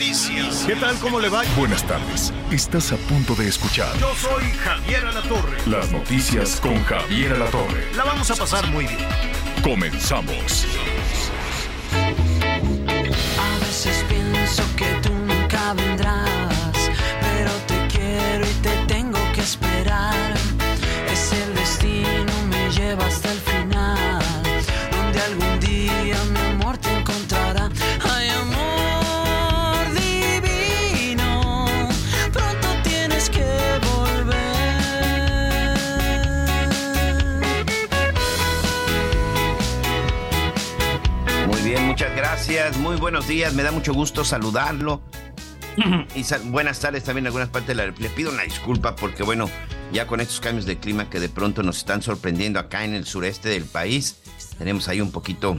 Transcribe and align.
Noticias. 0.00 0.64
¿Qué 0.66 0.76
tal? 0.76 0.96
¿Cómo 0.98 1.20
le 1.20 1.28
va? 1.28 1.42
Buenas 1.58 1.86
tardes. 1.86 2.32
Estás 2.50 2.90
a 2.90 2.96
punto 2.96 3.34
de 3.34 3.48
escuchar 3.48 3.94
Yo 3.98 4.14
soy 4.14 4.44
Javier 4.64 5.04
Alatorre. 5.04 5.58
las 5.66 5.92
noticias 5.92 6.58
con 6.58 6.82
Javier 6.84 7.34
Alatorre. 7.34 7.84
La 7.94 8.04
vamos 8.04 8.30
a 8.30 8.36
pasar 8.36 8.66
muy 8.68 8.86
bien. 8.86 9.06
Comenzamos. 9.62 10.66
A 11.92 13.58
veces 13.66 14.02
pienso 14.08 14.62
que 14.74 14.86
tú 15.02 15.12
nunca 15.12 15.74
vendrás, 15.74 16.90
pero 17.20 17.50
te 17.66 17.86
quiero 17.88 18.46
y 18.46 18.54
te 18.62 18.70
tengo 18.86 19.18
que 19.34 19.42
esperar. 19.42 20.19
Gracias. 42.50 42.78
Muy 42.78 42.96
buenos 42.96 43.28
días. 43.28 43.54
Me 43.54 43.62
da 43.62 43.70
mucho 43.70 43.92
gusto 43.94 44.24
saludarlo. 44.24 45.02
Y 46.16 46.24
sal- 46.24 46.42
buenas 46.46 46.80
tardes 46.80 47.04
también 47.04 47.22
en 47.24 47.26
algunas 47.28 47.48
partes 47.48 47.68
de 47.68 47.74
la 47.76 47.86
Le 47.86 48.08
pido 48.10 48.32
una 48.32 48.42
disculpa 48.42 48.96
porque, 48.96 49.22
bueno, 49.22 49.48
ya 49.92 50.06
con 50.08 50.20
estos 50.20 50.40
cambios 50.40 50.66
de 50.66 50.78
clima 50.78 51.08
que 51.08 51.20
de 51.20 51.28
pronto 51.28 51.62
nos 51.62 51.78
están 51.78 52.02
sorprendiendo 52.02 52.58
acá 52.58 52.84
en 52.84 52.94
el 52.94 53.06
sureste 53.06 53.48
del 53.48 53.64
país, 53.64 54.16
tenemos 54.58 54.88
ahí 54.88 55.00
un 55.00 55.12
poquito 55.12 55.56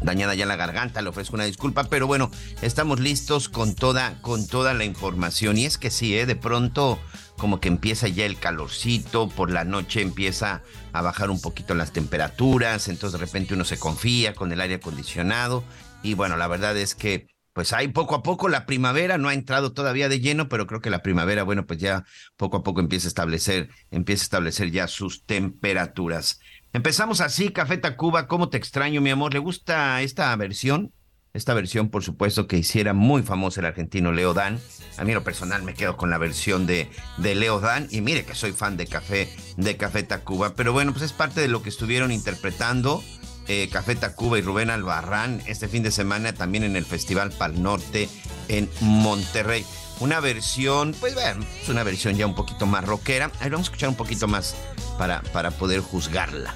dañada 0.00 0.36
ya 0.36 0.46
la 0.46 0.54
garganta, 0.54 1.02
le 1.02 1.08
ofrezco 1.08 1.34
una 1.34 1.44
disculpa, 1.44 1.84
pero 1.84 2.06
bueno, 2.06 2.30
estamos 2.62 3.00
listos 3.00 3.48
con 3.48 3.74
toda, 3.74 4.22
con 4.22 4.46
toda 4.46 4.72
la 4.72 4.84
información. 4.84 5.58
Y 5.58 5.64
es 5.66 5.78
que 5.78 5.90
sí, 5.90 6.16
¿eh? 6.16 6.24
de 6.24 6.36
pronto 6.36 7.00
como 7.36 7.60
que 7.60 7.68
empieza 7.68 8.06
ya 8.08 8.24
el 8.24 8.38
calorcito, 8.38 9.28
por 9.28 9.50
la 9.50 9.64
noche 9.64 10.00
empieza 10.00 10.62
a 10.92 11.02
bajar 11.02 11.30
un 11.30 11.40
poquito 11.40 11.74
las 11.74 11.92
temperaturas, 11.92 12.86
entonces 12.88 13.18
de 13.18 13.24
repente 13.26 13.54
uno 13.54 13.64
se 13.64 13.78
confía 13.78 14.34
con 14.34 14.52
el 14.52 14.60
aire 14.60 14.76
acondicionado. 14.76 15.64
Y 16.02 16.14
bueno, 16.14 16.36
la 16.36 16.48
verdad 16.48 16.76
es 16.76 16.94
que 16.94 17.28
pues 17.58 17.72
hay 17.72 17.88
poco 17.88 18.14
a 18.14 18.22
poco 18.22 18.48
la 18.48 18.66
primavera, 18.66 19.18
no 19.18 19.28
ha 19.28 19.34
entrado 19.34 19.72
todavía 19.72 20.08
de 20.08 20.20
lleno, 20.20 20.48
pero 20.48 20.68
creo 20.68 20.80
que 20.80 20.90
la 20.90 21.02
primavera, 21.02 21.42
bueno, 21.42 21.66
pues 21.66 21.80
ya 21.80 22.04
poco 22.36 22.58
a 22.58 22.62
poco 22.62 22.78
empieza 22.78 23.06
a 23.06 23.10
establecer, 23.10 23.68
empieza 23.90 24.22
a 24.22 24.26
establecer 24.26 24.70
ya 24.70 24.86
sus 24.86 25.24
temperaturas. 25.24 26.38
Empezamos 26.72 27.20
así, 27.20 27.50
Café 27.50 27.76
Tacuba, 27.78 28.28
¿cómo 28.28 28.48
te 28.48 28.58
extraño, 28.58 29.00
mi 29.00 29.10
amor? 29.10 29.32
¿Le 29.32 29.40
gusta 29.40 30.02
esta 30.02 30.36
versión? 30.36 30.92
Esta 31.32 31.52
versión, 31.52 31.90
por 31.90 32.04
supuesto, 32.04 32.46
que 32.46 32.58
hiciera 32.58 32.94
muy 32.94 33.22
famoso 33.22 33.58
el 33.58 33.66
argentino 33.66 34.12
Leo 34.12 34.34
Dan. 34.34 34.60
A 34.96 35.04
mí, 35.04 35.12
lo 35.12 35.24
personal, 35.24 35.62
me 35.64 35.74
quedo 35.74 35.96
con 35.96 36.10
la 36.10 36.18
versión 36.18 36.64
de, 36.66 36.88
de 37.16 37.34
Leo 37.34 37.58
Dan. 37.58 37.88
Y 37.90 38.02
mire 38.02 38.24
que 38.24 38.34
soy 38.34 38.52
fan 38.52 38.76
de 38.76 38.86
Café, 38.86 39.28
de 39.56 39.76
Café 39.76 40.04
Tacuba. 40.04 40.54
Pero 40.54 40.72
bueno, 40.72 40.92
pues 40.92 41.04
es 41.04 41.12
parte 41.12 41.40
de 41.40 41.48
lo 41.48 41.62
que 41.62 41.68
estuvieron 41.68 42.12
interpretando 42.12 43.02
eh, 43.48 43.68
Café 43.72 43.96
Tacuba 43.96 44.38
y 44.38 44.42
Rubén 44.42 44.70
Albarrán 44.70 45.42
este 45.46 45.68
fin 45.68 45.82
de 45.82 45.90
semana 45.90 46.32
también 46.32 46.64
en 46.64 46.76
el 46.76 46.84
Festival 46.84 47.32
Pal 47.32 47.62
Norte 47.62 48.08
en 48.48 48.70
Monterrey. 48.80 49.64
Una 50.00 50.20
versión, 50.20 50.94
pues 51.00 51.14
vean, 51.14 51.44
es 51.60 51.68
una 51.68 51.82
versión 51.82 52.16
ya 52.16 52.26
un 52.26 52.34
poquito 52.34 52.66
más 52.66 52.84
rockera. 52.84 53.32
Ahí 53.40 53.50
vamos 53.50 53.66
a 53.66 53.70
escuchar 53.70 53.88
un 53.88 53.96
poquito 53.96 54.28
más 54.28 54.54
para, 54.96 55.22
para 55.32 55.50
poder 55.50 55.80
juzgarla. 55.80 56.54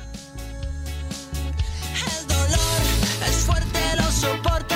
El 2.20 2.26
dolor 2.28 2.58
es 3.26 3.36
fuerte, 3.36 3.80
lo 3.96 4.12
soporto. 4.12 4.71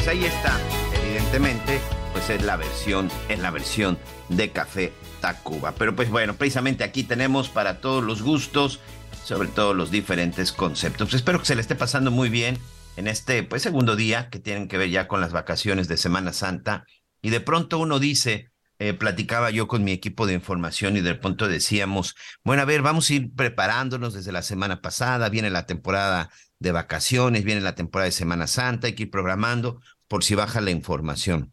Pues 0.00 0.08
ahí 0.08 0.24
está. 0.24 0.58
Evidentemente, 1.04 1.78
pues 2.12 2.30
es 2.30 2.42
la 2.42 2.56
versión, 2.56 3.10
es 3.28 3.38
la 3.38 3.50
versión 3.50 3.98
de 4.30 4.50
Café 4.50 4.94
Tacuba. 5.20 5.74
Pero 5.76 5.94
pues 5.94 6.08
bueno, 6.08 6.36
precisamente 6.36 6.84
aquí 6.84 7.04
tenemos 7.04 7.50
para 7.50 7.82
todos 7.82 8.02
los 8.02 8.22
gustos, 8.22 8.80
sobre 9.24 9.48
todo 9.48 9.74
los 9.74 9.90
diferentes 9.90 10.52
conceptos. 10.52 11.12
Espero 11.12 11.38
que 11.38 11.44
se 11.44 11.54
le 11.54 11.60
esté 11.60 11.74
pasando 11.74 12.10
muy 12.10 12.30
bien 12.30 12.56
en 12.96 13.08
este 13.08 13.42
pues 13.42 13.60
segundo 13.60 13.94
día 13.94 14.30
que 14.30 14.38
tienen 14.38 14.68
que 14.68 14.78
ver 14.78 14.88
ya 14.88 15.06
con 15.06 15.20
las 15.20 15.32
vacaciones 15.32 15.86
de 15.86 15.98
Semana 15.98 16.32
Santa. 16.32 16.86
Y 17.20 17.28
de 17.28 17.40
pronto 17.40 17.78
uno 17.78 17.98
dice, 17.98 18.48
eh, 18.80 18.94
platicaba 18.94 19.50
yo 19.50 19.68
con 19.68 19.84
mi 19.84 19.92
equipo 19.92 20.26
de 20.26 20.32
información 20.32 20.96
y 20.96 21.02
de 21.02 21.14
pronto 21.14 21.48
decíamos, 21.48 22.14
bueno, 22.42 22.62
a 22.62 22.64
ver, 22.64 22.80
vamos 22.80 23.10
a 23.10 23.14
ir 23.14 23.34
preparándonos 23.34 24.14
desde 24.14 24.32
la 24.32 24.40
semana 24.40 24.80
pasada, 24.80 25.28
viene 25.28 25.50
la 25.50 25.66
temporada 25.66 26.30
de 26.58 26.72
vacaciones, 26.72 27.44
viene 27.44 27.60
la 27.60 27.74
temporada 27.74 28.06
de 28.06 28.12
Semana 28.12 28.46
Santa, 28.46 28.86
hay 28.86 28.94
que 28.94 29.02
ir 29.02 29.10
programando 29.10 29.82
por 30.08 30.24
si 30.24 30.34
baja 30.34 30.62
la 30.62 30.70
información. 30.70 31.52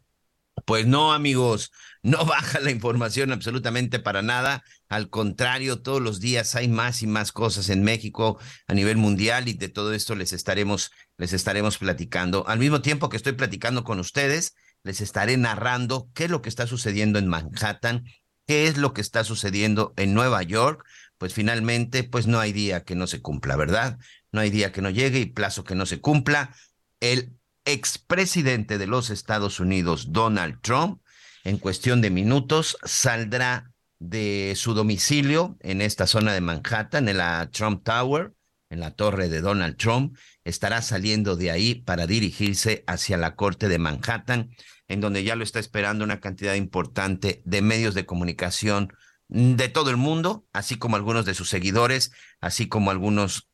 Pues 0.66 0.88
no, 0.88 1.12
amigos, 1.12 1.74
no 2.02 2.24
baja 2.26 2.62
la 2.62 2.72
información 2.72 3.34
absolutamente 3.34 4.00
para 4.00 4.22
nada. 4.22 4.64
Al 4.88 5.10
contrario, 5.10 5.82
todos 5.82 6.02
los 6.02 6.22
días 6.22 6.56
hay 6.56 6.70
más 6.70 7.04
y 7.04 7.08
más 7.08 7.34
cosas 7.34 7.68
en 7.68 7.84
México 7.84 8.40
a 8.68 8.74
nivel 8.74 8.96
mundial 8.96 9.50
y 9.50 9.54
de 9.54 9.68
todo 9.68 9.94
esto 9.94 10.16
les 10.16 10.32
estaremos, 10.32 10.92
les 11.18 11.34
estaremos 11.34 11.78
platicando. 11.78 12.48
Al 12.48 12.60
mismo 12.60 12.80
tiempo 12.80 13.10
que 13.10 13.18
estoy 13.18 13.34
platicando 13.34 13.84
con 13.84 14.00
ustedes, 14.00 14.56
les 14.88 15.02
estaré 15.02 15.36
narrando 15.38 16.10
qué 16.14 16.26
es 16.26 16.32
lo 16.32 16.42
que 16.42 16.50
está 16.50 16.66
sucediendo 16.66 17.20
en 17.20 17.28
Manhattan, 17.28 18.06
qué 18.48 18.68
es 18.68 18.78
lo 18.78 18.94
que 18.94 19.02
está 19.02 19.24
sucediendo 19.26 19.94
en 19.98 20.14
Nueva 20.14 20.42
York. 20.44 20.86
Pues 21.18 21.34
finalmente, 21.34 22.04
pues 22.04 22.26
no 22.26 22.40
hay 22.40 22.54
día 22.54 22.84
que 22.84 22.96
no 22.96 23.06
se 23.06 23.22
cumpla, 23.22 23.58
¿verdad? 23.58 24.00
No 24.32 24.40
hay 24.40 24.50
día 24.50 24.72
que 24.72 24.82
no 24.82 24.90
llegue 24.90 25.20
y 25.20 25.26
plazo 25.26 25.66
que 25.66 25.76
no 25.76 25.86
se 25.86 26.00
cumpla. 26.00 26.56
El 27.02 27.34
expresidente 27.66 28.78
de 28.78 28.88
los 28.88 29.10
Estados 29.10 29.60
Unidos, 29.60 30.14
Donald 30.14 30.62
Trump, 30.62 31.02
en 31.44 31.58
cuestión 31.58 32.02
de 32.02 32.10
minutos 32.10 32.78
saldrá 32.84 33.74
de 34.00 34.54
su 34.56 34.74
domicilio 34.74 35.58
en 35.60 35.82
esta 35.82 36.08
zona 36.08 36.34
de 36.34 36.42
Manhattan, 36.42 37.10
en 37.10 37.18
la 37.18 37.50
Trump 37.52 37.84
Tower, 37.84 38.34
en 38.70 38.80
la 38.80 38.92
torre 38.92 39.28
de 39.28 39.42
Donald 39.42 39.76
Trump, 39.76 40.18
estará 40.44 40.82
saliendo 40.82 41.36
de 41.36 41.52
ahí 41.52 41.76
para 41.76 42.08
dirigirse 42.08 42.84
hacia 42.88 43.18
la 43.18 43.36
corte 43.36 43.68
de 43.68 43.80
Manhattan, 43.80 44.50
en 44.88 45.02
donde 45.02 45.24
ya 45.24 45.36
lo 45.36 45.44
está 45.44 45.60
esperando 45.60 46.04
una 46.04 46.20
cantidad 46.20 46.54
importante 46.56 47.42
de 47.46 47.62
medios 47.62 47.94
de 47.94 48.06
comunicación 48.06 48.94
de 49.30 49.68
todo 49.70 49.90
el 49.90 49.98
mundo, 49.98 50.46
así 50.54 50.78
como 50.78 50.96
algunos 50.96 51.26
de 51.26 51.34
sus 51.34 51.50
seguidores, 51.50 52.12
así 52.40 52.68
como 52.68 52.92
algunos 52.92 53.50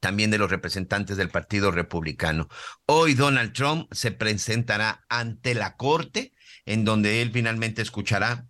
también 0.00 0.30
de 0.30 0.38
los 0.38 0.50
representantes 0.50 1.16
del 1.16 1.28
Partido 1.30 1.70
Republicano. 1.70 2.48
Hoy 2.86 3.14
Donald 3.14 3.52
Trump 3.52 3.88
se 3.92 4.10
presentará 4.12 5.04
ante 5.08 5.54
la 5.54 5.76
corte, 5.76 6.32
en 6.66 6.84
donde 6.84 7.22
él 7.22 7.32
finalmente 7.32 7.82
escuchará 7.82 8.46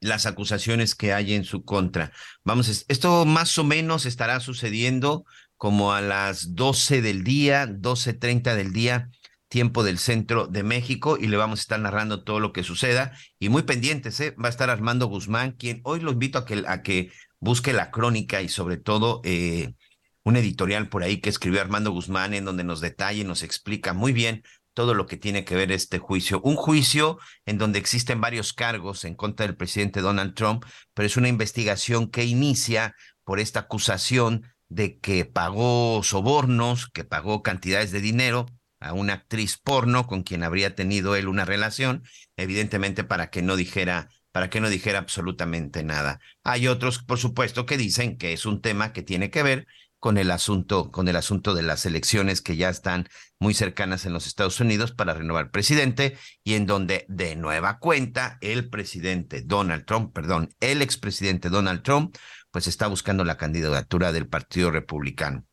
las 0.00 0.26
acusaciones 0.26 0.94
que 0.94 1.12
hay 1.12 1.34
en 1.34 1.44
su 1.44 1.64
contra. 1.64 2.12
Vamos, 2.44 2.68
es- 2.68 2.84
esto 2.88 3.24
más 3.26 3.58
o 3.58 3.64
menos 3.64 4.06
estará 4.06 4.40
sucediendo 4.40 5.24
como 5.56 5.92
a 5.92 6.00
las 6.00 6.54
12 6.54 7.02
del 7.02 7.22
día, 7.22 7.66
12.30 7.66 8.54
del 8.54 8.72
día, 8.72 9.10
tiempo 9.50 9.82
del 9.82 9.98
centro 9.98 10.46
de 10.46 10.62
México, 10.62 11.18
y 11.20 11.26
le 11.26 11.36
vamos 11.36 11.58
a 11.58 11.62
estar 11.62 11.80
narrando 11.80 12.22
todo 12.22 12.40
lo 12.40 12.52
que 12.52 12.62
suceda. 12.62 13.12
Y 13.38 13.50
muy 13.50 13.64
pendientes, 13.64 14.18
¿eh? 14.20 14.34
va 14.42 14.46
a 14.46 14.50
estar 14.50 14.70
Armando 14.70 15.06
Guzmán, 15.06 15.52
quien 15.52 15.80
hoy 15.84 16.00
lo 16.00 16.12
invito 16.12 16.38
a 16.38 16.46
que, 16.46 16.64
a 16.66 16.82
que 16.82 17.10
busque 17.40 17.72
la 17.72 17.90
crónica 17.90 18.40
y 18.42 18.48
sobre 18.48 18.76
todo 18.76 19.20
eh, 19.24 19.74
un 20.22 20.36
editorial 20.36 20.88
por 20.88 21.02
ahí 21.02 21.20
que 21.20 21.30
escribió 21.30 21.60
Armando 21.60 21.90
Guzmán 21.90 22.32
en 22.32 22.44
donde 22.44 22.64
nos 22.64 22.80
detalla 22.80 23.20
y 23.20 23.24
nos 23.24 23.42
explica 23.42 23.92
muy 23.92 24.12
bien 24.12 24.44
todo 24.72 24.94
lo 24.94 25.06
que 25.06 25.16
tiene 25.16 25.44
que 25.44 25.56
ver 25.56 25.72
este 25.72 25.98
juicio. 25.98 26.40
Un 26.42 26.54
juicio 26.54 27.18
en 27.44 27.58
donde 27.58 27.80
existen 27.80 28.20
varios 28.20 28.52
cargos 28.52 29.04
en 29.04 29.16
contra 29.16 29.46
del 29.46 29.56
presidente 29.56 30.00
Donald 30.00 30.34
Trump, 30.34 30.64
pero 30.94 31.06
es 31.06 31.16
una 31.16 31.28
investigación 31.28 32.08
que 32.08 32.24
inicia 32.24 32.94
por 33.24 33.40
esta 33.40 33.60
acusación 33.60 34.44
de 34.68 34.98
que 35.00 35.24
pagó 35.24 36.02
sobornos, 36.04 36.88
que 36.88 37.02
pagó 37.02 37.42
cantidades 37.42 37.90
de 37.90 38.00
dinero 38.00 38.46
a 38.80 38.92
una 38.92 39.12
actriz 39.12 39.58
porno 39.58 40.06
con 40.06 40.22
quien 40.22 40.42
habría 40.42 40.74
tenido 40.74 41.14
él 41.14 41.28
una 41.28 41.44
relación, 41.44 42.02
evidentemente 42.36 43.04
para 43.04 43.30
que 43.30 43.42
no 43.42 43.56
dijera 43.56 44.10
para 44.32 44.48
que 44.48 44.60
no 44.60 44.68
dijera 44.68 45.00
absolutamente 45.00 45.82
nada. 45.82 46.20
Hay 46.44 46.68
otros, 46.68 47.02
por 47.02 47.18
supuesto, 47.18 47.66
que 47.66 47.76
dicen 47.76 48.16
que 48.16 48.32
es 48.32 48.46
un 48.46 48.60
tema 48.60 48.92
que 48.92 49.02
tiene 49.02 49.30
que 49.30 49.42
ver 49.42 49.66
con 49.98 50.16
el 50.16 50.30
asunto, 50.30 50.90
con 50.90 51.08
el 51.08 51.16
asunto 51.16 51.52
de 51.52 51.62
las 51.62 51.84
elecciones 51.84 52.40
que 52.40 52.56
ya 52.56 52.70
están 52.70 53.08
muy 53.38 53.52
cercanas 53.54 54.06
en 54.06 54.14
los 54.14 54.26
Estados 54.26 54.58
Unidos 54.58 54.92
para 54.92 55.12
renovar 55.12 55.50
presidente 55.50 56.16
y 56.42 56.54
en 56.54 56.66
donde 56.66 57.04
de 57.08 57.36
nueva 57.36 57.78
cuenta 57.78 58.38
el 58.40 58.70
presidente 58.70 59.42
Donald 59.42 59.84
Trump, 59.84 60.14
perdón, 60.14 60.48
el 60.60 60.80
expresidente 60.80 61.50
Donald 61.50 61.82
Trump, 61.82 62.16
pues 62.50 62.66
está 62.66 62.86
buscando 62.86 63.24
la 63.24 63.36
candidatura 63.36 64.10
del 64.10 64.26
Partido 64.26 64.70
Republicano. 64.70 65.44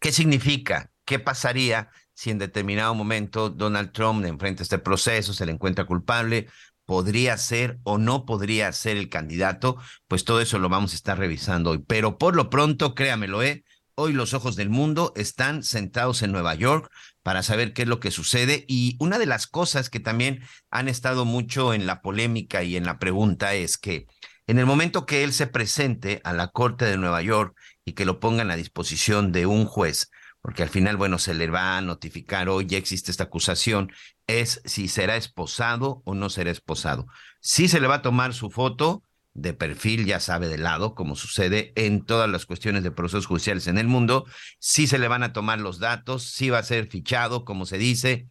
¿Qué 0.00 0.12
significa? 0.12 0.90
¿Qué 1.04 1.20
pasaría 1.20 1.90
si 2.16 2.30
en 2.30 2.38
determinado 2.38 2.94
momento 2.94 3.50
Donald 3.50 3.92
Trump 3.92 4.24
enfrenta 4.24 4.62
este 4.62 4.78
proceso, 4.78 5.34
se 5.34 5.44
le 5.44 5.52
encuentra 5.52 5.84
culpable, 5.84 6.48
podría 6.86 7.36
ser 7.36 7.78
o 7.82 7.98
no 7.98 8.24
podría 8.24 8.72
ser 8.72 8.96
el 8.96 9.10
candidato, 9.10 9.76
pues 10.08 10.24
todo 10.24 10.40
eso 10.40 10.58
lo 10.58 10.70
vamos 10.70 10.92
a 10.92 10.96
estar 10.96 11.18
revisando 11.18 11.72
hoy. 11.72 11.84
Pero 11.86 12.16
por 12.16 12.34
lo 12.34 12.48
pronto, 12.48 12.94
créamelo, 12.94 13.42
¿eh? 13.42 13.64
Hoy 13.96 14.14
los 14.14 14.32
ojos 14.32 14.56
del 14.56 14.70
mundo 14.70 15.12
están 15.14 15.62
sentados 15.62 16.22
en 16.22 16.32
Nueva 16.32 16.54
York 16.54 16.90
para 17.22 17.42
saber 17.42 17.74
qué 17.74 17.82
es 17.82 17.88
lo 17.88 18.00
que 18.00 18.10
sucede. 18.10 18.64
Y 18.66 18.96
una 18.98 19.18
de 19.18 19.26
las 19.26 19.46
cosas 19.46 19.90
que 19.90 20.00
también 20.00 20.40
han 20.70 20.88
estado 20.88 21.26
mucho 21.26 21.74
en 21.74 21.86
la 21.86 22.00
polémica 22.00 22.62
y 22.62 22.76
en 22.76 22.86
la 22.86 22.98
pregunta 22.98 23.54
es 23.54 23.76
que 23.76 24.06
en 24.46 24.58
el 24.58 24.64
momento 24.64 25.04
que 25.04 25.22
él 25.22 25.34
se 25.34 25.48
presente 25.48 26.22
a 26.24 26.32
la 26.32 26.48
Corte 26.48 26.86
de 26.86 26.96
Nueva 26.96 27.20
York 27.20 27.54
y 27.84 27.92
que 27.92 28.06
lo 28.06 28.20
pongan 28.20 28.50
a 28.50 28.56
disposición 28.56 29.32
de 29.32 29.44
un 29.44 29.66
juez, 29.66 30.10
porque 30.46 30.62
al 30.62 30.68
final, 30.68 30.96
bueno, 30.96 31.18
se 31.18 31.34
le 31.34 31.50
va 31.50 31.76
a 31.76 31.80
notificar 31.80 32.48
hoy, 32.48 32.66
ya 32.66 32.78
existe 32.78 33.10
esta 33.10 33.24
acusación, 33.24 33.90
es 34.28 34.62
si 34.64 34.86
será 34.86 35.16
esposado 35.16 36.02
o 36.04 36.14
no 36.14 36.30
será 36.30 36.52
esposado. 36.52 37.08
Si 37.40 37.66
se 37.66 37.80
le 37.80 37.88
va 37.88 37.96
a 37.96 38.02
tomar 38.02 38.32
su 38.32 38.48
foto 38.48 39.02
de 39.34 39.54
perfil, 39.54 40.06
ya 40.06 40.20
sabe, 40.20 40.46
de 40.46 40.56
lado, 40.56 40.94
como 40.94 41.16
sucede 41.16 41.72
en 41.74 42.04
todas 42.04 42.30
las 42.30 42.46
cuestiones 42.46 42.84
de 42.84 42.92
procesos 42.92 43.26
judiciales 43.26 43.66
en 43.66 43.76
el 43.76 43.88
mundo, 43.88 44.24
si 44.60 44.86
se 44.86 45.00
le 45.00 45.08
van 45.08 45.24
a 45.24 45.32
tomar 45.32 45.58
los 45.58 45.80
datos, 45.80 46.22
si 46.22 46.48
va 46.48 46.58
a 46.58 46.62
ser 46.62 46.86
fichado, 46.86 47.44
como 47.44 47.66
se 47.66 47.78
dice, 47.78 48.28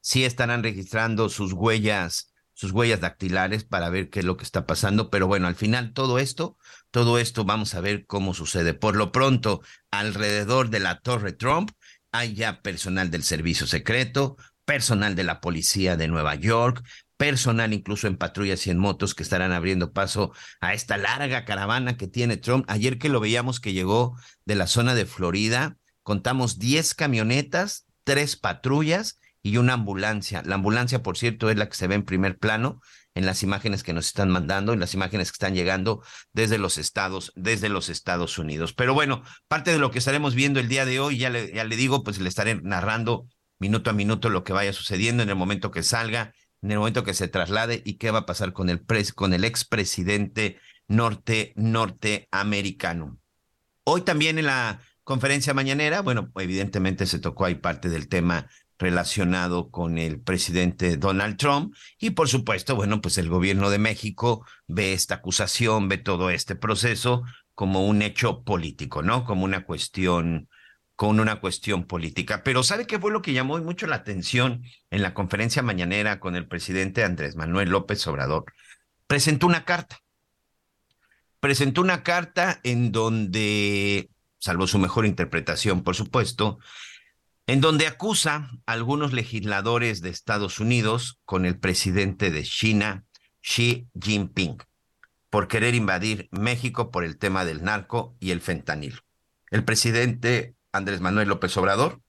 si 0.00 0.24
estarán 0.24 0.62
registrando 0.62 1.28
sus 1.28 1.52
huellas 1.54 2.29
sus 2.60 2.72
huellas 2.72 3.00
dactilares 3.00 3.64
para 3.64 3.88
ver 3.88 4.10
qué 4.10 4.18
es 4.18 4.26
lo 4.26 4.36
que 4.36 4.44
está 4.44 4.66
pasando. 4.66 5.08
Pero 5.08 5.26
bueno, 5.26 5.46
al 5.46 5.54
final 5.54 5.94
todo 5.94 6.18
esto, 6.18 6.58
todo 6.90 7.18
esto 7.18 7.46
vamos 7.46 7.74
a 7.74 7.80
ver 7.80 8.04
cómo 8.04 8.34
sucede. 8.34 8.74
Por 8.74 8.96
lo 8.96 9.12
pronto, 9.12 9.62
alrededor 9.90 10.68
de 10.68 10.80
la 10.80 11.00
Torre 11.00 11.32
Trump 11.32 11.70
hay 12.12 12.34
ya 12.34 12.60
personal 12.60 13.10
del 13.10 13.22
servicio 13.22 13.66
secreto, 13.66 14.36
personal 14.66 15.14
de 15.14 15.24
la 15.24 15.40
policía 15.40 15.96
de 15.96 16.08
Nueva 16.08 16.34
York, 16.34 16.84
personal 17.16 17.72
incluso 17.72 18.08
en 18.08 18.18
patrullas 18.18 18.66
y 18.66 18.70
en 18.70 18.76
motos 18.76 19.14
que 19.14 19.22
estarán 19.22 19.52
abriendo 19.52 19.94
paso 19.94 20.34
a 20.60 20.74
esta 20.74 20.98
larga 20.98 21.46
caravana 21.46 21.96
que 21.96 22.08
tiene 22.08 22.36
Trump. 22.36 22.66
Ayer 22.68 22.98
que 22.98 23.08
lo 23.08 23.20
veíamos 23.20 23.58
que 23.58 23.72
llegó 23.72 24.18
de 24.44 24.54
la 24.56 24.66
zona 24.66 24.94
de 24.94 25.06
Florida, 25.06 25.78
contamos 26.02 26.58
10 26.58 26.94
camionetas, 26.94 27.86
tres 28.04 28.36
patrullas 28.36 29.18
y 29.42 29.56
una 29.56 29.74
ambulancia. 29.74 30.42
La 30.44 30.56
ambulancia, 30.56 31.02
por 31.02 31.16
cierto, 31.16 31.50
es 31.50 31.56
la 31.56 31.68
que 31.68 31.76
se 31.76 31.86
ve 31.86 31.94
en 31.94 32.04
primer 32.04 32.38
plano 32.38 32.80
en 33.14 33.26
las 33.26 33.42
imágenes 33.42 33.82
que 33.82 33.92
nos 33.92 34.06
están 34.06 34.30
mandando, 34.30 34.72
en 34.72 34.80
las 34.80 34.94
imágenes 34.94 35.30
que 35.30 35.34
están 35.34 35.54
llegando 35.54 36.02
desde 36.32 36.58
los 36.58 36.78
estados, 36.78 37.32
desde 37.34 37.68
los 37.68 37.88
Estados 37.88 38.38
Unidos. 38.38 38.72
Pero 38.72 38.94
bueno, 38.94 39.22
parte 39.48 39.72
de 39.72 39.78
lo 39.78 39.90
que 39.90 39.98
estaremos 39.98 40.34
viendo 40.34 40.60
el 40.60 40.68
día 40.68 40.84
de 40.84 41.00
hoy, 41.00 41.18
ya 41.18 41.30
le, 41.30 41.52
ya 41.52 41.64
le 41.64 41.76
digo, 41.76 42.04
pues 42.04 42.18
le 42.20 42.28
estaré 42.28 42.60
narrando 42.62 43.26
minuto 43.58 43.90
a 43.90 43.94
minuto 43.94 44.28
lo 44.30 44.44
que 44.44 44.52
vaya 44.52 44.72
sucediendo 44.72 45.22
en 45.22 45.28
el 45.28 45.36
momento 45.36 45.70
que 45.70 45.82
salga, 45.82 46.32
en 46.62 46.70
el 46.70 46.78
momento 46.78 47.04
que 47.04 47.14
se 47.14 47.28
traslade 47.28 47.82
y 47.84 47.94
qué 47.94 48.10
va 48.10 48.20
a 48.20 48.26
pasar 48.26 48.52
con 48.52 48.70
el 48.70 48.80
pres, 48.80 49.12
con 49.12 49.34
el 49.34 49.44
expresidente 49.44 50.58
norte 50.88 51.52
norteamericano. 51.56 53.18
Hoy 53.84 54.02
también 54.02 54.38
en 54.38 54.46
la 54.46 54.80
conferencia 55.04 55.54
mañanera, 55.54 56.00
bueno, 56.00 56.30
evidentemente 56.36 57.06
se 57.06 57.18
tocó 57.18 57.44
ahí 57.44 57.56
parte 57.56 57.88
del 57.88 58.08
tema 58.08 58.48
relacionado 58.80 59.70
con 59.70 59.98
el 59.98 60.20
presidente 60.20 60.96
Donald 60.96 61.36
Trump 61.36 61.74
y 61.98 62.10
por 62.10 62.28
supuesto, 62.28 62.74
bueno, 62.74 63.00
pues 63.00 63.18
el 63.18 63.28
gobierno 63.28 63.70
de 63.70 63.78
México 63.78 64.44
ve 64.66 64.94
esta 64.94 65.16
acusación, 65.16 65.88
ve 65.88 65.98
todo 65.98 66.30
este 66.30 66.56
proceso 66.56 67.22
como 67.54 67.86
un 67.86 68.00
hecho 68.00 68.42
político, 68.42 69.02
¿no? 69.02 69.24
Como 69.24 69.44
una 69.44 69.64
cuestión 69.64 70.48
con 70.96 71.20
una 71.20 71.40
cuestión 71.40 71.84
política. 71.84 72.42
Pero 72.42 72.62
¿sabe 72.62 72.86
qué 72.86 72.98
fue 72.98 73.10
lo 73.10 73.22
que 73.22 73.32
llamó 73.32 73.58
mucho 73.58 73.86
la 73.86 73.96
atención 73.96 74.62
en 74.90 75.02
la 75.02 75.14
conferencia 75.14 75.62
mañanera 75.62 76.20
con 76.20 76.36
el 76.36 76.46
presidente 76.46 77.04
Andrés 77.04 77.36
Manuel 77.36 77.70
López 77.70 78.06
Obrador? 78.06 78.44
Presentó 79.06 79.46
una 79.46 79.64
carta. 79.64 80.00
Presentó 81.38 81.80
una 81.80 82.02
carta 82.02 82.60
en 82.64 82.92
donde, 82.92 84.10
salvo 84.38 84.66
su 84.66 84.78
mejor 84.78 85.06
interpretación, 85.06 85.82
por 85.82 85.96
supuesto, 85.96 86.58
en 87.50 87.60
donde 87.60 87.88
acusa 87.88 88.48
a 88.64 88.72
algunos 88.72 89.12
legisladores 89.12 90.02
de 90.02 90.10
Estados 90.10 90.60
Unidos 90.60 91.18
con 91.24 91.44
el 91.44 91.58
presidente 91.58 92.30
de 92.30 92.44
China, 92.44 93.06
Xi 93.42 93.88
Jinping, 94.00 94.58
por 95.30 95.48
querer 95.48 95.74
invadir 95.74 96.28
México 96.30 96.92
por 96.92 97.02
el 97.02 97.18
tema 97.18 97.44
del 97.44 97.64
narco 97.64 98.16
y 98.20 98.30
el 98.30 98.40
fentanilo. 98.40 99.00
El 99.50 99.64
presidente 99.64 100.54
Andrés 100.70 101.00
Manuel 101.00 101.26
López 101.26 101.56
Obrador 101.56 102.00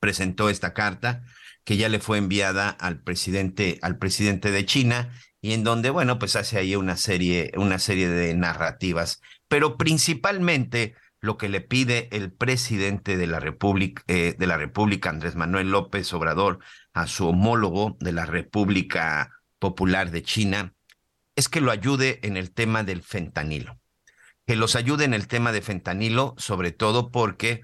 presentó 0.00 0.48
esta 0.48 0.72
carta 0.72 1.24
que 1.64 1.76
ya 1.76 1.90
le 1.90 2.00
fue 2.00 2.16
enviada 2.16 2.70
al 2.70 3.02
presidente 3.02 3.78
al 3.82 3.98
presidente 3.98 4.50
de 4.50 4.64
China 4.64 5.12
y 5.42 5.52
en 5.52 5.62
donde 5.62 5.90
bueno, 5.90 6.18
pues 6.18 6.36
hace 6.36 6.56
ahí 6.56 6.74
una 6.74 6.96
serie 6.96 7.52
una 7.58 7.78
serie 7.78 8.08
de 8.08 8.32
narrativas, 8.32 9.20
pero 9.46 9.76
principalmente 9.76 10.94
lo 11.20 11.36
que 11.36 11.48
le 11.48 11.60
pide 11.60 12.08
el 12.12 12.32
presidente 12.32 13.16
de 13.16 13.26
la 13.26 13.40
República, 13.40 14.02
eh, 14.06 14.34
de 14.38 14.46
la 14.46 14.56
República, 14.56 15.10
Andrés 15.10 15.34
Manuel 15.34 15.70
López 15.70 16.12
Obrador, 16.12 16.60
a 16.92 17.06
su 17.06 17.28
homólogo 17.28 17.96
de 18.00 18.12
la 18.12 18.26
República 18.26 19.32
Popular 19.58 20.10
de 20.10 20.22
China, 20.22 20.74
es 21.34 21.48
que 21.48 21.60
lo 21.60 21.70
ayude 21.70 22.20
en 22.22 22.36
el 22.36 22.52
tema 22.52 22.84
del 22.84 23.02
fentanilo. 23.02 23.80
Que 24.46 24.56
los 24.56 24.76
ayude 24.76 25.04
en 25.04 25.14
el 25.14 25.28
tema 25.28 25.52
de 25.52 25.62
fentanilo, 25.62 26.34
sobre 26.38 26.72
todo 26.72 27.10
porque 27.10 27.62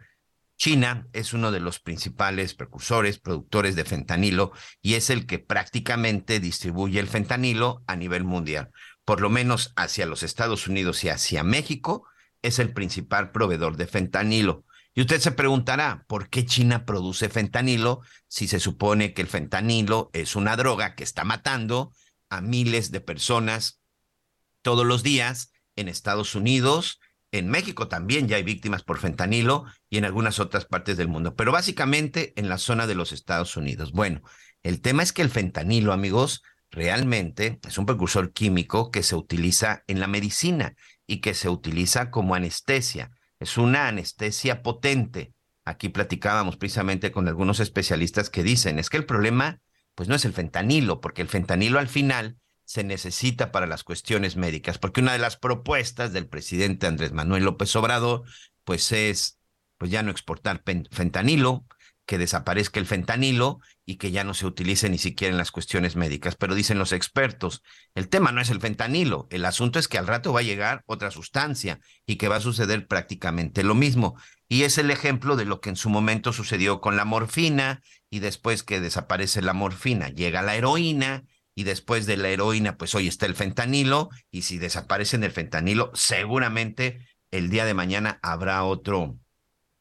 China 0.57 1.09
es 1.13 1.33
uno 1.33 1.51
de 1.51 1.61
los 1.61 1.81
principales 1.81 2.55
precursores, 2.55 3.19
productores 3.19 3.75
de 3.77 3.85
fentanilo, 3.85 4.53
y 4.83 4.95
es 4.95 5.11
el 5.11 5.27
que 5.27 5.39
prácticamente 5.39 6.41
distribuye 6.41 7.01
el 7.01 7.09
fentanilo 7.09 7.83
a 7.87 7.97
nivel 7.97 8.25
mundial, 8.25 8.71
por 9.05 9.21
lo 9.21 9.31
menos 9.31 9.73
hacia 9.77 10.07
los 10.07 10.23
Estados 10.23 10.69
Unidos 10.69 11.03
y 11.05 11.09
hacia 11.09 11.43
México 11.43 12.07
es 12.45 12.59
el 12.59 12.73
principal 12.73 13.33
proveedor 13.33 13.77
de 13.77 13.87
fentanilo. 13.87 14.65
Y 14.95 15.01
usted 15.01 15.19
se 15.21 15.33
preguntará, 15.33 16.05
¿por 16.07 16.29
qué 16.29 16.45
China 16.45 16.85
produce 16.85 17.29
fentanilo 17.29 18.03
si 18.29 18.47
se 18.47 18.61
supone 18.61 19.13
que 19.13 19.23
el 19.23 19.29
fentanilo 19.29 20.11
es 20.13 20.37
una 20.37 20.55
droga 20.57 20.95
que 20.95 21.03
está 21.03 21.25
matando 21.25 21.93
a 22.29 22.41
miles 22.41 22.93
de 22.93 23.01
personas 23.01 23.81
todos 24.63 24.87
los 24.87 25.03
días 25.03 25.53
en 25.77 25.89
Estados 25.89 26.35
Unidos, 26.35 27.01
en 27.33 27.49
México 27.49 27.89
también 27.89 28.29
ya 28.29 28.37
hay 28.37 28.45
víctimas 28.45 28.85
por 28.85 29.01
fentanilo 29.01 29.65
y 29.91 29.99
en 29.99 30.05
algunas 30.05 30.39
otras 30.39 30.67
partes 30.67 30.97
del 30.97 31.09
mundo, 31.09 31.35
pero 31.35 31.51
básicamente 31.51 32.33
en 32.37 32.49
la 32.49 32.59
zona 32.59 32.87
de 32.87 32.95
los 32.95 33.11
Estados 33.11 33.57
Unidos. 33.57 33.91
Bueno, 33.91 34.23
el 34.63 34.81
tema 34.81 35.03
es 35.03 35.13
que 35.13 35.23
el 35.23 35.31
fentanilo, 35.31 35.93
amigos, 35.93 36.45
realmente 36.71 37.59
es 37.67 37.77
un 37.77 37.87
precursor 37.87 38.33
químico 38.33 38.93
que 38.93 39.03
se 39.03 39.17
utiliza 39.17 39.83
en 39.89 39.99
la 39.99 40.07
medicina 40.07 40.77
y 41.07 41.21
que 41.21 41.35
se 41.35 41.49
utiliza 41.49 42.11
como 42.11 42.35
anestesia. 42.35 43.11
Es 43.39 43.59
una 43.59 43.89
anestesia 43.89 44.63
potente. 44.63 45.35
Aquí 45.65 45.89
platicábamos 45.89 46.57
precisamente 46.57 47.13
con 47.13 47.29
algunos 47.29 47.61
especialistas 47.61 48.31
que 48.31 48.43
dicen, 48.43 48.79
es 48.79 48.91
que 48.91 48.97
el 48.97 49.07
problema 49.07 49.61
pues 49.95 50.09
no 50.09 50.15
es 50.15 50.25
el 50.25 50.33
fentanilo, 50.33 51.01
porque 51.01 51.23
el 51.23 51.29
fentanilo 51.29 51.79
al 51.79 51.89
final 51.89 52.37
se 52.65 52.83
necesita 52.83 53.53
para 53.53 53.67
las 53.67 53.85
cuestiones 53.85 54.37
médicas, 54.37 54.79
porque 54.79 55.01
una 55.01 55.13
de 55.13 55.19
las 55.19 55.37
propuestas 55.37 56.13
del 56.13 56.27
presidente 56.27 56.87
Andrés 56.87 57.13
Manuel 57.13 57.45
López 57.45 57.75
Obrador 57.77 58.25
pues 58.65 58.91
es 58.93 59.39
pues 59.77 59.91
ya 59.91 60.03
no 60.03 60.11
exportar 60.11 60.63
fentanilo, 60.91 61.67
que 62.07 62.19
desaparezca 62.19 62.81
el 62.81 62.87
fentanilo 62.87 63.61
y 63.87 63.97
que 63.97 64.11
ya 64.11 64.25
no 64.25 64.35
se 64.35 64.47
utilice 64.47 64.89
ni 64.89 64.99
siquiera 64.99 65.33
en 65.33 65.39
las 65.39 65.51
cuestiones 65.51 65.97
médicas. 65.97 66.37
Pero 66.37 66.55
dicen 66.55 66.79
los 66.79 66.93
expertos, 66.93 67.63
el 67.95 68.09
tema 68.09 68.33
no 68.33 68.41
es 68.41 68.51
el 68.51 68.61
fentanilo, 68.61 69.27
el 69.31 69.45
asunto 69.45 69.79
es 69.79 69.89
que 69.89 69.99
al 69.99 70.07
rato 70.07 70.33
va 70.33 70.41
a 70.41 70.45
llegar 70.45 70.83
otra 70.87 71.11
sustancia 71.11 71.81
y 72.07 72.17
que 72.17 72.29
va 72.29 72.37
a 72.37 72.41
suceder 72.41 72.87
prácticamente 72.87 73.63
lo 73.63 73.75
mismo. 73.75 74.17
Y 74.49 74.63
es 74.63 74.79
el 74.79 74.91
ejemplo 74.91 75.37
de 75.37 75.47
lo 75.47 75.61
que 75.61 75.71
en 75.71 75.77
su 75.77 75.89
momento 75.89 76.33
sucedió 76.33 76.81
con 76.81 76.97
la 76.97 77.05
morfina 77.05 77.83
y 78.11 78.19
después 78.21 78.63
que 78.63 78.81
desaparece 78.81 79.43
la 79.43 79.55
morfina, 79.55 80.09
llega 80.09 80.43
la 80.43 80.55
heroína 80.55 81.25
y 81.55 81.65
después 81.65 82.07
de 82.07 82.17
la 82.17 82.29
heroína, 82.29 82.77
pues 82.77 82.95
hoy 82.95 83.09
está 83.09 83.27
el 83.27 83.35
fentanilo 83.35 84.11
y 84.31 84.43
si 84.43 84.59
desaparece 84.59 85.17
el 85.17 85.31
fentanilo, 85.31 85.91
seguramente 85.95 87.07
el 87.31 87.49
día 87.49 87.65
de 87.65 87.75
mañana 87.75 88.19
habrá 88.23 88.63
otro 88.65 89.19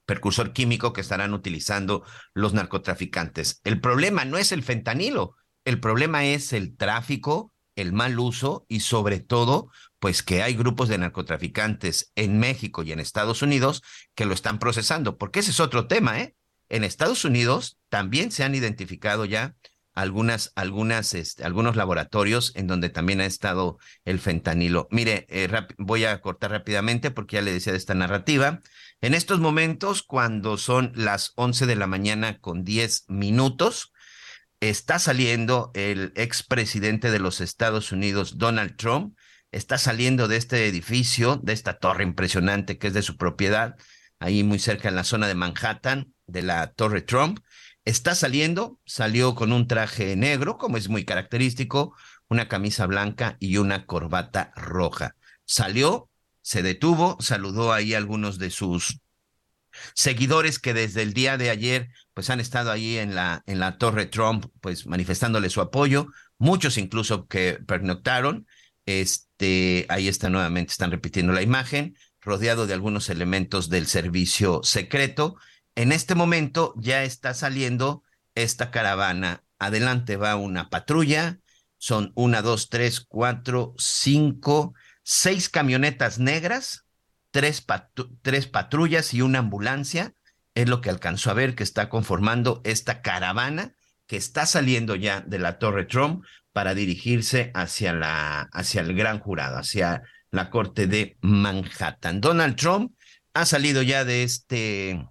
precursor 0.05 0.53
químico 0.53 0.93
que 0.93 1.01
estarán 1.01 1.33
utilizando 1.33 2.03
los 2.33 2.53
narcotraficantes. 2.53 3.61
El 3.63 3.79
problema 3.79 4.25
no 4.25 4.37
es 4.37 4.51
el 4.51 4.63
fentanilo, 4.63 5.35
el 5.65 5.79
problema 5.79 6.25
es 6.25 6.53
el 6.53 6.75
tráfico, 6.75 7.53
el 7.75 7.93
mal 7.93 8.19
uso 8.19 8.65
y 8.67 8.81
sobre 8.81 9.19
todo, 9.19 9.69
pues 9.99 10.21
que 10.23 10.43
hay 10.43 10.55
grupos 10.55 10.89
de 10.89 10.97
narcotraficantes 10.97 12.11
en 12.15 12.39
México 12.39 12.83
y 12.83 12.91
en 12.91 12.99
Estados 12.99 13.41
Unidos 13.41 13.81
que 14.15 14.25
lo 14.25 14.33
están 14.33 14.59
procesando, 14.59 15.17
porque 15.17 15.39
ese 15.39 15.51
es 15.51 15.59
otro 15.59 15.87
tema, 15.87 16.19
¿eh? 16.19 16.35
En 16.69 16.83
Estados 16.83 17.23
Unidos 17.25 17.77
también 17.89 18.31
se 18.31 18.43
han 18.43 18.55
identificado 18.55 19.25
ya 19.25 19.55
algunas, 19.93 20.51
algunas, 20.55 21.13
este, 21.13 21.43
algunos 21.43 21.75
laboratorios 21.75 22.51
en 22.55 22.67
donde 22.67 22.89
también 22.89 23.21
ha 23.21 23.25
estado 23.25 23.77
el 24.05 24.19
fentanilo. 24.19 24.87
Mire, 24.89 25.27
eh, 25.29 25.49
voy 25.77 26.05
a 26.05 26.19
cortar 26.21 26.51
rápidamente 26.51 27.11
porque 27.11 27.35
ya 27.35 27.41
le 27.41 27.53
decía 27.53 27.73
de 27.73 27.77
esta 27.77 27.93
narrativa. 27.93 28.59
En 29.03 29.13
estos 29.13 29.41
momentos, 29.41 30.01
cuando 30.01 30.55
son 30.55 30.93
las 30.95 31.33
11 31.35 31.65
de 31.65 31.75
la 31.75 31.87
mañana 31.87 32.39
con 32.39 32.63
10 32.63 33.03
minutos, 33.09 33.91
está 34.61 34.97
saliendo 34.97 35.71
el 35.73 36.13
expresidente 36.15 37.11
de 37.11 37.19
los 37.19 37.41
Estados 37.41 37.91
Unidos, 37.91 38.37
Donald 38.37 38.77
Trump, 38.77 39.17
está 39.51 39.77
saliendo 39.77 40.29
de 40.29 40.37
este 40.37 40.69
edificio, 40.69 41.35
de 41.43 41.51
esta 41.51 41.79
torre 41.79 42.05
impresionante 42.05 42.77
que 42.77 42.87
es 42.87 42.93
de 42.93 43.01
su 43.01 43.17
propiedad, 43.17 43.75
ahí 44.19 44.41
muy 44.41 44.57
cerca 44.57 44.87
en 44.87 44.95
la 44.95 45.03
zona 45.03 45.27
de 45.27 45.35
Manhattan, 45.35 46.13
de 46.25 46.43
la 46.43 46.71
Torre 46.71 47.01
Trump. 47.01 47.39
Está 47.83 48.15
saliendo, 48.15 48.79
salió 48.85 49.35
con 49.35 49.51
un 49.51 49.67
traje 49.67 50.15
negro, 50.15 50.57
como 50.57 50.77
es 50.77 50.87
muy 50.87 51.03
característico, 51.03 51.93
una 52.29 52.47
camisa 52.47 52.85
blanca 52.85 53.35
y 53.41 53.57
una 53.57 53.85
corbata 53.85 54.53
roja. 54.55 55.17
Salió, 55.43 56.09
se 56.43 56.61
detuvo, 56.61 57.17
saludó 57.19 57.73
ahí 57.73 57.95
a 57.95 57.97
algunos 57.97 58.37
de 58.37 58.51
sus 58.51 58.99
seguidores 59.95 60.59
que 60.59 60.75
desde 60.75 61.01
el 61.01 61.13
día 61.13 61.37
de 61.37 61.49
ayer 61.49 61.89
pues 62.13 62.29
han 62.29 62.39
estado 62.39 62.71
ahí 62.71 62.97
en 62.97 63.15
la 63.15 63.41
en 63.47 63.59
la 63.59 63.79
Torre 63.79 64.05
Trump 64.05 64.45
pues 64.61 64.85
manifestándole 64.85 65.49
su 65.49 65.61
apoyo, 65.61 66.07
muchos 66.37 66.77
incluso 66.77 67.27
que 67.27 67.57
pernoctaron, 67.65 68.45
este 68.85 69.87
ahí 69.89 70.07
está 70.07 70.29
nuevamente 70.29 70.73
están 70.73 70.91
repitiendo 70.91 71.33
la 71.33 71.41
imagen, 71.41 71.95
rodeado 72.21 72.67
de 72.67 72.73
algunos 72.73 73.09
elementos 73.09 73.69
del 73.69 73.87
servicio 73.87 74.61
secreto. 74.63 75.37
En 75.75 75.91
este 75.91 76.13
momento 76.13 76.75
ya 76.77 77.03
está 77.03 77.33
saliendo 77.33 78.03
esta 78.35 78.69
caravana. 78.69 79.43
Adelante 79.57 80.17
va 80.17 80.35
una 80.35 80.69
patrulla, 80.69 81.39
son 81.77 82.11
una, 82.15 82.41
dos, 82.41 82.69
tres, 82.69 83.01
cuatro, 83.01 83.73
cinco, 83.77 84.73
seis 85.03 85.49
camionetas 85.49 86.19
negras, 86.19 86.85
tres, 87.31 87.65
tres 88.21 88.47
patrullas 88.47 89.13
y 89.13 89.21
una 89.21 89.39
ambulancia. 89.39 90.13
Es 90.55 90.69
lo 90.69 90.81
que 90.81 90.89
alcanzó 90.89 91.31
a 91.31 91.35
ver 91.35 91.55
que 91.55 91.63
está 91.63 91.89
conformando 91.89 92.61
esta 92.63 93.01
caravana 93.01 93.75
que 94.07 94.17
está 94.17 94.45
saliendo 94.45 94.95
ya 94.95 95.21
de 95.21 95.39
la 95.39 95.59
Torre 95.59 95.85
Trump 95.85 96.23
para 96.51 96.75
dirigirse 96.75 97.51
hacia, 97.53 97.93
la, 97.93 98.41
hacia 98.51 98.81
el 98.81 98.93
gran 98.93 99.19
jurado, 99.19 99.57
hacia 99.57 100.03
la 100.31 100.49
corte 100.49 100.87
de 100.87 101.17
Manhattan. 101.21 102.21
Donald 102.21 102.55
Trump 102.55 102.93
ha 103.33 103.45
salido 103.45 103.81
ya 103.81 104.05
de 104.05 104.23
este, 104.23 105.07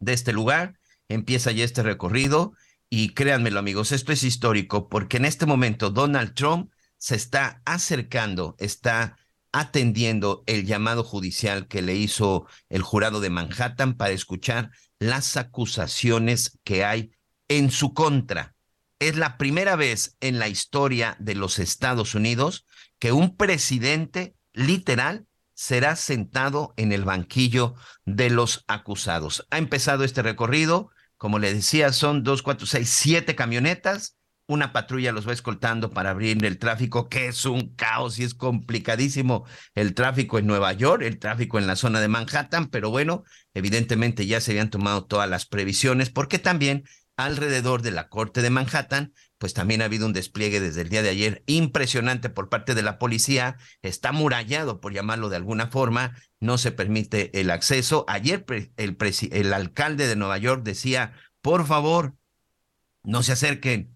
de 0.00 0.12
este 0.12 0.32
lugar, 0.32 0.74
empieza 1.08 1.52
ya 1.52 1.64
este 1.64 1.82
recorrido 1.82 2.54
y 2.90 3.14
créanmelo 3.14 3.58
amigos, 3.60 3.92
esto 3.92 4.12
es 4.12 4.24
histórico 4.24 4.88
porque 4.88 5.18
en 5.18 5.24
este 5.26 5.46
momento 5.46 5.90
Donald 5.90 6.34
Trump 6.34 6.70
se 7.04 7.16
está 7.16 7.60
acercando, 7.66 8.56
está 8.58 9.18
atendiendo 9.52 10.42
el 10.46 10.64
llamado 10.64 11.04
judicial 11.04 11.68
que 11.68 11.82
le 11.82 11.96
hizo 11.96 12.46
el 12.70 12.80
jurado 12.80 13.20
de 13.20 13.28
Manhattan 13.28 13.92
para 13.98 14.14
escuchar 14.14 14.70
las 14.98 15.36
acusaciones 15.36 16.58
que 16.64 16.82
hay 16.82 17.10
en 17.48 17.70
su 17.70 17.92
contra. 17.92 18.54
Es 19.00 19.18
la 19.18 19.36
primera 19.36 19.76
vez 19.76 20.16
en 20.20 20.38
la 20.38 20.48
historia 20.48 21.14
de 21.20 21.34
los 21.34 21.58
Estados 21.58 22.14
Unidos 22.14 22.64
que 22.98 23.12
un 23.12 23.36
presidente 23.36 24.34
literal 24.54 25.26
será 25.52 25.96
sentado 25.96 26.72
en 26.78 26.90
el 26.90 27.04
banquillo 27.04 27.74
de 28.06 28.30
los 28.30 28.64
acusados. 28.66 29.46
Ha 29.50 29.58
empezado 29.58 30.04
este 30.04 30.22
recorrido, 30.22 30.88
como 31.18 31.38
le 31.38 31.52
decía, 31.52 31.92
son 31.92 32.22
dos, 32.22 32.40
cuatro, 32.40 32.66
seis, 32.66 32.88
siete 32.88 33.36
camionetas 33.36 34.13
una 34.46 34.72
patrulla 34.72 35.12
los 35.12 35.26
va 35.26 35.32
escoltando 35.32 35.90
para 35.90 36.10
abrir 36.10 36.44
el 36.44 36.58
tráfico, 36.58 37.08
que 37.08 37.28
es 37.28 37.44
un 37.46 37.74
caos 37.74 38.18
y 38.18 38.24
es 38.24 38.34
complicadísimo 38.34 39.46
el 39.74 39.94
tráfico 39.94 40.38
en 40.38 40.46
Nueva 40.46 40.72
York, 40.72 41.02
el 41.02 41.18
tráfico 41.18 41.58
en 41.58 41.66
la 41.66 41.76
zona 41.76 42.00
de 42.00 42.08
Manhattan, 42.08 42.68
pero 42.68 42.90
bueno, 42.90 43.24
evidentemente 43.54 44.26
ya 44.26 44.40
se 44.40 44.52
habían 44.52 44.70
tomado 44.70 45.06
todas 45.06 45.28
las 45.28 45.46
previsiones, 45.46 46.10
porque 46.10 46.38
también 46.38 46.84
alrededor 47.16 47.82
de 47.82 47.92
la 47.92 48.08
corte 48.08 48.42
de 48.42 48.50
Manhattan, 48.50 49.12
pues 49.38 49.54
también 49.54 49.82
ha 49.82 49.86
habido 49.86 50.06
un 50.06 50.12
despliegue 50.12 50.60
desde 50.60 50.82
el 50.82 50.88
día 50.88 51.02
de 51.02 51.10
ayer 51.10 51.42
impresionante 51.46 52.28
por 52.28 52.48
parte 52.48 52.74
de 52.74 52.82
la 52.82 52.98
policía, 52.98 53.56
está 53.82 54.12
murallado, 54.12 54.80
por 54.80 54.92
llamarlo 54.92 55.28
de 55.28 55.36
alguna 55.36 55.68
forma, 55.68 56.16
no 56.40 56.58
se 56.58 56.72
permite 56.72 57.38
el 57.40 57.50
acceso. 57.50 58.04
Ayer 58.08 58.44
el, 58.76 58.96
el 59.30 59.52
alcalde 59.52 60.06
de 60.06 60.16
Nueva 60.16 60.38
York 60.38 60.62
decía, 60.64 61.12
por 61.40 61.66
favor, 61.66 62.14
no 63.02 63.22
se 63.22 63.32
acerquen, 63.32 63.93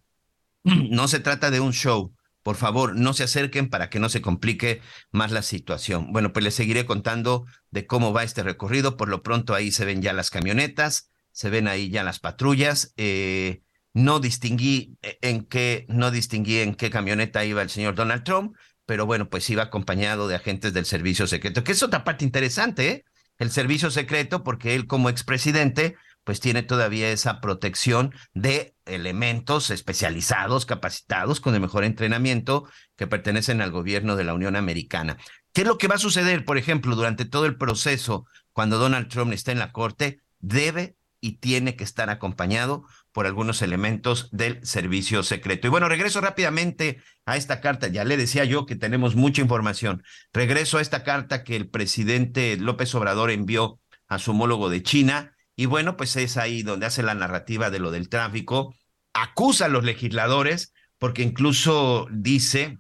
no 0.91 1.09
se 1.09 1.21
trata 1.21 1.51
de 1.51 1.61
un 1.61 1.73
show. 1.73 2.15
Por 2.43 2.57
favor, 2.57 2.97
no 2.97 3.13
se 3.13 3.25
acerquen 3.25 3.69
para 3.69 3.91
que 3.91 3.99
no 3.99 4.09
se 4.09 4.23
complique 4.23 4.81
más 5.11 5.33
la 5.33 5.43
situación. 5.43 6.13
Bueno, 6.13 6.33
pues 6.33 6.45
les 6.45 6.55
seguiré 6.55 6.87
contando 6.87 7.45
de 7.71 7.87
cómo 7.87 8.13
va 8.13 8.23
este 8.23 8.43
recorrido. 8.43 8.97
Por 8.97 9.09
lo 9.09 9.23
pronto 9.23 9.55
ahí 9.55 9.71
se 9.71 9.85
ven 9.85 10.01
ya 10.01 10.13
las 10.13 10.31
camionetas, 10.31 11.11
se 11.33 11.51
ven 11.51 11.69
ahí 11.69 11.91
ya 11.91 12.05
las 12.05 12.21
patrullas. 12.21 12.95
Eh, 12.97 13.63
no 13.93 14.21
distinguí 14.21 14.97
eh, 15.03 15.19
en 15.23 15.45
qué, 15.45 15.85
no 15.89 16.11
distinguí 16.11 16.59
en 16.59 16.75
qué 16.75 16.89
camioneta 16.91 17.45
iba 17.45 17.63
el 17.63 17.71
señor 17.71 17.95
Donald 17.95 18.25
Trump, 18.25 18.57
pero 18.87 19.05
bueno, 19.05 19.29
pues 19.29 19.51
iba 19.51 19.65
acompañado 19.65 20.29
de 20.29 20.37
agentes 20.37 20.73
del 20.73 20.87
servicio 20.87 21.27
secreto, 21.27 21.65
que 21.65 21.73
es 21.73 21.83
otra 21.83 22.05
parte 22.05 22.25
interesante, 22.25 22.89
¿eh? 22.89 23.05
El 23.39 23.51
servicio 23.51 23.91
secreto, 23.91 24.43
porque 24.43 24.75
él 24.75 24.87
como 24.87 25.11
expresidente 25.11 25.97
pues 26.29 26.41
tiene 26.41 26.63
todavía 26.63 27.11
esa 27.11 27.41
protección 27.41 28.15
de 28.35 28.77
elementos 28.85 29.71
especializados, 29.71 30.67
capacitados, 30.67 31.41
con 31.41 31.55
el 31.55 31.63
mejor 31.63 31.85
entrenamiento 31.85 32.69
que 32.97 33.07
pertenecen 33.07 33.63
al 33.63 33.71
gobierno 33.71 34.15
de 34.15 34.25
la 34.25 34.35
Unión 34.35 34.55
Americana. 34.55 35.17
¿Qué 35.55 35.63
es 35.63 35.67
lo 35.67 35.79
que 35.79 35.89
va 35.89 35.95
a 35.95 35.99
suceder, 35.99 36.45
por 36.45 36.59
ejemplo, 36.59 36.95
durante 36.97 37.25
todo 37.25 37.47
el 37.47 37.57
proceso 37.57 38.27
cuando 38.53 38.77
Donald 38.77 39.09
Trump 39.09 39.33
está 39.33 39.53
en 39.53 39.59
la 39.59 39.73
corte? 39.73 40.21
Debe 40.39 40.99
y 41.23 41.39
tiene 41.39 41.77
que 41.77 41.85
estar 41.85 42.11
acompañado 42.11 42.85
por 43.11 43.25
algunos 43.25 43.63
elementos 43.63 44.29
del 44.31 44.63
servicio 44.67 45.23
secreto. 45.23 45.67
Y 45.67 45.71
bueno, 45.71 45.89
regreso 45.89 46.21
rápidamente 46.21 47.03
a 47.25 47.39
esta 47.39 47.63
carta. 47.63 47.89
Ya 47.89 48.05
le 48.05 48.19
decía 48.19 48.45
yo 48.45 48.67
que 48.67 48.77
tenemos 48.77 49.17
mucha 49.17 49.41
información. 49.41 50.03
Regreso 50.35 50.77
a 50.77 50.83
esta 50.83 51.05
carta 51.05 51.43
que 51.43 51.57
el 51.57 51.71
presidente 51.71 52.59
López 52.59 52.95
Obrador 52.95 53.31
envió 53.31 53.81
a 54.09 54.19
su 54.19 54.33
homólogo 54.33 54.69
de 54.69 54.83
China 54.83 55.33
y 55.59 55.67
bueno, 55.67 55.97
pues 55.97 56.15
es 56.15 56.37
ahí 56.37 56.63
donde 56.63 56.87
hace 56.87 57.03
la 57.03 57.17
narrativa 57.17 57.69
de 57.69 57.81
lo 57.81 57.91
del 57.91 58.09
tráfico, 58.09 58.77
acusa 59.13 59.65
a 59.65 59.69
los 59.69 59.83
legisladores, 59.83 60.73
porque 60.99 61.25
incluso 61.25 62.07
dice, 62.13 62.79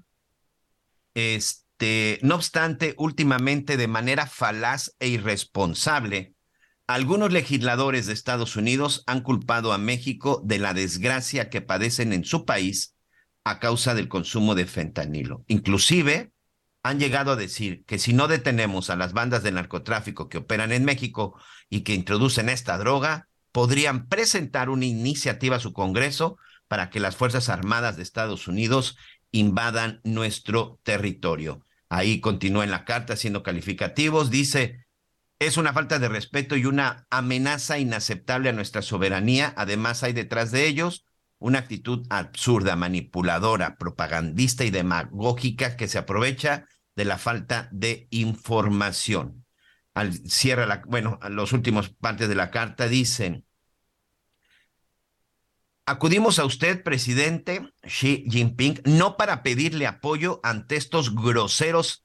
este, 1.14 2.20
no 2.22 2.36
obstante, 2.36 2.94
últimamente 2.96 3.76
de 3.76 3.88
manera 3.88 4.28
falaz 4.28 4.94
e 5.00 5.08
irresponsable, 5.08 6.34
algunos 6.86 7.32
legisladores 7.32 8.06
de 8.06 8.12
Estados 8.12 8.54
Unidos 8.54 9.02
han 9.08 9.22
culpado 9.22 9.72
a 9.72 9.78
México 9.78 10.40
de 10.44 10.60
la 10.60 10.72
desgracia 10.72 11.50
que 11.50 11.60
padecen 11.60 12.12
en 12.12 12.24
su 12.24 12.44
país 12.44 12.94
a 13.42 13.58
causa 13.58 13.96
del 13.96 14.06
consumo 14.06 14.54
de 14.54 14.66
fentanilo. 14.66 15.42
Inclusive 15.48 16.30
han 16.88 16.98
llegado 16.98 17.32
a 17.32 17.36
decir 17.36 17.84
que 17.84 17.98
si 17.98 18.14
no 18.14 18.28
detenemos 18.28 18.88
a 18.88 18.96
las 18.96 19.12
bandas 19.12 19.42
de 19.42 19.52
narcotráfico 19.52 20.28
que 20.30 20.38
operan 20.38 20.72
en 20.72 20.86
México 20.86 21.38
y 21.68 21.82
que 21.82 21.94
introducen 21.94 22.48
esta 22.48 22.78
droga, 22.78 23.28
podrían 23.52 24.08
presentar 24.08 24.70
una 24.70 24.86
iniciativa 24.86 25.56
a 25.56 25.60
su 25.60 25.74
Congreso 25.74 26.38
para 26.66 26.88
que 26.88 26.98
las 26.98 27.14
Fuerzas 27.14 27.50
Armadas 27.50 27.96
de 27.96 28.02
Estados 28.02 28.48
Unidos 28.48 28.96
invadan 29.32 30.00
nuestro 30.02 30.80
territorio. 30.82 31.66
Ahí 31.90 32.20
continúa 32.20 32.64
en 32.64 32.70
la 32.70 32.86
carta 32.86 33.16
siendo 33.16 33.42
calificativos, 33.42 34.30
dice, 34.30 34.86
es 35.38 35.58
una 35.58 35.74
falta 35.74 35.98
de 35.98 36.08
respeto 36.08 36.56
y 36.56 36.64
una 36.64 37.06
amenaza 37.10 37.78
inaceptable 37.78 38.48
a 38.48 38.54
nuestra 38.54 38.80
soberanía. 38.80 39.52
Además, 39.58 40.02
hay 40.02 40.14
detrás 40.14 40.52
de 40.52 40.66
ellos 40.66 41.04
una 41.38 41.58
actitud 41.58 42.06
absurda, 42.08 42.76
manipuladora, 42.76 43.76
propagandista 43.76 44.64
y 44.64 44.70
demagógica 44.70 45.76
que 45.76 45.86
se 45.86 45.98
aprovecha 45.98 46.66
de 46.98 47.04
la 47.04 47.16
falta 47.16 47.68
de 47.70 48.08
información. 48.10 49.46
Al, 49.94 50.12
cierra 50.28 50.66
la, 50.66 50.82
bueno, 50.84 51.20
los 51.30 51.52
últimos 51.52 51.90
partes 51.90 52.28
de 52.28 52.34
la 52.34 52.50
carta 52.50 52.88
dicen, 52.88 53.46
acudimos 55.86 56.40
a 56.40 56.44
usted, 56.44 56.82
presidente 56.82 57.72
Xi 57.84 58.24
Jinping, 58.28 58.82
no 58.84 59.16
para 59.16 59.44
pedirle 59.44 59.86
apoyo 59.86 60.40
ante 60.42 60.74
estos 60.74 61.14
groseros 61.14 62.04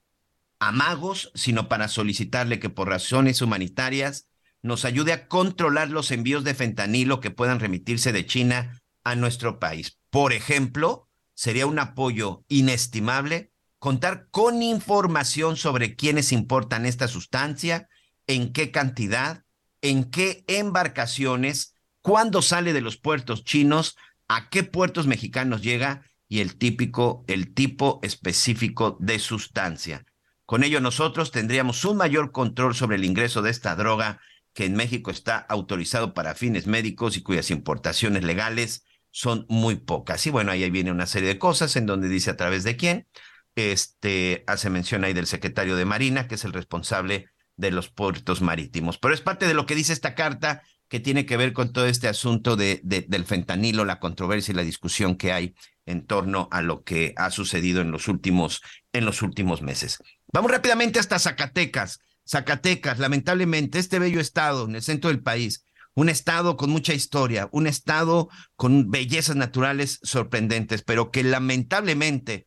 amagos, 0.59 1.31
sino 1.33 1.67
para 1.67 1.87
solicitarle 1.87 2.59
que 2.59 2.69
por 2.69 2.87
razones 2.87 3.41
humanitarias 3.41 4.27
nos 4.61 4.85
ayude 4.85 5.11
a 5.11 5.27
controlar 5.27 5.89
los 5.89 6.11
envíos 6.11 6.43
de 6.43 6.53
fentanilo 6.53 7.19
que 7.19 7.31
puedan 7.31 7.59
remitirse 7.59 8.11
de 8.11 8.27
China 8.27 8.79
a 9.03 9.15
nuestro 9.15 9.57
país. 9.57 9.97
Por 10.11 10.33
ejemplo, 10.33 11.09
sería 11.33 11.65
un 11.65 11.79
apoyo 11.79 12.45
inestimable 12.47 13.52
contar 13.83 14.29
con 14.31 14.63
información 14.63 15.57
sobre 15.57 15.97
quiénes 15.97 16.31
importan 16.31 16.85
esta 16.85 17.09
sustancia, 17.09 17.89
en 18.27 18.53
qué 18.53 18.71
cantidad, 18.71 19.43
en 19.81 20.05
qué 20.09 20.45
embarcaciones, 20.47 21.75
cuándo 22.01 22.41
sale 22.41 22.71
de 22.71 22.79
los 22.79 22.95
puertos 22.95 23.43
chinos, 23.43 23.97
a 24.29 24.47
qué 24.47 24.63
puertos 24.63 25.05
mexicanos 25.05 25.61
llega 25.61 26.09
y 26.29 26.39
el 26.39 26.55
típico, 26.55 27.25
el 27.27 27.53
tipo 27.53 27.99
específico 28.03 28.95
de 29.01 29.19
sustancia. 29.19 30.05
Con 30.45 30.63
ello 30.63 30.79
nosotros 30.79 31.31
tendríamos 31.31 31.83
un 31.83 31.97
mayor 31.97 32.31
control 32.31 32.75
sobre 32.75 32.95
el 32.95 33.03
ingreso 33.03 33.41
de 33.41 33.51
esta 33.51 33.75
droga 33.75 34.21
que 34.53 34.63
en 34.63 34.77
México 34.77 35.11
está 35.11 35.39
autorizado 35.39 36.13
para 36.13 36.35
fines 36.35 36.67
médicos 36.67 37.17
y 37.17 37.21
cuyas 37.21 37.51
importaciones 37.51 38.23
legales 38.23 38.85
son 39.11 39.45
muy 39.49 39.75
pocas. 39.75 40.25
Y 40.25 40.29
bueno, 40.29 40.53
ahí 40.53 40.69
viene 40.69 40.89
una 40.89 41.05
serie 41.05 41.27
de 41.27 41.37
cosas 41.37 41.75
en 41.75 41.85
donde 41.85 42.07
dice 42.07 42.29
a 42.29 42.37
través 42.37 42.63
de 42.63 42.77
quién. 42.77 43.09
Este 43.55 44.43
hace 44.47 44.69
mención 44.69 45.03
ahí 45.03 45.13
del 45.13 45.27
secretario 45.27 45.75
de 45.75 45.85
Marina, 45.85 46.27
que 46.27 46.35
es 46.35 46.45
el 46.45 46.53
responsable 46.53 47.27
de 47.55 47.71
los 47.71 47.89
puertos 47.89 48.41
marítimos. 48.41 48.97
Pero 48.97 49.13
es 49.13 49.21
parte 49.21 49.47
de 49.47 49.53
lo 49.53 49.65
que 49.65 49.75
dice 49.75 49.93
esta 49.93 50.15
carta 50.15 50.63
que 50.87 50.99
tiene 50.99 51.25
que 51.25 51.37
ver 51.37 51.53
con 51.53 51.73
todo 51.73 51.87
este 51.87 52.07
asunto 52.07 52.55
de, 52.55 52.79
del 52.83 53.25
fentanilo, 53.25 53.85
la 53.85 53.99
controversia 53.99 54.51
y 54.51 54.55
la 54.55 54.63
discusión 54.63 55.15
que 55.15 55.31
hay 55.33 55.55
en 55.85 56.05
torno 56.05 56.47
a 56.51 56.61
lo 56.61 56.83
que 56.83 57.13
ha 57.17 57.31
sucedido 57.31 57.81
en 57.81 57.91
los 57.91 58.07
últimos, 58.07 58.61
en 58.91 59.05
los 59.05 59.21
últimos 59.21 59.61
meses. 59.61 59.97
Vamos 60.31 60.51
rápidamente 60.51 60.99
hasta 60.99 61.19
Zacatecas. 61.19 61.99
Zacatecas, 62.27 62.99
lamentablemente, 62.99 63.79
este 63.79 63.99
bello 63.99 64.19
estado 64.19 64.65
en 64.65 64.75
el 64.75 64.81
centro 64.81 65.09
del 65.09 65.21
país, 65.21 65.65
un 65.95 66.09
estado 66.09 66.57
con 66.57 66.69
mucha 66.69 66.93
historia, 66.93 67.49
un 67.51 67.67
estado 67.67 68.29
con 68.55 68.89
bellezas 68.89 69.35
naturales 69.35 69.99
sorprendentes, 70.03 70.83
pero 70.83 71.11
que 71.11 71.23
lamentablemente 71.23 72.45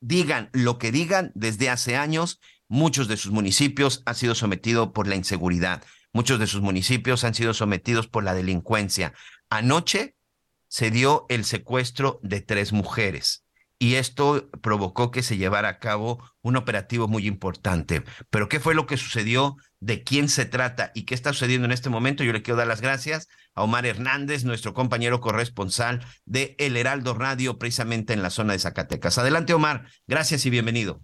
digan 0.00 0.50
lo 0.52 0.78
que 0.78 0.92
digan 0.92 1.32
desde 1.34 1.70
hace 1.70 1.96
años, 1.96 2.40
muchos 2.68 3.08
de 3.08 3.16
sus 3.16 3.32
municipios 3.32 4.02
han 4.06 4.14
sido 4.14 4.34
sometidos 4.34 4.90
por 4.92 5.06
la 5.06 5.16
inseguridad, 5.16 5.82
muchos 6.12 6.38
de 6.38 6.46
sus 6.46 6.60
municipios 6.60 7.24
han 7.24 7.34
sido 7.34 7.54
sometidos 7.54 8.06
por 8.08 8.24
la 8.24 8.34
delincuencia. 8.34 9.14
Anoche 9.50 10.16
se 10.68 10.90
dio 10.90 11.26
el 11.28 11.44
secuestro 11.44 12.20
de 12.22 12.40
tres 12.40 12.72
mujeres 12.72 13.44
y 13.78 13.94
esto 13.94 14.48
provocó 14.62 15.10
que 15.10 15.22
se 15.22 15.36
llevara 15.36 15.68
a 15.68 15.78
cabo 15.78 16.18
un 16.42 16.56
operativo 16.56 17.06
muy 17.06 17.26
importante. 17.26 18.02
Pero 18.30 18.48
¿qué 18.48 18.58
fue 18.58 18.74
lo 18.74 18.86
que 18.86 18.96
sucedió? 18.96 19.56
¿De 19.80 20.02
quién 20.02 20.28
se 20.28 20.46
trata 20.46 20.90
y 20.94 21.04
qué 21.04 21.14
está 21.14 21.32
sucediendo 21.32 21.66
en 21.66 21.72
este 21.72 21.88
momento? 21.88 22.24
Yo 22.24 22.32
le 22.32 22.42
quiero 22.42 22.58
dar 22.58 22.66
las 22.66 22.80
gracias 22.80 23.28
a 23.54 23.62
Omar 23.62 23.86
Hernández, 23.86 24.44
nuestro 24.44 24.74
compañero 24.74 25.20
corresponsal 25.20 26.00
de 26.24 26.56
El 26.58 26.76
Heraldo 26.76 27.14
Radio, 27.14 27.58
precisamente 27.58 28.12
en 28.12 28.22
la 28.22 28.30
zona 28.30 28.54
de 28.54 28.58
Zacatecas. 28.58 29.18
Adelante, 29.18 29.54
Omar. 29.54 29.84
Gracias 30.06 30.44
y 30.46 30.50
bienvenido. 30.50 31.00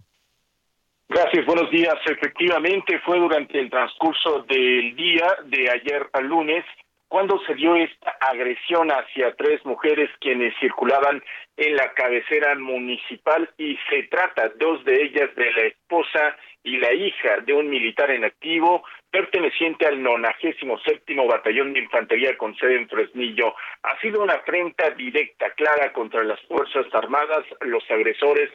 Gracias, 1.07 1.45
buenos 1.45 1.69
días. 1.71 1.95
Efectivamente, 2.07 2.99
fue 3.05 3.19
durante 3.19 3.59
el 3.59 3.69
transcurso 3.69 4.43
del 4.49 4.95
día 4.95 5.27
de 5.45 5.69
ayer 5.69 6.09
al 6.11 6.25
lunes 6.25 6.65
cuando 7.07 7.39
se 7.45 7.55
dio 7.55 7.75
esta 7.75 8.11
agresión 8.19 8.89
hacia 8.89 9.35
tres 9.35 9.65
mujeres 9.65 10.09
quienes 10.19 10.53
circulaban 10.59 11.23
en 11.57 11.75
la 11.75 11.93
cabecera 11.93 12.55
municipal 12.55 13.49
y 13.57 13.77
se 13.89 14.03
trata 14.03 14.49
dos 14.59 14.83
de 14.85 15.03
ellas 15.03 15.33
de 15.35 15.51
la 15.51 15.61
esposa 15.63 16.35
y 16.65 16.77
la 16.77 16.91
hija 16.93 17.37
de 17.45 17.53
un 17.53 17.69
militar 17.69 18.11
en 18.11 18.25
activo 18.25 18.83
perteneciente 19.11 19.85
al 19.85 20.01
97 20.01 21.15
Batallón 21.27 21.71
de 21.71 21.79
Infantería 21.79 22.35
con 22.37 22.55
sede 22.57 22.75
en 22.75 22.89
Fresnillo. 22.89 23.53
Ha 23.83 23.97
sido 24.01 24.21
una 24.21 24.33
afrenta 24.33 24.89
directa, 24.89 25.51
clara 25.51 25.93
contra 25.93 26.23
las 26.23 26.41
Fuerzas 26.47 26.85
Armadas. 26.91 27.45
Los 27.61 27.89
agresores 27.89 28.49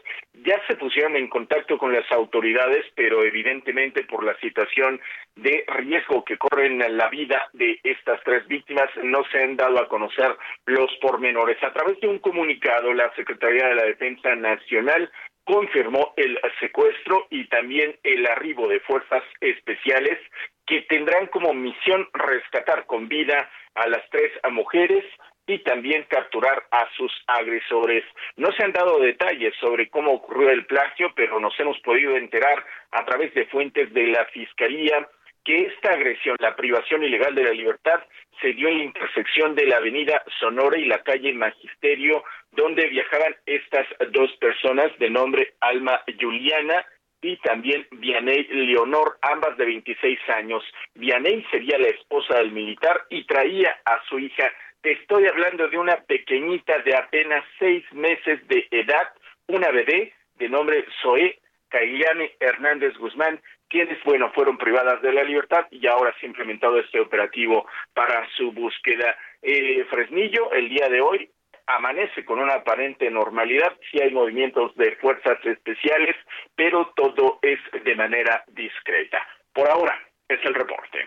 ya 0.45 0.61
se 0.67 0.77
pusieron 0.77 1.17
en 1.17 1.29
contacto 1.29 1.79
con 1.79 1.93
las 1.93 2.11
autoridades, 2.13 2.85
pero 2.95 3.23
evidentemente 3.25 4.05
por 4.05 4.25
la 4.25 4.37
situación 4.39 5.01
de 5.37 5.65
riesgo 5.69 6.25
que 6.25 6.37
corren 6.37 6.79
la 6.97 7.09
vida 7.09 7.49
de 7.55 7.81
estas 7.83 8.23
tres 8.25 8.47
víctimas 8.49 8.91
no 9.03 9.25
se 9.33 9.43
han 9.43 9.57
dado 9.57 9.79
a 9.79 9.89
conocer 9.89 10.37
los 10.67 10.91
pormenores. 11.01 11.63
A 11.63 11.73
través 11.73 11.99
de 12.01 12.09
un 12.09 12.19
comunicado, 12.19 12.93
la 12.93 13.15
Secretaría 13.15 13.69
de 13.69 13.75
la 13.77 13.85
Defensa 13.85 14.35
Nacional 14.35 15.11
confirmó 15.45 16.15
el 16.17 16.39
secuestro 16.61 17.27
y 17.31 17.49
también 17.49 17.97
el 18.03 18.27
arribo 18.27 18.69
de 18.69 18.81
fuerzas 18.81 19.23
especiales 19.41 20.19
que 20.67 20.83
tendrán 20.83 21.27
como 21.27 21.53
misión 21.53 22.09
rescatar 22.13 22.87
con 22.87 23.09
vida 23.09 23.51
a 23.75 23.89
las 23.89 24.09
tres 24.11 24.31
mujeres 24.51 25.05
y 25.47 25.59
también 25.61 26.07
capturar 26.09 26.65
a 26.71 26.89
sus 26.97 27.13
agresores. 27.27 28.05
No 28.37 28.53
se 28.53 28.63
han 28.63 28.73
dado 28.73 29.01
detalles 29.01 29.55
sobre 29.61 29.91
cómo 29.91 30.13
ocurrió 30.13 30.51
el 30.51 30.67
plagio, 30.67 31.13
pero 31.17 31.41
nos 31.41 31.59
hemos 31.59 31.79
podido 31.81 32.17
enterar 32.17 32.65
a 32.93 33.05
través 33.05 33.35
de 33.35 33.47
fuentes 33.47 33.93
de 33.93 34.07
la 34.09 34.27
Fiscalía 34.27 35.09
que 35.45 35.67
esta 35.67 35.93
agresión, 35.93 36.37
la 36.41 36.57
privación 36.57 37.03
ilegal 37.03 37.35
de 37.35 37.45
la 37.45 37.53
libertad, 37.53 38.01
se 38.41 38.53
dio 38.53 38.69
en 38.69 38.79
la 38.79 38.85
intersección 38.85 39.55
de 39.55 39.67
la 39.67 39.77
avenida 39.77 40.23
Sonora 40.39 40.79
y 40.79 40.87
la 40.87 41.03
calle 41.03 41.33
Magisterio, 41.33 42.25
donde 42.53 42.89
viajaban 42.89 43.37
estas 43.47 43.87
dos 44.13 44.33
personas 44.37 44.91
de 44.99 45.11
nombre 45.11 45.55
Alma 45.61 46.01
Juliana 46.21 46.85
y 47.23 47.37
también 47.39 47.87
Vianey 47.91 48.45
Leonor, 48.45 49.19
ambas 49.23 49.57
de 49.57 49.67
26 49.67 50.19
años. 50.31 50.65
Vianey 50.95 51.45
sería 51.51 51.79
la 51.79 51.89
esposa 51.89 52.39
del 52.39 52.53
militar 52.53 53.05
y 53.11 53.25
traía 53.25 53.79
a 53.85 54.01
su 54.09 54.19
hija. 54.19 54.51
Te 54.81 54.93
estoy 54.93 55.27
hablando 55.27 55.69
de 55.69 55.77
una 55.77 55.97
pequeñita 55.97 56.79
de 56.79 56.97
apenas 56.97 57.45
seis 57.59 57.85
meses 57.93 58.47
de 58.49 58.67
edad, 58.71 59.13
una 59.49 59.71
bebé 59.71 60.15
de 60.37 60.49
nombre 60.49 60.87
Zoe 61.03 61.39
Caillane 61.69 62.33
Hernández 62.41 62.97
Guzmán, 62.99 63.41
quienes, 63.71 64.03
bueno, 64.05 64.31
fueron 64.35 64.59
privadas 64.59 65.01
de 65.01 65.13
la 65.13 65.23
libertad 65.23 65.67
y 65.71 65.87
ahora 65.87 66.13
se 66.19 66.27
ha 66.27 66.29
implementado 66.29 66.79
este 66.79 67.01
operativo 67.01 67.67
para 67.95 68.29
su 68.37 68.53
búsqueda. 68.53 69.17
Eh, 69.41 69.87
Fresnillo, 69.89 70.53
el 70.53 70.69
día 70.69 70.89
de 70.89 71.01
hoy, 71.01 71.31
amanece 71.67 72.25
con 72.25 72.41
una 72.41 72.55
aparente 72.55 73.09
normalidad, 73.11 73.73
sí 73.91 74.01
hay 74.03 74.11
movimientos 74.13 74.75
de 74.75 74.97
fuerzas 74.97 75.39
especiales, 75.45 76.17
pero 76.57 76.93
todo 76.97 77.39
es 77.43 77.59
de 77.85 77.95
manera 77.95 78.45
discreta. 78.49 79.19
Por 79.55 79.69
ahora, 79.69 79.95
es 80.29 80.41
el 80.45 80.55
reporte. 80.55 80.99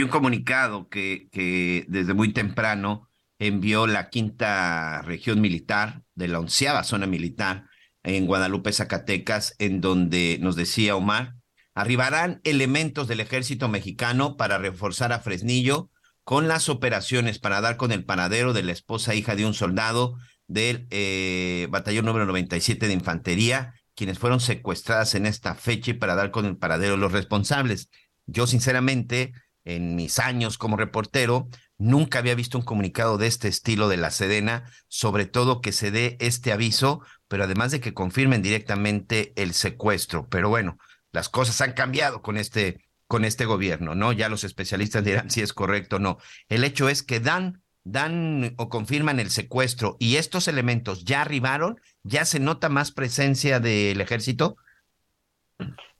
Un 0.00 0.08
comunicado 0.08 0.88
que, 0.88 1.28
que 1.30 1.84
desde 1.86 2.14
muy 2.14 2.32
temprano 2.32 3.08
envió 3.38 3.86
la 3.86 4.10
quinta 4.10 5.02
región 5.02 5.40
militar 5.40 6.02
de 6.14 6.28
la 6.28 6.40
onceava 6.40 6.82
zona 6.82 7.06
militar 7.06 7.64
en 8.02 8.26
Guadalupe, 8.26 8.72
Zacatecas, 8.72 9.54
en 9.60 9.80
donde 9.80 10.38
nos 10.40 10.56
decía 10.56 10.96
Omar, 10.96 11.34
arribarán 11.78 12.40
elementos 12.42 13.06
del 13.06 13.20
ejército 13.20 13.68
mexicano 13.68 14.36
para 14.36 14.58
reforzar 14.58 15.12
a 15.12 15.20
Fresnillo 15.20 15.90
con 16.24 16.48
las 16.48 16.68
operaciones 16.68 17.38
para 17.38 17.60
dar 17.60 17.76
con 17.76 17.92
el 17.92 18.04
paradero 18.04 18.52
de 18.52 18.64
la 18.64 18.72
esposa 18.72 19.14
hija 19.14 19.36
de 19.36 19.46
un 19.46 19.54
soldado 19.54 20.16
del 20.48 20.88
eh, 20.90 21.68
batallón 21.70 22.06
número 22.06 22.26
97 22.26 22.88
de 22.88 22.92
infantería, 22.92 23.74
quienes 23.94 24.18
fueron 24.18 24.40
secuestradas 24.40 25.14
en 25.14 25.24
esta 25.24 25.54
fecha 25.54 25.92
y 25.92 25.94
para 25.94 26.16
dar 26.16 26.32
con 26.32 26.46
el 26.46 26.56
paradero 26.56 26.94
de 26.94 26.98
los 26.98 27.12
responsables. 27.12 27.90
Yo 28.26 28.48
sinceramente, 28.48 29.32
en 29.64 29.94
mis 29.94 30.18
años 30.18 30.58
como 30.58 30.76
reportero, 30.76 31.48
nunca 31.76 32.18
había 32.18 32.34
visto 32.34 32.58
un 32.58 32.64
comunicado 32.64 33.18
de 33.18 33.28
este 33.28 33.46
estilo 33.46 33.88
de 33.88 33.98
la 33.98 34.10
Sedena, 34.10 34.64
sobre 34.88 35.26
todo 35.26 35.60
que 35.60 35.70
se 35.70 35.92
dé 35.92 36.16
este 36.18 36.50
aviso, 36.50 37.02
pero 37.28 37.44
además 37.44 37.70
de 37.70 37.78
que 37.78 37.94
confirmen 37.94 38.42
directamente 38.42 39.32
el 39.36 39.54
secuestro. 39.54 40.26
Pero 40.28 40.48
bueno, 40.48 40.76
las 41.18 41.28
cosas 41.28 41.60
han 41.62 41.72
cambiado 41.72 42.22
con 42.22 42.36
este, 42.36 42.78
con 43.08 43.24
este 43.24 43.44
gobierno, 43.44 43.96
¿no? 43.96 44.12
Ya 44.12 44.28
los 44.28 44.44
especialistas 44.44 45.02
dirán 45.02 45.30
si 45.30 45.40
es 45.40 45.52
correcto 45.52 45.96
o 45.96 45.98
no. 45.98 46.18
El 46.48 46.62
hecho 46.62 46.88
es 46.88 47.02
que 47.02 47.18
dan, 47.18 47.60
dan 47.82 48.54
o 48.56 48.68
confirman 48.68 49.18
el 49.18 49.30
secuestro 49.30 49.96
y 49.98 50.14
estos 50.14 50.46
elementos 50.46 51.04
ya 51.04 51.22
arribaron, 51.22 51.80
ya 52.04 52.24
se 52.24 52.38
nota 52.38 52.68
más 52.68 52.92
presencia 52.92 53.58
del 53.58 54.00
ejército. 54.00 54.58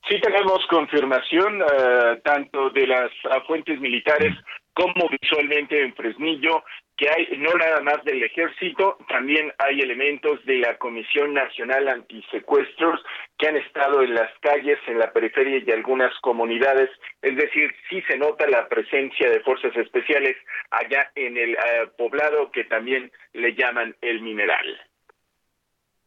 Sí 0.08 0.20
tenemos 0.22 0.64
confirmación 0.70 1.62
uh, 1.62 2.20
tanto 2.22 2.70
de 2.70 2.86
las 2.86 3.10
fuentes 3.48 3.80
militares 3.80 4.32
como 4.72 5.08
visualmente 5.20 5.82
en 5.82 5.96
Fresnillo 5.96 6.62
que 6.98 7.08
hay 7.08 7.38
no 7.38 7.54
nada 7.54 7.80
más 7.80 8.04
del 8.04 8.22
ejército, 8.24 8.98
también 9.08 9.52
hay 9.58 9.80
elementos 9.80 10.44
de 10.44 10.58
la 10.58 10.76
Comisión 10.78 11.32
Nacional 11.32 11.86
Antisecuestros 11.88 13.00
que 13.38 13.46
han 13.46 13.56
estado 13.56 14.02
en 14.02 14.14
las 14.14 14.30
calles, 14.40 14.78
en 14.88 14.98
la 14.98 15.12
periferia 15.12 15.62
y 15.64 15.70
algunas 15.70 16.12
comunidades, 16.20 16.90
es 17.22 17.36
decir, 17.36 17.72
sí 17.88 18.02
se 18.08 18.18
nota 18.18 18.48
la 18.48 18.68
presencia 18.68 19.30
de 19.30 19.40
fuerzas 19.40 19.74
especiales 19.76 20.36
allá 20.72 21.10
en 21.14 21.36
el 21.36 21.52
uh, 21.52 21.96
poblado 21.96 22.50
que 22.50 22.64
también 22.64 23.12
le 23.32 23.54
llaman 23.54 23.96
el 24.00 24.20
mineral. 24.20 24.66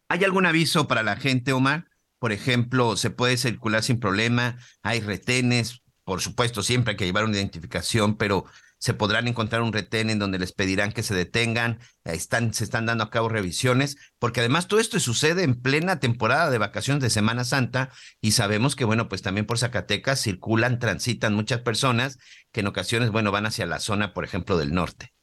¿Hay 0.09 0.25
algún 0.25 0.45
aviso 0.45 0.89
para 0.89 1.03
la 1.03 1.15
gente, 1.15 1.53
Omar? 1.53 1.85
Por 2.19 2.33
ejemplo, 2.33 2.97
¿se 2.97 3.11
puede 3.11 3.37
circular 3.37 3.81
sin 3.81 4.01
problema? 4.01 4.57
¿Hay 4.83 4.99
retenes? 4.99 5.81
por 6.03 6.19
supuesto, 6.19 6.61
siempre 6.61 6.91
hay 6.91 6.97
que 6.97 7.05
llevar 7.05 7.23
una 7.23 7.37
identificación, 7.37 8.17
pero 8.17 8.43
se 8.81 8.95
podrán 8.95 9.27
encontrar 9.27 9.61
un 9.61 9.71
retén 9.71 10.09
en 10.09 10.17
donde 10.17 10.39
les 10.39 10.53
pedirán 10.53 10.91
que 10.91 11.03
se 11.03 11.13
detengan, 11.13 11.79
están, 12.03 12.51
se 12.51 12.63
están 12.63 12.87
dando 12.87 13.03
a 13.03 13.11
cabo 13.11 13.29
revisiones, 13.29 13.95
porque 14.17 14.39
además 14.39 14.67
todo 14.67 14.79
esto 14.79 14.99
sucede 14.99 15.43
en 15.43 15.61
plena 15.61 15.99
temporada 15.99 16.49
de 16.49 16.57
vacaciones 16.57 17.03
de 17.03 17.11
Semana 17.11 17.43
Santa 17.43 17.91
y 18.21 18.31
sabemos 18.31 18.75
que, 18.75 18.83
bueno, 18.83 19.07
pues 19.07 19.21
también 19.21 19.45
por 19.45 19.59
Zacatecas 19.59 20.19
circulan, 20.19 20.79
transitan 20.79 21.35
muchas 21.35 21.61
personas 21.61 22.17
que 22.51 22.61
en 22.61 22.67
ocasiones, 22.67 23.11
bueno, 23.11 23.31
van 23.31 23.45
hacia 23.45 23.67
la 23.67 23.79
zona, 23.79 24.15
por 24.15 24.25
ejemplo, 24.25 24.57
del 24.57 24.73
norte. 24.73 25.13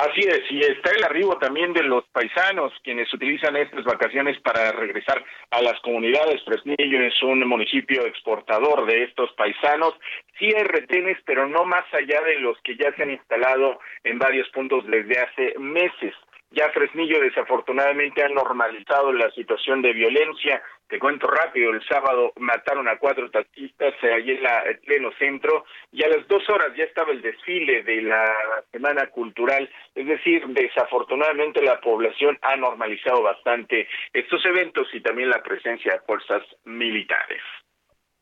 Así 0.00 0.20
es, 0.20 0.50
y 0.50 0.60
está 0.60 0.92
el 0.92 1.04
arribo 1.04 1.36
también 1.36 1.74
de 1.74 1.82
los 1.82 2.08
paisanos, 2.08 2.72
quienes 2.82 3.12
utilizan 3.12 3.54
estas 3.56 3.84
vacaciones 3.84 4.40
para 4.40 4.72
regresar 4.72 5.22
a 5.50 5.60
las 5.60 5.78
comunidades. 5.80 6.42
Fresnillo 6.42 7.02
es 7.02 7.22
un 7.22 7.46
municipio 7.46 8.06
exportador 8.06 8.86
de 8.86 9.04
estos 9.04 9.30
paisanos. 9.34 9.92
Sí 10.38 10.46
hay 10.46 10.64
retenes, 10.64 11.18
pero 11.26 11.46
no 11.46 11.66
más 11.66 11.84
allá 11.92 12.22
de 12.22 12.38
los 12.38 12.58
que 12.62 12.78
ya 12.78 12.90
se 12.96 13.02
han 13.02 13.10
instalado 13.10 13.78
en 14.02 14.18
varios 14.18 14.48
puntos 14.52 14.86
desde 14.86 15.20
hace 15.20 15.58
meses. 15.58 16.14
Ya 16.52 16.70
Fresnillo 16.70 17.20
desafortunadamente 17.20 18.24
ha 18.24 18.28
normalizado 18.30 19.12
la 19.12 19.30
situación 19.32 19.82
de 19.82 19.92
violencia. 19.92 20.62
Te 20.90 20.98
cuento 20.98 21.28
rápido, 21.28 21.70
el 21.70 21.86
sábado 21.86 22.32
mataron 22.40 22.88
a 22.88 22.98
cuatro 22.98 23.30
taxistas 23.30 23.94
allí 24.02 24.32
en 24.32 24.42
la 24.42 24.64
pleno 24.84 25.12
centro 25.20 25.64
y 25.92 26.02
a 26.02 26.08
las 26.08 26.26
dos 26.26 26.42
horas 26.50 26.76
ya 26.76 26.82
estaba 26.82 27.12
el 27.12 27.22
desfile 27.22 27.84
de 27.84 28.02
la 28.02 28.24
Semana 28.72 29.06
Cultural. 29.06 29.70
Es 29.94 30.06
decir, 30.08 30.44
desafortunadamente 30.48 31.62
la 31.62 31.80
población 31.80 32.36
ha 32.42 32.56
normalizado 32.56 33.22
bastante 33.22 33.86
estos 34.12 34.44
eventos 34.44 34.88
y 34.92 35.00
también 35.00 35.30
la 35.30 35.40
presencia 35.44 35.92
de 35.92 36.00
fuerzas 36.00 36.42
militares. 36.64 37.40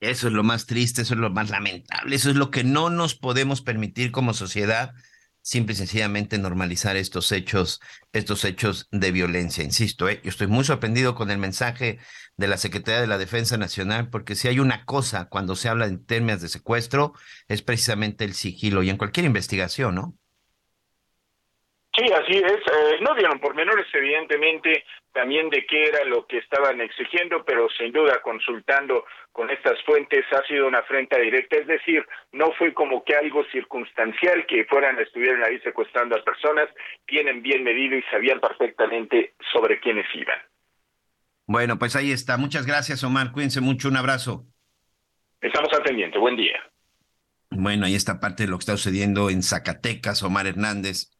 Eso 0.00 0.28
es 0.28 0.35
lo 0.35 0.42
más 0.42 0.66
triste, 0.66 1.02
eso 1.02 1.14
es 1.14 1.20
lo 1.20 1.31
más 1.31 1.48
lamentable, 1.48 2.14
eso 2.14 2.28
es 2.28 2.37
lo 2.37 2.50
que 2.50 2.64
no 2.64 2.90
nos 2.90 3.14
podemos 3.14 3.62
permitir 3.62 4.12
como 4.12 4.35
sociedad 4.35 4.90
simple 5.48 5.72
y 5.72 5.76
sencillamente 5.76 6.37
normalizar 6.37 6.98
estos 6.98 7.32
hechos, 7.32 7.80
estos 8.12 8.44
hechos 8.44 8.87
de 8.92 9.11
violencia. 9.12 9.64
Insisto, 9.64 10.06
¿eh? 10.06 10.20
yo 10.22 10.28
estoy 10.28 10.46
muy 10.46 10.62
sorprendido 10.62 11.14
con 11.14 11.30
el 11.30 11.38
mensaje 11.38 11.98
de 12.37 12.48
la 12.48 12.58
Secretaría 12.58 13.00
de 13.00 13.06
la 13.06 13.16
Defensa 13.16 13.56
Nacional, 13.56 14.11
porque 14.11 14.34
si 14.34 14.48
hay 14.48 14.58
una 14.58 14.84
cosa 14.84 15.30
cuando 15.30 15.56
se 15.56 15.70
habla 15.70 15.87
en 15.87 16.04
términos 16.04 16.42
de 16.42 16.48
secuestro, 16.48 17.14
es 17.48 17.62
precisamente 17.62 18.26
el 18.26 18.34
sigilo 18.34 18.82
y 18.82 18.90
en 18.90 18.98
cualquier 18.98 19.24
investigación, 19.24 19.94
¿no? 19.94 20.14
Sí, 21.96 22.04
así 22.12 22.37
es. 22.37 22.52
Eh, 22.52 22.98
no 23.00 23.14
dieron 23.14 23.40
por 23.40 23.54
menores, 23.54 23.87
evidentemente, 23.94 24.84
también 25.12 25.50
de 25.50 25.66
qué 25.66 25.84
era 25.84 26.04
lo 26.04 26.26
que 26.26 26.38
estaban 26.38 26.80
exigiendo, 26.80 27.44
pero 27.44 27.68
sin 27.70 27.92
duda 27.92 28.20
consultando 28.22 29.04
con 29.32 29.50
estas 29.50 29.82
fuentes 29.84 30.24
ha 30.32 30.46
sido 30.46 30.66
una 30.66 30.78
afrenta 30.78 31.18
directa. 31.18 31.56
Es 31.56 31.66
decir, 31.66 32.06
no 32.32 32.52
fue 32.58 32.74
como 32.74 33.04
que 33.04 33.14
algo 33.14 33.44
circunstancial 33.52 34.46
que 34.46 34.64
fueran, 34.66 34.98
estuvieran 34.98 35.42
ahí 35.44 35.58
secuestrando 35.60 36.16
a 36.16 36.24
personas, 36.24 36.68
tienen 37.06 37.42
bien 37.42 37.64
medido 37.64 37.96
y 37.96 38.02
sabían 38.10 38.40
perfectamente 38.40 39.34
sobre 39.52 39.80
quiénes 39.80 40.06
iban. 40.14 40.38
Bueno, 41.46 41.78
pues 41.78 41.96
ahí 41.96 42.12
está. 42.12 42.36
Muchas 42.36 42.66
gracias, 42.66 43.02
Omar. 43.02 43.32
Cuídense 43.32 43.60
mucho. 43.60 43.88
Un 43.88 43.96
abrazo. 43.96 44.44
Estamos 45.40 45.72
al 45.72 45.82
pendiente. 45.82 46.18
Buen 46.18 46.36
día. 46.36 46.62
Bueno, 47.50 47.86
ahí 47.86 47.94
está 47.94 48.20
parte 48.20 48.42
de 48.42 48.50
lo 48.50 48.58
que 48.58 48.62
está 48.62 48.76
sucediendo 48.76 49.30
en 49.30 49.42
Zacatecas, 49.42 50.22
Omar 50.22 50.46
Hernández 50.46 51.18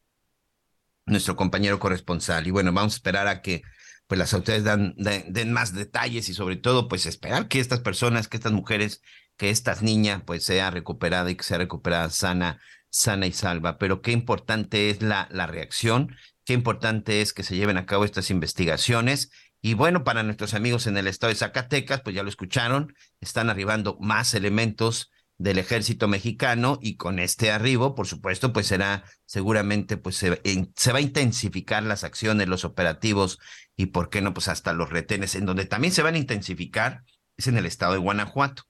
nuestro 1.09 1.35
compañero 1.35 1.79
corresponsal. 1.79 2.47
Y 2.47 2.51
bueno, 2.51 2.71
vamos 2.71 2.93
a 2.93 2.97
esperar 2.97 3.27
a 3.27 3.41
que 3.41 3.61
pues 4.09 4.17
las 4.17 4.33
autoridades 4.33 4.95
den, 4.97 5.53
más 5.53 5.75
detalles 5.75 6.29
y 6.29 6.33
sobre 6.33 6.55
todo 6.55 6.87
pues 6.87 7.05
esperar 7.05 7.47
que 7.47 7.59
estas 7.59 7.81
personas, 7.81 8.27
que 8.27 8.37
estas 8.37 8.53
mujeres, 8.53 9.03
que 9.37 9.51
estas 9.51 9.83
niñas 9.83 10.23
pues 10.25 10.43
sea 10.43 10.71
recuperada 10.71 11.29
y 11.29 11.35
que 11.35 11.43
sea 11.43 11.59
recuperada 11.59 12.09
sana, 12.09 12.59
sana 12.89 13.27
y 13.27 13.33
salva. 13.33 13.77
Pero 13.77 14.01
qué 14.01 14.11
importante 14.11 14.89
es 14.89 15.03
la, 15.03 15.27
la 15.29 15.45
reacción, 15.45 16.15
qué 16.43 16.53
importante 16.53 17.21
es 17.21 17.33
que 17.33 17.43
se 17.43 17.55
lleven 17.55 17.77
a 17.77 17.85
cabo 17.85 18.03
estas 18.03 18.31
investigaciones. 18.31 19.29
Y 19.61 19.75
bueno, 19.75 20.03
para 20.03 20.23
nuestros 20.23 20.55
amigos 20.55 20.87
en 20.87 20.97
el 20.97 21.05
estado 21.05 21.31
de 21.31 21.37
Zacatecas, 21.37 22.01
pues 22.01 22.15
ya 22.15 22.23
lo 22.23 22.29
escucharon, 22.29 22.95
están 23.21 23.51
arribando 23.51 23.95
más 24.01 24.33
elementos 24.33 25.11
del 25.39 25.57
ejército 25.57 26.09
mexicano 26.09 26.77
y 26.81 26.97
con 26.97 27.17
este 27.17 27.49
arribo, 27.49 27.95
por 27.95 28.05
supuesto, 28.05 28.51
pues 28.51 28.67
será 28.67 29.05
seguramente, 29.25 29.95
pues 29.95 30.17
se, 30.17 30.29
va 30.29 30.97
a 30.97 31.01
intensificar 31.01 31.81
las 31.81 32.03
acciones, 32.03 32.49
los 32.49 32.65
operativos 32.65 33.39
y, 33.77 33.87
¿por 33.87 34.09
qué 34.09 34.21
no? 34.21 34.33
Pues 34.33 34.49
hasta 34.49 34.73
los 34.73 34.89
retenes, 34.89 35.35
en 35.35 35.45
donde 35.45 35.65
también 35.65 35.93
se 35.93 36.03
van 36.03 36.15
a 36.15 36.19
intensificar, 36.19 37.03
es 37.37 37.47
en 37.47 37.57
el 37.57 37.65
estado 37.65 37.93
de 37.93 37.99
Guanajuato. 37.99 38.63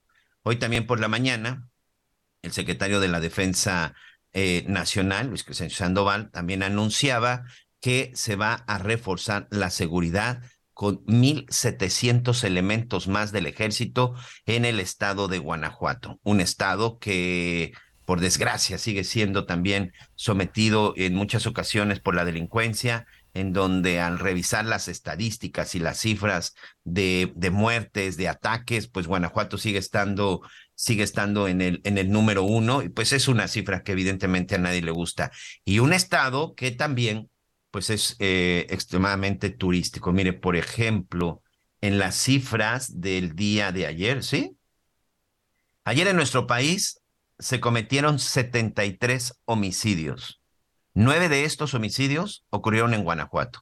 Hoy 0.44 0.58
también 0.58 0.86
por 0.86 1.00
la 1.00 1.08
mañana, 1.08 1.68
el 2.44 2.52
secretario 2.52 3.00
de 3.00 3.08
la 3.08 3.20
Defensa 3.20 3.96
eh, 4.32 4.64
Nacional, 4.68 5.28
Luis 5.28 5.44
Crescencio 5.44 5.80
Sandoval, 5.80 6.30
también 6.30 6.62
anunciaba 6.62 7.46
que 7.82 8.12
se 8.14 8.36
va 8.36 8.54
a 8.54 8.78
reforzar 8.78 9.48
la 9.50 9.72
seguridad 9.72 10.44
con 10.80 11.04
1.700 11.08 12.46
elementos 12.46 13.10
más 13.10 13.34
del 13.34 13.48
ejército 13.48 14.14
en 14.46 14.64
el 14.64 14.80
estado 14.80 15.28
de 15.28 15.38
Guanajuato, 15.38 16.22
un 16.24 16.40
estado 16.40 17.00
que 17.00 17.74
por 18.06 18.22
desgracia 18.22 18.78
sigue 18.78 19.04
siendo 19.04 19.46
también 19.46 19.92
sometido 20.16 20.94
en 20.96 21.16
muchas 21.16 21.48
ocasiones 21.48 22.00
por 22.00 22.16
la 22.16 22.24
delincuencia, 22.24 23.08
en 23.34 23.52
donde 23.52 24.00
al 24.00 24.20
revisar 24.20 24.64
las 24.64 24.88
estadísticas 24.88 25.76
y 25.76 25.80
las 25.80 26.00
cifras 26.00 26.56
de, 26.86 27.34
de 27.36 27.50
muertes, 27.50 28.16
de 28.16 28.30
ataques, 28.30 28.88
pues 28.88 29.06
Guanajuato 29.06 29.58
sigue 29.58 29.80
estando, 29.80 30.40
sigue 30.76 31.04
estando 31.04 31.50
en 31.50 31.60
el, 31.60 31.82
en 31.84 31.98
el 31.98 32.10
número 32.10 32.44
uno, 32.44 32.84
y 32.84 32.88
pues 32.88 33.12
es 33.12 33.28
una 33.28 33.50
cifra 33.50 33.84
que 33.84 33.92
evidentemente 33.92 34.56
a 34.56 34.60
nadie 34.60 34.82
le 34.82 34.92
gusta. 34.92 35.30
Y 35.66 35.80
un 35.80 35.92
estado 35.92 36.56
que 36.56 36.72
también 36.72 37.30
pues 37.72 37.90
es 37.90 38.16
eh, 38.20 38.68
extremadamente 38.70 39.50
turístico. 39.50 40.12
Mire, 40.12 40.34
por 40.34 40.56
ejemplo, 40.56 41.42
en 41.82 41.98
las 41.98 42.16
cifras 42.16 43.00
del 43.00 43.36
día 43.36 43.72
de 43.72 43.86
ayer, 43.86 44.24
¿sí? 44.24 44.58
Ayer 45.84 46.08
en 46.08 46.16
nuestro 46.16 46.48
país 46.48 47.02
se 47.38 47.60
cometieron 47.60 48.20
73 48.20 49.40
homicidios. 49.46 50.42
Nueve 50.94 51.30
de 51.30 51.46
estos 51.46 51.74
homicidios 51.74 52.46
ocurrieron 52.50 52.94
en 52.94 53.04
Guanajuato 53.04 53.62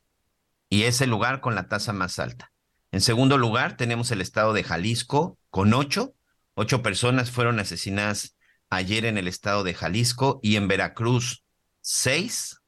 y 0.69 0.83
es 0.83 1.01
el 1.01 1.09
lugar 1.09 1.41
con 1.41 1.55
la 1.55 1.67
tasa 1.67 1.93
más 1.93 2.19
alta. 2.19 2.51
En 2.91 3.01
segundo 3.01 3.37
lugar, 3.37 3.77
tenemos 3.77 4.11
el 4.11 4.21
estado 4.21 4.53
de 4.53 4.63
Jalisco 4.63 5.37
con 5.49 5.73
ocho. 5.73 6.15
Ocho 6.55 6.81
personas 6.81 7.29
fueron 7.29 7.59
asesinadas 7.59 8.35
ayer 8.69 9.05
en 9.05 9.17
el 9.17 9.27
estado 9.27 9.63
de 9.63 9.73
Jalisco 9.73 10.39
y 10.41 10.55
en 10.55 10.67
Veracruz 10.67 11.43
seis 11.81 12.61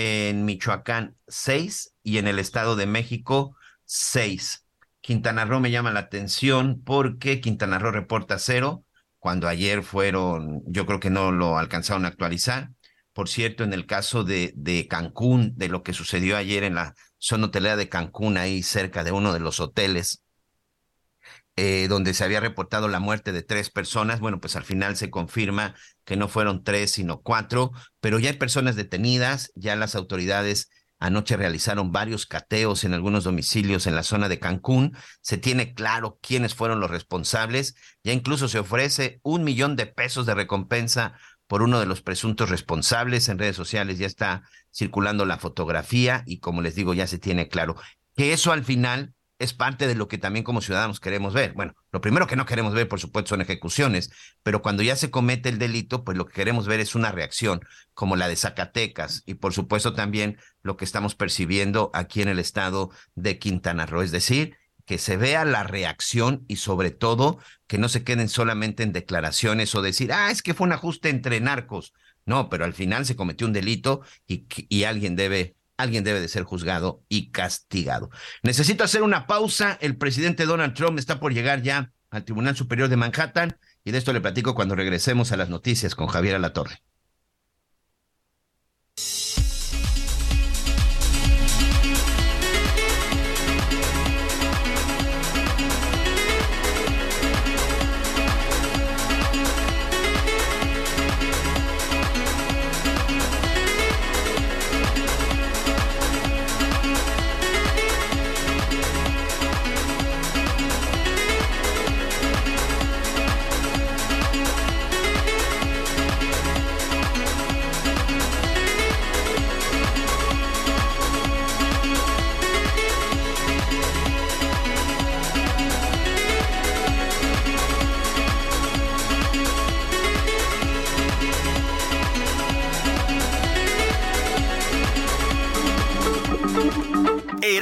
en 0.00 0.44
Michoacán 0.44 1.16
seis 1.26 1.92
y 2.04 2.18
en 2.18 2.28
el 2.28 2.38
Estado 2.38 2.76
de 2.76 2.86
México 2.86 3.56
seis. 3.84 4.64
Quintana 5.00 5.44
Roo 5.44 5.58
me 5.58 5.72
llama 5.72 5.90
la 5.90 5.98
atención 5.98 6.80
porque 6.84 7.40
Quintana 7.40 7.80
Roo 7.80 7.90
reporta 7.90 8.38
cero, 8.38 8.84
cuando 9.18 9.48
ayer 9.48 9.82
fueron, 9.82 10.62
yo 10.66 10.86
creo 10.86 11.00
que 11.00 11.10
no 11.10 11.32
lo 11.32 11.58
alcanzaron 11.58 12.04
a 12.04 12.08
actualizar. 12.08 12.70
Por 13.12 13.28
cierto, 13.28 13.64
en 13.64 13.72
el 13.72 13.86
caso 13.86 14.22
de, 14.22 14.52
de 14.54 14.86
Cancún, 14.86 15.54
de 15.56 15.66
lo 15.66 15.82
que 15.82 15.92
sucedió 15.92 16.36
ayer 16.36 16.62
en 16.62 16.76
la 16.76 16.94
zona 17.16 17.46
hotelera 17.46 17.76
de 17.76 17.88
Cancún, 17.88 18.36
ahí 18.36 18.62
cerca 18.62 19.02
de 19.02 19.10
uno 19.10 19.32
de 19.32 19.40
los 19.40 19.58
hoteles, 19.58 20.22
eh, 21.60 21.88
donde 21.88 22.14
se 22.14 22.22
había 22.22 22.38
reportado 22.38 22.86
la 22.86 23.00
muerte 23.00 23.32
de 23.32 23.42
tres 23.42 23.68
personas. 23.68 24.20
Bueno, 24.20 24.38
pues 24.40 24.54
al 24.54 24.62
final 24.62 24.96
se 24.96 25.10
confirma 25.10 25.74
que 26.04 26.16
no 26.16 26.28
fueron 26.28 26.62
tres, 26.62 26.92
sino 26.92 27.20
cuatro, 27.20 27.72
pero 27.98 28.20
ya 28.20 28.30
hay 28.30 28.36
personas 28.36 28.76
detenidas, 28.76 29.50
ya 29.56 29.74
las 29.74 29.96
autoridades 29.96 30.70
anoche 31.00 31.36
realizaron 31.36 31.90
varios 31.90 32.26
cateos 32.26 32.84
en 32.84 32.94
algunos 32.94 33.24
domicilios 33.24 33.88
en 33.88 33.96
la 33.96 34.04
zona 34.04 34.28
de 34.28 34.38
Cancún, 34.38 34.96
se 35.20 35.36
tiene 35.36 35.74
claro 35.74 36.20
quiénes 36.22 36.54
fueron 36.54 36.78
los 36.78 36.92
responsables, 36.92 37.74
ya 38.04 38.12
incluso 38.12 38.46
se 38.46 38.60
ofrece 38.60 39.18
un 39.24 39.42
millón 39.42 39.74
de 39.74 39.86
pesos 39.86 40.26
de 40.26 40.36
recompensa 40.36 41.14
por 41.48 41.62
uno 41.62 41.80
de 41.80 41.86
los 41.86 42.02
presuntos 42.02 42.50
responsables. 42.50 43.28
En 43.28 43.38
redes 43.40 43.56
sociales 43.56 43.98
ya 43.98 44.06
está 44.06 44.44
circulando 44.70 45.24
la 45.24 45.38
fotografía 45.38 46.22
y 46.24 46.38
como 46.38 46.62
les 46.62 46.76
digo, 46.76 46.94
ya 46.94 47.08
se 47.08 47.18
tiene 47.18 47.48
claro 47.48 47.74
que 48.14 48.32
eso 48.32 48.52
al 48.52 48.64
final 48.64 49.14
es 49.38 49.54
parte 49.54 49.86
de 49.86 49.94
lo 49.94 50.08
que 50.08 50.18
también 50.18 50.44
como 50.44 50.60
ciudadanos 50.60 51.00
queremos 51.00 51.32
ver. 51.32 51.52
Bueno, 51.52 51.74
lo 51.92 52.00
primero 52.00 52.26
que 52.26 52.36
no 52.36 52.46
queremos 52.46 52.74
ver, 52.74 52.88
por 52.88 53.00
supuesto, 53.00 53.30
son 53.30 53.40
ejecuciones, 53.40 54.10
pero 54.42 54.62
cuando 54.62 54.82
ya 54.82 54.96
se 54.96 55.10
comete 55.10 55.48
el 55.48 55.58
delito, 55.58 56.04
pues 56.04 56.18
lo 56.18 56.26
que 56.26 56.34
queremos 56.34 56.66
ver 56.66 56.80
es 56.80 56.94
una 56.94 57.12
reacción 57.12 57.60
como 57.94 58.16
la 58.16 58.28
de 58.28 58.36
Zacatecas 58.36 59.22
y 59.26 59.34
por 59.34 59.52
supuesto 59.52 59.94
también 59.94 60.38
lo 60.62 60.76
que 60.76 60.84
estamos 60.84 61.14
percibiendo 61.14 61.90
aquí 61.94 62.20
en 62.22 62.28
el 62.28 62.38
estado 62.38 62.90
de 63.14 63.38
Quintana 63.38 63.86
Roo, 63.86 64.02
es 64.02 64.10
decir, 64.10 64.56
que 64.84 64.98
se 64.98 65.16
vea 65.16 65.44
la 65.44 65.64
reacción 65.64 66.44
y 66.48 66.56
sobre 66.56 66.90
todo 66.90 67.38
que 67.66 67.78
no 67.78 67.88
se 67.88 68.04
queden 68.04 68.28
solamente 68.28 68.82
en 68.82 68.92
declaraciones 68.92 69.74
o 69.74 69.82
decir, 69.82 70.12
ah, 70.12 70.30
es 70.30 70.42
que 70.42 70.54
fue 70.54 70.66
un 70.66 70.72
ajuste 70.72 71.10
entre 71.10 71.40
narcos. 71.40 71.92
No, 72.24 72.48
pero 72.48 72.64
al 72.64 72.74
final 72.74 73.06
se 73.06 73.16
cometió 73.16 73.46
un 73.46 73.52
delito 73.52 74.00
y, 74.26 74.46
y 74.68 74.84
alguien 74.84 75.14
debe 75.14 75.57
alguien 75.78 76.04
debe 76.04 76.20
de 76.20 76.28
ser 76.28 76.42
juzgado 76.42 77.02
y 77.08 77.30
castigado. 77.30 78.10
Necesito 78.42 78.84
hacer 78.84 79.02
una 79.02 79.26
pausa. 79.26 79.78
El 79.80 79.96
presidente 79.96 80.44
Donald 80.44 80.74
Trump 80.74 80.98
está 80.98 81.18
por 81.20 81.32
llegar 81.32 81.62
ya 81.62 81.92
al 82.10 82.24
Tribunal 82.24 82.56
Superior 82.56 82.88
de 82.88 82.96
Manhattan 82.96 83.58
Y 83.84 83.92
de 83.92 83.98
esto 83.98 84.12
le 84.12 84.20
platico 84.20 84.54
cuando 84.54 84.74
regresemos 84.74 85.32
a 85.32 85.36
las 85.36 85.48
noticias 85.48 85.94
con 85.94 86.08
Javier 86.08 86.34
Alatorre. 86.34 86.82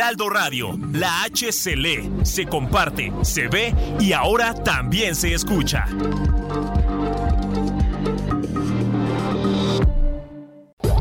Heraldo 0.06 0.30
Radio, 0.30 0.78
la 0.92 1.24
H 1.24 1.50
se 1.50 1.74
lee, 1.74 2.08
se 2.22 2.46
comparte, 2.46 3.12
se 3.22 3.48
ve 3.48 3.74
y 3.98 4.12
ahora 4.12 4.54
también 4.54 5.16
se 5.16 5.34
escucha. 5.34 5.84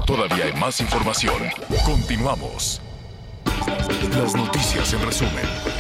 Todavía 0.07 0.45
hay 0.45 0.53
más 0.53 0.81
información. 0.81 1.35
Continuamos. 1.85 2.81
Las 4.09 4.33
noticias 4.33 4.91
en 4.93 5.05
resumen. 5.05 5.74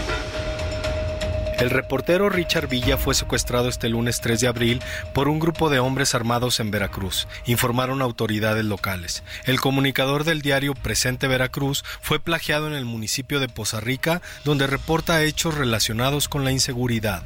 El 1.59 1.69
reportero 1.69 2.29
Richard 2.29 2.67
Villa 2.67 2.97
fue 2.97 3.15
secuestrado 3.15 3.69
este 3.69 3.87
lunes 3.87 4.19
3 4.19 4.41
de 4.41 4.47
abril 4.47 4.81
por 5.13 5.29
un 5.29 5.39
grupo 5.39 5.69
de 5.69 5.79
hombres 5.79 6.13
armados 6.13 6.59
en 6.59 6.69
Veracruz, 6.69 7.29
informaron 7.45 8.01
autoridades 8.01 8.65
locales. 8.65 9.23
El 9.45 9.61
comunicador 9.61 10.25
del 10.25 10.41
diario 10.41 10.73
Presente 10.73 11.27
Veracruz 11.27 11.85
fue 12.01 12.19
plagiado 12.19 12.67
en 12.67 12.73
el 12.73 12.83
municipio 12.83 13.39
de 13.39 13.47
Poza 13.47 13.79
Rica, 13.79 14.21
donde 14.43 14.67
reporta 14.67 15.23
hechos 15.23 15.55
relacionados 15.55 16.27
con 16.27 16.43
la 16.43 16.51
inseguridad. 16.51 17.23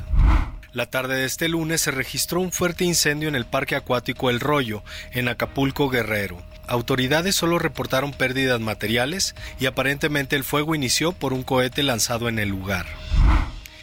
La 0.74 0.86
tarde 0.86 1.15
de 1.15 1.26
este 1.26 1.48
lunes 1.48 1.82
se 1.82 1.89
registró 1.89 2.39
un 2.39 2.52
fuerte 2.52 2.86
incendio 2.86 3.30
en 3.30 3.36
el 3.36 3.46
Parque 3.46 3.76
Acuático 3.76 4.30
El 4.30 4.39
Rollo, 4.39 4.84
en 5.12 5.28
Acapulco, 5.28 5.89
Guerrero. 5.89 6.39
Autoridades 6.68 7.36
solo 7.36 7.58
reportaron 7.58 8.13
pérdidas 8.13 8.60
materiales 8.60 9.34
y 9.60 9.65
aparentemente 9.65 10.36
el 10.36 10.44
fuego 10.44 10.76
inició 10.76 11.13
por 11.13 11.34
un 11.34 11.42
cohete 11.42 11.82
lanzado 11.82 12.30
en 12.30 12.38
el 12.38 12.50
lugar. 12.50 12.86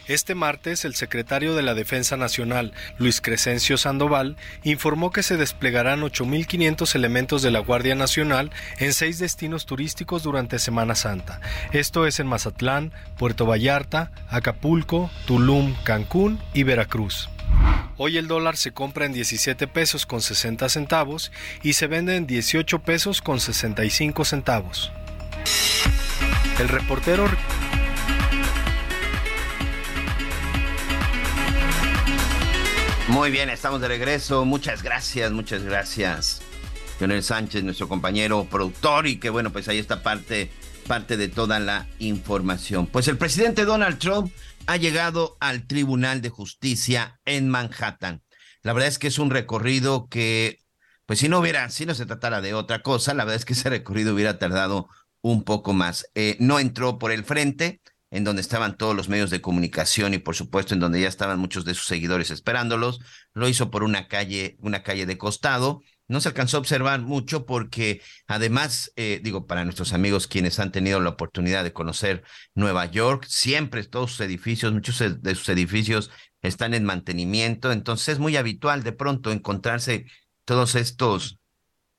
Este 0.07 0.35
martes, 0.35 0.85
el 0.85 0.95
secretario 0.95 1.53
de 1.53 1.63
la 1.63 1.73
Defensa 1.73 2.15
Nacional, 2.15 2.71
Luis 2.97 3.19
Crescencio 3.19 3.77
Sandoval, 3.77 4.37
informó 4.63 5.11
que 5.11 5.21
se 5.21 5.35
desplegarán 5.35 6.01
8.500 6.01 6.95
elementos 6.95 7.41
de 7.41 7.51
la 7.51 7.59
Guardia 7.59 7.93
Nacional 7.93 8.51
en 8.79 8.93
seis 8.93 9.19
destinos 9.19 9.65
turísticos 9.65 10.23
durante 10.23 10.59
Semana 10.59 10.95
Santa. 10.95 11.41
Esto 11.73 12.07
es 12.07 12.21
en 12.21 12.27
Mazatlán, 12.27 12.93
Puerto 13.17 13.45
Vallarta, 13.45 14.11
Acapulco, 14.29 15.11
Tulum, 15.25 15.75
Cancún 15.83 16.39
y 16.53 16.63
Veracruz. 16.63 17.29
Hoy 17.97 18.17
el 18.17 18.27
dólar 18.27 18.55
se 18.55 18.71
compra 18.71 19.05
en 19.05 19.13
17 19.13 19.67
pesos 19.67 20.05
con 20.05 20.21
60 20.21 20.69
centavos 20.69 21.33
y 21.63 21.73
se 21.73 21.87
vende 21.87 22.15
en 22.15 22.27
18 22.27 22.79
pesos 22.79 23.21
con 23.21 23.41
65 23.41 24.23
centavos. 24.23 24.91
El 26.59 26.69
reportero 26.69 27.27
Muy 33.09 33.31
bien, 33.31 33.49
estamos 33.49 33.79
de 33.79 33.87
regreso. 33.87 34.43
Muchas 34.43 34.83
gracias, 34.83 35.31
muchas 35.31 35.63
gracias. 35.63 36.41
Leonel 36.99 37.23
Sánchez, 37.23 37.63
nuestro 37.63 37.87
compañero 37.87 38.45
productor, 38.49 39.07
y 39.07 39.17
que 39.17 39.29
bueno, 39.29 39.51
pues 39.51 39.69
ahí 39.69 39.77
está 39.77 40.03
parte, 40.03 40.51
parte 40.87 41.15
de 41.15 41.29
toda 41.29 41.59
la 41.59 41.87
información. 41.99 42.85
Pues 42.85 43.07
el 43.07 43.17
presidente 43.17 43.63
Donald 43.63 43.97
Trump 43.99 44.33
ha 44.65 44.75
llegado 44.75 45.37
al 45.39 45.67
Tribunal 45.67 46.21
de 46.21 46.29
Justicia 46.29 47.21
en 47.23 47.47
Manhattan. 47.47 48.23
La 48.61 48.73
verdad 48.73 48.89
es 48.89 48.99
que 48.99 49.07
es 49.07 49.19
un 49.19 49.29
recorrido 49.29 50.09
que, 50.09 50.59
pues 51.05 51.19
si 51.19 51.29
no 51.29 51.39
hubiera, 51.39 51.69
si 51.69 51.85
no 51.85 51.95
se 51.95 52.05
tratara 52.05 52.41
de 52.41 52.53
otra 52.53 52.81
cosa, 52.81 53.13
la 53.13 53.23
verdad 53.23 53.37
es 53.37 53.45
que 53.45 53.53
ese 53.53 53.69
recorrido 53.69 54.13
hubiera 54.13 54.37
tardado 54.37 54.89
un 55.21 55.43
poco 55.43 55.71
más. 55.71 56.07
Eh, 56.13 56.35
no 56.41 56.59
entró 56.59 56.99
por 56.99 57.13
el 57.13 57.23
frente, 57.23 57.79
en 58.11 58.23
donde 58.23 58.41
estaban 58.41 58.77
todos 58.77 58.95
los 58.95 59.09
medios 59.09 59.29
de 59.29 59.41
comunicación 59.41 60.13
y 60.13 60.19
por 60.19 60.35
supuesto 60.35 60.73
en 60.73 60.79
donde 60.79 61.01
ya 61.01 61.07
estaban 61.07 61.39
muchos 61.39 61.65
de 61.65 61.73
sus 61.73 61.85
seguidores 61.85 62.31
esperándolos. 62.31 62.99
Lo 63.33 63.49
hizo 63.49 63.69
por 63.69 63.83
una 63.83 64.07
calle, 64.07 64.57
una 64.59 64.83
calle 64.83 65.05
de 65.05 65.17
costado. 65.17 65.81
No 66.07 66.21
se 66.21 66.29
alcanzó 66.29 66.57
a 66.57 66.59
observar 66.61 67.01
mucho 67.01 67.45
porque 67.45 68.01
además, 68.27 68.93
eh, 68.95 69.19
digo, 69.21 69.45
para 69.45 69.65
nuestros 69.65 69.91
amigos 69.91 70.27
quienes 70.27 70.59
han 70.59 70.71
tenido 70.71 71.01
la 71.01 71.09
oportunidad 71.09 71.65
de 71.65 71.73
conocer 71.73 72.23
Nueva 72.55 72.85
York, 72.85 73.25
siempre 73.27 73.83
todos 73.83 74.11
sus 74.11 74.21
edificios, 74.21 74.71
muchos 74.71 75.03
de 75.21 75.35
sus 75.35 75.49
edificios 75.49 76.09
están 76.41 76.73
en 76.73 76.85
mantenimiento, 76.85 77.73
entonces 77.73 78.09
es 78.09 78.19
muy 78.19 78.37
habitual 78.37 78.83
de 78.83 78.93
pronto 78.93 79.31
encontrarse 79.31 80.05
todos 80.45 80.75
estos 80.75 81.39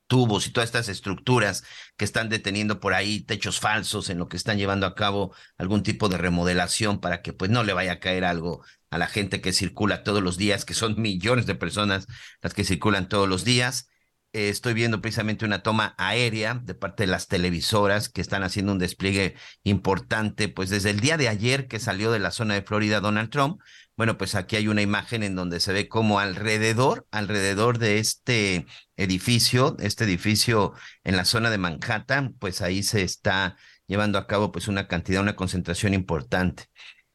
tubos 0.09 0.47
y 0.47 0.51
todas 0.51 0.67
estas 0.67 0.89
estructuras 0.89 1.63
que 1.95 2.03
están 2.03 2.29
deteniendo 2.29 2.81
por 2.81 2.93
ahí, 2.93 3.21
techos 3.21 3.59
falsos 3.61 4.09
en 4.09 4.17
lo 4.17 4.27
que 4.27 4.37
están 4.37 4.57
llevando 4.57 4.87
a 4.87 4.95
cabo 4.95 5.33
algún 5.57 5.83
tipo 5.83 6.09
de 6.09 6.17
remodelación 6.17 6.99
para 6.99 7.21
que 7.21 7.31
pues 7.31 7.51
no 7.51 7.63
le 7.63 7.73
vaya 7.73 7.93
a 7.93 7.99
caer 7.99 8.25
algo 8.25 8.65
a 8.89 8.97
la 8.97 9.07
gente 9.07 9.39
que 9.39 9.53
circula 9.53 10.03
todos 10.03 10.23
los 10.23 10.37
días, 10.37 10.65
que 10.65 10.73
son 10.73 10.95
millones 11.01 11.45
de 11.45 11.55
personas 11.55 12.07
las 12.41 12.53
que 12.53 12.65
circulan 12.65 13.07
todos 13.07 13.29
los 13.29 13.45
días. 13.45 13.87
Eh, 14.33 14.49
estoy 14.49 14.73
viendo 14.73 15.01
precisamente 15.01 15.45
una 15.45 15.63
toma 15.63 15.95
aérea 15.97 16.55
de 16.55 16.75
parte 16.75 17.03
de 17.03 17.07
las 17.07 17.27
televisoras 17.27 18.09
que 18.09 18.21
están 18.21 18.43
haciendo 18.43 18.71
un 18.71 18.79
despliegue 18.79 19.35
importante, 19.63 20.49
pues 20.49 20.69
desde 20.69 20.89
el 20.91 20.99
día 20.99 21.17
de 21.17 21.29
ayer 21.29 21.67
que 21.67 21.79
salió 21.79 22.11
de 22.11 22.19
la 22.19 22.31
zona 22.31 22.55
de 22.55 22.61
Florida 22.63 22.99
Donald 22.99 23.29
Trump, 23.29 23.61
bueno, 23.99 24.17
pues 24.17 24.33
aquí 24.35 24.55
hay 24.55 24.69
una 24.69 24.81
imagen 24.81 25.23
en 25.23 25.35
donde 25.35 25.59
se 25.59 25.73
ve 25.73 25.89
como 25.89 26.19
alrededor, 26.21 27.05
alrededor 27.11 27.79
de 27.79 27.99
este 27.99 28.65
edificio, 28.95 29.75
este 29.81 30.05
edificio 30.05 30.71
en 31.03 31.17
la 31.17 31.25
zona 31.25 31.49
de 31.49 31.57
Manhattan, 31.57 32.33
pues 32.39 32.61
ahí 32.61 32.81
se 32.81 33.01
está 33.01 33.57
llevando 33.87 34.17
a 34.17 34.25
cabo 34.25 34.53
pues 34.53 34.69
una 34.69 34.87
cantidad, 34.87 35.21
una 35.21 35.35
concentración 35.35 35.93
importante. 35.93 36.67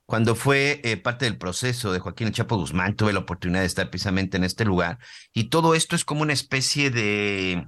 Cuando 0.04 0.34
fue 0.34 0.82
eh, 0.84 0.98
parte 0.98 1.24
del 1.24 1.38
proceso 1.38 1.90
de 1.90 2.00
Joaquín 2.00 2.26
El 2.26 2.34
Chapo 2.34 2.58
Guzmán, 2.58 2.96
tuve 2.96 3.14
la 3.14 3.20
oportunidad 3.20 3.60
de 3.60 3.66
estar 3.66 3.88
precisamente 3.88 4.36
en 4.36 4.44
este 4.44 4.66
lugar 4.66 4.98
y 5.32 5.44
todo 5.44 5.74
esto 5.74 5.96
es 5.96 6.04
como 6.04 6.20
una 6.20 6.34
especie 6.34 6.90
de, 6.90 7.66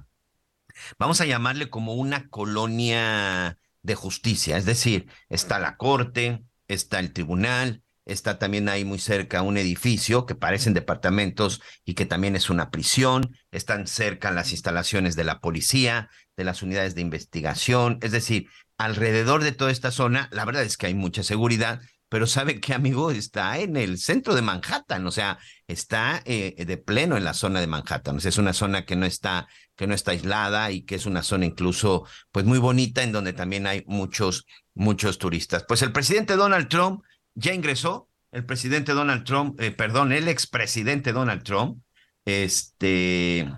vamos 0.99 1.21
a 1.21 1.25
llamarle 1.25 1.71
como 1.71 1.95
una 1.95 2.29
colonia 2.29 3.57
de 3.81 3.95
justicia, 3.95 4.57
es 4.57 4.65
decir, 4.65 5.09
está 5.27 5.57
la 5.57 5.75
corte, 5.75 6.43
está 6.67 6.99
el 6.99 7.13
tribunal, 7.13 7.81
Está 8.07 8.39
también 8.39 8.69
ahí 8.69 8.85
muy 8.85 8.99
cerca 8.99 9.41
un 9.41 9.57
edificio 9.57 10.25
que 10.25 10.33
parecen 10.33 10.73
departamentos 10.73 11.61
y 11.83 11.93
que 11.93 12.05
también 12.05 12.35
es 12.37 12.49
una 12.49 12.71
prisión. 12.71 13.35
Están 13.51 13.85
cerca 13.85 14.31
las 14.31 14.53
instalaciones 14.53 15.15
de 15.17 15.25
la 15.25 15.41
policía, 15.41 16.09
de 16.37 16.45
las 16.45 16.63
unidades 16.63 16.95
de 16.95 17.01
investigación. 17.01 17.99
Es 18.01 18.13
decir, 18.13 18.47
alrededor 18.77 19.43
de 19.43 19.51
toda 19.51 19.71
esta 19.71 19.91
zona, 19.91 20.29
la 20.31 20.45
verdad 20.45 20.63
es 20.63 20.77
que 20.77 20.87
hay 20.87 20.93
mucha 20.93 21.21
seguridad, 21.21 21.81
pero 22.09 22.25
sabe 22.27 22.61
que, 22.61 22.73
amigo, 22.73 23.11
está 23.11 23.59
en 23.59 23.75
el 23.75 23.97
centro 23.97 24.33
de 24.33 24.41
Manhattan, 24.41 25.05
o 25.05 25.11
sea, 25.11 25.39
está 25.67 26.21
eh, 26.23 26.63
de 26.65 26.77
pleno 26.77 27.17
en 27.17 27.25
la 27.25 27.33
zona 27.33 27.59
de 27.59 27.67
Manhattan. 27.67 28.15
O 28.15 28.19
sea, 28.21 28.29
es 28.29 28.37
una 28.37 28.53
zona 28.53 28.85
que 28.85 28.95
no 28.95 29.05
está, 29.05 29.47
que 29.75 29.87
no 29.87 29.93
está 29.93 30.11
aislada 30.11 30.71
y 30.71 30.83
que 30.83 30.95
es 30.95 31.05
una 31.05 31.23
zona 31.23 31.45
incluso, 31.45 32.05
pues 32.31 32.45
muy 32.45 32.59
bonita, 32.59 33.03
en 33.03 33.11
donde 33.11 33.33
también 33.33 33.67
hay 33.67 33.83
muchos, 33.87 34.45
muchos 34.73 35.17
turistas. 35.17 35.65
Pues 35.67 35.81
el 35.81 35.91
presidente 35.91 36.37
Donald 36.37 36.69
Trump 36.69 37.01
ya 37.37 37.53
ingresó 37.53 38.09
el 38.31 38.45
presidente 38.45 38.93
Donald 38.93 39.23
Trump, 39.23 39.61
eh, 39.61 39.71
perdón, 39.71 40.11
el 40.11 40.27
expresidente 40.27 41.13
Donald 41.13 41.43
Trump, 41.43 41.81
este, 42.25 43.49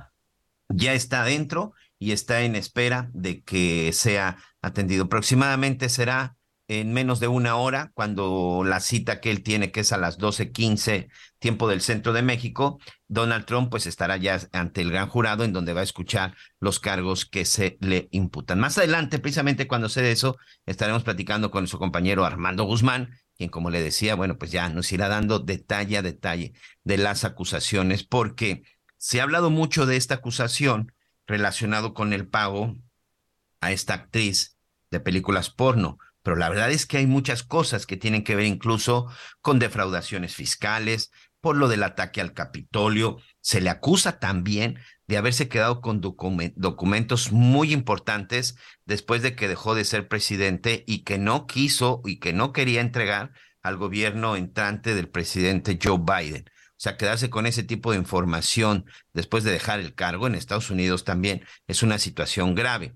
ya 0.67 0.93
está 0.93 1.21
adentro 1.21 1.73
y 1.97 2.11
está 2.11 2.41
en 2.41 2.55
espera 2.55 3.09
de 3.13 3.41
que 3.41 3.91
sea 3.93 4.37
atendido. 4.61 5.05
Aproximadamente 5.05 5.89
será 5.89 6.35
en 6.67 6.93
menos 6.93 7.19
de 7.19 7.27
una 7.27 7.55
hora, 7.55 7.91
cuando 7.95 8.63
la 8.63 8.79
cita 8.79 9.19
que 9.21 9.31
él 9.31 9.41
tiene, 9.41 9.71
que 9.71 9.79
es 9.79 9.91
a 9.91 9.97
las 9.97 10.19
12:15 10.19 11.09
tiempo 11.39 11.67
del 11.67 11.81
centro 11.81 12.13
de 12.13 12.21
México, 12.21 12.79
Donald 13.07 13.45
Trump 13.45 13.71
pues 13.71 13.87
estará 13.87 14.17
ya 14.17 14.39
ante 14.51 14.81
el 14.81 14.91
gran 14.91 15.07
jurado 15.07 15.43
en 15.43 15.51
donde 15.51 15.73
va 15.73 15.81
a 15.81 15.85
escuchar 15.85 16.35
los 16.59 16.79
cargos 16.79 17.25
que 17.25 17.45
se 17.45 17.77
le 17.81 18.07
imputan. 18.11 18.59
Más 18.59 18.77
adelante, 18.77 19.17
precisamente 19.17 19.67
cuando 19.67 19.89
se 19.89 20.11
eso, 20.11 20.37
estaremos 20.67 21.03
platicando 21.03 21.49
con 21.49 21.67
su 21.67 21.79
compañero 21.79 22.23
Armando 22.23 22.65
Guzmán, 22.65 23.17
quien 23.39 23.49
como 23.49 23.69
le 23.69 23.81
decía, 23.81 24.15
bueno, 24.15 24.37
pues 24.37 24.51
ya 24.51 24.67
nos 24.67 24.91
irá 24.91 25.07
dando 25.07 25.39
detalle 25.39 25.97
a 25.97 26.01
detalle 26.01 26.51
de 26.83 26.97
las 26.97 27.23
acusaciones, 27.23 28.03
porque 28.03 28.63
se 28.97 29.21
ha 29.21 29.23
hablado 29.23 29.49
mucho 29.49 29.85
de 29.85 29.95
esta 29.95 30.15
acusación 30.15 30.91
relacionado 31.25 31.93
con 31.93 32.11
el 32.11 32.27
pago 32.27 32.75
a 33.61 33.71
esta 33.71 33.93
actriz 33.93 34.57
de 34.91 34.99
películas 34.99 35.49
porno, 35.49 35.99
pero 36.21 36.35
la 36.35 36.49
verdad 36.49 36.69
es 36.69 36.85
que 36.85 36.97
hay 36.97 37.07
muchas 37.07 37.43
cosas 37.43 37.85
que 37.85 37.95
tienen 37.95 38.25
que 38.25 38.35
ver 38.35 38.45
incluso 38.45 39.07
con 39.39 39.57
defraudaciones 39.57 40.35
fiscales, 40.35 41.09
por 41.39 41.55
lo 41.55 41.69
del 41.69 41.83
ataque 41.83 42.19
al 42.19 42.33
Capitolio. 42.33 43.19
Se 43.39 43.61
le 43.61 43.69
acusa 43.69 44.19
también 44.19 44.79
de 45.09 45.17
haberse 45.17 45.49
quedado 45.49 45.81
con 45.81 46.01
documentos 46.01 47.31
muy 47.31 47.73
importantes 47.73 48.57
después 48.85 49.23
de 49.23 49.35
que 49.35 49.47
dejó 49.47 49.73
de 49.73 49.83
ser 49.83 50.07
presidente 50.07 50.83
y 50.85 50.99
que 50.99 51.17
no 51.17 51.47
quiso 51.47 52.03
y 52.05 52.19
que 52.19 52.31
no 52.31 52.53
quería 52.53 52.79
entregar 52.79 53.31
al 53.63 53.77
gobierno 53.77 54.35
entrante 54.35 54.93
del 54.93 55.09
presidente 55.09 55.79
Joe 55.81 55.97
Biden. 55.97 56.45
O 56.47 56.75
sea, 56.77 56.95
quedarse 56.95 57.31
con 57.31 57.47
ese 57.47 57.63
tipo 57.63 57.91
de 57.91 57.97
información 57.97 58.85
después 59.11 59.43
de 59.43 59.51
dejar 59.51 59.79
el 59.79 59.95
cargo 59.95 60.27
en 60.27 60.35
Estados 60.35 60.69
Unidos 60.69 61.05
también 61.05 61.43
es 61.65 61.81
una 61.81 61.97
situación 61.97 62.53
grave. 62.53 62.93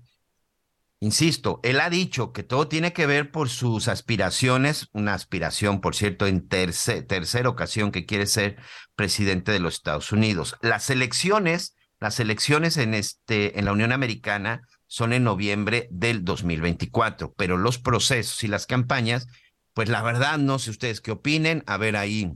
Insisto, 1.00 1.58
él 1.64 1.80
ha 1.80 1.90
dicho 1.90 2.32
que 2.32 2.44
todo 2.44 2.68
tiene 2.68 2.92
que 2.92 3.06
ver 3.06 3.32
por 3.32 3.48
sus 3.48 3.88
aspiraciones, 3.88 4.88
una 4.92 5.14
aspiración, 5.14 5.80
por 5.80 5.96
cierto, 5.96 6.28
en 6.28 6.46
tercera 6.46 7.48
ocasión 7.48 7.90
que 7.90 8.06
quiere 8.06 8.26
ser 8.26 8.56
presidente 8.94 9.50
de 9.50 9.58
los 9.58 9.74
Estados 9.74 10.12
Unidos. 10.12 10.54
Las 10.62 10.90
elecciones, 10.90 11.73
las 12.04 12.20
elecciones 12.20 12.76
en, 12.76 12.92
este, 12.92 13.58
en 13.58 13.64
la 13.64 13.72
Unión 13.72 13.90
Americana 13.90 14.68
son 14.86 15.14
en 15.14 15.24
noviembre 15.24 15.88
del 15.90 16.22
2024, 16.22 17.32
pero 17.32 17.56
los 17.56 17.78
procesos 17.78 18.44
y 18.44 18.46
las 18.46 18.66
campañas, 18.66 19.26
pues 19.72 19.88
la 19.88 20.02
verdad, 20.02 20.36
no 20.36 20.58
sé 20.58 20.68
ustedes 20.68 21.00
qué 21.00 21.12
opinen, 21.12 21.64
a 21.66 21.78
ver 21.78 21.96
ahí 21.96 22.30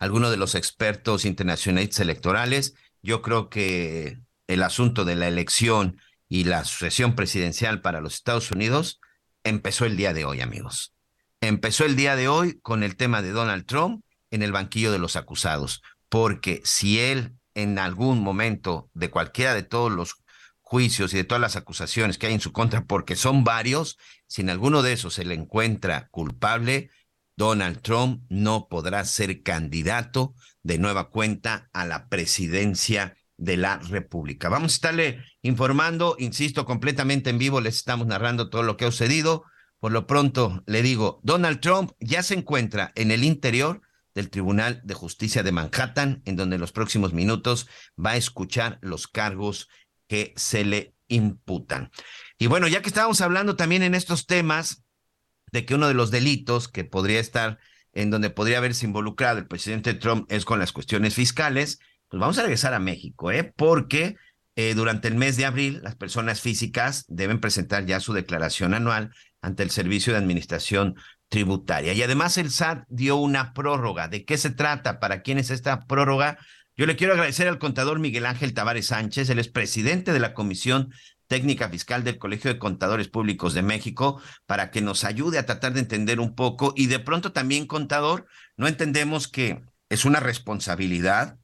algunos 0.00 0.32
de 0.32 0.38
los 0.38 0.56
expertos 0.56 1.24
internacionales 1.24 2.00
electorales, 2.00 2.74
yo 3.00 3.22
creo 3.22 3.48
que 3.48 4.18
el 4.48 4.64
asunto 4.64 5.04
de 5.04 5.14
la 5.14 5.28
elección 5.28 6.00
y 6.28 6.42
la 6.42 6.64
sucesión 6.64 7.14
presidencial 7.14 7.80
para 7.80 8.00
los 8.00 8.14
Estados 8.14 8.50
Unidos 8.50 8.98
empezó 9.44 9.84
el 9.84 9.96
día 9.96 10.12
de 10.12 10.24
hoy, 10.24 10.40
amigos. 10.40 10.96
Empezó 11.40 11.84
el 11.84 11.94
día 11.94 12.16
de 12.16 12.26
hoy 12.26 12.58
con 12.58 12.82
el 12.82 12.96
tema 12.96 13.22
de 13.22 13.30
Donald 13.30 13.66
Trump 13.66 14.02
en 14.32 14.42
el 14.42 14.50
banquillo 14.50 14.90
de 14.90 14.98
los 14.98 15.14
acusados, 15.14 15.80
porque 16.08 16.60
si 16.64 16.98
él 16.98 17.37
en 17.58 17.78
algún 17.80 18.20
momento 18.20 18.88
de 18.94 19.10
cualquiera 19.10 19.52
de 19.52 19.64
todos 19.64 19.90
los 19.90 20.14
juicios 20.60 21.12
y 21.12 21.16
de 21.16 21.24
todas 21.24 21.40
las 21.40 21.56
acusaciones 21.56 22.16
que 22.16 22.28
hay 22.28 22.34
en 22.34 22.40
su 22.40 22.52
contra, 22.52 22.84
porque 22.84 23.16
son 23.16 23.42
varios, 23.42 23.98
si 24.28 24.42
en 24.42 24.50
alguno 24.50 24.82
de 24.82 24.92
esos 24.92 25.14
se 25.14 25.24
le 25.24 25.34
encuentra 25.34 26.08
culpable, 26.10 26.90
Donald 27.36 27.80
Trump 27.80 28.22
no 28.28 28.68
podrá 28.68 29.04
ser 29.04 29.42
candidato 29.42 30.34
de 30.62 30.78
nueva 30.78 31.10
cuenta 31.10 31.68
a 31.72 31.84
la 31.84 32.08
presidencia 32.08 33.16
de 33.36 33.56
la 33.56 33.78
República. 33.78 34.48
Vamos 34.48 34.72
a 34.72 34.76
estarle 34.76 35.24
informando, 35.42 36.14
insisto, 36.18 36.64
completamente 36.64 37.30
en 37.30 37.38
vivo, 37.38 37.60
les 37.60 37.76
estamos 37.76 38.06
narrando 38.06 38.50
todo 38.50 38.62
lo 38.62 38.76
que 38.76 38.84
ha 38.84 38.90
sucedido. 38.92 39.44
Por 39.80 39.90
lo 39.90 40.06
pronto, 40.06 40.62
le 40.66 40.82
digo, 40.82 41.20
Donald 41.24 41.60
Trump 41.60 41.90
ya 41.98 42.22
se 42.22 42.34
encuentra 42.34 42.92
en 42.94 43.10
el 43.10 43.24
interior 43.24 43.80
del 44.18 44.30
Tribunal 44.30 44.80
de 44.82 44.94
Justicia 44.94 45.44
de 45.44 45.52
Manhattan, 45.52 46.22
en 46.24 46.34
donde 46.34 46.56
en 46.56 46.60
los 46.60 46.72
próximos 46.72 47.12
minutos 47.12 47.68
va 47.96 48.10
a 48.10 48.16
escuchar 48.16 48.80
los 48.82 49.06
cargos 49.06 49.68
que 50.08 50.32
se 50.34 50.64
le 50.64 50.96
imputan. 51.06 51.92
Y 52.36 52.48
bueno, 52.48 52.66
ya 52.66 52.82
que 52.82 52.88
estábamos 52.88 53.20
hablando 53.20 53.54
también 53.54 53.84
en 53.84 53.94
estos 53.94 54.26
temas 54.26 54.82
de 55.52 55.64
que 55.64 55.76
uno 55.76 55.86
de 55.86 55.94
los 55.94 56.10
delitos 56.10 56.66
que 56.66 56.82
podría 56.82 57.20
estar 57.20 57.60
en 57.92 58.10
donde 58.10 58.30
podría 58.30 58.58
haberse 58.58 58.86
involucrado 58.86 59.38
el 59.38 59.46
presidente 59.46 59.94
Trump 59.94 60.26
es 60.32 60.44
con 60.44 60.58
las 60.58 60.72
cuestiones 60.72 61.14
fiscales, 61.14 61.78
pues 62.08 62.20
vamos 62.20 62.38
a 62.38 62.42
regresar 62.42 62.74
a 62.74 62.80
México, 62.80 63.30
¿eh? 63.30 63.52
Porque 63.56 64.16
eh, 64.56 64.74
durante 64.74 65.06
el 65.06 65.14
mes 65.14 65.36
de 65.36 65.44
abril 65.44 65.80
las 65.84 65.94
personas 65.94 66.40
físicas 66.40 67.04
deben 67.06 67.38
presentar 67.38 67.86
ya 67.86 68.00
su 68.00 68.12
declaración 68.14 68.74
anual 68.74 69.12
ante 69.42 69.62
el 69.62 69.70
Servicio 69.70 70.12
de 70.12 70.18
Administración 70.18 70.96
Tributaria. 71.28 71.92
Y 71.92 72.02
además 72.02 72.38
el 72.38 72.50
SAT 72.50 72.84
dio 72.88 73.16
una 73.16 73.52
prórroga. 73.52 74.08
¿De 74.08 74.24
qué 74.24 74.38
se 74.38 74.50
trata? 74.50 75.00
¿Para 75.00 75.22
quién 75.22 75.38
es 75.38 75.50
esta 75.50 75.86
prórroga? 75.86 76.38
Yo 76.76 76.86
le 76.86 76.96
quiero 76.96 77.12
agradecer 77.12 77.48
al 77.48 77.58
contador 77.58 77.98
Miguel 77.98 78.24
Ángel 78.24 78.54
Tavares 78.54 78.86
Sánchez, 78.86 79.28
él 79.30 79.40
es 79.40 79.48
presidente 79.48 80.12
de 80.12 80.20
la 80.20 80.32
Comisión 80.32 80.92
Técnica 81.26 81.68
Fiscal 81.68 82.04
del 82.04 82.18
Colegio 82.18 82.52
de 82.52 82.58
Contadores 82.60 83.08
Públicos 83.08 83.52
de 83.52 83.62
México, 83.62 84.22
para 84.46 84.70
que 84.70 84.80
nos 84.80 85.02
ayude 85.02 85.38
a 85.38 85.44
tratar 85.44 85.72
de 85.72 85.80
entender 85.80 86.20
un 86.20 86.36
poco. 86.36 86.72
Y 86.76 86.86
de 86.86 87.00
pronto 87.00 87.32
también, 87.32 87.66
contador, 87.66 88.26
no 88.56 88.68
entendemos 88.68 89.26
que 89.26 89.60
es 89.88 90.04
una 90.04 90.20
responsabilidad 90.20 91.38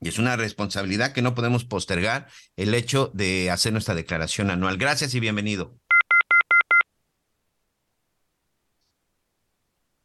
y 0.00 0.08
es 0.08 0.18
una 0.18 0.36
responsabilidad 0.36 1.12
que 1.12 1.22
no 1.22 1.34
podemos 1.34 1.64
postergar 1.64 2.26
el 2.56 2.74
hecho 2.74 3.10
de 3.14 3.50
hacer 3.50 3.72
nuestra 3.72 3.94
declaración 3.94 4.50
anual. 4.50 4.76
Gracias 4.76 5.14
y 5.14 5.20
bienvenido. 5.20 5.78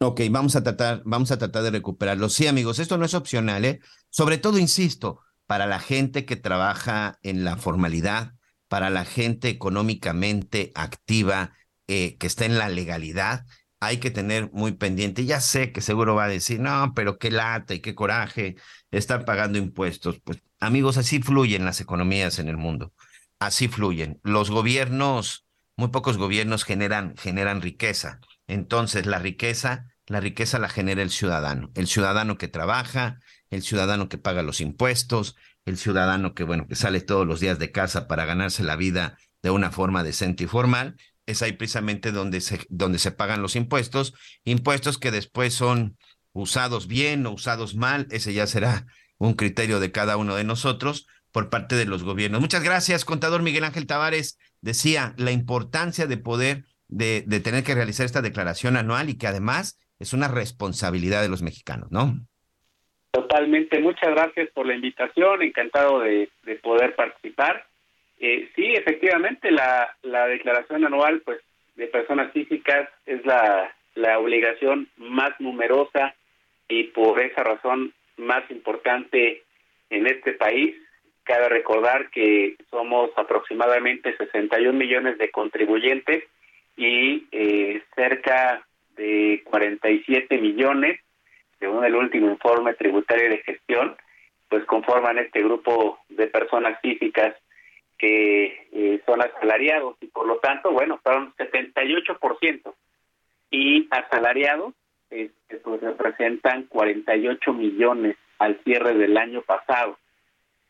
Ok, 0.04 0.22
vamos 0.32 0.56
a 0.56 0.64
tratar, 0.64 1.04
vamos 1.06 1.30
a 1.30 1.38
tratar 1.38 1.62
de 1.62 1.70
recuperarlo. 1.70 2.28
Sí, 2.28 2.48
amigos, 2.48 2.80
esto 2.80 2.98
no 2.98 3.06
es 3.06 3.14
opcional, 3.14 3.64
¿eh? 3.66 3.82
Sobre 4.10 4.40
todo, 4.40 4.58
insisto, 4.58 5.20
para 5.46 5.68
la 5.68 5.80
gente 5.80 6.26
que 6.26 6.36
trabaja 6.36 7.20
en 7.22 7.44
la 7.44 7.56
formalidad, 7.56 8.34
para 8.68 8.90
la 8.90 9.06
gente 9.06 9.50
económicamente 9.50 10.72
activa, 10.74 11.54
eh, 11.88 12.18
que 12.18 12.26
está 12.26 12.46
en 12.46 12.58
la 12.58 12.68
legalidad, 12.68 13.46
hay 13.80 13.98
que 13.98 14.10
tener 14.10 14.50
muy 14.54 14.72
pendiente. 14.72 15.26
Ya 15.26 15.40
sé 15.40 15.72
que 15.72 15.82
seguro 15.82 16.16
va 16.16 16.24
a 16.24 16.30
decir, 16.30 16.60
no, 16.60 16.94
pero 16.96 17.20
qué 17.20 17.30
lata 17.30 17.76
y 17.76 17.80
qué 17.80 17.94
coraje 17.94 18.56
estar 18.90 19.24
pagando 19.24 19.60
impuestos. 19.60 20.20
Pues 20.24 20.42
amigos, 20.60 20.98
así 20.98 21.22
fluyen 21.22 21.64
las 21.64 21.80
economías 21.80 22.40
en 22.40 22.48
el 22.48 22.58
mundo. 22.58 22.92
Así 23.38 23.68
fluyen. 23.68 24.20
Los 24.24 24.50
gobiernos, 24.50 25.46
muy 25.76 25.90
pocos 25.90 26.18
gobiernos 26.18 26.64
generan, 26.64 27.16
generan 27.18 27.62
riqueza. 27.62 28.20
Entonces, 28.48 29.06
la 29.06 29.20
riqueza, 29.20 29.91
la 30.12 30.20
riqueza 30.20 30.60
la 30.60 30.68
genera 30.68 31.02
el 31.02 31.10
ciudadano. 31.10 31.72
El 31.74 31.88
ciudadano 31.88 32.38
que 32.38 32.50
trabaja, 32.50 33.20
el 33.50 33.64
ciudadano 33.64 34.10
que 34.10 34.18
paga 34.18 34.44
los 34.44 34.60
impuestos, 34.60 35.38
el 35.66 35.78
ciudadano 35.78 36.34
que, 36.34 36.44
bueno, 36.44 36.68
que 36.68 36.76
sale 36.76 37.00
todos 37.00 37.26
los 37.26 37.40
días 37.40 37.60
de 37.60 37.72
casa 37.72 38.08
para 38.10 38.26
ganarse 38.26 38.62
la 38.64 38.76
vida 38.76 39.18
de 39.42 39.52
una 39.52 39.72
forma 39.72 40.04
decente 40.04 40.44
y 40.44 40.48
formal 40.48 40.98
es 41.26 41.42
ahí 41.42 41.54
precisamente 41.54 42.12
donde 42.12 42.42
se, 42.42 42.60
donde 42.70 43.00
se 43.00 43.12
pagan 43.12 43.42
los 43.42 43.56
impuestos, 43.56 44.14
impuestos 44.44 44.98
que 44.98 45.12
después 45.12 45.54
son 45.54 45.98
usados 46.34 46.88
bien 46.88 47.26
o 47.26 47.32
usados 47.32 47.76
mal, 47.76 48.08
ese 48.12 48.34
ya 48.34 48.48
será 48.48 48.88
un 49.18 49.36
criterio 49.36 49.80
de 49.80 49.94
cada 49.94 50.18
uno 50.18 50.36
de 50.36 50.44
nosotros 50.44 51.08
por 51.32 51.50
parte 51.50 51.76
de 51.76 51.86
los 51.86 52.04
gobiernos. 52.04 52.42
Muchas 52.42 52.64
gracias, 52.64 53.06
contador 53.06 53.44
Miguel 53.44 53.64
Ángel 53.64 53.88
Tavares. 53.88 54.38
Decía 54.60 55.14
la 55.18 55.32
importancia 55.32 56.06
de 56.06 56.18
poder, 56.18 56.66
de, 56.90 57.24
de 57.26 57.40
tener 57.40 57.64
que 57.64 57.76
realizar 57.76 58.06
esta 58.06 58.22
declaración 58.22 58.76
anual 58.76 59.10
y 59.10 59.16
que 59.16 59.28
además 59.28 59.78
es 60.02 60.14
una 60.14 60.28
responsabilidad 60.28 61.22
de 61.22 61.30
los 61.30 61.44
mexicanos, 61.44 61.92
¿no? 61.92 62.14
Totalmente. 63.12 63.80
Muchas 63.80 64.10
gracias 64.10 64.50
por 64.52 64.66
la 64.66 64.74
invitación. 64.74 65.42
Encantado 65.42 66.00
de, 66.00 66.30
de 66.44 66.56
poder 66.56 66.96
participar. 66.96 67.66
Eh, 68.20 68.50
sí, 68.56 68.74
efectivamente, 68.74 69.52
la, 69.52 69.96
la 70.02 70.28
declaración 70.28 70.86
anual 70.86 71.22
pues 71.22 71.40
de 71.76 71.88
personas 71.88 72.32
físicas 72.32 72.90
es 73.06 73.26
la, 73.26 73.74
la 73.96 74.20
obligación 74.20 74.88
más 74.98 75.32
numerosa 75.40 76.16
y 76.68 76.86
por 76.86 77.20
esa 77.20 77.44
razón 77.44 77.94
más 78.18 78.50
importante 78.50 79.44
en 79.90 80.08
este 80.08 80.34
país. 80.34 80.76
Cabe 81.24 81.50
recordar 81.50 82.10
que 82.10 82.56
somos 82.70 83.12
aproximadamente 83.16 84.16
61 84.18 84.74
millones 84.74 85.18
de 85.18 85.30
contribuyentes 85.30 86.24
y 86.78 87.28
eh, 87.32 87.84
cerca 87.96 88.66
de 89.02 89.42
47 89.46 90.38
millones, 90.38 91.00
según 91.60 91.84
el 91.84 91.96
último 91.96 92.30
informe 92.30 92.76
tributario 92.76 93.30
de 93.30 93.40
gestión, 93.40 93.96
pues 94.48 94.64
conforman 94.66 95.18
este 95.18 95.42
grupo 95.42 96.00
de 96.10 96.28
personas 96.28 96.80
físicas 96.82 97.36
que 97.98 98.68
eh, 98.72 99.02
son 99.06 99.22
asalariados 99.22 99.96
y 100.02 100.08
por 100.08 100.28
lo 100.28 100.38
tanto, 100.38 100.72
bueno, 100.72 101.00
son 101.04 101.34
78% 101.36 102.74
y 103.50 103.88
asalariados 103.90 104.74
este, 105.10 105.58
pues 105.58 105.82
representan 105.82 106.64
48 106.64 107.54
millones 107.54 108.18
al 108.38 108.60
cierre 108.64 108.94
del 108.94 109.18
año 109.18 109.42
pasado. 109.42 109.98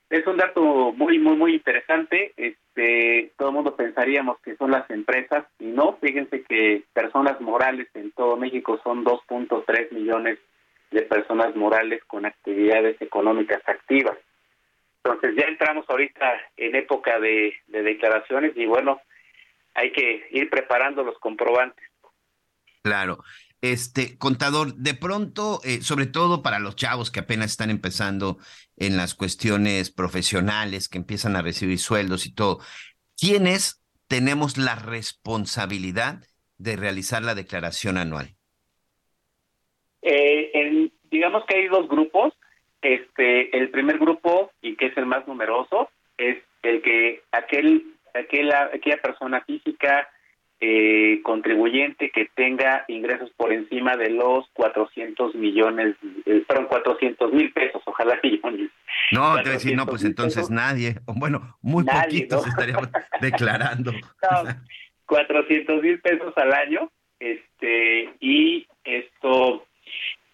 Es 0.09 0.25
un 0.25 0.37
dato 0.37 0.93
muy, 0.93 1.19
muy, 1.19 1.35
muy 1.35 1.53
interesante. 1.55 2.33
Este, 2.73 3.33
todo 3.37 3.49
el 3.49 3.55
mundo 3.55 3.75
pensaríamos 3.75 4.39
que 4.41 4.55
son 4.55 4.71
las 4.71 4.89
empresas 4.89 5.45
y 5.59 5.65
no. 5.65 5.97
Fíjense 6.01 6.43
que 6.43 6.83
personas 6.93 7.39
morales 7.41 7.87
en 7.93 8.11
todo 8.11 8.37
México 8.37 8.79
son 8.83 9.03
2.3 9.03 9.91
millones 9.91 10.39
de 10.91 11.01
personas 11.03 11.55
morales 11.55 12.01
con 12.05 12.25
actividades 12.25 13.01
económicas 13.01 13.61
activas. 13.67 14.17
Entonces 15.03 15.35
ya 15.35 15.47
entramos 15.47 15.85
ahorita 15.89 16.41
en 16.57 16.75
época 16.75 17.19
de, 17.19 17.53
declaraciones 17.67 18.55
y 18.55 18.65
bueno, 18.65 19.01
hay 19.73 19.91
que 19.91 20.27
ir 20.31 20.49
preparando 20.49 21.03
los 21.03 21.17
comprobantes. 21.19 21.85
Claro. 22.83 23.17
Este, 23.61 24.17
contador, 24.17 24.73
de 24.73 24.95
pronto, 24.95 25.59
eh, 25.63 25.81
sobre 25.81 26.07
todo 26.07 26.41
para 26.41 26.59
los 26.59 26.75
chavos 26.75 27.11
que 27.11 27.19
apenas 27.19 27.51
están 27.51 27.69
empezando 27.69 28.39
en 28.75 28.97
las 28.97 29.13
cuestiones 29.13 29.91
profesionales, 29.91 30.89
que 30.89 30.97
empiezan 30.97 31.35
a 31.35 31.43
recibir 31.43 31.77
sueldos 31.77 32.25
y 32.25 32.33
todo, 32.33 32.59
¿quiénes 33.15 33.83
tenemos 34.07 34.57
la 34.57 34.75
responsabilidad 34.75 36.23
de 36.57 36.75
realizar 36.75 37.21
la 37.23 37.35
declaración 37.35 37.97
anual? 37.97 38.35
Eh, 40.01 40.91
digamos 41.11 41.45
que 41.45 41.57
hay 41.57 41.67
dos 41.67 41.87
grupos. 41.87 42.33
Este, 42.81 43.55
el 43.55 43.69
primer 43.69 43.99
grupo 43.99 44.51
y 44.61 44.75
que 44.75 44.87
es 44.87 44.97
el 44.97 45.05
más 45.05 45.27
numeroso 45.27 45.91
es 46.17 46.37
el 46.63 46.81
que 46.81 47.21
aquel, 47.31 47.95
aquella, 48.15 48.71
aquella 48.73 48.99
persona 49.01 49.41
física 49.41 50.09
eh, 50.63 51.21
contribuyente 51.23 52.11
que 52.11 52.29
tenga 52.35 52.85
ingresos 52.87 53.31
por 53.31 53.51
encima 53.51 53.97
de 53.97 54.11
los 54.11 54.47
400 54.53 55.33
millones, 55.33 55.95
eh, 56.27 56.43
perdón, 56.47 56.67
400 56.67 57.33
mil 57.33 57.51
pesos, 57.51 57.81
ojalá 57.85 58.19
millones. 58.21 58.69
No, 59.11 59.37
te 59.37 59.41
voy 59.41 59.49
a 59.49 59.53
decir, 59.53 59.75
no, 59.75 59.87
pues 59.87 60.03
entonces 60.03 60.51
nadie, 60.51 60.97
bueno, 61.07 61.57
muy 61.61 61.83
poquitos 61.83 62.45
estaríamos 62.45 62.89
declarando. 63.21 63.91
No, 63.91 64.43
400 65.07 65.81
mil 65.81 65.99
pesos 65.99 66.31
al 66.37 66.53
año, 66.53 66.91
este, 67.19 68.13
y 68.19 68.67
esto 68.83 69.65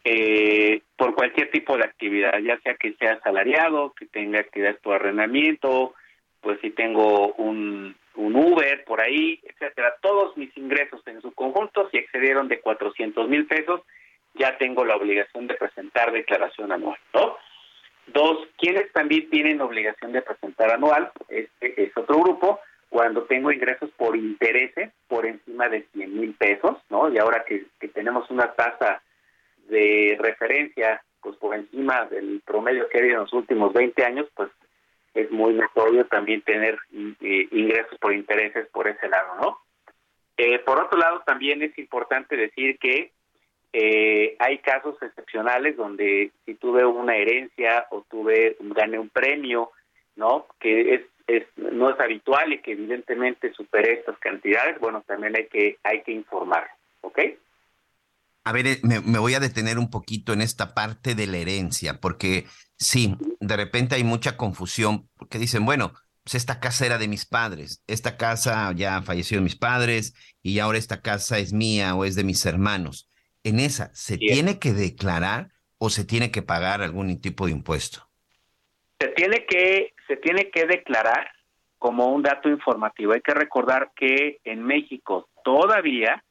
eh, 0.03 0.81
por 0.97 1.15
cualquier 1.15 1.51
tipo 1.51 1.77
de 1.77 1.85
actividad, 1.85 2.37
ya 2.39 2.59
sea 2.59 2.75
que 2.75 2.93
sea 2.93 3.13
asalariado, 3.13 3.93
que 3.97 4.05
tenga 4.07 4.39
actividades 4.41 4.79
por 4.81 4.95
arrendamiento, 4.95 5.93
pues 6.41 6.59
si 6.61 6.69
tengo 6.71 7.33
un 7.35 7.95
un 8.17 8.35
Uber 8.35 8.83
por 8.83 9.01
ahí, 9.01 9.39
etcétera. 9.43 9.95
Todos 10.01 10.35
mis 10.37 10.55
ingresos 10.57 11.01
en 11.07 11.21
su 11.21 11.31
conjunto, 11.33 11.89
si 11.89 11.97
excedieron 11.97 12.47
de 12.47 12.59
400 12.59 13.29
mil 13.29 13.45
pesos, 13.47 13.81
ya 14.33 14.57
tengo 14.57 14.85
la 14.85 14.95
obligación 14.95 15.47
de 15.47 15.55
presentar 15.55 16.11
declaración 16.11 16.71
anual, 16.71 16.99
¿no? 17.13 17.37
Dos, 18.07 18.47
quienes 18.57 18.91
también 18.93 19.29
tienen 19.29 19.61
obligación 19.61 20.13
de 20.13 20.21
presentar 20.21 20.71
anual, 20.71 21.11
este 21.27 21.83
es 21.83 21.95
otro 21.97 22.19
grupo, 22.19 22.59
cuando 22.89 23.23
tengo 23.23 23.51
ingresos 23.51 23.89
por 23.97 24.15
intereses 24.15 24.91
por 25.07 25.25
encima 25.25 25.67
de 25.67 25.85
100 25.93 26.19
mil 26.19 26.33
pesos, 26.35 26.77
¿no? 26.89 27.11
Y 27.11 27.17
ahora 27.17 27.43
que, 27.45 27.65
que 27.79 27.89
tenemos 27.89 28.29
una 28.29 28.53
tasa 28.53 29.01
de 29.67 30.17
referencia, 30.19 31.03
pues 31.21 31.35
por 31.37 31.55
encima 31.55 32.05
del 32.05 32.41
promedio 32.45 32.87
que 32.87 32.97
ha 32.97 33.01
habido 33.01 33.15
en 33.15 33.21
los 33.23 33.33
últimos 33.33 33.73
20 33.73 34.05
años, 34.05 34.27
pues 34.33 34.49
es 35.17 35.31
muy 35.31 35.55
notorio 35.55 36.05
también 36.05 36.41
tener 36.43 36.77
eh, 36.93 37.47
ingresos 37.51 37.97
por 37.99 38.13
intereses 38.13 38.67
por 38.67 38.87
ese 38.87 39.09
lado, 39.09 39.35
¿no? 39.41 39.59
Eh, 40.37 40.59
por 40.59 40.79
otro 40.79 40.99
lado, 40.99 41.23
también 41.25 41.63
es 41.63 41.75
importante 41.79 42.37
decir 42.37 42.77
que 42.77 43.11
eh, 43.73 44.35
hay 44.37 44.59
casos 44.59 44.95
excepcionales 45.01 45.75
donde 45.75 46.31
si 46.45 46.53
tuve 46.53 46.85
una 46.85 47.15
herencia 47.15 47.87
o 47.89 48.05
tuve 48.07 48.57
gané 48.59 48.99
un 48.99 49.09
premio, 49.09 49.71
¿no? 50.15 50.45
Que 50.59 50.93
es, 50.93 51.01
es 51.25 51.43
no 51.55 51.89
es 51.89 51.99
habitual 51.99 52.53
y 52.53 52.59
que 52.59 52.73
evidentemente 52.73 53.51
supere 53.53 53.93
estas 53.93 54.19
cantidades, 54.19 54.79
bueno, 54.79 55.03
también 55.07 55.35
hay 55.35 55.47
que 55.47 55.77
hay 55.81 56.03
que 56.03 56.11
informar, 56.11 56.69
¿ok? 57.01 57.19
A 58.43 58.53
ver, 58.53 58.65
me, 58.83 59.01
me, 59.01 59.19
voy 59.19 59.33
a 59.33 59.41
detener 59.41 59.77
un 59.77 59.89
poquito 59.89 60.31
en 60.31 60.41
esta 60.41 60.73
parte 60.73 61.15
de 61.15 61.27
la 61.27 61.37
herencia, 61.37 61.99
porque 61.99 62.45
Sí, 62.77 63.15
de 63.39 63.57
repente 63.57 63.95
hay 63.95 64.03
mucha 64.03 64.37
confusión 64.37 65.09
porque 65.17 65.39
dicen, 65.39 65.65
bueno, 65.65 65.93
pues 66.23 66.35
esta 66.35 66.59
casa 66.59 66.85
era 66.85 66.97
de 66.97 67.07
mis 67.07 67.25
padres, 67.25 67.83
esta 67.87 68.17
casa 68.17 68.71
ya 68.75 69.01
falleció 69.01 69.37
de 69.37 69.43
mis 69.43 69.55
padres 69.55 70.13
y 70.43 70.59
ahora 70.59 70.77
esta 70.77 71.01
casa 71.01 71.39
es 71.39 71.53
mía 71.53 71.95
o 71.95 72.05
es 72.05 72.15
de 72.15 72.23
mis 72.23 72.45
hermanos. 72.45 73.09
En 73.43 73.59
esa, 73.59 73.89
¿se 73.93 74.17
tiene 74.17 74.59
que 74.59 74.73
declarar 74.73 75.51
o 75.77 75.89
se 75.89 76.05
tiene 76.05 76.31
que 76.31 76.41
pagar 76.41 76.81
algún 76.81 77.19
tipo 77.21 77.45
de 77.45 77.53
impuesto? 77.53 78.09
Se 78.99 79.07
tiene 79.09 79.45
que, 79.45 79.93
se 80.07 80.17
tiene 80.17 80.49
que 80.51 80.65
declarar 80.65 81.31
como 81.77 82.07
un 82.07 82.23
dato 82.23 82.49
informativo. 82.49 83.13
Hay 83.13 83.21
que 83.21 83.33
recordar 83.33 83.91
que 83.95 84.39
en 84.43 84.63
México 84.63 85.29
todavía 85.43 86.23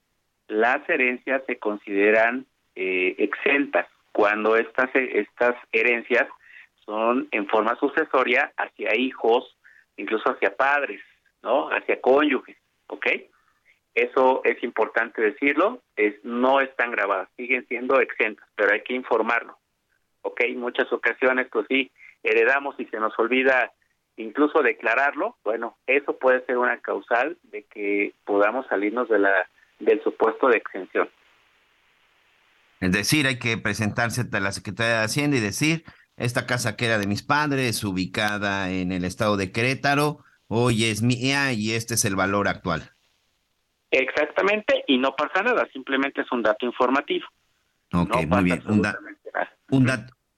las 0.46 0.88
herencias 0.88 1.42
se 1.46 1.58
consideran 1.58 2.46
eh, 2.74 3.14
exentas 3.18 3.86
cuando 4.16 4.56
estas, 4.56 4.88
estas 4.94 5.56
herencias 5.72 6.26
son 6.86 7.28
en 7.32 7.46
forma 7.48 7.76
sucesoria 7.76 8.50
hacia 8.56 8.96
hijos, 8.96 9.54
incluso 9.98 10.30
hacia 10.30 10.56
padres, 10.56 11.02
¿no? 11.42 11.68
Hacia 11.68 12.00
cónyuges, 12.00 12.56
¿ok? 12.86 13.08
Eso 13.94 14.40
es 14.44 14.64
importante 14.64 15.20
decirlo, 15.20 15.82
es, 15.96 16.14
no 16.24 16.62
están 16.62 16.92
grabadas, 16.92 17.28
siguen 17.36 17.68
siendo 17.68 18.00
exentas, 18.00 18.48
pero 18.54 18.72
hay 18.72 18.80
que 18.80 18.94
informarlo, 18.94 19.58
¿ok? 20.22 20.44
Muchas 20.54 20.90
ocasiones, 20.94 21.48
pues 21.52 21.66
sí, 21.68 21.90
heredamos 22.22 22.74
y 22.80 22.86
se 22.86 22.98
nos 22.98 23.12
olvida 23.18 23.70
incluso 24.16 24.62
declararlo, 24.62 25.36
bueno, 25.44 25.76
eso 25.86 26.16
puede 26.16 26.42
ser 26.46 26.56
una 26.56 26.78
causal 26.78 27.36
de 27.42 27.64
que 27.64 28.14
podamos 28.24 28.66
salirnos 28.68 29.10
de 29.10 29.18
la 29.18 29.46
del 29.78 30.02
supuesto 30.02 30.48
de 30.48 30.56
exención. 30.56 31.06
Es 32.80 32.92
decir, 32.92 33.26
hay 33.26 33.38
que 33.38 33.56
presentarse 33.56 34.22
ante 34.22 34.40
la 34.40 34.52
Secretaría 34.52 34.98
de 34.98 35.04
Hacienda 35.04 35.36
y 35.36 35.40
decir, 35.40 35.84
esta 36.16 36.46
casa 36.46 36.76
que 36.76 36.86
era 36.86 36.98
de 36.98 37.06
mis 37.06 37.22
padres, 37.22 37.82
ubicada 37.84 38.70
en 38.70 38.92
el 38.92 39.04
estado 39.04 39.36
de 39.36 39.52
Querétaro, 39.52 40.24
hoy 40.48 40.84
es 40.84 41.02
mía 41.02 41.52
y 41.52 41.72
este 41.72 41.94
es 41.94 42.04
el 42.04 42.16
valor 42.16 42.48
actual. 42.48 42.90
Exactamente, 43.90 44.84
y 44.86 44.98
no 44.98 45.14
pasa 45.16 45.42
nada, 45.42 45.66
simplemente 45.72 46.20
es 46.20 46.32
un 46.32 46.42
dato 46.42 46.66
informativo. 46.66 47.26
Ok, 47.92 48.26
muy 48.26 48.44
bien, 48.44 48.62
un, 48.66 48.82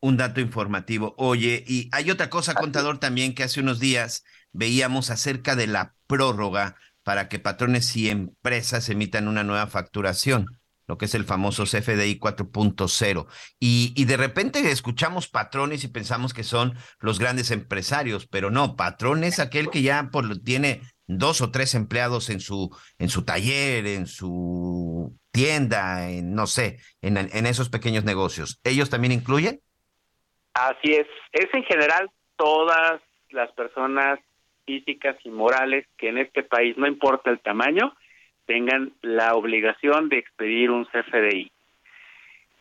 un, 0.01 0.16
dato 0.16 0.41
informativo. 0.41 1.14
Oye, 1.16 1.64
y 1.66 1.89
hay 1.93 2.11
otra 2.11 2.30
cosa, 2.30 2.55
contador, 2.55 2.99
también 2.99 3.34
que 3.34 3.43
hace 3.43 3.61
unos 3.61 3.80
días 3.80 4.24
veíamos 4.53 5.11
acerca 5.11 5.57
de 5.57 5.66
la 5.66 5.95
prórroga 6.07 6.76
para 7.03 7.28
que 7.28 7.39
patrones 7.39 7.97
y 7.97 8.11
empresas 8.11 8.89
emitan 8.91 9.28
una 9.28 9.45
nueva 9.45 9.66
facturación 9.66 10.47
lo 10.89 10.99
que 10.99 11.05
es 11.05 11.14
el 11.14 11.24
famoso 11.24 11.64
CFDI 11.64 12.18
4.0. 12.18 13.26
Y, 13.61 13.93
y 13.95 14.05
de 14.07 14.16
repente 14.16 14.70
escuchamos 14.70 15.28
patrones 15.28 15.84
y 15.84 15.89
pensamos 15.89 16.34
que 16.34 16.43
son 16.43 16.74
los 16.99 17.18
grandes 17.18 17.51
empresarios, 17.51 18.26
pero 18.26 18.51
no, 18.51 18.74
patrón 18.74 19.22
es 19.22 19.39
aquel 19.39 19.70
que 19.70 19.82
ya 19.82 20.11
tiene 20.45 20.80
dos 21.07 21.41
o 21.41 21.51
tres 21.51 21.74
empleados 21.74 22.30
en 22.30 22.41
su, 22.41 22.74
en 22.99 23.09
su 23.09 23.24
taller, 23.24 23.86
en 23.86 24.07
su 24.07 25.16
tienda, 25.30 26.11
en 26.11 26.34
no 26.34 26.47
sé, 26.47 26.78
en 27.03 27.47
esos 27.47 27.68
pequeños 27.68 28.05
negocios. 28.05 28.61
¿Ellos 28.64 28.91
también 28.91 29.12
incluyen? 29.12 29.61
Así 30.55 30.93
es, 30.93 31.07
es 31.32 31.47
en 31.53 31.62
general 31.64 32.11
todas 32.36 33.01
las 33.30 33.51
personas 33.53 34.18
físicas 34.66 35.16
y 35.24 35.30
morales 35.30 35.86
que 35.97 36.09
en 36.09 36.18
este 36.18 36.43
país, 36.43 36.76
no 36.76 36.86
importa 36.86 37.30
el 37.30 37.41
tamaño, 37.41 37.95
tengan 38.49 38.92
la 39.03 39.34
obligación 39.34 40.09
de 40.09 40.18
expedir 40.18 40.70
un 40.70 40.86
CFDI. 40.86 41.53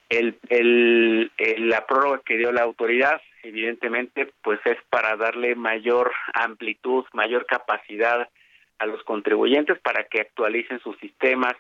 El, 0.10 0.38
el, 0.50 1.32
la 1.70 1.86
prórroga 1.88 2.22
que 2.26 2.38
dio 2.38 2.52
la 2.52 2.64
autoridad, 2.64 3.22
evidentemente, 3.42 4.32
pues 4.44 4.60
es 4.66 4.78
para 4.90 5.16
darle 5.16 5.56
mayor 5.56 6.12
amplitud, 6.34 7.06
mayor 7.14 7.46
capacidad 7.46 8.28
a 8.80 8.86
los 8.86 9.02
contribuyentes 9.04 9.80
para 9.80 10.04
que 10.04 10.22
actualicen 10.22 10.80
sus 10.82 10.98
sistemas, 10.98 11.56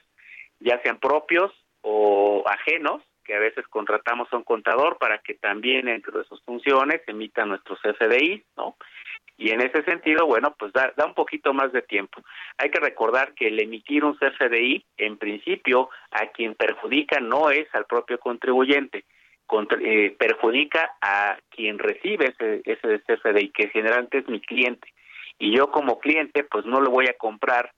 ya 0.60 0.80
sean 0.82 1.00
propios 1.00 1.52
o 1.82 2.44
ajenos, 2.48 3.02
que 3.24 3.34
a 3.34 3.40
veces 3.40 3.66
contratamos 3.70 4.28
a 4.32 4.38
un 4.38 4.44
contador 4.44 4.98
para 4.98 5.20
que 5.20 5.36
también 5.36 5.88
entre 5.88 6.24
sus 6.26 6.42
funciones 6.44 7.02
emita 7.08 7.46
nuestros 7.46 7.80
CFDI, 7.82 8.44
¿no? 8.58 8.76
Y 9.38 9.52
en 9.52 9.62
ese 9.62 9.84
sentido, 9.84 10.26
bueno, 10.26 10.56
pues 10.58 10.74
da, 10.74 10.92
da 10.98 11.06
un 11.06 11.14
poquito 11.14 11.54
más 11.54 11.72
de 11.72 11.84
tiempo. 11.84 12.22
Hay 12.58 12.72
que 12.72 12.80
recordar 12.80 13.34
que 13.34 13.48
el 13.48 13.62
emitir 13.62 14.04
un 14.04 14.18
CFDI, 14.18 14.84
en 14.98 15.18
principio, 15.18 15.90
a 16.10 16.28
quien 16.28 16.56
perjudica 16.56 17.20
no 17.20 17.52
es 17.52 17.68
al 17.74 17.86
propio 17.86 18.20
contribuyente, 18.20 19.06
eh, 19.80 20.16
perjudica 20.18 20.98
a 21.02 21.38
quien 21.50 21.78
recibe 21.78 22.34
ese, 22.38 22.62
ese 22.66 23.00
CFDI, 23.02 23.50
que 23.50 23.70
generalmente 23.70 24.18
es 24.18 24.28
mi 24.28 24.42
cliente. 24.42 24.92
Y 25.38 25.56
yo 25.56 25.70
como 25.70 26.00
cliente, 26.00 26.44
pues 26.44 26.66
no 26.66 26.82
lo 26.82 26.90
voy 26.90 27.06
a 27.06 27.18
comprar 27.18 27.72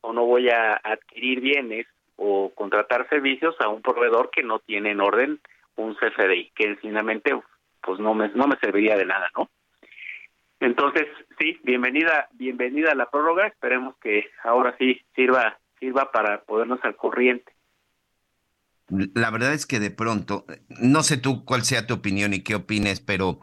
o 0.00 0.12
no 0.12 0.24
voy 0.24 0.50
a 0.50 0.74
adquirir 0.82 1.40
bienes 1.40 1.86
o 2.16 2.52
contratar 2.54 3.08
servicios 3.08 3.54
a 3.60 3.68
un 3.68 3.82
proveedor 3.82 4.30
que 4.30 4.42
no 4.42 4.58
tiene 4.58 4.90
en 4.90 5.00
orden 5.00 5.40
un 5.76 5.94
CFDI, 5.94 6.50
que 6.54 6.76
finalmente 6.76 7.32
pues 7.80 8.00
no 8.00 8.14
me, 8.14 8.28
no 8.34 8.46
me 8.46 8.56
serviría 8.56 8.96
de 8.96 9.06
nada, 9.06 9.30
¿no? 9.36 9.48
Entonces, 10.64 11.04
sí, 11.38 11.58
bienvenida, 11.62 12.30
bienvenida 12.32 12.92
a 12.92 12.94
la 12.94 13.10
prórroga. 13.10 13.46
Esperemos 13.46 13.96
que 14.02 14.24
ahora 14.42 14.74
sí 14.78 14.98
sirva, 15.14 15.60
sirva 15.78 16.10
para 16.10 16.42
podernos 16.44 16.80
al 16.84 16.96
corriente. 16.96 17.52
La 18.88 19.30
verdad 19.30 19.52
es 19.52 19.66
que 19.66 19.78
de 19.78 19.90
pronto, 19.90 20.46
no 20.68 21.02
sé 21.02 21.18
tú 21.18 21.44
cuál 21.44 21.64
sea 21.64 21.86
tu 21.86 21.92
opinión 21.92 22.32
y 22.32 22.42
qué 22.42 22.54
opines, 22.54 23.00
pero 23.00 23.40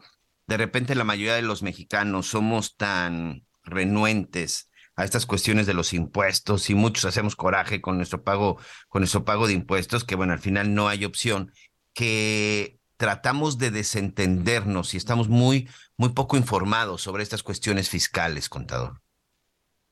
de 0.47 0.57
repente 0.57 0.95
la 0.95 1.03
mayoría 1.03 1.36
de 1.36 1.43
los 1.43 1.61
mexicanos 1.61 2.26
somos 2.26 2.76
tan 2.76 3.43
renuentes 3.63 4.72
a 4.95 5.03
estas 5.03 5.28
cuestiones 5.28 5.67
de 5.67 5.76
los 5.76 5.93
impuestos 5.93 6.72
y 6.72 6.76
muchos 6.76 7.05
hacemos 7.05 7.36
coraje 7.36 7.82
con 7.82 7.97
nuestro 7.97 8.24
pago, 8.24 8.57
con 8.88 9.01
nuestro 9.01 9.26
pago 9.26 9.45
de 9.45 9.53
impuestos, 9.53 10.03
que 10.03 10.15
bueno, 10.15 10.34
al 10.34 10.39
final 10.39 10.74
no 10.74 10.88
hay 10.88 11.05
opción, 11.05 11.51
que 11.93 12.81
tratamos 13.02 13.58
de 13.58 13.72
desentendernos 13.72 14.93
y 14.93 14.97
estamos 14.97 15.28
muy, 15.28 15.68
muy 15.97 16.10
poco 16.10 16.38
informados 16.38 17.02
sobre 17.02 17.24
estas 17.24 17.41
cuestiones 17.41 17.89
fiscales, 17.89 18.47
contador. 18.47 18.91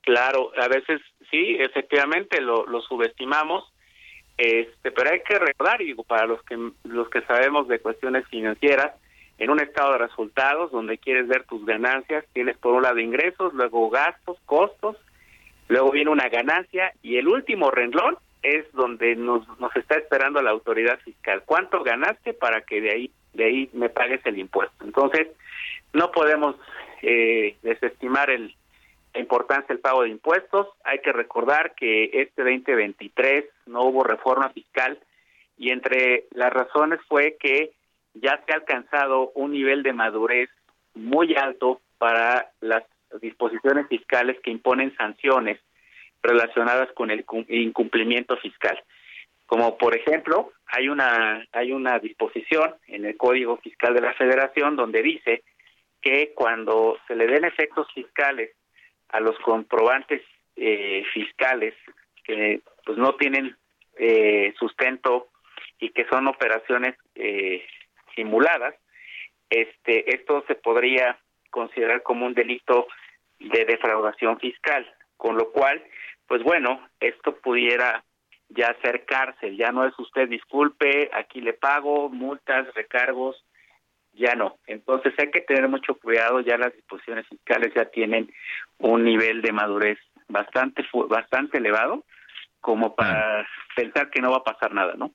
Claro, 0.01 0.51
a 0.61 0.67
veces 0.67 1.01
sí, 1.31 1.57
efectivamente 1.59 2.39
lo, 2.39 2.67
lo 2.67 2.81
subestimamos, 2.81 3.63
este, 4.37 4.91
pero 4.91 5.09
hay 5.09 5.21
que 5.27 5.39
recordar, 5.39 5.79
digo, 5.79 6.03
para 6.03 6.27
los 6.27 6.43
que 6.43 6.55
los 6.83 7.09
que 7.09 7.23
sabemos 7.23 7.67
de 7.67 7.79
cuestiones 7.79 8.27
financieras, 8.27 8.91
en 9.39 9.49
un 9.49 9.59
estado 9.59 9.93
de 9.93 9.97
resultados 9.97 10.71
donde 10.71 10.99
quieres 10.99 11.27
ver 11.27 11.45
tus 11.45 11.65
ganancias, 11.65 12.23
tienes 12.33 12.59
por 12.59 12.75
un 12.75 12.83
lado 12.83 12.99
ingresos, 12.99 13.55
luego 13.55 13.89
gastos, 13.89 14.37
costos, 14.45 14.97
luego 15.67 15.89
viene 15.89 16.11
una 16.11 16.29
ganancia 16.29 16.93
y 17.01 17.17
el 17.17 17.27
último 17.27 17.71
renglón 17.71 18.19
es 18.41 18.71
donde 18.73 19.15
nos, 19.15 19.47
nos 19.59 19.75
está 19.75 19.95
esperando 19.97 20.41
la 20.41 20.51
autoridad 20.51 20.99
fiscal. 20.99 21.43
¿Cuánto 21.45 21.83
ganaste 21.83 22.33
para 22.33 22.61
que 22.61 22.81
de 22.81 22.91
ahí 22.91 23.11
de 23.33 23.45
ahí 23.45 23.69
me 23.73 23.89
pagues 23.89 24.25
el 24.25 24.39
impuesto? 24.39 24.83
Entonces, 24.83 25.27
no 25.93 26.11
podemos 26.11 26.55
eh, 27.01 27.57
desestimar 27.61 28.29
el, 28.29 28.55
la 29.13 29.19
importancia 29.19 29.67
del 29.67 29.79
pago 29.79 30.03
de 30.03 30.09
impuestos. 30.09 30.67
Hay 30.83 30.99
que 30.99 31.11
recordar 31.11 31.73
que 31.75 32.09
este 32.13 32.43
2023 32.43 33.45
no 33.67 33.83
hubo 33.83 34.03
reforma 34.03 34.49
fiscal 34.49 34.99
y 35.57 35.71
entre 35.71 36.25
las 36.31 36.51
razones 36.51 36.99
fue 37.07 37.37
que 37.39 37.71
ya 38.13 38.41
se 38.45 38.53
ha 38.53 38.55
alcanzado 38.55 39.31
un 39.35 39.51
nivel 39.51 39.83
de 39.83 39.93
madurez 39.93 40.49
muy 40.95 41.35
alto 41.35 41.81
para 41.97 42.51
las 42.61 42.83
disposiciones 43.21 43.87
fiscales 43.87 44.39
que 44.41 44.51
imponen 44.51 44.95
sanciones 44.95 45.59
relacionadas 46.21 46.91
con 46.93 47.11
el 47.11 47.25
incumplimiento 47.49 48.37
fiscal. 48.37 48.81
Como 49.45 49.77
por 49.77 49.95
ejemplo, 49.95 50.51
hay 50.67 50.89
una 50.89 51.43
hay 51.51 51.71
una 51.71 51.97
disposición 51.97 52.75
en 52.87 53.05
el 53.05 53.17
Código 53.17 53.57
Fiscal 53.57 53.95
de 53.95 54.01
la 54.01 54.13
Federación 54.13 54.75
donde 54.75 55.01
dice 55.01 55.43
que 56.01 56.33
cuando 56.35 56.99
se 57.07 57.15
le 57.15 57.25
den 57.25 57.45
efectos 57.45 57.87
fiscales 57.93 58.51
a 59.09 59.19
los 59.19 59.37
comprobantes 59.39 60.21
eh, 60.55 61.03
fiscales 61.13 61.73
que 62.23 62.61
pues 62.85 62.97
no 62.97 63.15
tienen 63.15 63.55
eh, 63.97 64.53
sustento 64.59 65.29
y 65.79 65.89
que 65.89 66.05
son 66.05 66.27
operaciones 66.27 66.95
eh, 67.15 67.65
simuladas, 68.15 68.75
este 69.49 70.13
esto 70.13 70.43
se 70.47 70.55
podría 70.55 71.17
considerar 71.49 72.03
como 72.03 72.27
un 72.27 72.35
delito 72.35 72.87
de 73.39 73.65
defraudación 73.65 74.39
fiscal, 74.39 74.85
con 75.17 75.37
lo 75.37 75.51
cual 75.51 75.83
pues 76.29 76.43
bueno, 76.43 76.79
esto 76.99 77.35
pudiera 77.41 78.05
ya 78.49 78.75
ser 78.83 79.03
cárcel, 79.05 79.57
ya 79.57 79.71
no 79.71 79.85
es 79.85 79.97
usted 79.97 80.29
disculpe, 80.29 81.09
aquí 81.13 81.41
le 81.41 81.53
pago, 81.53 82.09
multas, 82.09 82.71
recargos, 82.75 83.43
ya 84.13 84.35
no. 84.35 84.59
Entonces 84.67 85.13
hay 85.17 85.31
que 85.31 85.41
tener 85.41 85.67
mucho 85.67 85.95
cuidado, 85.95 86.39
ya 86.41 86.57
las 86.57 86.73
disposiciones 86.73 87.27
fiscales 87.27 87.73
ya 87.75 87.85
tienen 87.85 88.31
un 88.77 89.03
nivel 89.03 89.41
de 89.41 89.51
madurez 89.51 89.97
bastante 90.27 90.85
bastante 91.09 91.57
elevado 91.57 92.05
como 92.61 92.95
para 92.95 93.47
pensar 93.75 94.11
que 94.11 94.21
no 94.21 94.31
va 94.31 94.37
a 94.37 94.43
pasar 94.43 94.73
nada, 94.73 94.93
¿no? 94.95 95.11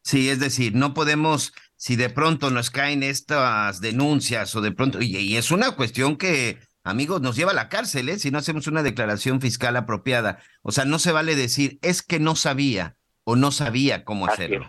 Sí, 0.00 0.30
es 0.30 0.40
decir, 0.40 0.74
no 0.74 0.94
podemos, 0.94 1.54
si 1.76 1.96
de 1.96 2.08
pronto 2.08 2.50
nos 2.50 2.70
caen 2.70 3.02
estas 3.02 3.80
denuncias 3.80 4.54
o 4.56 4.62
de 4.62 4.72
pronto, 4.72 4.98
y 5.02 5.36
es 5.36 5.50
una 5.50 5.74
cuestión 5.76 6.16
que 6.16 6.58
amigos, 6.84 7.20
nos 7.20 7.36
lleva 7.36 7.50
a 7.50 7.54
la 7.54 7.68
cárcel, 7.68 8.08
¿eh? 8.08 8.18
Si 8.18 8.30
no 8.30 8.38
hacemos 8.38 8.66
una 8.66 8.82
declaración 8.82 9.40
fiscal 9.40 9.76
apropiada. 9.76 10.38
O 10.62 10.70
sea, 10.70 10.84
no 10.84 10.98
se 10.98 11.12
vale 11.12 11.34
decir, 11.34 11.78
es 11.82 12.06
que 12.06 12.20
no 12.20 12.36
sabía 12.36 12.94
o 13.24 13.36
no 13.36 13.50
sabía 13.50 14.04
cómo 14.04 14.26
hacerlo. 14.26 14.66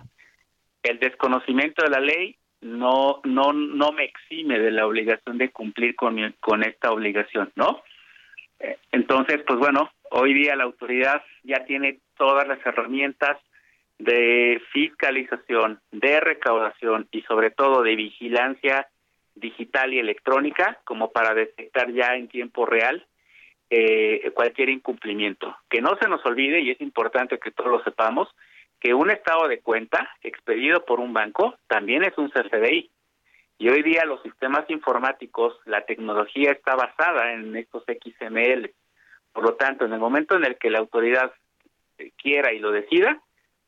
El 0.81 0.99
desconocimiento 0.99 1.83
de 1.83 1.89
la 1.89 1.99
ley 1.99 2.37
no, 2.61 3.21
no, 3.23 3.53
no 3.53 3.91
me 3.91 4.05
exime 4.05 4.59
de 4.59 4.71
la 4.71 4.87
obligación 4.87 5.37
de 5.37 5.51
cumplir 5.51 5.95
con, 5.95 6.17
con 6.39 6.63
esta 6.63 6.91
obligación, 6.91 7.51
¿no? 7.55 7.83
Eh, 8.59 8.77
entonces, 8.91 9.41
pues 9.45 9.59
bueno, 9.59 9.91
hoy 10.11 10.33
día 10.33 10.55
la 10.55 10.63
autoridad 10.63 11.21
ya 11.43 11.65
tiene 11.65 11.99
todas 12.17 12.47
las 12.47 12.65
herramientas 12.65 13.37
de 13.97 14.61
fiscalización, 14.73 15.79
de 15.91 16.19
recaudación 16.19 17.07
y 17.11 17.21
sobre 17.23 17.51
todo 17.51 17.81
de 17.81 17.95
vigilancia 17.95 18.87
digital 19.35 19.93
y 19.93 19.99
electrónica 19.99 20.79
como 20.85 21.11
para 21.11 21.33
detectar 21.33 21.91
ya 21.91 22.15
en 22.15 22.27
tiempo 22.27 22.65
real 22.65 23.05
eh, 23.69 24.31
cualquier 24.33 24.69
incumplimiento. 24.69 25.55
Que 25.69 25.81
no 25.81 25.97
se 26.01 26.07
nos 26.07 26.25
olvide, 26.25 26.61
y 26.61 26.71
es 26.71 26.81
importante 26.81 27.39
que 27.39 27.51
todos 27.51 27.71
lo 27.71 27.83
sepamos, 27.83 28.29
que 28.79 28.93
un 28.93 29.09
estado 29.09 29.47
de 29.47 29.59
cuenta 29.59 30.09
expedido 30.21 30.85
por 30.85 30.99
un 30.99 31.13
banco 31.13 31.55
también 31.67 32.03
es 32.03 32.17
un 32.17 32.29
CFDI. 32.29 32.89
Y 33.57 33.69
hoy 33.69 33.83
día 33.83 34.05
los 34.05 34.21
sistemas 34.21 34.69
informáticos, 34.69 35.57
la 35.65 35.85
tecnología 35.85 36.51
está 36.51 36.75
basada 36.75 37.33
en 37.33 37.55
estos 37.55 37.83
XML. 37.83 38.71
Por 39.31 39.43
lo 39.43 39.55
tanto, 39.55 39.85
en 39.85 39.93
el 39.93 39.99
momento 39.99 40.35
en 40.35 40.45
el 40.45 40.57
que 40.57 40.69
la 40.69 40.79
autoridad 40.79 41.31
quiera 42.17 42.53
y 42.53 42.59
lo 42.59 42.71
decida, 42.71 43.21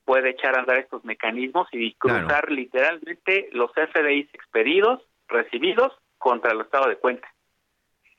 puede 0.05 0.31
echar 0.31 0.55
a 0.55 0.59
andar 0.59 0.77
estos 0.77 1.03
mecanismos 1.05 1.67
y 1.71 1.93
cruzar 1.95 2.51
literalmente 2.51 3.49
los 3.51 3.71
CFDIs 3.71 4.29
expedidos 4.33 5.01
recibidos 5.27 5.91
contra 6.17 6.51
el 6.51 6.61
estado 6.61 6.89
de 6.89 6.97
cuenta. 6.97 7.27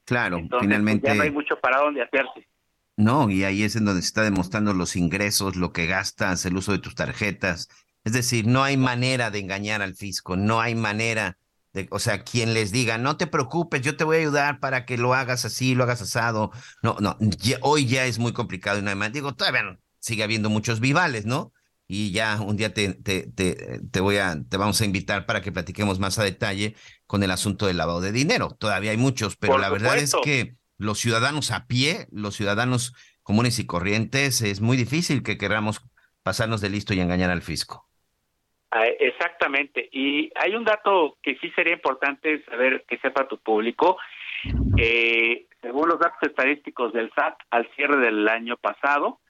Claro, 0.04 0.40
pues, 0.48 0.62
finalmente. 0.62 1.06
ya 1.06 1.14
no 1.14 1.22
hay 1.22 1.30
mucho 1.30 1.58
para 1.60 1.78
dónde 1.80 2.02
hacerse. 2.02 2.48
No, 2.96 3.30
y 3.30 3.44
ahí 3.44 3.62
es 3.62 3.76
en 3.76 3.84
donde 3.84 4.02
se 4.02 4.08
está 4.08 4.22
demostrando 4.22 4.74
los 4.74 4.96
ingresos, 4.96 5.54
lo 5.54 5.72
que 5.72 5.86
gastas, 5.86 6.44
el 6.46 6.56
uso 6.56 6.72
de 6.72 6.78
tus 6.78 6.94
tarjetas. 6.94 7.68
Es 8.04 8.12
decir, 8.12 8.46
no 8.46 8.62
hay 8.64 8.76
manera 8.76 9.30
de 9.30 9.38
engañar 9.38 9.82
al 9.82 9.94
fisco, 9.94 10.36
no 10.36 10.60
hay 10.60 10.74
manera 10.74 11.38
de, 11.72 11.86
o 11.90 11.98
sea, 11.98 12.24
quien 12.24 12.54
les 12.54 12.72
diga, 12.72 12.98
no 12.98 13.16
te 13.16 13.26
preocupes, 13.26 13.82
yo 13.82 13.96
te 13.96 14.04
voy 14.04 14.16
a 14.16 14.20
ayudar 14.20 14.60
para 14.60 14.84
que 14.84 14.96
lo 14.96 15.14
hagas 15.14 15.44
así, 15.44 15.74
lo 15.74 15.84
hagas 15.84 16.02
asado. 16.02 16.50
No, 16.82 16.96
no, 17.00 17.16
hoy 17.60 17.86
ya 17.86 18.06
es 18.06 18.18
muy 18.18 18.32
complicado 18.32 18.78
y 18.78 18.82
nada 18.82 18.96
más. 18.96 19.12
Digo, 19.12 19.34
todavía 19.34 19.78
sigue 20.00 20.24
habiendo 20.24 20.48
muchos 20.50 20.80
vivales, 20.80 21.26
¿no? 21.26 21.52
y 21.88 22.12
ya 22.12 22.40
un 22.40 22.56
día 22.56 22.74
te, 22.74 22.92
te, 22.92 23.22
te, 23.32 24.00
voy 24.00 24.18
a, 24.18 24.36
te 24.46 24.58
vamos 24.58 24.78
a 24.80 24.84
invitar 24.84 25.24
para 25.24 25.40
que 25.40 25.50
platiquemos 25.50 25.98
más 25.98 26.18
a 26.18 26.22
detalle 26.22 26.76
con 27.08 27.24
el 27.24 27.32
asunto 27.32 27.66
del 27.66 27.78
lavado 27.78 28.00
de 28.00 28.12
dinero. 28.12 28.50
Todavía 28.56 28.92
hay 28.92 28.98
muchos, 28.98 29.36
pero 29.36 29.58
la 29.58 29.70
verdad 29.70 29.96
es 29.96 30.14
que 30.22 30.54
los 30.76 30.98
ciudadanos 30.98 31.50
a 31.50 31.66
pie, 31.66 32.06
los 32.12 32.36
ciudadanos 32.36 32.94
comunes 33.24 33.58
y 33.58 33.66
corrientes, 33.66 34.42
es 34.42 34.60
muy 34.60 34.76
difícil 34.76 35.22
que 35.24 35.38
queramos 35.38 35.80
pasarnos 36.22 36.60
de 36.60 36.70
listo 36.70 36.94
y 36.94 37.00
engañar 37.00 37.30
al 37.30 37.42
fisco. 37.42 37.88
Ah, 38.70 38.86
exactamente. 38.86 39.88
Y 39.90 40.30
hay 40.34 40.54
un 40.54 40.64
dato 40.64 41.16
que 41.22 41.36
sí 41.38 41.50
sería 41.56 41.72
importante 41.72 42.44
saber 42.44 42.84
que 42.86 42.98
sepa 42.98 43.26
tu 43.26 43.38
público. 43.38 43.96
Eh, 44.76 45.46
según 45.62 45.88
los 45.88 45.98
datos 45.98 46.18
estadísticos 46.20 46.92
del 46.92 47.10
SAT, 47.14 47.38
al 47.50 47.68
cierre 47.74 47.96
del 47.96 48.28
año 48.28 48.58
pasado, 48.58 49.20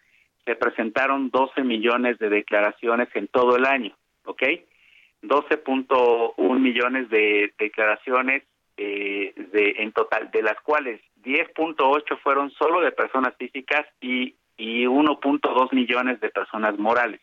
se 0.45 0.57
presentaron 0.57 1.31
12 1.31 1.63
millones 1.63 2.19
de 2.19 2.29
declaraciones 2.29 3.09
en 3.15 3.29
todo 3.29 3.57
el 3.57 3.65
año, 3.65 3.97
¿ok? 4.25 4.43
12.1 5.23 6.59
millones 6.59 7.09
de 7.11 7.53
declaraciones 7.59 8.43
eh, 8.77 9.33
de, 9.53 9.75
en 9.79 9.93
total, 9.93 10.31
de 10.31 10.43
las 10.43 10.61
cuales 10.61 11.01
10.8 11.23 12.19
fueron 12.23 12.51
solo 12.53 12.81
de 12.81 12.93
personas 12.93 13.35
físicas 13.37 13.87
y, 14.01 14.37
y 14.57 14.85
1.2 14.85 15.73
millones 15.73 16.21
de 16.21 16.31
personas 16.31 16.79
morales. 16.79 17.21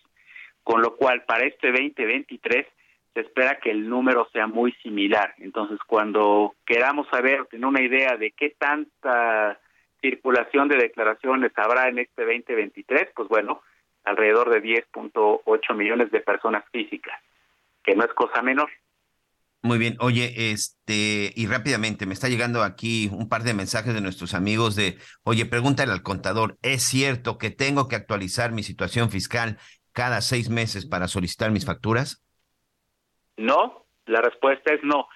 Con 0.63 0.81
lo 0.81 0.95
cual, 0.95 1.23
para 1.25 1.45
este 1.45 1.71
2023 1.71 2.65
se 3.13 3.21
espera 3.21 3.59
que 3.59 3.71
el 3.71 3.87
número 3.87 4.27
sea 4.33 4.47
muy 4.47 4.73
similar. 4.83 5.33
Entonces, 5.37 5.79
cuando 5.87 6.55
queramos 6.65 7.07
saber, 7.07 7.45
tener 7.45 7.65
una 7.65 7.81
idea 7.81 8.17
de 8.17 8.31
qué 8.31 8.49
tanta 8.49 9.57
circulación 10.01 10.67
de 10.67 10.77
declaraciones 10.77 11.51
habrá 11.55 11.87
en 11.87 11.99
este 11.99 12.23
2023, 12.23 13.11
pues 13.15 13.29
bueno, 13.29 13.61
alrededor 14.03 14.49
de 14.49 14.61
10.8 14.61 15.75
millones 15.75 16.11
de 16.11 16.19
personas 16.19 16.63
físicas, 16.71 17.19
que 17.85 17.95
no 17.95 18.03
es 18.03 18.13
cosa 18.13 18.41
menor. 18.41 18.69
Muy 19.61 19.79
bien, 19.79 19.95
oye, 19.99 20.51
este, 20.51 21.31
y 21.35 21.47
rápidamente, 21.47 22.05
me 22.05 22.13
está 22.13 22.29
llegando 22.29 22.61
aquí 22.61 23.09
un 23.11 23.27
par 23.27 23.43
de 23.43 23.55
mensajes 23.55 23.93
de 23.93 24.01
nuestros 24.01 24.33
amigos 24.35 24.75
de, 24.75 24.97
oye, 25.23 25.45
pregúntale 25.45 25.91
al 25.91 26.03
contador, 26.03 26.57
¿es 26.61 26.83
cierto 26.83 27.39
que 27.39 27.49
tengo 27.49 27.87
que 27.87 27.95
actualizar 27.95 28.51
mi 28.51 28.61
situación 28.61 29.09
fiscal 29.09 29.57
cada 29.91 30.21
seis 30.21 30.49
meses 30.49 30.85
para 30.85 31.07
solicitar 31.07 31.49
mis 31.49 31.65
facturas? 31.65 32.23
No, 33.37 33.87
la 34.05 34.21
respuesta 34.21 34.73
es 34.73 34.83
no 34.83 35.07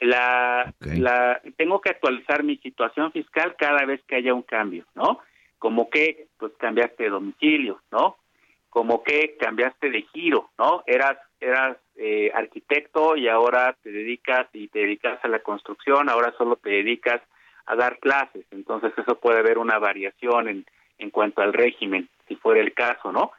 la, 0.00 0.74
la 0.80 1.40
tengo 1.56 1.80
que 1.80 1.90
actualizar 1.90 2.42
mi 2.42 2.56
situación 2.58 3.12
fiscal 3.12 3.56
cada 3.58 3.84
vez 3.86 4.02
que 4.06 4.16
haya 4.16 4.34
un 4.34 4.42
cambio, 4.42 4.84
¿no? 4.94 5.20
Como 5.58 5.88
que 5.88 6.28
pues 6.36 6.52
cambiaste 6.58 7.04
de 7.04 7.10
domicilio, 7.10 7.80
¿no? 7.90 8.16
Como 8.68 9.02
que 9.02 9.36
cambiaste 9.38 9.90
de 9.90 10.02
giro, 10.12 10.50
¿no? 10.58 10.82
Eras 10.86 11.16
eras 11.40 11.78
eh, 11.96 12.30
arquitecto 12.34 13.16
y 13.16 13.28
ahora 13.28 13.76
te 13.82 13.90
dedicas 13.90 14.46
y 14.52 14.68
te 14.68 14.80
dedicas 14.80 15.18
a 15.24 15.28
la 15.28 15.40
construcción, 15.40 16.08
ahora 16.08 16.34
solo 16.36 16.56
te 16.56 16.70
dedicas 16.70 17.20
a 17.66 17.76
dar 17.76 17.98
clases. 17.98 18.44
Entonces 18.50 18.92
eso 18.96 19.18
puede 19.18 19.38
haber 19.38 19.58
una 19.58 19.78
variación 19.78 20.48
en, 20.48 20.66
en 20.98 21.10
cuanto 21.10 21.42
al 21.42 21.52
régimen, 21.52 22.08
si 22.28 22.36
fuera 22.36 22.60
el 22.60 22.74
caso, 22.74 23.12
¿no? 23.12 23.32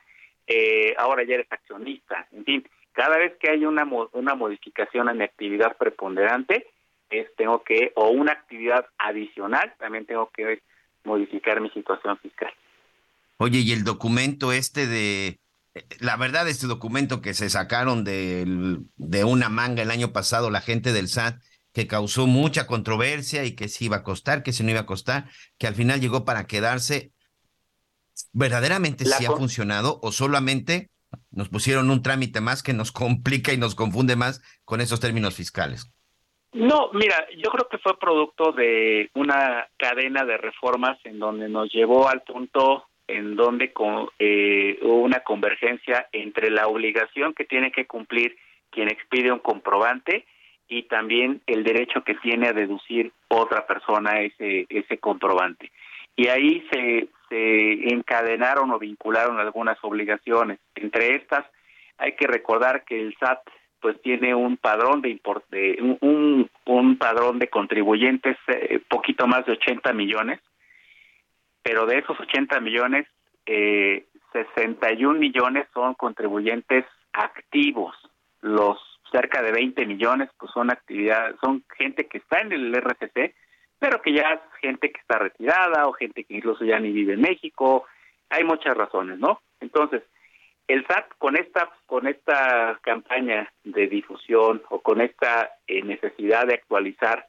Eh, 0.48 0.94
ahora 0.98 1.24
ya 1.24 1.36
eres 1.36 1.52
accionista. 1.52 2.28
En 2.32 2.46
fin, 2.46 2.68
cada 2.94 3.18
vez 3.18 3.38
que 3.40 3.52
hay 3.52 3.66
una, 3.66 3.88
una 4.14 4.36
modificación 4.36 5.10
en 5.10 5.18
mi 5.18 5.24
actividad 5.24 5.78
preponderante, 5.78 6.68
es, 7.10 7.28
tengo 7.36 7.64
que, 7.64 7.92
o 7.96 8.10
una 8.10 8.34
actividad 8.34 8.86
adicional, 8.98 9.74
también 9.78 10.06
tengo 10.06 10.30
que 10.36 10.62
modificar 11.04 11.62
mi 11.62 11.70
situación 11.70 12.18
fiscal. 12.18 12.52
Oye, 13.38 13.60
y 13.60 13.72
el 13.72 13.84
documento 13.84 14.52
este 14.52 14.88
de, 14.88 15.38
la 16.00 16.18
verdad, 16.18 16.48
este 16.48 16.68
documento 16.68 17.22
que 17.22 17.34
se 17.34 17.50
sacaron 17.50 18.04
de, 18.04 18.80
de 18.96 19.24
una 19.24 19.50
manga 19.50 19.84
el 19.84 19.92
año 19.92 20.14
pasado, 20.14 20.50
la 20.50 20.62
gente 20.62 20.94
del 20.94 21.10
SAT, 21.10 21.42
que 21.78 21.86
causó 21.86 22.26
mucha 22.26 22.66
controversia 22.66 23.46
y 23.46 23.56
que 23.56 23.68
si 23.68 23.86
iba 23.86 23.98
a 23.98 24.04
costar, 24.04 24.42
que 24.42 24.52
si 24.52 24.64
no 24.64 24.72
iba 24.72 24.80
a 24.80 24.86
costar, 24.88 25.30
que 25.60 25.68
al 25.68 25.76
final 25.76 26.02
llegó 26.02 26.26
para 26.26 26.48
quedarse. 26.48 27.12
¿Verdaderamente 28.34 29.06
sí 29.06 29.26
ha 29.26 29.32
funcionado 29.32 30.00
o 30.02 30.12
solamente 30.12 30.90
nos 31.30 31.50
pusieron 31.50 31.92
un 31.92 32.02
trámite 32.02 32.42
más 32.42 32.64
que 32.64 32.74
nos 32.74 32.92
complica 33.04 33.54
y 33.54 33.58
nos 33.58 33.76
confunde 33.76 34.16
más 34.16 34.42
con 34.66 34.82
esos 34.82 35.00
términos 35.00 35.36
fiscales? 35.36 35.92
No, 36.54 36.90
mira, 36.94 37.28
yo 37.38 37.52
creo 37.52 37.68
que 37.70 37.78
fue 37.78 38.00
producto 38.00 38.54
de 38.54 39.12
una 39.14 39.68
cadena 39.78 40.26
de 40.26 40.38
reformas 40.38 40.98
en 41.04 41.20
donde 41.20 41.48
nos 41.48 41.72
llevó 41.72 42.10
al 42.10 42.24
punto 42.24 42.87
en 43.08 43.36
donde 43.36 43.72
eh, 44.20 44.80
hubo 44.82 45.02
una 45.02 45.22
convergencia 45.22 46.08
entre 46.12 46.50
la 46.50 46.68
obligación 46.68 47.34
que 47.34 47.46
tiene 47.46 47.72
que 47.72 47.86
cumplir 47.86 48.38
quien 48.70 48.90
expide 48.90 49.32
un 49.32 49.40
comprobante 49.40 50.26
y 50.68 50.84
también 50.84 51.42
el 51.48 51.64
derecho 51.64 52.04
que 52.04 52.16
tiene 52.16 52.48
a 52.48 52.54
deducir 52.54 53.12
otra 53.30 53.66
persona 53.66 54.20
ese, 54.22 54.66
ese 54.70 54.98
comprobante. 54.98 55.72
Y 56.16 56.28
ahí 56.28 56.68
se, 56.72 57.08
se 57.30 57.94
encadenaron 57.94 58.72
o 58.72 58.80
vincularon 58.80 59.40
algunas 59.40 59.78
obligaciones. 59.82 60.60
Entre 60.76 61.16
estas, 61.16 61.46
hay 61.98 62.14
que 62.14 62.28
recordar 62.28 62.84
que 62.84 63.00
el 63.00 63.16
SAT 63.20 63.40
pues 63.80 64.02
tiene 64.02 64.34
un 64.34 64.58
padrón 64.58 65.02
de, 65.02 65.20
un, 66.02 66.50
un, 66.66 66.98
padrón 66.98 67.40
de 67.40 67.48
contribuyentes 67.48 68.36
eh, 68.48 68.82
poquito 68.90 69.28
más 69.28 69.46
de 69.46 69.54
80 69.54 69.94
millones, 69.94 70.40
pero 71.68 71.86
de 71.86 71.98
esos 71.98 72.18
80 72.18 72.62
millones, 72.62 73.08
eh, 73.46 74.06
61 74.32 75.20
millones 75.20 75.68
son 75.74 75.96
contribuyentes 75.96 76.86
activos. 77.12 77.94
Los 78.40 78.78
cerca 79.12 79.42
de 79.42 79.52
20 79.52 79.86
millones 79.86 80.30
pues 80.40 80.50
son 80.54 80.72
actividades, 80.72 81.36
son 81.42 81.66
gente 81.78 82.08
que 82.08 82.20
está 82.20 82.40
en 82.40 82.54
el 82.54 82.74
RCC, 82.74 83.36
pero 83.80 84.02
que 84.02 84.14
ya 84.14 84.32
es 84.32 84.40
gente 84.62 84.94
que 84.94 85.02
está 85.02 85.20
retirada 85.20 85.88
o 85.88 85.92
gente 85.92 86.24
que 86.24 86.36
incluso 86.36 86.64
ya 86.64 86.80
ni 86.80 86.94
vive 86.94 87.16
en 87.16 87.22
México. 87.22 87.86
Hay 88.30 88.46
muchas 88.46 88.78
razones, 88.78 89.20
¿no? 89.20 89.42
Entonces, 89.60 90.04
el 90.70 90.88
SAT 90.88 91.18
con 91.18 91.36
esta 91.36 91.70
con 91.86 92.08
esta 92.08 92.80
campaña 92.82 93.52
de 93.66 93.88
difusión 93.88 94.64
o 94.70 94.80
con 94.80 95.02
esta 95.02 95.52
eh, 95.68 95.82
necesidad 95.82 96.48
de 96.48 96.54
actualizar 96.54 97.26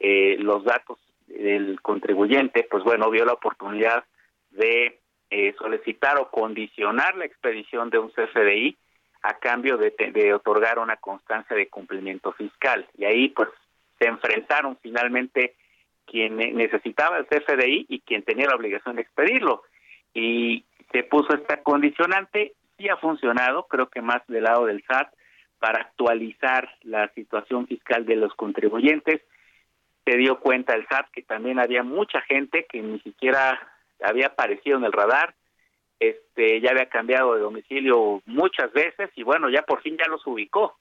eh, 0.00 0.38
los 0.40 0.64
datos 0.64 0.98
del 1.26 1.80
contribuyente, 1.82 2.66
pues 2.70 2.84
bueno, 2.84 3.10
vio 3.10 3.24
la 3.24 3.32
oportunidad 3.34 4.04
de 4.50 5.00
eh, 5.30 5.54
solicitar 5.58 6.18
o 6.18 6.30
condicionar 6.30 7.16
la 7.16 7.24
expedición 7.24 7.90
de 7.90 7.98
un 7.98 8.10
CFDI 8.10 8.76
a 9.22 9.34
cambio 9.38 9.76
de, 9.76 9.90
de 10.12 10.32
otorgar 10.32 10.78
una 10.78 10.96
constancia 10.96 11.56
de 11.56 11.68
cumplimiento 11.68 12.32
fiscal. 12.32 12.86
Y 12.96 13.04
ahí 13.04 13.28
pues 13.28 13.48
se 13.98 14.06
enfrentaron 14.06 14.78
finalmente 14.80 15.54
quien 16.04 16.36
necesitaba 16.36 17.18
el 17.18 17.26
CFDI 17.26 17.86
y 17.88 18.00
quien 18.00 18.22
tenía 18.22 18.46
la 18.46 18.54
obligación 18.54 18.96
de 18.96 19.02
expedirlo. 19.02 19.62
Y 20.14 20.64
se 20.92 21.02
puso 21.02 21.34
esta 21.34 21.62
condicionante 21.62 22.54
sí 22.76 22.88
ha 22.88 22.96
funcionado, 22.96 23.66
creo 23.68 23.88
que 23.88 24.02
más 24.02 24.22
del 24.28 24.44
lado 24.44 24.66
del 24.66 24.84
SAT, 24.86 25.12
para 25.58 25.80
actualizar 25.80 26.68
la 26.82 27.08
situación 27.14 27.66
fiscal 27.66 28.04
de 28.04 28.16
los 28.16 28.34
contribuyentes. 28.34 29.22
Se 30.06 30.16
dio 30.16 30.40
cuenta 30.40 30.74
el 30.74 30.86
SAT 30.86 31.10
que 31.10 31.22
también 31.22 31.58
había 31.58 31.82
mucha 31.82 32.22
gente 32.22 32.64
que 32.70 32.80
ni 32.80 32.98
siquiera 33.00 33.60
había 34.02 34.28
aparecido 34.28 34.78
en 34.78 34.84
el 34.84 34.92
radar, 34.92 35.34
este 36.00 36.60
ya 36.60 36.70
había 36.70 36.88
cambiado 36.88 37.34
de 37.34 37.40
domicilio 37.40 38.22
muchas 38.24 38.72
veces 38.72 39.10
y 39.16 39.22
bueno, 39.22 39.50
ya 39.50 39.62
por 39.62 39.82
fin 39.82 39.96
ya 39.98 40.08
los 40.08 40.26
ubicó. 40.26 40.78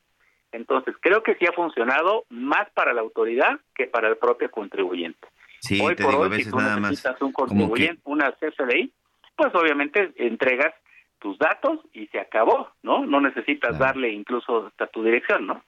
Entonces, 0.52 0.96
creo 1.02 1.22
que 1.22 1.36
sí 1.36 1.46
ha 1.46 1.52
funcionado 1.52 2.26
más 2.30 2.70
para 2.74 2.94
la 2.94 3.02
autoridad 3.02 3.60
que 3.74 3.88
para 3.88 4.08
el 4.08 4.16
propio 4.16 4.50
contribuyente. 4.50 5.28
Sí, 5.60 5.82
hoy 5.82 5.96
por 5.96 6.16
hoy, 6.16 6.44
si 6.44 6.50
tú 6.50 6.58
necesitas 6.60 7.22
un 7.22 7.34
contribuyente, 7.34 8.02
una 8.06 8.32
CFDI, 8.32 8.92
pues 9.36 9.54
obviamente 9.54 10.14
entregas 10.16 10.74
tus 11.20 11.38
datos 11.40 11.80
y 11.92 12.08
se 12.08 12.20
acabó, 12.20 12.70
¿no? 12.84 13.06
No 13.06 13.20
necesitas 13.20 13.78
darle 13.78 14.10
incluso 14.10 14.68
hasta 14.68 14.88
tu 14.88 15.04
dirección, 15.04 15.48
¿no? 15.48 15.64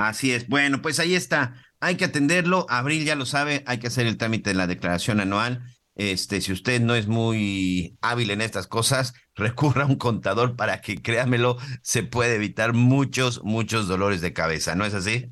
Así 0.00 0.32
es. 0.32 0.48
Bueno, 0.48 0.80
pues 0.80 0.98
ahí 0.98 1.14
está. 1.14 1.54
Hay 1.78 1.98
que 1.98 2.06
atenderlo. 2.06 2.64
Abril 2.70 3.04
ya 3.04 3.16
lo 3.16 3.26
sabe, 3.26 3.62
hay 3.66 3.78
que 3.78 3.88
hacer 3.88 4.06
el 4.06 4.16
trámite 4.16 4.50
de 4.50 4.56
la 4.56 4.66
declaración 4.66 5.20
anual. 5.20 5.60
Este, 5.94 6.40
si 6.40 6.52
usted 6.52 6.80
no 6.80 6.94
es 6.94 7.06
muy 7.06 7.98
hábil 8.00 8.30
en 8.30 8.40
estas 8.40 8.66
cosas, 8.66 9.12
recurra 9.34 9.82
a 9.82 9.86
un 9.86 9.98
contador 9.98 10.56
para 10.56 10.80
que, 10.80 11.02
créamelo, 11.02 11.58
se 11.82 12.02
puede 12.02 12.36
evitar 12.36 12.72
muchos, 12.72 13.44
muchos 13.44 13.88
dolores 13.88 14.22
de 14.22 14.32
cabeza, 14.32 14.74
¿no 14.74 14.86
es 14.86 14.94
así? 14.94 15.26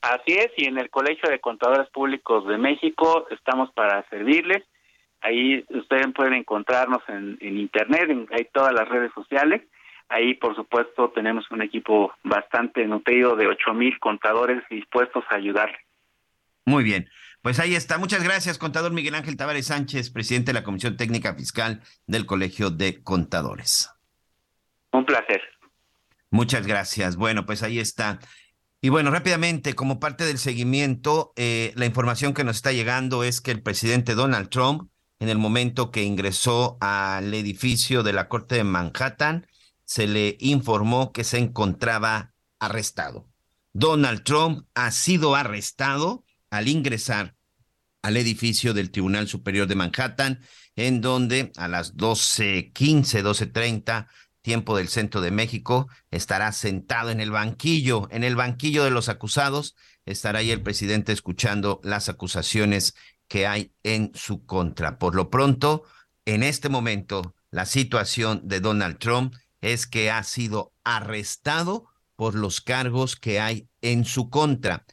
Así 0.00 0.32
es, 0.32 0.48
y 0.56 0.64
en 0.64 0.78
el 0.78 0.88
Colegio 0.88 1.28
de 1.28 1.40
Contadores 1.40 1.90
Públicos 1.90 2.46
de 2.46 2.56
México 2.56 3.26
estamos 3.30 3.70
para 3.74 4.08
servirles. 4.08 4.64
Ahí 5.20 5.62
ustedes 5.68 6.06
pueden 6.14 6.34
encontrarnos 6.34 7.02
en, 7.08 7.36
internet, 7.40 8.08
en, 8.08 8.26
hay 8.30 8.46
todas 8.50 8.72
las 8.72 8.88
redes 8.88 9.12
sociales. 9.12 9.60
Ahí, 10.08 10.34
por 10.34 10.56
supuesto, 10.56 11.10
tenemos 11.14 11.50
un 11.50 11.62
equipo 11.62 12.12
bastante 12.22 12.84
nutrido 12.86 13.36
de 13.36 13.46
ocho 13.46 13.74
mil 13.74 13.98
contadores 13.98 14.62
dispuestos 14.70 15.24
a 15.30 15.34
ayudarle. 15.34 15.78
Muy 16.64 16.84
bien. 16.84 17.08
Pues 17.42 17.60
ahí 17.60 17.74
está. 17.74 17.98
Muchas 17.98 18.24
gracias, 18.24 18.58
contador 18.58 18.92
Miguel 18.92 19.14
Ángel 19.14 19.36
Tavares 19.36 19.66
Sánchez, 19.66 20.10
presidente 20.10 20.50
de 20.50 20.54
la 20.54 20.64
Comisión 20.64 20.96
Técnica 20.96 21.34
Fiscal 21.34 21.82
del 22.06 22.26
Colegio 22.26 22.70
de 22.70 23.02
Contadores. 23.02 23.90
Un 24.92 25.04
placer. 25.04 25.42
Muchas 26.30 26.66
gracias. 26.66 27.16
Bueno, 27.16 27.46
pues 27.46 27.62
ahí 27.62 27.78
está. 27.78 28.18
Y 28.80 28.88
bueno, 28.90 29.10
rápidamente, 29.10 29.74
como 29.74 30.00
parte 30.00 30.24
del 30.24 30.38
seguimiento, 30.38 31.32
eh, 31.36 31.72
la 31.76 31.86
información 31.86 32.34
que 32.34 32.44
nos 32.44 32.56
está 32.56 32.72
llegando 32.72 33.24
es 33.24 33.40
que 33.40 33.50
el 33.50 33.62
presidente 33.62 34.14
Donald 34.14 34.48
Trump 34.48 34.90
en 35.20 35.28
el 35.28 35.38
momento 35.38 35.90
que 35.90 36.02
ingresó 36.02 36.78
al 36.80 37.34
edificio 37.34 38.02
de 38.02 38.12
la 38.12 38.28
Corte 38.28 38.56
de 38.56 38.64
Manhattan, 38.64 39.46
se 39.88 40.06
le 40.06 40.36
informó 40.38 41.12
que 41.12 41.24
se 41.24 41.38
encontraba 41.38 42.34
arrestado. 42.58 43.26
Donald 43.72 44.22
Trump 44.22 44.66
ha 44.74 44.90
sido 44.90 45.34
arrestado 45.34 46.24
al 46.50 46.68
ingresar 46.68 47.36
al 48.02 48.18
edificio 48.18 48.74
del 48.74 48.90
Tribunal 48.90 49.28
Superior 49.28 49.66
de 49.66 49.76
Manhattan, 49.76 50.40
en 50.76 51.00
donde 51.00 51.52
a 51.56 51.68
las 51.68 51.96
12.15, 51.96 53.22
12.30, 53.22 54.08
tiempo 54.42 54.76
del 54.76 54.88
centro 54.88 55.22
de 55.22 55.30
México, 55.30 55.88
estará 56.10 56.52
sentado 56.52 57.08
en 57.08 57.20
el 57.20 57.30
banquillo, 57.30 58.08
en 58.10 58.24
el 58.24 58.36
banquillo 58.36 58.84
de 58.84 58.90
los 58.90 59.08
acusados, 59.08 59.74
estará 60.04 60.40
ahí 60.40 60.50
el 60.50 60.62
presidente 60.62 61.12
escuchando 61.12 61.80
las 61.82 62.10
acusaciones 62.10 62.94
que 63.26 63.46
hay 63.46 63.72
en 63.84 64.12
su 64.14 64.44
contra. 64.44 64.98
Por 64.98 65.14
lo 65.14 65.30
pronto, 65.30 65.84
en 66.26 66.42
este 66.42 66.68
momento, 66.68 67.34
la 67.50 67.64
situación 67.64 68.42
de 68.44 68.60
Donald 68.60 68.98
Trump 68.98 69.34
es 69.60 69.86
que 69.86 70.10
ha 70.10 70.22
sido 70.22 70.72
arrestado 70.84 71.86
por 72.16 72.34
los 72.34 72.60
cargos 72.60 73.16
que 73.16 73.40
hay 73.40 73.68
en 73.80 74.04
su 74.04 74.30
contra. 74.30 74.84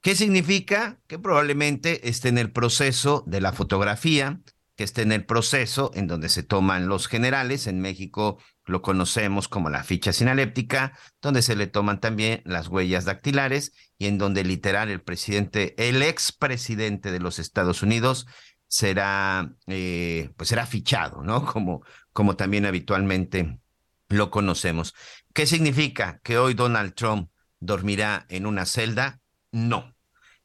¿Qué 0.00 0.14
significa? 0.14 1.00
Que 1.06 1.18
probablemente 1.18 2.08
esté 2.08 2.28
en 2.28 2.38
el 2.38 2.52
proceso 2.52 3.24
de 3.26 3.40
la 3.40 3.52
fotografía, 3.52 4.40
que 4.76 4.84
esté 4.84 5.02
en 5.02 5.12
el 5.12 5.26
proceso 5.26 5.90
en 5.94 6.06
donde 6.06 6.28
se 6.28 6.44
toman 6.44 6.86
los 6.86 7.08
generales. 7.08 7.66
En 7.66 7.80
México 7.80 8.38
lo 8.64 8.80
conocemos 8.80 9.48
como 9.48 9.70
la 9.70 9.82
ficha 9.82 10.12
sinaléptica, 10.12 10.96
donde 11.20 11.42
se 11.42 11.56
le 11.56 11.66
toman 11.66 12.00
también 12.00 12.42
las 12.44 12.68
huellas 12.68 13.04
dactilares 13.04 13.72
y 13.98 14.06
en 14.06 14.18
donde 14.18 14.44
literal 14.44 14.88
el 14.88 15.02
presidente, 15.02 15.74
el 15.76 16.02
expresidente 16.02 17.10
de 17.10 17.18
los 17.18 17.40
Estados 17.40 17.82
Unidos 17.82 18.26
será, 18.68 19.52
eh, 19.66 20.30
pues 20.36 20.48
será 20.50 20.64
fichado, 20.64 21.22
¿no? 21.22 21.44
Como, 21.52 21.82
como 22.12 22.36
también 22.36 22.66
habitualmente 22.66 23.58
lo 24.08 24.30
conocemos. 24.30 24.94
¿Qué 25.34 25.46
significa 25.46 26.20
que 26.22 26.38
hoy 26.38 26.54
Donald 26.54 26.94
Trump 26.94 27.30
dormirá 27.60 28.26
en 28.28 28.46
una 28.46 28.66
celda? 28.66 29.20
No, 29.52 29.94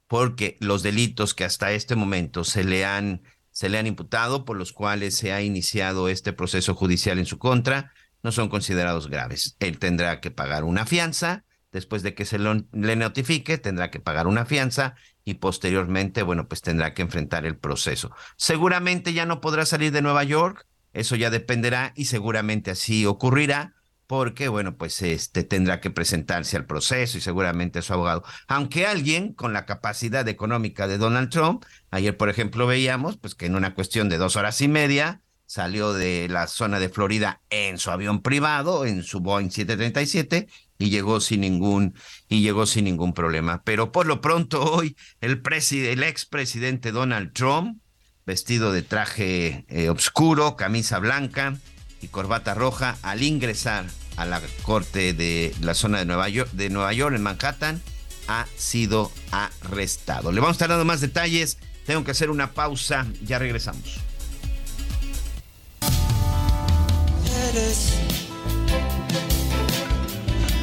porque 0.07 0.57
los 0.59 0.83
delitos 0.83 1.33
que 1.33 1.45
hasta 1.45 1.71
este 1.71 1.95
momento 1.95 2.43
se 2.43 2.63
le 2.63 2.85
han 2.85 3.23
se 3.53 3.69
le 3.69 3.77
han 3.77 3.87
imputado, 3.87 4.45
por 4.45 4.57
los 4.57 4.73
cuales 4.73 5.15
se 5.15 5.31
ha 5.31 5.41
iniciado 5.41 6.09
este 6.09 6.33
proceso 6.33 6.73
judicial 6.73 7.19
en 7.19 7.27
su 7.27 7.37
contra, 7.37 7.93
no 8.23 8.31
son 8.31 8.49
considerados 8.49 9.07
graves. 9.07 9.55
Él 9.59 9.77
tendrá 9.77 10.19
que 10.21 10.31
pagar 10.31 10.63
una 10.63 10.87
fianza, 10.87 11.45
después 11.71 12.01
de 12.01 12.15
que 12.15 12.25
se 12.25 12.39
le 12.39 12.95
notifique, 12.95 13.57
tendrá 13.59 13.91
que 13.91 13.99
pagar 13.99 14.27
una 14.27 14.45
fianza 14.45 14.95
y 15.23 15.35
posteriormente, 15.35 16.23
bueno, 16.23 16.47
pues 16.47 16.61
tendrá 16.61 16.93
que 16.93 17.03
enfrentar 17.03 17.45
el 17.45 17.57
proceso. 17.57 18.11
Seguramente 18.37 19.13
ya 19.13 19.25
no 19.25 19.39
podrá 19.39 19.65
salir 19.65 19.91
de 19.91 20.01
Nueva 20.01 20.23
York, 20.23 20.65
eso 20.93 21.15
ya 21.15 21.29
dependerá 21.29 21.93
y 21.95 22.05
seguramente 22.05 22.71
así 22.71 23.05
ocurrirá 23.05 23.73
porque, 24.07 24.47
bueno, 24.47 24.77
pues 24.77 25.01
este 25.01 25.43
tendrá 25.43 25.79
que 25.79 25.89
presentarse 25.89 26.57
al 26.57 26.65
proceso 26.65 27.17
y 27.17 27.21
seguramente 27.21 27.79
a 27.79 27.81
su 27.81 27.93
abogado. 27.93 28.23
Aunque 28.47 28.85
alguien 28.85 29.33
con 29.33 29.53
la 29.53 29.65
capacidad 29.65 30.27
económica 30.27 30.87
de 30.87 30.97
Donald 30.97 31.29
Trump, 31.29 31.63
ayer, 31.89 32.15
por 32.15 32.29
ejemplo, 32.29 32.67
veíamos, 32.67 33.17
pues 33.17 33.33
que 33.33 33.45
en 33.47 33.55
una 33.55 33.73
cuestión 33.73 34.09
de 34.09 34.17
dos 34.17 34.35
horas 34.35 34.61
y 34.61 34.67
media 34.67 35.21
salió 35.45 35.93
de 35.93 36.27
la 36.29 36.47
zona 36.47 36.79
de 36.79 36.89
Florida 36.89 37.41
en 37.49 37.77
su 37.77 37.91
avión 37.91 38.21
privado, 38.21 38.85
en 38.85 39.03
su 39.03 39.19
Boeing 39.19 39.49
737, 39.49 40.47
y 40.79 40.89
llegó 40.89 41.19
sin 41.19 41.41
ningún, 41.41 41.95
y 42.27 42.41
llegó 42.41 42.65
sin 42.65 42.85
ningún 42.85 43.13
problema. 43.13 43.63
Pero 43.63 43.91
por 43.91 44.05
lo 44.05 44.19
pronto 44.19 44.63
hoy, 44.63 44.97
el, 45.21 45.41
el 45.71 46.03
expresidente 46.03 46.91
Donald 46.91 47.33
Trump, 47.33 47.82
vestido 48.25 48.71
de 48.71 48.81
traje 48.81 49.65
eh, 49.67 49.89
oscuro, 49.89 50.55
camisa 50.55 50.99
blanca, 50.99 51.57
y 52.01 52.07
corbata 52.07 52.53
roja 52.53 52.97
al 53.01 53.23
ingresar 53.23 53.85
a 54.17 54.25
la 54.25 54.41
corte 54.63 55.13
de 55.13 55.55
la 55.61 55.73
zona 55.73 55.99
de 55.99 56.05
Nueva 56.05 56.29
York, 56.29 56.51
de 56.51 56.69
Nueva 56.69 56.93
York 56.93 57.15
en 57.15 57.23
Manhattan, 57.23 57.81
ha 58.27 58.45
sido 58.57 59.11
arrestado. 59.31 60.31
Le 60.31 60.39
vamos 60.39 60.55
a 60.55 60.57
estar 60.57 60.69
dando 60.69 60.85
más 60.85 61.01
detalles. 61.01 61.57
Tengo 61.85 62.03
que 62.03 62.11
hacer 62.11 62.29
una 62.29 62.51
pausa. 62.51 63.05
Ya 63.23 63.39
regresamos. 63.39 63.99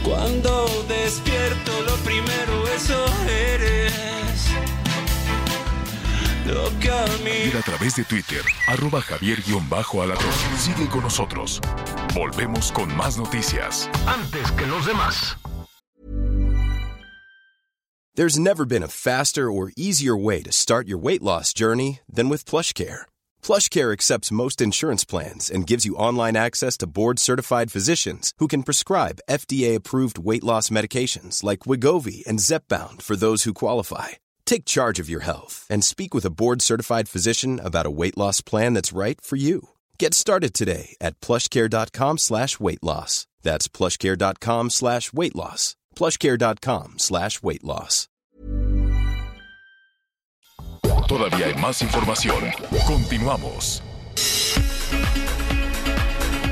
Cuando 0.04 0.86
despierto, 0.88 1.82
lo 1.82 1.96
primero 1.96 2.68
eso 2.68 3.04
eres. 3.28 4.29
Ir 6.50 7.56
a 7.56 7.62
través 7.62 7.94
de 7.94 8.04
Twitter, 8.04 8.42
arroba 8.66 9.00
javier-alatón. 9.00 10.32
Sigue 10.58 10.88
con 10.88 11.02
nosotros. 11.02 11.60
Volvemos 12.14 12.72
con 12.72 12.94
más 12.96 13.16
noticias. 13.16 13.88
Antes 14.06 14.50
que 14.52 14.66
los 14.66 14.86
demás. 14.86 15.36
There's 18.16 18.38
never 18.38 18.66
been 18.66 18.82
a 18.82 18.88
faster 18.88 19.50
or 19.50 19.70
easier 19.76 20.16
way 20.16 20.42
to 20.42 20.50
start 20.50 20.88
your 20.88 20.98
weight 20.98 21.22
loss 21.22 21.52
journey 21.54 22.00
than 22.12 22.28
with 22.28 22.44
PlushCare. 22.44 23.02
PlushCare 23.42 23.92
accepts 23.92 24.32
most 24.32 24.60
insurance 24.60 25.04
plans 25.04 25.48
and 25.48 25.66
gives 25.66 25.86
you 25.86 25.94
online 25.94 26.36
access 26.36 26.76
to 26.78 26.88
board-certified 26.88 27.70
physicians 27.70 28.32
who 28.38 28.48
can 28.48 28.64
prescribe 28.64 29.20
FDA-approved 29.30 30.18
weight 30.18 30.42
loss 30.42 30.70
medications 30.70 31.44
like 31.44 31.60
Wigovi 31.60 32.26
and 32.26 32.40
Zepbound 32.40 33.02
for 33.02 33.14
those 33.14 33.44
who 33.44 33.54
qualify. 33.54 34.18
Take 34.50 34.64
charge 34.64 34.98
of 34.98 35.08
your 35.08 35.20
health 35.20 35.64
and 35.70 35.84
speak 35.84 36.12
with 36.12 36.24
a 36.24 36.36
board 36.40 36.60
certified 36.60 37.08
physician 37.08 37.60
about 37.60 37.86
a 37.86 37.90
weight 37.90 38.18
loss 38.18 38.40
plan 38.40 38.74
that's 38.74 38.92
right 38.92 39.20
for 39.20 39.36
you. 39.36 39.68
Get 39.96 40.12
started 40.12 40.54
today 40.54 40.96
at 41.00 41.20
plushcare.com 41.20 42.18
slash 42.18 42.58
weight 42.58 42.82
loss. 42.82 43.28
That's 43.42 43.68
plushcare.com 43.68 44.70
slash 44.70 45.12
weight 45.12 45.36
loss. 45.36 45.76
Plushcare.com 45.94 46.94
slash 46.98 47.40
weight 47.44 47.62
loss. 47.62 48.08
Todavía 51.06 51.46
hay 51.46 51.54
más 51.54 51.80
información. 51.82 52.50
Continuamos. 52.88 53.82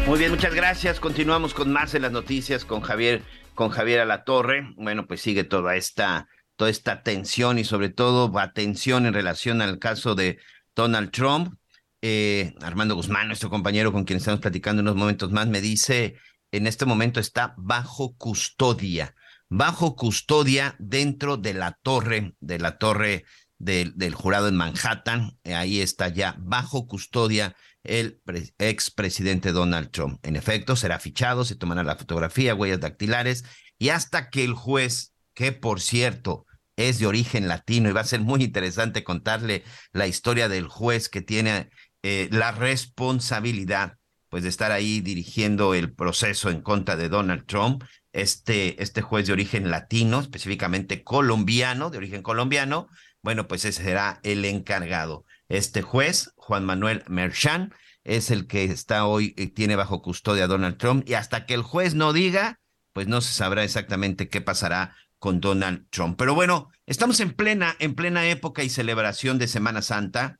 Muy 0.07 0.21
bien, 0.21 0.31
muchas 0.31 0.55
gracias. 0.55 1.01
Continuamos 1.01 1.53
con 1.53 1.73
más 1.73 1.95
en 1.95 2.03
las 2.03 2.13
noticias 2.13 2.65
con 2.65 2.81
Javier, 2.81 3.25
con 3.57 3.71
Javier 3.71 3.99
Alatorre. 3.99 4.73
Bueno, 4.77 5.09
pues 5.09 5.21
sigue 5.21 5.43
toda 5.43 5.75
esta 5.75 6.29
toda 6.59 6.71
esta 6.71 7.05
tensión 7.05 7.59
y 7.59 7.65
sobre 7.65 7.89
todo 7.89 8.37
atención 8.37 9.07
en 9.07 9.15
relación 9.15 9.63
al 9.63 9.79
caso 9.79 10.17
de 10.17 10.39
Donald 10.75 11.13
Trump. 11.13 11.55
Eh, 12.03 12.53
Armando 12.61 12.97
Guzmán, 12.97 13.29
nuestro 13.29 13.49
compañero 13.49 13.93
con 13.93 14.05
quien 14.05 14.17
estamos 14.17 14.41
platicando 14.41 14.83
unos 14.83 14.97
momentos 14.97 15.31
más, 15.31 15.47
me 15.47 15.61
dice, 15.61 16.17
en 16.51 16.67
este 16.67 16.85
momento 16.85 17.21
está 17.21 17.55
bajo 17.57 18.17
custodia, 18.17 19.15
bajo 19.49 19.95
custodia 19.95 20.75
dentro 20.81 21.37
de 21.37 21.55
la 21.55 21.79
torre, 21.81 22.35
de 22.41 22.59
la 22.59 22.77
torre 22.77 23.25
del, 23.57 23.97
del 23.97 24.15
jurado 24.15 24.49
en 24.49 24.57
Manhattan. 24.57 25.39
ahí 25.45 25.81
está 25.81 26.09
ya 26.09 26.35
bajo 26.41 26.89
custodia 26.89 27.55
el 27.85 28.21
expresidente 28.59 29.53
Donald 29.53 29.93
Trump. 29.93 30.19
En 30.27 30.35
efecto, 30.35 30.75
será 30.75 30.99
fichado, 30.99 31.45
se 31.45 31.55
tomará 31.55 31.85
la 31.85 31.95
fotografía, 31.95 32.57
huellas 32.57 32.81
dactilares, 32.81 33.45
y 33.79 33.91
hasta 33.91 34.29
que 34.29 34.43
el 34.43 34.55
juez, 34.55 35.15
que 35.35 35.53
por 35.53 35.81
cierto, 35.81 36.47
es 36.79 36.99
de 36.99 37.07
origen 37.07 37.49
latino 37.49 37.91
y 37.91 37.93
va 37.93 38.03
a 38.03 38.05
ser 38.05 38.21
muy 38.21 38.43
interesante 38.43 39.05
contarle 39.05 39.65
la 39.93 40.07
historia 40.07 40.49
del 40.49 40.69
juez 40.69 41.09
que 41.09 41.21
tiene 41.21 41.71
eh, 42.03 42.29
la 42.31 42.53
responsabilidad 42.53 43.99
pues 44.29 44.43
de 44.43 44.49
estar 44.49 44.73
ahí 44.73 45.01
dirigiendo 45.01 45.75
el 45.75 45.93
proceso 45.93 46.51
en 46.51 46.61
contra 46.61 46.97
de 46.97 47.09
Donald 47.09 47.47
Trump. 47.47 47.83
Este, 48.13 48.83
este 48.83 49.03
juez 49.03 49.27
de 49.27 49.33
origen 49.33 49.71
latino, 49.71 50.21
específicamente 50.21 51.03
colombiano, 51.03 51.91
de 51.91 51.99
origen 51.99 52.23
colombiano, 52.23 52.89
bueno, 53.23 53.49
pues 53.49 53.65
ese 53.65 53.83
será 53.83 54.21
el 54.23 54.45
encargado. 54.45 55.25
Este 55.49 55.83
juez, 55.83 56.31
Juan 56.37 56.65
Manuel 56.65 57.05
Merchan, 57.09 57.75
es 58.05 58.31
el 58.31 58.47
que 58.47 58.65
está 58.65 59.07
hoy, 59.07 59.35
y 59.37 59.45
eh, 59.45 59.47
tiene 59.49 59.77
bajo 59.77 60.03
custodia 60.03 60.45
a 60.45 60.49
Donald 60.49 60.77
Trump, 60.77 61.09
y 61.09 61.15
hasta 61.15 61.47
que 61.47 61.55
el 61.55 61.63
juez 61.63 61.95
no 61.95 62.13
diga, 62.13 62.61
pues 62.93 63.07
no 63.07 63.21
se 63.21 63.33
sabrá 63.33 63.65
exactamente 63.65 64.29
qué 64.29 64.41
pasará 64.41 64.95
con 65.19 65.41
Donald 65.41 65.87
Trump. 65.91 66.17
Pero 66.19 66.35
bueno, 66.35 66.71
estamos 66.87 67.21
en 67.21 67.33
plena, 67.33 67.77
en 67.79 67.95
plena 67.95 68.27
época 68.27 68.63
y 68.63 68.69
celebración 68.69 69.39
de 69.39 69.49
Semana 69.49 69.83
Santa. 69.83 70.39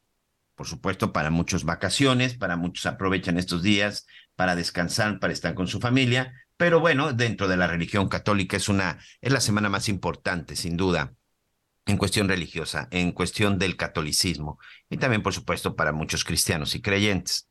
Por 0.55 0.67
supuesto, 0.67 1.13
para 1.13 1.31
muchos 1.31 1.65
vacaciones, 1.65 2.35
para 2.35 2.57
muchos 2.57 2.87
aprovechan 2.87 3.39
estos 3.39 3.63
días 3.63 4.07
para 4.39 4.55
descansar, 4.55 5.19
para 5.19 5.33
estar 5.33 5.55
con 5.55 5.67
su 5.67 5.81
familia. 5.81 6.33
Pero 6.57 6.79
bueno, 6.79 7.13
dentro 7.13 7.49
de 7.49 7.57
la 7.57 7.67
religión 7.67 8.09
católica 8.09 8.57
es 8.57 8.69
una, 8.69 9.01
es 9.21 9.33
la 9.33 9.41
semana 9.41 9.69
más 9.69 9.89
importante, 9.89 10.55
sin 10.55 10.77
duda, 10.77 11.13
en 11.87 11.97
cuestión 11.97 12.29
religiosa, 12.29 12.87
en 12.93 13.11
cuestión 13.11 13.59
del 13.59 13.77
catolicismo 13.77 14.61
y 14.89 14.99
también, 14.99 15.25
por 15.25 15.35
supuesto, 15.35 15.75
para 15.75 15.91
muchos 15.91 16.23
cristianos 16.23 16.77
y 16.77 16.81
creyentes. 16.81 17.49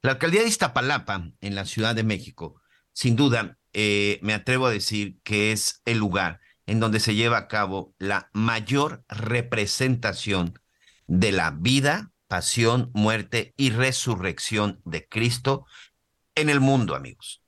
La 0.00 0.12
alcaldía 0.12 0.42
de 0.42 0.48
Iztapalapa, 0.48 1.28
en 1.40 1.56
la 1.56 1.64
Ciudad 1.64 1.96
de 1.96 2.04
México, 2.04 2.62
sin 2.92 3.16
duda, 3.16 3.58
eh, 3.72 4.20
me 4.22 4.32
atrevo 4.32 4.66
a 4.66 4.70
decir 4.70 5.18
que 5.24 5.50
es 5.50 5.82
el 5.86 5.98
lugar 5.98 6.38
en 6.68 6.80
donde 6.80 7.00
se 7.00 7.14
lleva 7.14 7.38
a 7.38 7.48
cabo 7.48 7.94
la 7.98 8.28
mayor 8.34 9.02
representación 9.08 10.60
de 11.06 11.32
la 11.32 11.50
vida, 11.50 12.12
pasión, 12.26 12.90
muerte 12.92 13.54
y 13.56 13.70
resurrección 13.70 14.82
de 14.84 15.08
Cristo 15.08 15.64
en 16.34 16.50
el 16.50 16.60
mundo, 16.60 16.94
amigos. 16.94 17.42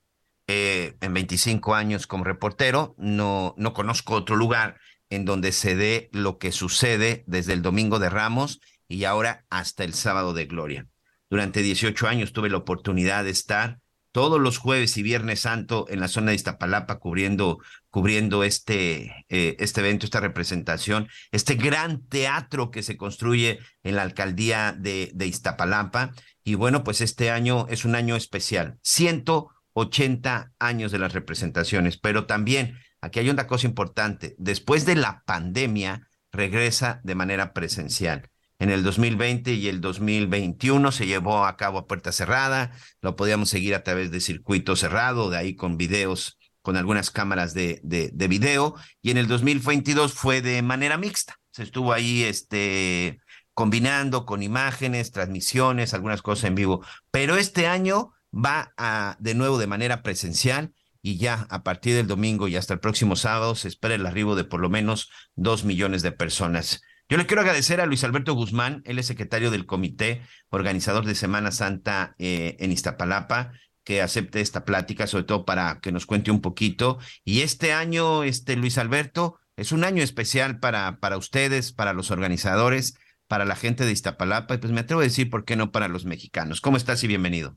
Eh, 0.47 0.97
en 1.03 1.13
25 1.13 1.75
años 1.75 2.07
como 2.07 2.25
reportero, 2.25 2.95
no, 2.97 3.55
no 3.59 3.75
conozco 3.75 4.15
otro 4.15 4.37
lugar 4.37 4.81
en 5.11 5.27
donde 5.27 5.53
se 5.53 5.77
dé 5.77 6.09
lo 6.13 6.39
que 6.39 6.51
sucede 6.51 7.23
desde 7.27 7.53
el 7.53 7.61
Domingo 7.61 7.99
de 7.99 8.09
Ramos 8.09 8.59
y 8.89 9.05
ahora 9.05 9.45
hasta 9.51 9.85
el 9.85 9.93
Sábado 9.93 10.33
de 10.33 10.47
Gloria. 10.47 10.87
Durante 11.29 11.61
18 11.61 12.09
años 12.09 12.33
tuve 12.33 12.49
la 12.49 12.57
oportunidad 12.57 13.25
de 13.25 13.31
estar 13.31 13.80
todos 14.13 14.41
los 14.41 14.59
jueves 14.59 14.97
y 14.97 15.03
viernes 15.03 15.41
santo 15.41 15.87
en 15.89 16.01
la 16.01 16.09
zona 16.09 16.31
de 16.31 16.37
Iztapalapa 16.37 16.99
cubriendo, 16.99 17.59
cubriendo 17.91 18.45
este, 18.45 19.25
eh, 19.29 19.57
este 19.59 19.81
evento, 19.81 20.07
esta 20.07 20.21
representación, 20.21 21.09
este 21.31 21.55
gran 21.55 22.07
teatro 22.07 22.71
que 22.71 22.83
se 22.83 22.97
construye 22.97 23.59
en 23.83 23.97
la 23.97 24.03
alcaldía 24.03 24.73
de, 24.73 25.11
de 25.15 25.27
Iztapalapa. 25.27 26.13
Y 26.43 26.55
bueno, 26.55 26.83
pues 26.83 27.01
este 27.01 27.31
año 27.31 27.67
es 27.69 27.85
un 27.85 27.95
año 27.95 28.17
especial, 28.17 28.79
180 28.83 30.53
años 30.59 30.93
de 30.93 30.99
las 30.99 31.13
representaciones, 31.13 31.99
pero 31.99 32.27
también 32.27 32.79
aquí 33.01 33.21
hay 33.21 33.31
una 33.31 33.47
cosa 33.47 33.67
importante, 33.67 34.35
después 34.39 34.87
de 34.87 34.97
la 34.97 35.23
pandemia 35.27 36.09
regresa 36.33 37.01
de 37.05 37.15
manera 37.15 37.53
presencial 37.53 38.31
en 38.61 38.71
el 38.71 38.85
2020 38.85 39.55
y 39.55 39.69
el 39.69 39.81
2021 39.81 40.93
se 40.93 41.07
llevó 41.07 41.45
a 41.47 41.57
cabo 41.57 41.79
a 41.79 41.87
puerta 41.87 42.13
cerrada, 42.13 42.73
lo 43.01 43.17
podíamos 43.17 43.49
seguir 43.49 43.75
a 43.75 43.83
través 43.83 44.13
de 44.13 44.21
circuito 44.21 44.77
cerrado, 44.77 45.31
de 45.31 45.39
ahí 45.39 45.57
con 45.57 45.79
videos, 45.79 46.39
con 46.63 46.77
algunas 46.77 47.11
cámaras 47.11 47.55
de, 47.55 47.81
de, 47.83 48.11
de 48.13 48.29
video, 48.29 48.77
y 49.01 49.11
en 49.11 49.17
el 49.17 49.27
2022 49.27 50.13
fue 50.13 50.43
de 50.43 50.61
manera 50.61 50.99
mixta, 50.99 51.37
se 51.51 51.63
estuvo 51.63 51.95
ahí 51.95 52.23
este, 52.23 53.21
combinando 53.55 54.27
con 54.27 54.43
imágenes, 54.43 55.11
transmisiones, 55.11 55.95
algunas 55.95 56.21
cosas 56.21 56.45
en 56.45 56.55
vivo, 56.55 56.85
pero 57.11 57.37
este 57.37 57.67
año 57.67 58.13
va 58.33 58.75
de 59.19 59.35
nuevo 59.35 59.59
de 59.59 59.67
manera 59.67 60.03
presencial 60.03 60.73
y 61.03 61.17
ya 61.17 61.47
a 61.49 61.63
partir 61.63 61.95
del 61.95 62.07
domingo 62.07 62.47
y 62.47 62.57
hasta 62.57 62.75
el 62.75 62.81
próximo 62.81 63.17
sábado 63.17 63.55
se 63.55 63.69
espera 63.69 63.95
el 63.95 64.07
arribo 64.07 64.37
de 64.37 64.45
por 64.45 64.61
lo 64.61 64.69
menos 64.69 65.11
dos 65.35 65.65
millones 65.65 66.03
de 66.03 66.13
personas. 66.13 66.83
Yo 67.11 67.17
le 67.17 67.27
quiero 67.27 67.41
agradecer 67.41 67.81
a 67.81 67.87
Luis 67.87 68.05
Alberto 68.05 68.35
Guzmán, 68.35 68.83
él 68.85 69.01
es 69.01 69.07
secretario 69.07 69.51
del 69.51 69.67
comité 69.67 70.23
organizador 70.49 71.05
de 71.05 71.17
Semana 71.17 71.51
Santa 71.51 72.15
eh, 72.21 72.55
en 72.61 72.71
Iztapalapa, 72.71 73.51
que 73.83 74.01
acepte 74.01 74.41
esta 74.41 74.65
plática, 74.65 75.09
sobre 75.09 75.25
todo 75.25 75.45
para 75.45 75.81
que 75.83 75.91
nos 75.91 76.07
cuente 76.07 76.31
un 76.31 76.41
poquito. 76.41 76.99
Y 77.25 77.41
este 77.41 77.73
año, 77.73 78.23
este 78.23 78.55
Luis 78.55 78.79
Alberto, 78.79 79.41
es 79.57 79.73
un 79.73 79.83
año 79.83 80.05
especial 80.05 80.61
para, 80.61 81.01
para 81.01 81.17
ustedes, 81.17 81.73
para 81.73 81.95
los 81.95 82.13
organizadores, 82.13 82.97
para 83.27 83.45
la 83.45 83.57
gente 83.57 83.85
de 83.85 83.91
Iztapalapa 83.91 84.55
y 84.55 84.59
pues 84.59 84.73
me 84.73 84.83
atrevo 84.83 85.01
a 85.01 85.05
decir, 85.05 85.31
¿por 85.31 85.45
qué 85.45 85.57
no 85.57 85.73
para 85.73 85.89
los 85.89 86.05
mexicanos? 86.05 86.61
¿Cómo 86.61 86.77
estás 86.77 87.03
y 87.03 87.09
bienvenido? 87.09 87.57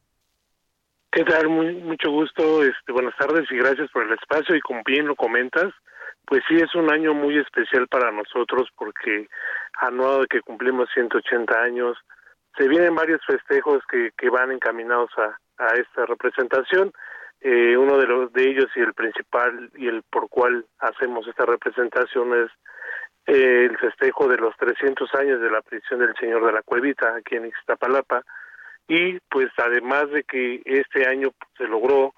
¿Qué 1.11 1.23
tal? 1.25 1.47
Muy, 1.47 1.75
mucho 1.75 2.09
gusto, 2.09 2.63
este, 2.63 2.91
buenas 2.91 3.15
tardes 3.17 3.45
y 3.51 3.57
gracias 3.57 3.91
por 3.91 4.01
el 4.01 4.13
espacio 4.13 4.55
y 4.55 4.61
como 4.61 4.81
bien 4.83 5.05
lo 5.05 5.15
comentas, 5.15 5.71
pues 6.25 6.43
sí 6.47 6.55
es 6.55 6.73
un 6.75 6.91
año 6.91 7.13
muy 7.13 7.37
especial 7.37 7.87
para 7.87 8.11
nosotros 8.11 8.69
porque 8.75 9.27
anuado 9.79 10.21
de 10.21 10.27
que 10.27 10.41
cumplimos 10.41 10.89
180 10.93 11.61
años, 11.61 11.97
se 12.57 12.67
vienen 12.67 12.95
varios 12.95 13.21
festejos 13.25 13.83
que, 13.89 14.11
que 14.17 14.29
van 14.29 14.51
encaminados 14.51 15.09
a, 15.17 15.37
a 15.57 15.75
esta 15.75 16.05
representación. 16.05 16.91
Eh, 17.41 17.75
uno 17.75 17.97
de 17.97 18.07
los 18.07 18.31
de 18.31 18.49
ellos 18.49 18.67
y 18.75 18.79
el 18.79 18.93
principal 18.93 19.69
y 19.75 19.87
el 19.87 20.03
por 20.03 20.29
cual 20.29 20.65
hacemos 20.79 21.27
esta 21.27 21.45
representación 21.45 22.33
es 22.45 22.51
eh, 23.25 23.67
el 23.69 23.77
festejo 23.77 24.27
de 24.29 24.37
los 24.37 24.55
300 24.57 25.13
años 25.15 25.41
de 25.41 25.49
la 25.49 25.61
prisión 25.61 25.99
del 25.99 26.15
Señor 26.15 26.45
de 26.45 26.53
la 26.53 26.61
Cuevita 26.61 27.15
aquí 27.15 27.35
en 27.35 27.47
Iztapalapa 27.47 28.23
y 28.87 29.19
pues 29.29 29.49
además 29.57 30.09
de 30.11 30.23
que 30.23 30.61
este 30.65 31.07
año 31.07 31.31
se 31.57 31.67
logró 31.67 32.13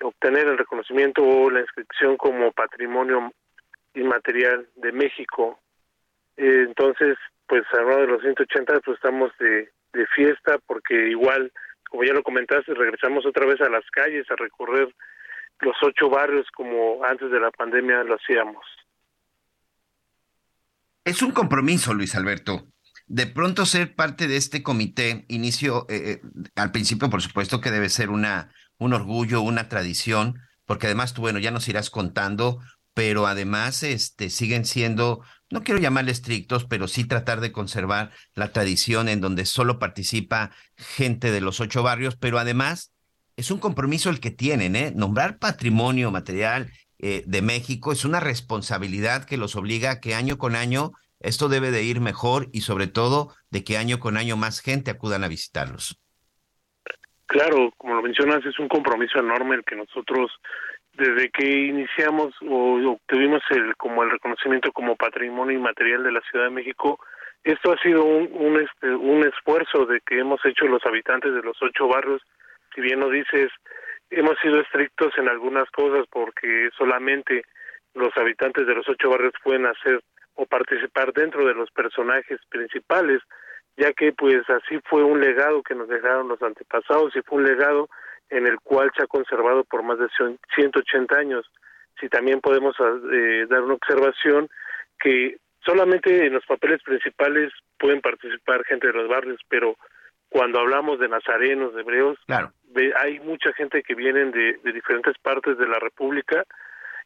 obtener 0.00 0.46
el 0.46 0.58
reconocimiento 0.58 1.22
o 1.22 1.50
la 1.50 1.60
inscripción 1.60 2.16
como 2.16 2.52
patrimonio 2.52 3.32
inmaterial 3.94 4.68
de 4.76 4.92
México. 4.92 5.58
Eh, 6.36 6.64
entonces 6.66 7.16
pues 7.46 7.64
a 7.72 7.82
de 7.82 8.06
los 8.06 8.20
180 8.20 8.80
pues 8.80 8.96
estamos 8.96 9.32
de, 9.38 9.70
de 9.92 10.06
fiesta 10.14 10.58
porque 10.66 11.08
igual 11.10 11.52
como 11.88 12.04
ya 12.04 12.12
lo 12.12 12.22
comentaste 12.22 12.74
regresamos 12.74 13.24
otra 13.26 13.46
vez 13.46 13.60
a 13.60 13.70
las 13.70 13.84
calles 13.90 14.30
a 14.30 14.36
recorrer 14.36 14.94
los 15.60 15.76
ocho 15.82 16.08
barrios 16.08 16.46
como 16.54 17.04
antes 17.04 17.30
de 17.30 17.40
la 17.40 17.50
pandemia 17.50 18.04
lo 18.04 18.14
hacíamos. 18.14 18.64
Es 21.04 21.22
un 21.22 21.32
compromiso 21.32 21.94
Luis 21.94 22.14
Alberto. 22.14 22.68
De 23.06 23.26
pronto 23.26 23.64
ser 23.64 23.94
parte 23.94 24.28
de 24.28 24.36
este 24.36 24.62
comité, 24.62 25.24
inicio, 25.28 25.86
eh, 25.88 26.10
eh, 26.10 26.20
al 26.56 26.70
principio 26.70 27.08
por 27.08 27.22
supuesto 27.22 27.60
que 27.60 27.70
debe 27.70 27.88
ser 27.88 28.10
una, 28.10 28.52
un 28.76 28.92
orgullo, 28.92 29.40
una 29.40 29.68
tradición, 29.68 30.38
porque 30.66 30.86
además 30.86 31.14
tú, 31.14 31.22
bueno, 31.22 31.38
ya 31.38 31.50
nos 31.50 31.66
irás 31.68 31.88
contando, 31.88 32.60
pero 32.98 33.28
además 33.28 33.84
este, 33.84 34.28
siguen 34.28 34.64
siendo, 34.64 35.22
no 35.50 35.62
quiero 35.62 35.80
llamarle 35.80 36.10
estrictos, 36.10 36.64
pero 36.64 36.88
sí 36.88 37.06
tratar 37.06 37.40
de 37.40 37.52
conservar 37.52 38.10
la 38.34 38.50
tradición 38.50 39.08
en 39.08 39.20
donde 39.20 39.44
solo 39.44 39.78
participa 39.78 40.50
gente 40.76 41.30
de 41.30 41.40
los 41.40 41.60
ocho 41.60 41.84
barrios, 41.84 42.16
pero 42.16 42.40
además 42.40 42.92
es 43.36 43.52
un 43.52 43.60
compromiso 43.60 44.10
el 44.10 44.18
que 44.18 44.32
tienen, 44.32 44.74
¿eh? 44.74 44.92
Nombrar 44.96 45.38
patrimonio 45.38 46.10
material 46.10 46.72
eh, 46.98 47.22
de 47.24 47.40
México 47.40 47.92
es 47.92 48.04
una 48.04 48.18
responsabilidad 48.18 49.26
que 49.26 49.36
los 49.36 49.54
obliga 49.54 49.92
a 49.92 50.00
que 50.00 50.16
año 50.16 50.36
con 50.36 50.56
año 50.56 50.90
esto 51.20 51.48
debe 51.48 51.70
de 51.70 51.84
ir 51.84 52.00
mejor 52.00 52.48
y 52.52 52.62
sobre 52.62 52.88
todo 52.88 53.32
de 53.52 53.62
que 53.62 53.78
año 53.78 54.00
con 54.00 54.16
año 54.16 54.36
más 54.36 54.58
gente 54.58 54.90
acudan 54.90 55.22
a 55.22 55.28
visitarlos. 55.28 56.00
Claro, 57.26 57.72
como 57.76 57.94
lo 57.94 58.02
mencionas, 58.02 58.44
es 58.44 58.58
un 58.58 58.66
compromiso 58.66 59.20
enorme 59.20 59.54
el 59.54 59.62
que 59.62 59.76
nosotros 59.76 60.32
desde 60.98 61.30
que 61.30 61.48
iniciamos 61.48 62.34
o 62.42 62.80
obtuvimos 62.90 63.40
el 63.50 63.76
como 63.76 64.02
el 64.02 64.10
reconocimiento 64.10 64.72
como 64.72 64.96
patrimonio 64.96 65.56
inmaterial 65.56 66.02
de 66.02 66.12
la 66.12 66.20
Ciudad 66.22 66.46
de 66.46 66.50
México, 66.50 66.98
esto 67.44 67.72
ha 67.72 67.78
sido 67.78 68.04
un, 68.04 68.28
un, 68.32 68.60
este, 68.60 68.90
un 68.90 69.24
esfuerzo 69.24 69.86
de 69.86 70.00
que 70.00 70.18
hemos 70.18 70.44
hecho 70.44 70.66
los 70.66 70.84
habitantes 70.84 71.32
de 71.32 71.42
los 71.42 71.56
ocho 71.62 71.86
barrios. 71.86 72.20
Si 72.74 72.80
bien 72.80 72.98
lo 72.98 73.10
dices, 73.10 73.52
hemos 74.10 74.36
sido 74.42 74.60
estrictos 74.60 75.16
en 75.18 75.28
algunas 75.28 75.70
cosas 75.70 76.04
porque 76.10 76.68
solamente 76.76 77.44
los 77.94 78.14
habitantes 78.16 78.66
de 78.66 78.74
los 78.74 78.88
ocho 78.88 79.10
barrios 79.10 79.34
pueden 79.44 79.66
hacer 79.66 80.02
o 80.34 80.46
participar 80.46 81.12
dentro 81.12 81.46
de 81.46 81.54
los 81.54 81.70
personajes 81.70 82.40
principales, 82.48 83.22
ya 83.76 83.92
que 83.92 84.12
pues 84.12 84.42
así 84.50 84.80
fue 84.84 85.04
un 85.04 85.20
legado 85.20 85.62
que 85.62 85.76
nos 85.76 85.88
dejaron 85.88 86.26
los 86.26 86.42
antepasados 86.42 87.14
y 87.14 87.22
fue 87.22 87.38
un 87.38 87.44
legado 87.44 87.88
en 88.30 88.46
el 88.46 88.58
cual 88.60 88.90
se 88.96 89.02
ha 89.02 89.06
conservado 89.06 89.64
por 89.64 89.82
más 89.82 89.98
de 89.98 90.08
180 90.54 91.16
años. 91.16 91.46
Si 92.00 92.08
también 92.08 92.40
podemos 92.40 92.76
eh, 92.80 93.46
dar 93.48 93.62
una 93.62 93.74
observación 93.74 94.48
que 95.00 95.38
solamente 95.64 96.26
en 96.26 96.34
los 96.34 96.46
papeles 96.46 96.82
principales 96.82 97.52
pueden 97.78 98.00
participar 98.00 98.64
gente 98.64 98.86
de 98.86 98.92
los 98.92 99.08
barrios, 99.08 99.40
pero 99.48 99.76
cuando 100.28 100.60
hablamos 100.60 100.98
de 100.98 101.08
nazarenos, 101.08 101.74
de 101.74 101.80
hebreos, 101.80 102.18
claro. 102.26 102.52
hay 103.00 103.18
mucha 103.20 103.52
gente 103.54 103.82
que 103.82 103.94
vienen 103.94 104.30
de, 104.30 104.58
de 104.62 104.72
diferentes 104.72 105.16
partes 105.18 105.56
de 105.56 105.66
la 105.66 105.78
República 105.78 106.44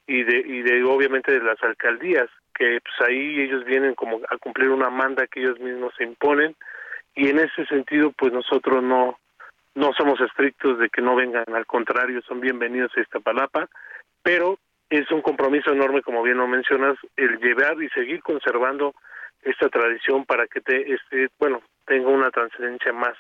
y 0.07 0.25
de, 0.25 0.39
y 0.39 0.63
de 0.63 0.83
obviamente 0.85 1.33
de 1.33 1.45
las 1.45 1.63
alcaldías 1.63 2.29
que 2.55 2.81
pues 2.83 3.09
ahí 3.09 3.41
ellos 3.41 3.65
vienen 3.65 3.95
como 3.95 4.21
a 4.29 4.37
cumplir 4.39 4.71
una 4.71 4.91
manda 4.91 5.27
que 5.27 5.41
ellos 5.41 5.59
mismos 5.61 5.93
se 5.97 6.05
imponen 6.05 6.55
y 7.15 7.29
en 7.29 7.39
ese 7.39 7.65
sentido 7.67 8.13
pues 8.13 8.33
nosotros 8.33 8.83
no 8.83 9.19
no 9.75 9.93
somos 9.95 10.21
estrictos 10.21 10.79
de 10.79 10.89
que 10.89 11.03
no 11.03 11.15
vengan, 11.17 11.45
al 11.55 11.67
contrario, 11.67 12.21
son 12.23 12.41
bienvenidos 12.41 12.93
a 12.97 13.01
esta 13.01 13.21
palapa, 13.21 13.69
pero 14.23 14.59
es 14.91 15.11
un 15.11 15.23
compromiso 15.23 15.73
enorme, 15.73 16.03
como 16.03 16.23
bien 16.23 16.39
lo 16.39 16.47
mencionas, 16.47 16.97
el 17.17 17.39
llevar 17.39 17.83
y 17.83 17.89
seguir 17.91 18.23
conservando 18.23 18.95
esta 19.43 19.69
tradición 19.69 20.25
para 20.25 20.47
que 20.47 20.61
te, 20.61 20.93
este, 20.93 21.29
bueno, 21.39 21.63
tenga 21.87 22.09
una 22.09 22.31
trascendencia 22.31 22.93
más 22.93 23.17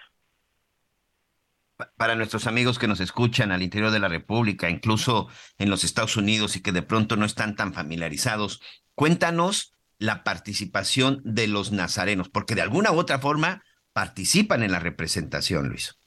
para 1.96 2.14
nuestros 2.14 2.46
amigos 2.46 2.78
que 2.78 2.86
nos 2.86 3.00
escuchan 3.00 3.50
al 3.50 3.62
interior 3.62 3.90
de 3.90 3.98
la 3.98 4.08
República, 4.08 4.70
incluso 4.70 5.28
en 5.58 5.70
los 5.70 5.84
Estados 5.84 6.16
Unidos 6.16 6.56
y 6.56 6.62
que 6.62 6.72
de 6.72 6.82
pronto 6.82 7.16
no 7.16 7.24
están 7.24 7.56
tan 7.56 7.72
familiarizados, 7.72 8.62
cuéntanos 8.94 9.74
la 9.98 10.24
participación 10.24 11.20
de 11.24 11.46
los 11.48 11.72
nazarenos, 11.72 12.28
porque 12.28 12.54
de 12.54 12.62
alguna 12.62 12.92
u 12.92 12.98
otra 12.98 13.18
forma 13.18 13.62
participan 13.92 14.62
en 14.62 14.72
la 14.72 14.80
representación, 14.80 15.68
Luis. 15.68 15.98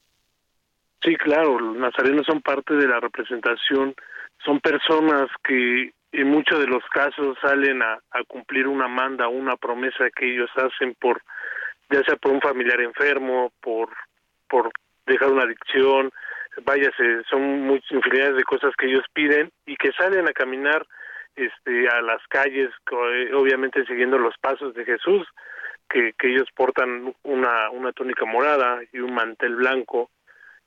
Sí, 1.06 1.16
claro, 1.18 1.60
los 1.60 1.78
nazarenos 1.78 2.26
son 2.26 2.41
parte 2.41 2.74
de 2.74 2.88
la 2.88 2.99
representación, 2.99 3.93
son 4.43 4.60
personas 4.60 5.30
que 5.43 5.93
en 6.12 6.28
muchos 6.28 6.60
de 6.60 6.66
los 6.66 6.84
casos 6.86 7.38
salen 7.41 7.84
a, 7.84 7.99
cumplir 8.28 8.68
una 8.68 8.88
manda, 8.88 9.28
una 9.28 9.56
promesa 9.56 10.10
que 10.16 10.34
ellos 10.34 10.49
hacen 10.56 10.95
por, 10.99 11.22
ya 11.91 12.01
sea 12.03 12.16
por 12.16 12.32
un 12.32 12.41
familiar 12.41 12.82
enfermo, 12.82 13.51
por, 13.62 13.89
por 14.49 14.72
dejar 15.06 15.32
una 15.32 15.43
adicción, 15.43 16.10
vaya, 16.64 16.89
son 17.30 17.68
muchas 17.68 17.91
infinidades 17.91 18.38
de 18.38 18.43
cosas 18.43 18.74
que 18.76 18.88
ellos 18.88 19.06
piden 19.14 19.51
y 19.68 19.76
que 19.76 19.91
salen 19.91 20.28
a 20.28 20.34
caminar 20.34 20.88
este 21.36 21.88
a 21.88 22.01
las 22.01 22.26
calles 22.30 22.72
eh, 22.91 23.32
obviamente 23.34 23.86
siguiendo 23.86 24.18
los 24.18 24.36
pasos 24.38 24.74
de 24.74 24.86
Jesús 24.86 25.28
que, 25.89 26.14
que 26.18 26.30
ellos 26.30 26.47
portan 26.56 27.14
una 27.24 27.70
una 27.72 27.91
túnica 27.91 28.24
morada 28.24 28.80
y 28.93 28.99
un 28.99 29.14
mantel 29.14 29.58
blanco 29.58 30.10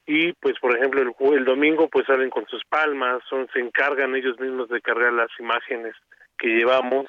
y 0.08 0.32
pues 0.32 0.58
por 0.58 0.74
ejemplo 0.74 1.02
el, 1.02 1.12
el 1.36 1.44
domingo 1.44 1.86
pues 1.88 2.06
salen 2.06 2.30
con 2.30 2.46
sus 2.46 2.64
palmas 2.64 3.22
son 3.28 3.46
se 3.52 3.60
encargan 3.60 4.16
ellos 4.16 4.40
mismos 4.40 4.70
de 4.70 4.80
cargar 4.80 5.12
las 5.12 5.28
imágenes 5.38 5.94
que 6.38 6.48
llevamos 6.48 7.06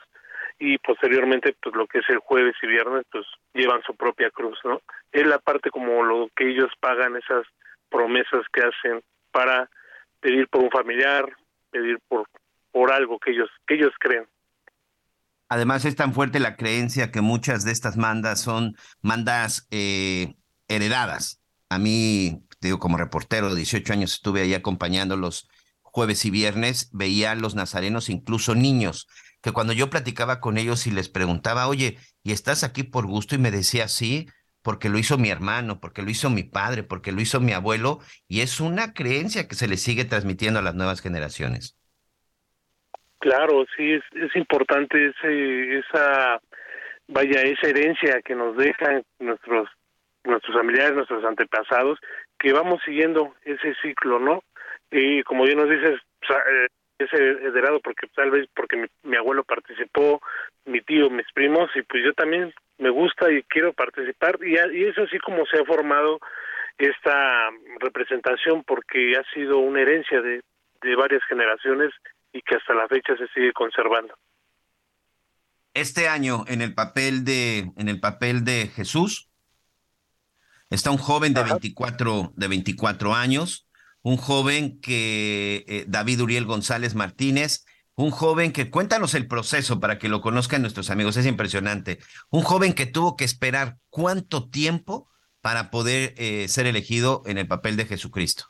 y 0.59 0.77
posteriormente 0.79 1.55
pues 1.63 1.73
lo 1.75 1.87
que 1.87 1.99
es 1.99 2.09
el 2.09 2.19
jueves 2.19 2.55
y 2.61 2.67
viernes 2.67 3.05
pues 3.09 3.25
llevan 3.53 3.81
su 3.83 3.95
propia 3.95 4.29
cruz 4.31 4.59
no 4.65 4.81
es 5.13 5.25
la 5.25 5.39
parte 5.39 5.71
como 5.71 6.03
lo 6.03 6.27
que 6.35 6.49
ellos 6.49 6.69
pagan 6.81 7.15
esas 7.15 7.45
promesas 7.89 8.43
que 8.51 8.63
hacen 8.63 9.01
para 9.31 9.69
pedir 10.19 10.49
por 10.49 10.63
un 10.63 10.69
familiar 10.69 11.25
pedir 11.71 11.99
por 12.09 12.27
por 12.73 12.91
algo 12.91 13.17
que 13.17 13.31
ellos 13.31 13.49
que 13.65 13.75
ellos 13.75 13.93
creen. 13.97 14.27
Además 15.47 15.85
es 15.85 15.95
tan 15.95 16.13
fuerte 16.13 16.39
la 16.39 16.57
creencia 16.57 17.11
que 17.11 17.21
muchas 17.21 17.65
de 17.65 17.71
estas 17.71 17.97
mandas 17.97 18.39
son 18.41 18.75
mandas 19.01 19.67
eh, 19.71 20.35
heredadas. 20.67 21.41
A 21.69 21.79
mí 21.79 22.43
digo 22.61 22.79
como 22.79 22.97
reportero 22.97 23.49
de 23.49 23.55
18 23.57 23.93
años 23.93 24.13
estuve 24.13 24.41
ahí 24.41 24.53
acompañando 24.53 25.17
los 25.17 25.49
jueves 25.81 26.25
y 26.25 26.29
viernes 26.29 26.89
veía 26.93 27.31
a 27.31 27.35
los 27.35 27.55
nazarenos 27.55 28.09
incluso 28.09 28.55
niños 28.55 29.07
que 29.41 29.51
cuando 29.51 29.73
yo 29.73 29.89
platicaba 29.89 30.39
con 30.39 30.57
ellos 30.57 30.85
y 30.87 30.91
les 30.91 31.09
preguntaba, 31.09 31.67
oye, 31.67 31.97
¿y 32.23 32.31
estás 32.31 32.63
aquí 32.63 32.83
por 32.83 33.05
gusto? 33.05 33.35
Y 33.35 33.37
me 33.37 33.51
decía, 33.51 33.87
sí, 33.87 34.27
porque 34.61 34.89
lo 34.89 34.97
hizo 34.97 35.17
mi 35.17 35.29
hermano, 35.29 35.79
porque 35.79 36.01
lo 36.01 36.09
hizo 36.09 36.29
mi 36.29 36.43
padre, 36.43 36.83
porque 36.83 37.11
lo 37.11 37.21
hizo 37.21 37.39
mi 37.39 37.53
abuelo, 37.53 37.99
y 38.27 38.41
es 38.41 38.59
una 38.59 38.93
creencia 38.93 39.47
que 39.47 39.55
se 39.55 39.67
le 39.67 39.77
sigue 39.77 40.05
transmitiendo 40.05 40.59
a 40.59 40.63
las 40.63 40.75
nuevas 40.75 41.01
generaciones. 41.01 41.77
Claro, 43.19 43.65
sí, 43.75 43.93
es, 43.93 44.03
es 44.13 44.35
importante 44.35 45.07
ese, 45.07 45.79
esa, 45.79 46.41
vaya, 47.07 47.41
esa 47.41 47.67
herencia 47.67 48.21
que 48.21 48.35
nos 48.35 48.55
dejan 48.57 49.03
nuestros, 49.19 49.69
nuestros 50.23 50.55
familiares, 50.55 50.95
nuestros 50.95 51.23
antepasados, 51.25 51.99
que 52.39 52.53
vamos 52.53 52.81
siguiendo 52.85 53.35
ese 53.43 53.75
ciclo, 53.81 54.19
¿no? 54.19 54.43
Y 54.91 55.23
como 55.23 55.43
bien 55.43 55.57
nos 55.57 55.69
dices, 55.69 55.99
eh, 56.29 56.67
ese 56.97 57.15
heredado 57.17 57.79
porque 57.81 58.07
tal 58.15 58.31
vez 58.31 58.47
porque 58.55 58.89
mi, 59.03 59.15
abuelo 59.15 59.43
participó, 59.43 60.21
mi 60.65 60.81
tío, 60.81 61.09
mis 61.09 61.31
primos 61.33 61.69
y 61.75 61.81
pues 61.83 62.03
yo 62.03 62.13
también 62.13 62.53
me 62.77 62.89
gusta 62.89 63.31
y 63.31 63.43
quiero 63.43 63.73
participar 63.73 64.39
y, 64.41 64.55
y 64.55 64.85
es 64.85 64.97
así 64.97 65.17
como 65.19 65.45
se 65.45 65.59
ha 65.59 65.65
formado 65.65 66.19
esta 66.77 67.49
representación 67.79 68.63
porque 68.63 69.15
ha 69.17 69.23
sido 69.33 69.59
una 69.59 69.81
herencia 69.81 70.21
de, 70.21 70.41
de 70.81 70.95
varias 70.95 71.21
generaciones 71.27 71.91
y 72.31 72.41
que 72.41 72.55
hasta 72.55 72.73
la 72.73 72.87
fecha 72.87 73.15
se 73.17 73.27
sigue 73.27 73.53
conservando. 73.53 74.13
Este 75.73 76.07
año, 76.07 76.45
en 76.47 76.61
el 76.61 76.73
papel 76.73 77.23
de, 77.23 77.71
en 77.77 77.89
el 77.89 77.99
papel 77.99 78.43
de 78.43 78.67
Jesús, 78.67 79.28
está 80.69 80.91
un 80.91 80.97
joven 80.97 81.33
de 81.33 81.43
24, 81.43 82.33
de 82.35 82.47
24 82.47 83.13
años, 83.13 83.67
un 84.01 84.17
joven 84.17 84.79
que, 84.81 85.65
eh, 85.67 85.85
David 85.87 86.21
Uriel 86.21 86.45
González 86.45 86.95
Martínez, 86.95 87.65
un 87.95 88.11
joven 88.11 88.53
que, 88.53 88.69
cuéntanos 88.69 89.13
el 89.13 89.27
proceso 89.27 89.79
para 89.79 89.97
que 89.97 90.09
lo 90.09 90.21
conozcan 90.21 90.61
nuestros 90.61 90.89
amigos, 90.89 91.17
es 91.17 91.25
impresionante. 91.25 91.99
Un 92.29 92.43
joven 92.43 92.73
que 92.73 92.85
tuvo 92.85 93.17
que 93.17 93.25
esperar 93.25 93.75
cuánto 93.89 94.49
tiempo 94.49 95.09
para 95.41 95.69
poder 95.69 96.13
eh, 96.17 96.47
ser 96.47 96.65
elegido 96.65 97.23
en 97.25 97.37
el 97.37 97.47
papel 97.47 97.75
de 97.75 97.85
Jesucristo. 97.85 98.45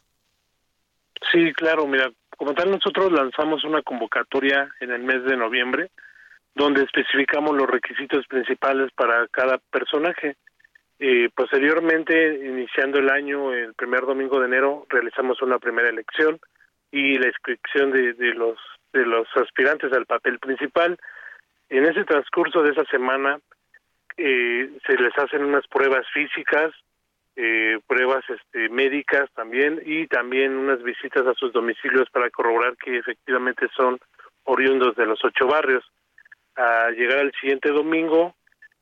Sí, 1.32 1.54
claro, 1.54 1.88
mira, 1.88 2.12
como 2.38 2.54
tal 2.54 2.72
nosotros 2.72 3.12
lanzamos 3.12 3.64
una 3.64 3.82
convocatoria 3.82 4.70
en 4.80 4.92
el 4.92 5.04
mes 5.04 5.24
de 5.24 5.36
noviembre 5.36 5.92
donde 6.56 6.84
especificamos 6.84 7.56
los 7.56 7.68
requisitos 7.68 8.26
principales 8.28 8.92
para 8.94 9.28
cada 9.28 9.58
personaje. 9.72 10.36
Eh, 11.00 11.30
posteriormente, 11.34 12.36
iniciando 12.45 13.00
el 13.00 13.10
año, 13.10 13.54
el 13.54 13.74
primer 13.74 14.02
domingo 14.02 14.39
de 14.39 14.47
enero, 14.47 14.86
realizamos 14.89 15.41
una 15.41 15.58
primera 15.58 15.89
elección 15.89 16.39
y 16.91 17.18
la 17.18 17.28
inscripción 17.28 17.91
de, 17.91 18.14
de 18.14 18.34
los 18.34 18.58
de 18.93 19.06
los 19.06 19.28
aspirantes 19.36 19.93
al 19.93 20.06
papel 20.06 20.39
principal. 20.39 20.97
En 21.70 21.86
ese 21.86 22.04
transcurso 22.04 22.64
de 22.64 22.72
esa 22.72 22.86
semana 22.86 23.39
eh, 24.18 24.70
se 24.86 24.97
les 24.97 25.18
hacen 25.18 25.43
unas 25.43 25.66
pruebas 25.68 26.06
físicas, 26.14 26.74
eh, 27.36 27.80
pruebas 27.88 28.24
este, 28.30 28.70
médicas 28.70 29.30
también 29.36 29.82
y 29.86 30.08
también 30.08 30.58
unas 30.58 30.82
visitas 30.84 31.26
a 31.26 31.34
sus 31.36 31.54
domicilios 31.54 32.10
para 32.10 32.30
corroborar 32.30 32.76
que 32.78 32.97
efectivamente 32.97 33.68
son 33.76 34.00
oriundos 34.43 34.95
de 34.95 35.06
los 35.06 35.24
ocho 35.24 35.47
barrios. 35.47 35.86
A 36.56 36.89
llegar 36.89 37.20
al 37.20 37.32
siguiente 37.39 37.70
domingo 37.70 38.36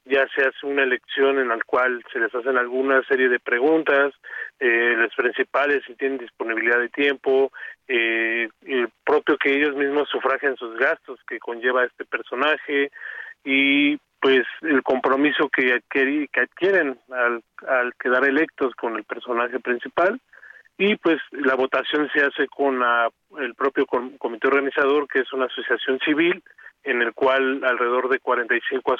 ya 0.07 0.27
se 0.35 0.41
hace 0.43 0.65
una 0.65 0.83
elección 0.83 1.39
en 1.39 1.49
la 1.49 1.59
cual 1.65 2.03
se 2.11 2.19
les 2.19 2.33
hacen 2.33 2.57
alguna 2.57 3.03
serie 3.03 3.29
de 3.29 3.39
preguntas, 3.39 4.13
eh, 4.59 4.95
las 4.97 5.13
principales 5.15 5.83
si 5.85 5.95
tienen 5.95 6.17
disponibilidad 6.17 6.79
de 6.79 6.89
tiempo, 6.89 7.51
eh, 7.87 8.49
el 8.65 8.89
propio 9.05 9.37
que 9.37 9.53
ellos 9.53 9.75
mismos 9.75 10.09
sufragen 10.09 10.55
sus 10.55 10.77
gastos 10.77 11.19
que 11.27 11.39
conlleva 11.39 11.85
este 11.85 12.05
personaje 12.05 12.91
y 13.43 13.97
pues 14.19 14.45
el 14.61 14.81
compromiso 14.81 15.49
que, 15.49 15.79
que 15.89 16.27
adquieren 16.41 16.99
al 17.11 17.93
quedar 17.99 18.25
electos 18.25 18.73
con 18.75 18.95
el 18.95 19.03
personaje 19.03 19.59
principal. 19.59 20.19
Y 20.79 20.95
pues 20.97 21.17
la 21.31 21.55
votación 21.55 22.07
se 22.13 22.21
hace 22.21 22.47
con 22.47 22.81
el 23.39 23.55
propio 23.55 23.85
comité 23.87 24.47
organizador 24.47 25.07
que 25.07 25.19
es 25.21 25.33
una 25.33 25.45
asociación 25.45 25.99
civil 26.05 26.43
en 26.83 27.01
el 27.01 27.13
cual 27.13 27.63
alrededor 27.63 28.09
de 28.09 28.19
45 28.19 28.95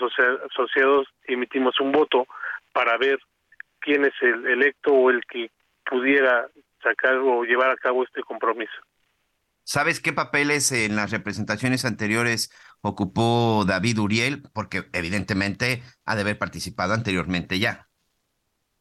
asociados 0.51 1.07
emitimos 1.23 1.79
un 1.79 1.91
voto 1.91 2.27
para 2.73 2.97
ver 2.97 3.19
quién 3.79 4.05
es 4.05 4.13
el 4.21 4.45
electo 4.47 4.93
o 4.93 5.09
el 5.09 5.21
que 5.25 5.49
pudiera 5.89 6.47
sacar 6.83 7.15
o 7.15 7.43
llevar 7.43 7.71
a 7.71 7.77
cabo 7.77 8.03
este 8.03 8.21
compromiso. 8.21 8.75
¿Sabes 9.63 9.99
qué 9.99 10.13
papeles 10.13 10.71
en 10.71 10.95
las 10.95 11.11
representaciones 11.11 11.83
anteriores 11.83 12.49
ocupó 12.81 13.65
David 13.67 13.99
Uriel? 13.99 14.43
Porque 14.53 14.83
evidentemente 14.93 15.83
ha 16.05 16.15
de 16.15 16.21
haber 16.21 16.37
participado 16.37 16.93
anteriormente 16.93 17.59
ya. 17.59 17.87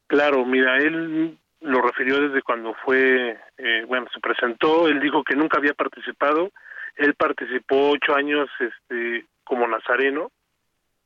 Claro, 0.07 0.45
mira, 0.45 0.79
él 0.79 1.39
lo 1.61 1.83
refirió 1.83 2.21
desde 2.21 2.43
cuando 2.43 2.75
fue, 2.85 3.37
eh, 3.59 3.85
bueno, 3.89 4.07
se 4.15 4.21
presentó, 4.21 4.87
él 4.87 5.01
dijo 5.01 5.25
que 5.25 5.35
nunca 5.35 5.59
había 5.59 5.75
participado, 5.75 6.53
él 6.97 7.15
participó 7.15 7.91
ocho 7.91 8.15
años 8.15 8.49
este, 8.59 9.27
como 9.45 9.67
nazareno, 9.69 10.31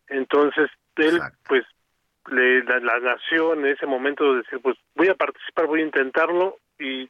entonces 0.09 0.70
él 0.97 1.20
pues 1.47 1.64
le, 2.30 2.62
la, 2.64 3.01
nació 3.01 3.55
en 3.55 3.66
ese 3.66 3.86
momento 3.86 4.32
de 4.32 4.38
decir, 4.43 4.61
pues 4.62 4.76
voy 4.95 5.09
a 5.09 5.14
participar, 5.14 5.66
voy 5.66 5.80
a 5.80 5.86
intentarlo 5.86 6.59
y 6.78 7.09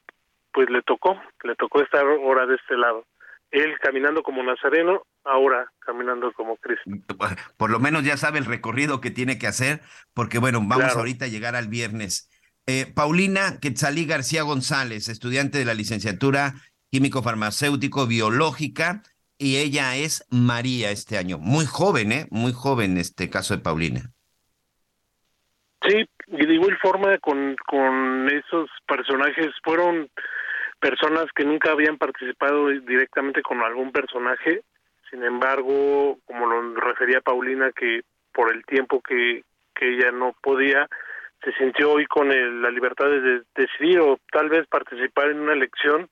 pues 0.52 0.68
le 0.70 0.82
tocó, 0.82 1.20
le 1.44 1.54
tocó 1.56 1.82
estar 1.82 2.04
ahora 2.04 2.46
de 2.46 2.56
este 2.56 2.76
lado. 2.76 3.04
Él 3.50 3.78
caminando 3.80 4.22
como 4.22 4.42
nazareno, 4.42 5.02
ahora 5.24 5.70
caminando 5.80 6.32
como 6.32 6.56
Cristo. 6.56 6.90
Por 7.56 7.70
lo 7.70 7.80
menos 7.80 8.04
ya 8.04 8.16
sabe 8.16 8.38
el 8.38 8.44
recorrido 8.44 9.00
que 9.00 9.10
tiene 9.10 9.38
que 9.38 9.48
hacer, 9.48 9.80
porque 10.14 10.38
bueno, 10.38 10.60
vamos 10.62 10.96
ahorita 10.96 11.24
a 11.24 11.28
llegar 11.28 11.56
al 11.56 11.68
viernes. 11.68 12.30
Eh, 12.66 12.86
Paulina 12.94 13.58
Quetzalí 13.60 14.06
García 14.06 14.42
González, 14.42 15.08
estudiante 15.08 15.58
de 15.58 15.64
la 15.64 15.74
licenciatura 15.74 16.54
químico 16.90 17.22
farmacéutico 17.22 18.06
biológica, 18.06 19.02
y 19.38 19.56
ella 19.56 19.96
es 19.96 20.26
María 20.30 20.90
este 20.90 21.16
año. 21.16 21.38
Muy 21.38 21.64
joven, 21.64 22.12
¿eh? 22.12 22.26
Muy 22.30 22.52
joven 22.52 22.98
este 22.98 23.30
caso 23.30 23.56
de 23.56 23.62
Paulina. 23.62 24.00
Sí, 25.88 26.04
y 26.26 26.46
de 26.46 26.54
igual 26.54 26.76
forma 26.82 27.16
con, 27.18 27.56
con 27.66 28.28
esos 28.28 28.68
personajes 28.86 29.48
fueron 29.64 30.10
personas 30.78 31.26
que 31.34 31.44
nunca 31.44 31.72
habían 31.72 31.96
participado 31.96 32.68
directamente 32.68 33.42
con 33.42 33.62
algún 33.62 33.92
personaje, 33.92 34.62
sin 35.10 35.24
embargo, 35.24 36.18
como 36.26 36.46
lo 36.46 36.74
refería 36.74 37.20
Paulina, 37.20 37.72
que 37.72 38.02
por 38.32 38.54
el 38.54 38.64
tiempo 38.64 39.00
que, 39.00 39.42
que 39.74 39.94
ella 39.94 40.12
no 40.12 40.34
podía, 40.42 40.86
se 41.42 41.52
sintió 41.54 41.92
hoy 41.92 42.06
con 42.06 42.28
la 42.28 42.70
libertad 42.70 43.06
de, 43.06 43.42
decidir 43.54 44.00
o 44.00 44.18
tal 44.30 44.48
vez 44.48 44.66
participar 44.68 45.30
en 45.30 45.40
una 45.40 45.54
elección, 45.54 46.08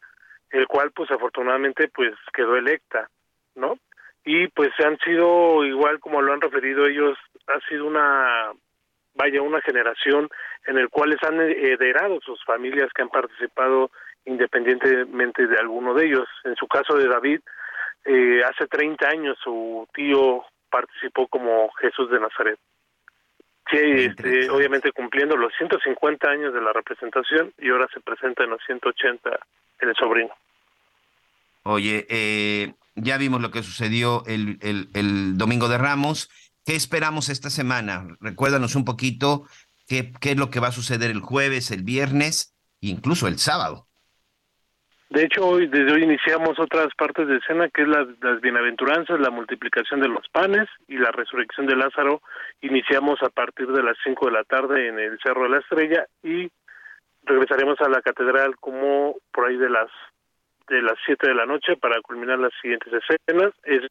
el 0.51 0.67
cual 0.67 0.91
pues 0.93 1.11
afortunadamente 1.11 1.89
pues 1.89 2.15
quedó 2.33 2.57
electa, 2.57 3.09
¿no? 3.55 3.79
Y 4.25 4.49
pues 4.49 4.71
han 4.85 4.99
sido, 4.99 5.65
igual 5.65 6.01
como 6.01 6.21
lo 6.21 6.33
han 6.33 6.41
referido 6.41 6.87
ellos, 6.87 7.17
ha 7.47 7.61
sido 7.69 7.87
una 7.87 8.53
vaya 9.15 9.43
una 9.43 9.61
generación 9.61 10.29
en 10.67 10.79
el 10.79 10.89
cual 10.91 11.11
les 11.11 11.23
han 11.25 11.41
heredado 11.41 12.21
sus 12.21 12.43
familias 12.45 12.89
que 12.95 13.03
han 13.03 13.09
participado 13.09 13.91
independientemente 14.25 15.47
de 15.47 15.59
alguno 15.59 15.95
de 15.95 16.07
ellos. 16.07 16.29
En 16.45 16.55
su 16.55 16.69
caso 16.69 16.97
de 16.97 17.09
David, 17.09 17.41
eh, 18.05 18.43
hace 18.45 18.67
30 18.67 19.09
años 19.09 19.37
su 19.43 19.89
tío 19.93 20.45
participó 20.71 21.27
como 21.27 21.71
Jesús 21.81 22.11
de 22.11 22.21
Nazaret. 22.21 22.59
Sí, 23.71 23.77
este, 23.77 24.49
obviamente 24.51 24.93
cumpliendo 24.93 25.37
los 25.37 25.53
150 25.59 26.29
años 26.29 26.55
de 26.55 26.61
la 26.61 26.73
representación 26.73 27.53
y 27.59 27.69
ahora 27.69 27.87
se 27.93 28.01
presenta 28.01 28.45
en 28.45 28.51
los 28.51 28.61
180 28.65 29.31
el 29.81 29.95
sobrino. 29.95 30.35
Oye, 31.65 32.07
eh, 32.09 32.73
ya 32.95 33.19
vimos 33.19 33.43
lo 33.43 33.51
que 33.51 33.63
sucedió 33.63 34.23
el, 34.27 34.59
el, 34.63 34.89
el 34.95 35.37
domingo 35.37 35.69
de 35.69 35.77
Ramos 35.77 36.31
¿Qué 36.69 36.77
esperamos 36.77 37.31
esta 37.31 37.49
semana? 37.49 38.07
Recuérdanos 38.21 38.75
un 38.75 38.85
poquito 38.85 39.47
qué, 39.87 40.13
qué 40.21 40.33
es 40.33 40.37
lo 40.37 40.51
que 40.51 40.61
va 40.61 40.69
a 40.69 40.73
suceder 40.73 41.11
el 41.11 41.21
jueves, 41.21 41.71
el 41.71 41.83
viernes 41.83 42.55
e 42.83 42.89
incluso 42.89 43.27
el 43.27 43.39
sábado. 43.39 43.88
De 45.11 45.23
hecho, 45.23 45.47
hoy, 45.47 45.67
desde 45.69 45.93
hoy 45.93 46.05
iniciamos 46.05 46.59
otras 46.59 46.89
partes 46.95 47.27
de 47.29 47.37
escena, 47.37 47.71
que 47.71 47.83
es 47.83 47.89
las 47.89 48.41
bienaventuranzas, 48.43 49.19
la 49.19 49.31
multiplicación 49.31 50.01
de 50.01 50.09
los 50.09 50.29
panes 50.29 50.69
y 50.87 50.99
la 50.99 51.11
resurrección 51.11 51.67
de 51.67 51.77
Lázaro. 51.77 52.21
Iniciamos 52.61 53.23
a 53.23 53.31
partir 53.31 53.69
de 53.69 53.83
las 53.83 53.97
5 54.05 54.27
de 54.27 54.33
la 54.33 54.45
tarde 54.45 54.89
en 54.89 54.99
el 54.99 55.19
Cerro 55.23 55.45
de 55.45 55.49
la 55.49 55.59
Estrella 55.61 56.07
y 56.23 56.51
regresaremos 57.23 57.81
a 57.81 57.89
la 57.89 58.03
catedral 58.03 58.57
como 58.57 59.17
por 59.33 59.47
ahí 59.47 59.57
de 59.57 59.71
las 59.71 59.89
de 60.69 60.83
las 60.83 60.99
7 61.07 61.29
de 61.29 61.35
la 61.35 61.47
noche 61.47 61.77
para 61.77 62.01
culminar 62.03 62.39
las 62.39 62.53
siguientes 62.61 62.93
escenas. 62.93 63.55
Es 63.65 63.89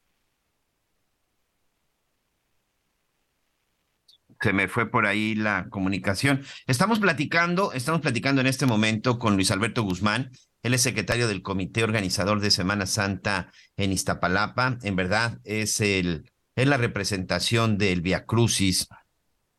se 4.39 4.53
me 4.53 4.67
fue 4.67 4.89
por 4.89 5.05
ahí 5.05 5.33
la 5.33 5.67
comunicación. 5.69 6.43
Estamos 6.67 6.99
platicando, 6.99 7.73
estamos 7.73 8.01
platicando 8.01 8.41
en 8.41 8.47
este 8.47 8.65
momento 8.67 9.17
con 9.17 9.33
Luis 9.35 9.49
Alberto 9.49 9.81
Guzmán. 9.81 10.31
Él 10.63 10.73
es 10.73 10.81
secretario 10.81 11.27
del 11.27 11.41
comité 11.41 11.83
organizador 11.83 12.39
de 12.39 12.51
Semana 12.51 12.85
Santa 12.85 13.51
en 13.77 13.91
Iztapalapa. 13.91 14.77
En 14.83 14.95
verdad 14.95 15.39
es 15.43 15.81
el 15.81 16.31
es 16.55 16.67
la 16.67 16.77
representación 16.77 17.77
del 17.77 18.01
Via 18.01 18.25
Crucis 18.25 18.87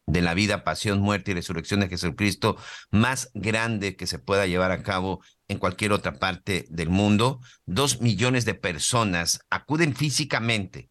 de 0.07 0.23
la 0.23 0.35
vida, 0.35 0.65
pasión, 0.65 1.01
muerte 1.01 1.31
y 1.31 1.35
resurrección 1.35 1.81
de 1.81 1.89
Jesucristo 1.89 2.57
más 2.91 3.31
grande 3.35 3.95
que 3.95 4.07
se 4.07 4.19
pueda 4.19 4.47
llevar 4.47 4.73
a 4.73 4.83
cabo 4.83 5.23
en 5.47 5.59
cualquier 5.59 5.93
otra 5.93 6.19
parte 6.19 6.67
del 6.71 6.89
mundo. 6.89 7.41
Dos 7.67 8.01
millones 8.01 8.45
de 8.47 8.55
personas 8.55 9.41
acuden 9.49 9.95
físicamente, 9.95 10.91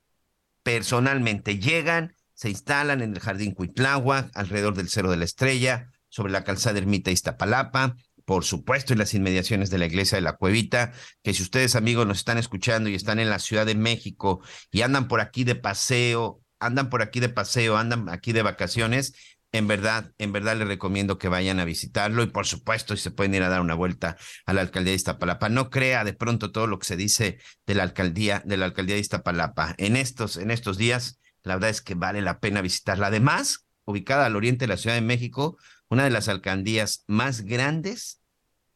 personalmente, 0.64 1.60
llegan 1.60 2.14
se 2.38 2.52
instalan 2.52 3.02
en 3.02 3.14
el 3.14 3.20
Jardín 3.20 3.56
Cuitláhuac, 3.56 4.30
alrededor 4.36 4.76
del 4.76 4.90
Cerro 4.90 5.10
de 5.10 5.18
la 5.18 5.26
Estrella, 5.26 5.90
sobre 6.08 6.32
la 6.32 6.44
calzada 6.44 6.78
Ermita 6.78 7.10
Iztapalapa, 7.10 7.96
por 8.28 8.44
supuesto 8.44 8.92
en 8.92 9.00
las 9.00 9.14
inmediaciones 9.14 9.70
de 9.70 9.78
la 9.78 9.86
iglesia 9.86 10.18
de 10.18 10.22
la 10.22 10.36
Cuevita, 10.36 10.92
que 11.24 11.34
si 11.34 11.42
ustedes 11.42 11.78
amigos 11.78 12.06
nos 12.06 12.18
están 12.18 12.38
escuchando 12.38 12.90
y 12.90 12.94
están 12.94 13.20
en 13.20 13.30
la 13.30 13.40
Ciudad 13.40 13.66
de 13.66 13.74
México 13.74 14.42
y 14.70 14.82
andan 14.82 15.08
por 15.08 15.22
aquí 15.22 15.46
de 15.46 15.56
paseo, 15.56 16.42
andan 16.60 16.90
por 16.90 17.02
aquí 17.02 17.22
de 17.22 17.30
paseo, 17.30 17.78
andan 17.78 18.10
aquí 18.10 18.34
de 18.34 18.42
vacaciones, 18.42 19.14
en 19.54 19.66
verdad, 19.66 20.12
en 20.18 20.34
verdad 20.34 20.58
les 20.58 20.68
recomiendo 20.68 21.18
que 21.18 21.30
vayan 21.30 21.62
a 21.62 21.64
visitarlo 21.64 22.22
y 22.22 22.28
por 22.28 22.46
supuesto 22.46 22.98
si 22.98 23.04
se 23.04 23.12
pueden 23.12 23.34
ir 23.34 23.44
a 23.44 23.50
dar 23.50 23.62
una 23.62 23.76
vuelta 23.76 24.18
a 24.46 24.52
la 24.52 24.60
alcaldía 24.60 24.92
de 24.92 24.98
Iztapalapa. 24.98 25.48
No 25.48 25.70
crea 25.70 26.04
de 26.04 26.12
pronto 26.12 26.52
todo 26.52 26.68
lo 26.68 26.80
que 26.80 26.86
se 26.86 26.98
dice 26.98 27.38
de 27.66 27.76
la 27.76 27.84
alcaldía, 27.84 28.44
de 28.44 28.58
la 28.58 28.66
alcaldía 28.66 28.96
de 28.96 29.02
Iztapalapa. 29.02 29.74
En 29.78 29.96
estos, 29.96 30.36
en 30.36 30.52
estos 30.52 30.78
días 30.78 31.22
la 31.44 31.56
verdad 31.56 31.70
es 31.70 31.82
que 31.82 31.96
vale 31.96 32.22
la 32.22 32.42
pena 32.42 32.62
visitarla. 32.62 33.08
Además, 33.08 33.68
ubicada 33.86 34.26
al 34.26 34.36
oriente 34.36 34.66
de 34.66 34.68
la 34.68 34.78
Ciudad 34.78 34.98
de 34.98 35.02
México, 35.02 35.58
una 35.90 36.04
de 36.04 36.10
las 36.10 36.28
alcaldías 36.28 37.04
más 37.08 37.42
grandes 37.42 38.22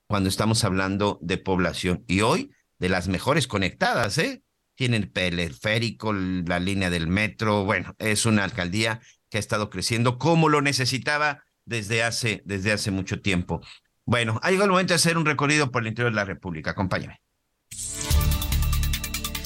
cuando 0.08 0.30
estamos 0.30 0.64
hablando 0.64 1.20
de 1.22 1.38
población 1.38 2.04
y 2.08 2.22
hoy 2.22 2.52
de 2.80 2.90
las 2.90 3.08
mejores 3.08 3.48
conectadas, 3.48 4.18
¿eh? 4.18 4.44
Tienen 4.76 5.04
el 5.04 5.12
periférico, 5.12 6.14
la 6.14 6.60
línea 6.60 6.90
del 6.90 7.08
metro, 7.08 7.64
bueno, 7.66 7.96
es 8.00 8.26
una 8.26 8.44
alcaldía 8.44 9.00
que 9.30 9.38
ha 9.38 9.40
estado 9.40 9.70
creciendo 9.70 10.18
como 10.18 10.50
lo 10.50 10.62
necesitaba 10.62 11.44
desde 11.66 12.04
hace, 12.04 12.42
desde 12.46 12.72
hace 12.72 12.92
mucho 12.92 13.22
tiempo. 13.22 13.62
Bueno, 14.06 14.40
ha 14.44 14.50
llegado 14.50 14.66
el 14.66 14.72
momento 14.72 14.92
de 14.92 14.96
hacer 14.96 15.18
un 15.18 15.26
recorrido 15.26 15.72
por 15.72 15.84
el 15.84 15.90
interior 15.90 16.12
de 16.12 16.16
la 16.16 16.26
República. 16.26 16.72
Acompáñame. 16.72 17.22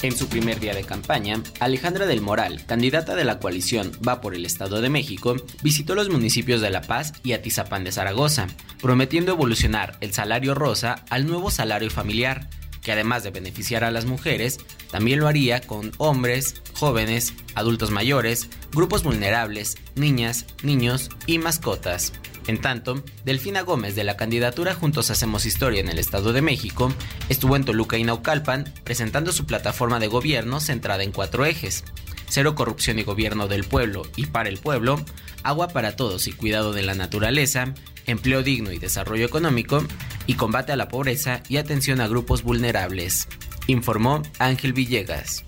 En 0.02 0.14
su 0.14 0.28
primer 0.28 0.60
día 0.60 0.74
de 0.74 0.84
campaña, 0.84 1.42
Alejandra 1.58 2.06
del 2.06 2.20
Moral, 2.20 2.64
candidata 2.66 3.14
de 3.14 3.24
la 3.24 3.38
coalición 3.38 3.92
Va 4.06 4.20
por 4.20 4.34
el 4.34 4.44
Estado 4.44 4.80
de 4.80 4.90
México, 4.90 5.36
visitó 5.62 5.94
los 5.94 6.10
municipios 6.10 6.60
de 6.60 6.70
La 6.70 6.82
Paz 6.82 7.14
y 7.24 7.32
Atizapán 7.32 7.82
de 7.82 7.92
Zaragoza, 7.92 8.46
prometiendo 8.80 9.32
evolucionar 9.32 9.96
el 10.00 10.12
salario 10.12 10.54
rosa 10.54 11.04
al 11.08 11.26
nuevo 11.26 11.50
salario 11.50 11.90
familiar, 11.90 12.48
que 12.82 12.92
además 12.92 13.24
de 13.24 13.30
beneficiar 13.30 13.84
a 13.84 13.90
las 13.90 14.04
mujeres, 14.04 14.58
también 14.90 15.18
lo 15.18 15.28
haría 15.28 15.60
con 15.60 15.90
hombres, 15.96 16.62
jóvenes, 16.74 17.34
adultos 17.54 17.90
mayores, 17.90 18.48
grupos 18.72 19.02
vulnerables, 19.02 19.76
niñas, 19.96 20.46
niños 20.62 21.08
y 21.26 21.38
mascotas. 21.38 22.12
En 22.46 22.60
tanto, 22.60 23.02
Delfina 23.24 23.62
Gómez 23.62 23.96
de 23.96 24.04
la 24.04 24.16
candidatura 24.16 24.74
Juntos 24.74 25.10
Hacemos 25.10 25.46
Historia 25.46 25.80
en 25.80 25.88
el 25.88 25.98
Estado 25.98 26.32
de 26.32 26.42
México 26.42 26.92
estuvo 27.28 27.56
en 27.56 27.64
Toluca 27.64 27.98
y 27.98 28.04
Naucalpan 28.04 28.72
presentando 28.84 29.32
su 29.32 29.46
plataforma 29.46 29.98
de 29.98 30.06
gobierno 30.06 30.60
centrada 30.60 31.02
en 31.02 31.10
cuatro 31.10 31.44
ejes. 31.44 31.84
Cero 32.28 32.54
corrupción 32.54 32.98
y 32.98 33.02
gobierno 33.02 33.48
del 33.48 33.64
pueblo 33.64 34.02
y 34.14 34.26
para 34.26 34.48
el 34.48 34.58
pueblo, 34.58 35.04
agua 35.42 35.68
para 35.68 35.96
todos 35.96 36.28
y 36.28 36.32
cuidado 36.32 36.72
de 36.72 36.82
la 36.82 36.94
naturaleza, 36.94 37.74
empleo 38.06 38.42
digno 38.42 38.72
y 38.72 38.78
desarrollo 38.78 39.26
económico, 39.26 39.84
y 40.26 40.34
combate 40.34 40.72
a 40.72 40.76
la 40.76 40.88
pobreza 40.88 41.42
y 41.48 41.56
atención 41.56 42.00
a 42.00 42.08
grupos 42.08 42.42
vulnerables, 42.42 43.28
informó 43.68 44.22
Ángel 44.38 44.72
Villegas. 44.72 45.44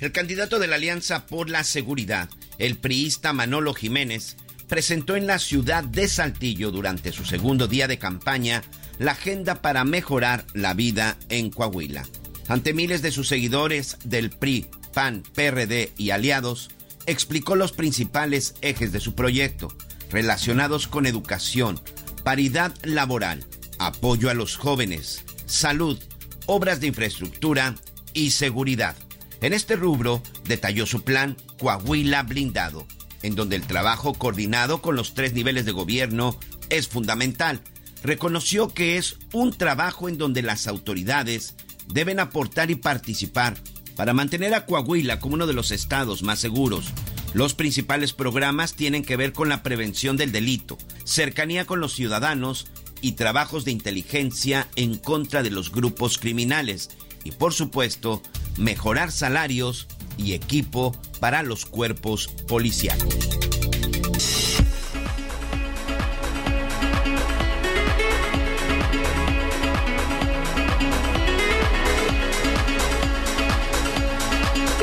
El 0.00 0.12
candidato 0.12 0.58
de 0.58 0.66
la 0.66 0.76
Alianza 0.76 1.26
por 1.26 1.50
la 1.50 1.62
Seguridad, 1.64 2.28
el 2.58 2.78
priista 2.78 3.32
Manolo 3.32 3.74
Jiménez, 3.74 4.36
presentó 4.70 5.16
en 5.16 5.26
la 5.26 5.40
ciudad 5.40 5.82
de 5.82 6.06
Saltillo 6.06 6.70
durante 6.70 7.10
su 7.10 7.24
segundo 7.24 7.66
día 7.66 7.88
de 7.88 7.98
campaña 7.98 8.62
la 9.00 9.12
agenda 9.12 9.56
para 9.56 9.84
mejorar 9.84 10.46
la 10.54 10.74
vida 10.74 11.18
en 11.28 11.50
Coahuila. 11.50 12.06
Ante 12.46 12.72
miles 12.72 13.02
de 13.02 13.10
sus 13.10 13.26
seguidores 13.26 13.96
del 14.04 14.30
PRI, 14.30 14.68
PAN, 14.94 15.24
PRD 15.34 15.92
y 15.96 16.10
aliados, 16.10 16.70
explicó 17.06 17.56
los 17.56 17.72
principales 17.72 18.54
ejes 18.60 18.92
de 18.92 19.00
su 19.00 19.16
proyecto, 19.16 19.74
relacionados 20.08 20.86
con 20.86 21.04
educación, 21.04 21.80
paridad 22.22 22.72
laboral, 22.84 23.44
apoyo 23.80 24.30
a 24.30 24.34
los 24.34 24.56
jóvenes, 24.56 25.24
salud, 25.46 25.98
obras 26.46 26.78
de 26.78 26.86
infraestructura 26.86 27.74
y 28.14 28.30
seguridad. 28.30 28.94
En 29.40 29.52
este 29.52 29.74
rubro 29.74 30.22
detalló 30.44 30.86
su 30.86 31.02
plan 31.02 31.36
Coahuila 31.58 32.22
Blindado, 32.22 32.86
en 33.22 33.34
donde 33.34 33.56
el 33.56 33.66
trabajo 33.66 34.14
coordinado 34.14 34.80
con 34.80 34.96
los 34.96 35.14
tres 35.14 35.32
niveles 35.32 35.64
de 35.64 35.72
gobierno 35.72 36.36
es 36.68 36.88
fundamental. 36.88 37.60
Reconoció 38.02 38.68
que 38.68 38.96
es 38.96 39.16
un 39.32 39.52
trabajo 39.52 40.08
en 40.08 40.16
donde 40.16 40.42
las 40.42 40.66
autoridades 40.66 41.54
deben 41.88 42.20
aportar 42.20 42.70
y 42.70 42.76
participar 42.76 43.56
para 43.96 44.14
mantener 44.14 44.54
a 44.54 44.64
Coahuila 44.64 45.20
como 45.20 45.34
uno 45.34 45.46
de 45.46 45.52
los 45.52 45.70
estados 45.70 46.22
más 46.22 46.38
seguros. 46.38 46.86
Los 47.34 47.54
principales 47.54 48.12
programas 48.12 48.74
tienen 48.74 49.04
que 49.04 49.16
ver 49.16 49.32
con 49.32 49.48
la 49.48 49.62
prevención 49.62 50.16
del 50.16 50.32
delito, 50.32 50.78
cercanía 51.04 51.66
con 51.66 51.80
los 51.80 51.92
ciudadanos 51.92 52.66
y 53.02 53.12
trabajos 53.12 53.64
de 53.64 53.72
inteligencia 53.72 54.68
en 54.76 54.96
contra 54.96 55.42
de 55.42 55.50
los 55.50 55.70
grupos 55.70 56.18
criminales 56.18 56.90
y 57.24 57.32
por 57.32 57.52
supuesto 57.52 58.22
mejorar 58.56 59.12
salarios 59.12 59.86
y 60.20 60.34
equipo 60.34 60.92
para 61.18 61.42
los 61.42 61.66
cuerpos 61.66 62.28
policiales. 62.46 63.40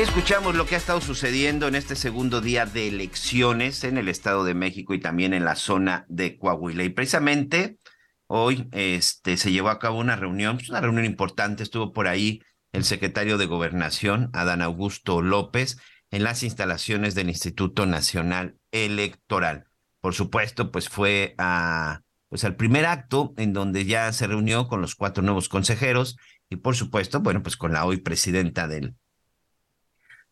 Escuchamos 0.00 0.54
lo 0.54 0.66
que 0.66 0.74
ha 0.74 0.78
estado 0.78 1.00
sucediendo 1.00 1.66
en 1.66 1.74
este 1.74 1.96
segundo 1.96 2.40
día 2.40 2.66
de 2.66 2.88
elecciones 2.88 3.82
en 3.84 3.98
el 3.98 4.08
Estado 4.08 4.44
de 4.44 4.54
México 4.54 4.94
y 4.94 5.00
también 5.00 5.34
en 5.34 5.44
la 5.44 5.56
zona 5.56 6.06
de 6.08 6.38
Coahuila. 6.38 6.84
Y 6.84 6.90
precisamente 6.90 7.78
hoy 8.28 8.68
este, 8.72 9.36
se 9.36 9.50
llevó 9.50 9.70
a 9.70 9.78
cabo 9.78 9.98
una 9.98 10.16
reunión, 10.16 10.56
pues, 10.56 10.70
una 10.70 10.80
reunión 10.80 11.04
importante, 11.04 11.62
estuvo 11.62 11.92
por 11.92 12.06
ahí 12.06 12.42
el 12.72 12.84
secretario 12.84 13.38
de 13.38 13.46
Gobernación, 13.46 14.30
Adán 14.32 14.62
Augusto 14.62 15.22
López, 15.22 15.78
en 16.10 16.24
las 16.24 16.42
instalaciones 16.42 17.14
del 17.14 17.28
Instituto 17.28 17.86
Nacional 17.86 18.56
Electoral. 18.72 19.66
Por 20.00 20.14
supuesto, 20.14 20.70
pues 20.70 20.88
fue 20.88 21.34
a, 21.38 22.02
pues 22.28 22.44
al 22.44 22.56
primer 22.56 22.86
acto 22.86 23.34
en 23.36 23.52
donde 23.52 23.84
ya 23.84 24.12
se 24.12 24.26
reunió 24.26 24.68
con 24.68 24.80
los 24.80 24.94
cuatro 24.94 25.22
nuevos 25.22 25.48
consejeros 25.48 26.16
y 26.48 26.56
por 26.56 26.76
supuesto, 26.76 27.20
bueno, 27.20 27.42
pues 27.42 27.56
con 27.56 27.72
la 27.72 27.84
hoy 27.84 27.98
presidenta 27.98 28.68
del, 28.68 28.94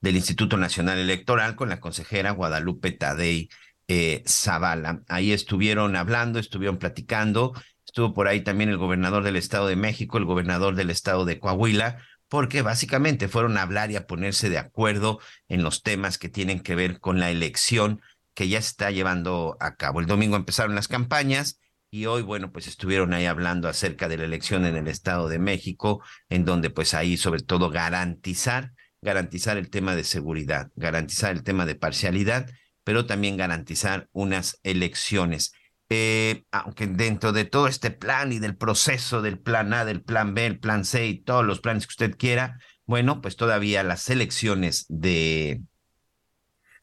del 0.00 0.16
Instituto 0.16 0.56
Nacional 0.56 0.98
Electoral, 0.98 1.56
con 1.56 1.68
la 1.68 1.80
consejera 1.80 2.30
Guadalupe 2.30 2.92
Tadei 2.92 3.48
eh, 3.88 4.22
Zavala. 4.26 5.02
Ahí 5.08 5.32
estuvieron 5.32 5.96
hablando, 5.96 6.38
estuvieron 6.38 6.78
platicando, 6.78 7.52
estuvo 7.84 8.14
por 8.14 8.28
ahí 8.28 8.42
también 8.42 8.70
el 8.70 8.78
gobernador 8.78 9.22
del 9.22 9.36
Estado 9.36 9.66
de 9.66 9.76
México, 9.76 10.18
el 10.18 10.24
gobernador 10.24 10.74
del 10.74 10.90
Estado 10.90 11.24
de 11.24 11.38
Coahuila, 11.38 11.98
porque 12.36 12.60
básicamente 12.60 13.28
fueron 13.28 13.56
a 13.56 13.62
hablar 13.62 13.90
y 13.90 13.96
a 13.96 14.06
ponerse 14.06 14.50
de 14.50 14.58
acuerdo 14.58 15.20
en 15.48 15.62
los 15.62 15.82
temas 15.82 16.18
que 16.18 16.28
tienen 16.28 16.60
que 16.60 16.74
ver 16.74 17.00
con 17.00 17.18
la 17.18 17.30
elección 17.30 18.02
que 18.34 18.46
ya 18.46 18.60
se 18.60 18.68
está 18.68 18.90
llevando 18.90 19.56
a 19.58 19.76
cabo. 19.76 20.00
El 20.00 20.06
domingo 20.06 20.36
empezaron 20.36 20.74
las 20.74 20.86
campañas 20.86 21.58
y 21.90 22.04
hoy, 22.04 22.20
bueno, 22.20 22.52
pues 22.52 22.66
estuvieron 22.66 23.14
ahí 23.14 23.24
hablando 23.24 23.70
acerca 23.70 24.06
de 24.06 24.18
la 24.18 24.24
elección 24.24 24.66
en 24.66 24.76
el 24.76 24.86
Estado 24.86 25.30
de 25.30 25.38
México, 25.38 26.02
en 26.28 26.44
donde 26.44 26.68
pues 26.68 26.92
ahí 26.92 27.16
sobre 27.16 27.40
todo 27.40 27.70
garantizar, 27.70 28.74
garantizar 29.00 29.56
el 29.56 29.70
tema 29.70 29.96
de 29.96 30.04
seguridad, 30.04 30.70
garantizar 30.76 31.32
el 31.32 31.42
tema 31.42 31.64
de 31.64 31.76
parcialidad, 31.76 32.50
pero 32.84 33.06
también 33.06 33.38
garantizar 33.38 34.10
unas 34.12 34.60
elecciones 34.62 35.54
eh, 35.88 36.44
aunque 36.50 36.86
dentro 36.86 37.32
de 37.32 37.44
todo 37.44 37.68
este 37.68 37.90
plan 37.90 38.32
y 38.32 38.38
del 38.38 38.56
proceso 38.56 39.22
del 39.22 39.38
plan 39.38 39.72
A, 39.72 39.84
del 39.84 40.02
plan 40.02 40.34
B, 40.34 40.46
el 40.46 40.58
plan 40.58 40.84
C 40.84 41.06
y 41.06 41.22
todos 41.22 41.44
los 41.44 41.60
planes 41.60 41.86
que 41.86 41.92
usted 41.92 42.16
quiera, 42.16 42.58
bueno, 42.86 43.20
pues 43.20 43.36
todavía 43.36 43.82
las 43.82 44.08
elecciones 44.10 44.86
de 44.88 45.62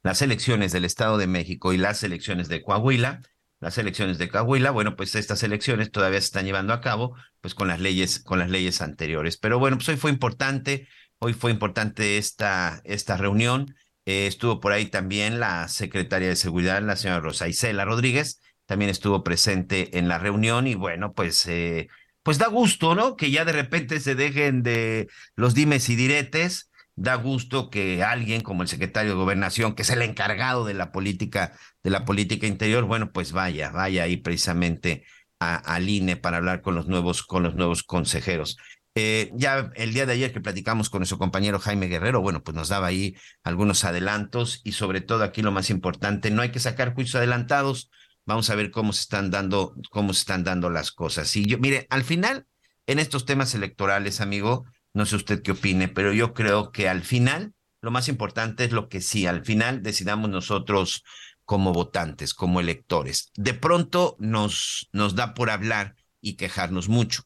las 0.03 0.21
elecciones 0.21 0.73
del 0.73 0.85
Estado 0.85 1.17
de 1.17 1.27
México 1.27 1.73
y 1.73 1.77
las 1.77 2.03
elecciones 2.03 2.49
de 2.49 2.61
Coahuila, 2.61 3.21
las 3.61 3.77
elecciones 3.77 4.17
de 4.17 4.27
Coahuila, 4.27 4.71
bueno, 4.71 4.97
pues 4.97 5.15
estas 5.15 5.41
elecciones 5.43 5.91
todavía 5.91 6.19
se 6.19 6.25
están 6.25 6.45
llevando 6.45 6.73
a 6.73 6.81
cabo, 6.81 7.15
pues 7.39 7.55
con 7.55 7.69
las 7.69 7.79
leyes, 7.79 8.19
con 8.19 8.39
las 8.39 8.49
leyes 8.49 8.81
anteriores. 8.81 9.37
Pero 9.37 9.59
bueno, 9.59 9.77
pues 9.77 9.87
hoy 9.87 9.95
fue 9.95 10.11
importante, 10.11 10.89
hoy 11.19 11.33
fue 11.33 11.51
importante 11.51 12.17
esta, 12.17 12.81
esta 12.83 13.15
reunión. 13.15 13.75
Eh, 14.05 14.27
estuvo 14.27 14.59
por 14.59 14.73
ahí 14.73 14.87
también 14.87 15.39
la 15.39 15.69
secretaria 15.69 16.27
de 16.27 16.35
Seguridad, 16.35 16.81
la 16.81 16.97
señora 16.97 17.21
Rosa 17.21 17.47
Isela 17.47 17.85
Rodríguez, 17.85 18.41
también 18.65 18.89
estuvo 18.89 19.23
presente 19.23 19.97
en 19.97 20.07
la 20.07 20.17
reunión 20.19 20.67
y 20.67 20.75
bueno, 20.75 21.13
pues, 21.13 21.45
eh, 21.47 21.89
pues 22.23 22.37
da 22.37 22.47
gusto, 22.47 22.95
¿no? 22.95 23.15
Que 23.15 23.31
ya 23.31 23.45
de 23.45 23.51
repente 23.51 23.99
se 23.99 24.15
dejen 24.15 24.63
de 24.63 25.07
los 25.35 25.53
dimes 25.53 25.89
y 25.89 25.95
diretes. 25.95 26.69
Da 26.95 27.15
gusto 27.15 27.69
que 27.69 28.03
alguien 28.03 28.41
como 28.41 28.61
el 28.61 28.67
secretario 28.69 29.11
de 29.11 29.17
Gobernación, 29.17 29.73
que 29.73 29.81
es 29.81 29.89
el 29.89 30.03
encargado 30.03 30.63
de 30.63 30.75
la 30.75 30.91
política, 30.91 31.53
de 31.83 31.89
la 31.89 32.05
política 32.05 32.45
interior, 32.45 32.85
bueno, 32.85 33.11
pues 33.11 33.31
vaya, 33.31 33.71
vaya 33.71 34.03
ahí 34.03 34.17
precisamente 34.17 35.03
a, 35.39 35.55
al 35.55 35.89
INE 35.89 36.17
para 36.17 36.37
hablar 36.37 36.61
con 36.61 36.75
los 36.75 36.87
nuevos, 36.87 37.23
con 37.23 37.43
los 37.43 37.55
nuevos 37.55 37.83
consejeros. 37.83 38.57
Eh, 38.95 39.31
ya 39.33 39.71
el 39.75 39.91
día 39.93 40.05
de 40.05 40.13
ayer 40.13 40.31
que 40.31 40.39
platicamos 40.39 40.91
con 40.91 40.99
nuestro 40.99 41.17
compañero 41.17 41.59
Jaime 41.59 41.87
Guerrero, 41.87 42.21
bueno, 42.21 42.43
pues 42.43 42.53
nos 42.55 42.69
daba 42.69 42.87
ahí 42.87 43.15
algunos 43.43 43.83
adelantos 43.85 44.61
y 44.63 44.73
sobre 44.73 45.01
todo 45.01 45.23
aquí 45.23 45.41
lo 45.41 45.51
más 45.51 45.71
importante, 45.71 46.29
no 46.29 46.43
hay 46.43 46.51
que 46.51 46.59
sacar 46.59 46.93
juicios 46.93 47.15
adelantados, 47.15 47.89
Vamos 48.25 48.49
a 48.49 48.55
ver 48.55 48.71
cómo 48.71 48.93
se 48.93 49.01
están 49.01 49.31
dando, 49.31 49.75
cómo 49.89 50.13
se 50.13 50.21
están 50.21 50.43
dando 50.43 50.69
las 50.69 50.91
cosas. 50.91 51.35
Y 51.35 51.45
yo, 51.45 51.57
mire, 51.57 51.87
al 51.89 52.03
final, 52.03 52.47
en 52.87 52.99
estos 52.99 53.25
temas 53.25 53.53
electorales, 53.53 54.21
amigo, 54.21 54.65
no 54.93 55.05
sé 55.05 55.15
usted 55.15 55.41
qué 55.41 55.51
opine, 55.51 55.87
pero 55.87 56.13
yo 56.13 56.33
creo 56.33 56.71
que 56.71 56.87
al 56.87 57.03
final, 57.03 57.53
lo 57.81 57.91
más 57.91 58.07
importante 58.07 58.63
es 58.63 58.71
lo 58.71 58.87
que 58.87 59.01
sí, 59.01 59.25
al 59.25 59.43
final 59.43 59.83
decidamos 59.83 60.29
nosotros 60.29 61.03
como 61.45 61.73
votantes, 61.73 62.33
como 62.33 62.59
electores. 62.59 63.31
De 63.35 63.53
pronto 63.53 64.15
nos, 64.19 64.87
nos 64.93 65.15
da 65.15 65.33
por 65.33 65.49
hablar 65.49 65.95
y 66.21 66.35
quejarnos 66.35 66.87
mucho, 66.87 67.23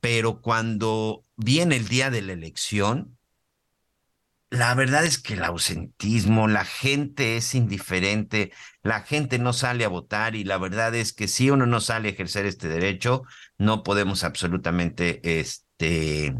pero 0.00 0.42
cuando 0.42 1.24
viene 1.36 1.76
el 1.76 1.88
día 1.88 2.10
de 2.10 2.22
la 2.22 2.34
elección, 2.34 3.16
la 4.54 4.74
verdad 4.74 5.04
es 5.04 5.18
que 5.18 5.34
el 5.34 5.44
ausentismo, 5.44 6.48
la 6.48 6.64
gente 6.64 7.36
es 7.36 7.54
indiferente, 7.54 8.52
la 8.82 9.00
gente 9.02 9.38
no 9.38 9.52
sale 9.52 9.84
a 9.84 9.88
votar 9.88 10.36
y 10.36 10.44
la 10.44 10.58
verdad 10.58 10.94
es 10.94 11.12
que 11.12 11.28
si 11.28 11.50
uno 11.50 11.66
no 11.66 11.80
sale 11.80 12.08
a 12.08 12.12
ejercer 12.12 12.46
este 12.46 12.68
derecho, 12.68 13.24
no 13.58 13.82
podemos 13.82 14.24
absolutamente, 14.24 15.40
este, 15.40 16.34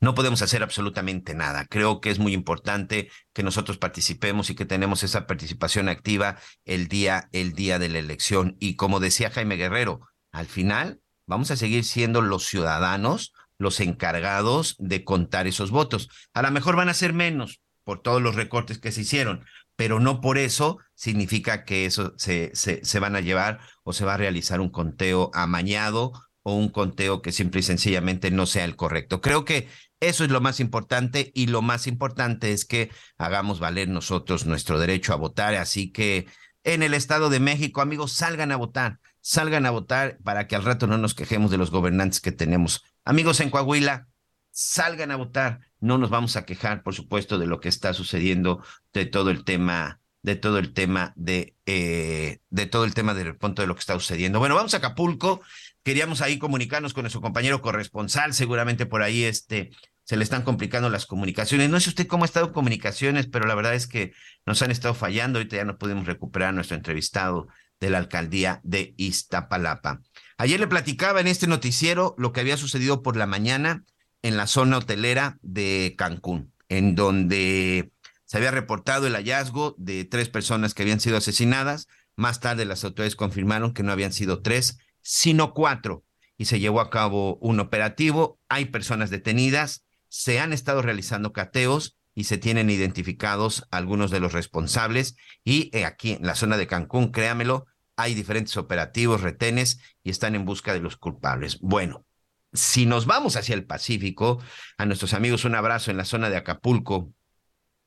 no 0.00 0.14
podemos 0.14 0.40
hacer 0.42 0.62
absolutamente 0.62 1.34
nada. 1.34 1.66
Creo 1.66 2.00
que 2.00 2.10
es 2.10 2.20
muy 2.20 2.32
importante 2.32 3.10
que 3.32 3.42
nosotros 3.42 3.78
participemos 3.78 4.48
y 4.50 4.54
que 4.54 4.64
tenemos 4.64 5.02
esa 5.02 5.26
participación 5.26 5.88
activa 5.88 6.38
el 6.64 6.86
día, 6.86 7.28
el 7.32 7.54
día 7.54 7.78
de 7.78 7.88
la 7.88 7.98
elección. 7.98 8.56
Y 8.60 8.76
como 8.76 9.00
decía 9.00 9.30
Jaime 9.30 9.56
Guerrero, 9.56 10.00
al 10.30 10.46
final 10.46 11.00
vamos 11.26 11.50
a 11.50 11.56
seguir 11.56 11.84
siendo 11.84 12.22
los 12.22 12.46
ciudadanos 12.46 13.32
los 13.58 13.80
encargados 13.80 14.76
de 14.78 15.04
contar 15.04 15.46
esos 15.46 15.70
votos. 15.70 16.08
A 16.32 16.42
lo 16.42 16.50
mejor 16.50 16.76
van 16.76 16.88
a 16.88 16.94
ser 16.94 17.12
menos 17.12 17.60
por 17.84 18.00
todos 18.00 18.22
los 18.22 18.34
recortes 18.34 18.78
que 18.78 18.92
se 18.92 19.02
hicieron, 19.02 19.44
pero 19.76 20.00
no 20.00 20.20
por 20.20 20.38
eso 20.38 20.78
significa 20.94 21.64
que 21.64 21.86
eso 21.86 22.14
se, 22.16 22.50
se, 22.54 22.84
se 22.84 22.98
van 22.98 23.16
a 23.16 23.20
llevar 23.20 23.60
o 23.82 23.92
se 23.92 24.04
va 24.04 24.14
a 24.14 24.18
realizar 24.18 24.60
un 24.60 24.70
conteo 24.70 25.30
amañado 25.34 26.12
o 26.42 26.54
un 26.54 26.68
conteo 26.68 27.20
que 27.22 27.32
simple 27.32 27.60
y 27.60 27.62
sencillamente 27.62 28.30
no 28.30 28.46
sea 28.46 28.64
el 28.64 28.76
correcto. 28.76 29.20
Creo 29.20 29.44
que 29.44 29.68
eso 30.00 30.24
es 30.24 30.30
lo 30.30 30.40
más 30.40 30.60
importante 30.60 31.32
y 31.34 31.46
lo 31.46 31.62
más 31.62 31.86
importante 31.86 32.52
es 32.52 32.64
que 32.64 32.90
hagamos 33.18 33.60
valer 33.60 33.88
nosotros 33.88 34.46
nuestro 34.46 34.78
derecho 34.78 35.12
a 35.12 35.16
votar. 35.16 35.54
Así 35.54 35.90
que 35.90 36.26
en 36.64 36.82
el 36.82 36.94
Estado 36.94 37.30
de 37.30 37.40
México, 37.40 37.80
amigos, 37.80 38.12
salgan 38.12 38.52
a 38.52 38.56
votar, 38.56 39.00
salgan 39.20 39.66
a 39.66 39.70
votar 39.70 40.18
para 40.22 40.46
que 40.46 40.56
al 40.56 40.64
rato 40.64 40.86
no 40.86 40.98
nos 40.98 41.14
quejemos 41.14 41.50
de 41.50 41.58
los 41.58 41.70
gobernantes 41.70 42.20
que 42.20 42.32
tenemos. 42.32 42.84
Amigos 43.08 43.40
en 43.40 43.48
Coahuila, 43.48 44.06
salgan 44.50 45.10
a 45.10 45.16
votar. 45.16 45.60
No 45.80 45.96
nos 45.96 46.10
vamos 46.10 46.36
a 46.36 46.44
quejar, 46.44 46.82
por 46.82 46.94
supuesto, 46.94 47.38
de 47.38 47.46
lo 47.46 47.58
que 47.58 47.70
está 47.70 47.94
sucediendo, 47.94 48.62
de 48.92 49.06
todo 49.06 49.30
el 49.30 49.44
tema, 49.44 50.02
de 50.20 50.36
todo 50.36 50.58
el 50.58 50.74
tema 50.74 51.14
de, 51.16 51.56
eh, 51.64 52.40
todo 52.70 52.84
el 52.84 52.92
tema 52.92 53.14
del 53.14 53.34
punto 53.34 53.62
de 53.62 53.68
lo 53.68 53.74
que 53.74 53.80
está 53.80 53.94
sucediendo. 53.94 54.40
Bueno, 54.40 54.56
vamos 54.56 54.74
a 54.74 54.76
Acapulco. 54.76 55.40
Queríamos 55.82 56.20
ahí 56.20 56.38
comunicarnos 56.38 56.92
con 56.92 57.04
nuestro 57.04 57.22
compañero 57.22 57.62
corresponsal. 57.62 58.34
Seguramente 58.34 58.84
por 58.84 59.00
ahí 59.00 59.24
este 59.24 59.70
se 60.04 60.18
le 60.18 60.22
están 60.22 60.42
complicando 60.42 60.90
las 60.90 61.06
comunicaciones. 61.06 61.70
No 61.70 61.80
sé 61.80 61.88
usted 61.88 62.08
cómo 62.08 62.24
ha 62.24 62.26
estado 62.26 62.52
comunicaciones, 62.52 63.26
pero 63.26 63.46
la 63.46 63.54
verdad 63.54 63.74
es 63.74 63.86
que 63.86 64.12
nos 64.44 64.60
han 64.60 64.70
estado 64.70 64.92
fallando. 64.92 65.38
Ahorita 65.38 65.56
ya 65.56 65.64
no 65.64 65.78
podemos 65.78 66.04
recuperar 66.04 66.50
a 66.50 66.52
nuestro 66.52 66.76
entrevistado 66.76 67.48
de 67.80 67.90
la 67.90 67.98
alcaldía 67.98 68.60
de 68.64 68.94
Iztapalapa. 68.96 70.02
Ayer 70.36 70.60
le 70.60 70.66
platicaba 70.66 71.20
en 71.20 71.26
este 71.26 71.46
noticiero 71.46 72.14
lo 72.18 72.32
que 72.32 72.40
había 72.40 72.56
sucedido 72.56 73.02
por 73.02 73.16
la 73.16 73.26
mañana 73.26 73.84
en 74.22 74.36
la 74.36 74.46
zona 74.46 74.78
hotelera 74.78 75.38
de 75.42 75.94
Cancún, 75.96 76.52
en 76.68 76.94
donde 76.94 77.92
se 78.24 78.36
había 78.36 78.50
reportado 78.50 79.06
el 79.06 79.14
hallazgo 79.14 79.74
de 79.78 80.04
tres 80.04 80.28
personas 80.28 80.74
que 80.74 80.82
habían 80.82 81.00
sido 81.00 81.16
asesinadas. 81.16 81.88
Más 82.16 82.40
tarde 82.40 82.64
las 82.64 82.84
autoridades 82.84 83.16
confirmaron 83.16 83.72
que 83.72 83.82
no 83.82 83.92
habían 83.92 84.12
sido 84.12 84.42
tres, 84.42 84.78
sino 85.02 85.54
cuatro, 85.54 86.04
y 86.36 86.44
se 86.44 86.60
llevó 86.60 86.80
a 86.80 86.90
cabo 86.90 87.36
un 87.40 87.60
operativo. 87.60 88.38
Hay 88.48 88.66
personas 88.66 89.10
detenidas, 89.10 89.84
se 90.08 90.40
han 90.40 90.52
estado 90.52 90.82
realizando 90.82 91.32
cateos 91.32 91.97
y 92.18 92.24
se 92.24 92.36
tienen 92.36 92.68
identificados 92.68 93.68
algunos 93.70 94.10
de 94.10 94.18
los 94.18 94.32
responsables. 94.32 95.14
Y 95.44 95.70
eh, 95.72 95.84
aquí 95.84 96.14
en 96.14 96.26
la 96.26 96.34
zona 96.34 96.56
de 96.56 96.66
Cancún, 96.66 97.12
créamelo, 97.12 97.66
hay 97.94 98.14
diferentes 98.14 98.56
operativos, 98.56 99.20
retenes 99.20 99.78
y 100.02 100.10
están 100.10 100.34
en 100.34 100.44
busca 100.44 100.72
de 100.72 100.80
los 100.80 100.96
culpables. 100.96 101.60
Bueno, 101.60 102.04
si 102.52 102.86
nos 102.86 103.06
vamos 103.06 103.36
hacia 103.36 103.54
el 103.54 103.66
Pacífico, 103.66 104.42
a 104.78 104.84
nuestros 104.84 105.14
amigos 105.14 105.44
un 105.44 105.54
abrazo 105.54 105.92
en 105.92 105.96
la 105.96 106.04
zona 106.04 106.28
de 106.28 106.36
Acapulco. 106.36 107.12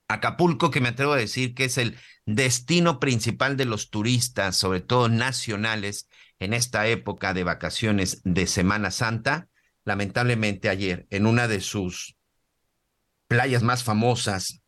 Acapulco, 0.08 0.72
que 0.72 0.80
me 0.80 0.88
atrevo 0.88 1.12
a 1.12 1.18
decir 1.18 1.54
que 1.54 1.66
es 1.66 1.78
el 1.78 1.98
destino 2.26 3.02
principal 3.02 3.58
de 3.58 3.66
los 3.66 3.90
turistas, 3.90 4.56
sobre 4.56 4.80
todo 4.80 5.10
nacionales, 5.10 6.08
en 6.40 6.54
esta 6.54 6.88
época 6.88 7.34
de 7.34 7.44
vacaciones 7.44 8.22
de 8.24 8.48
Semana 8.48 8.92
Santa. 8.92 9.50
Lamentablemente 9.84 10.70
ayer, 10.70 11.06
en 11.10 11.26
una 11.26 11.50
de 11.50 11.60
sus 11.60 12.16
playas 13.32 13.64
más 13.64 13.86
famosas, 13.86 14.62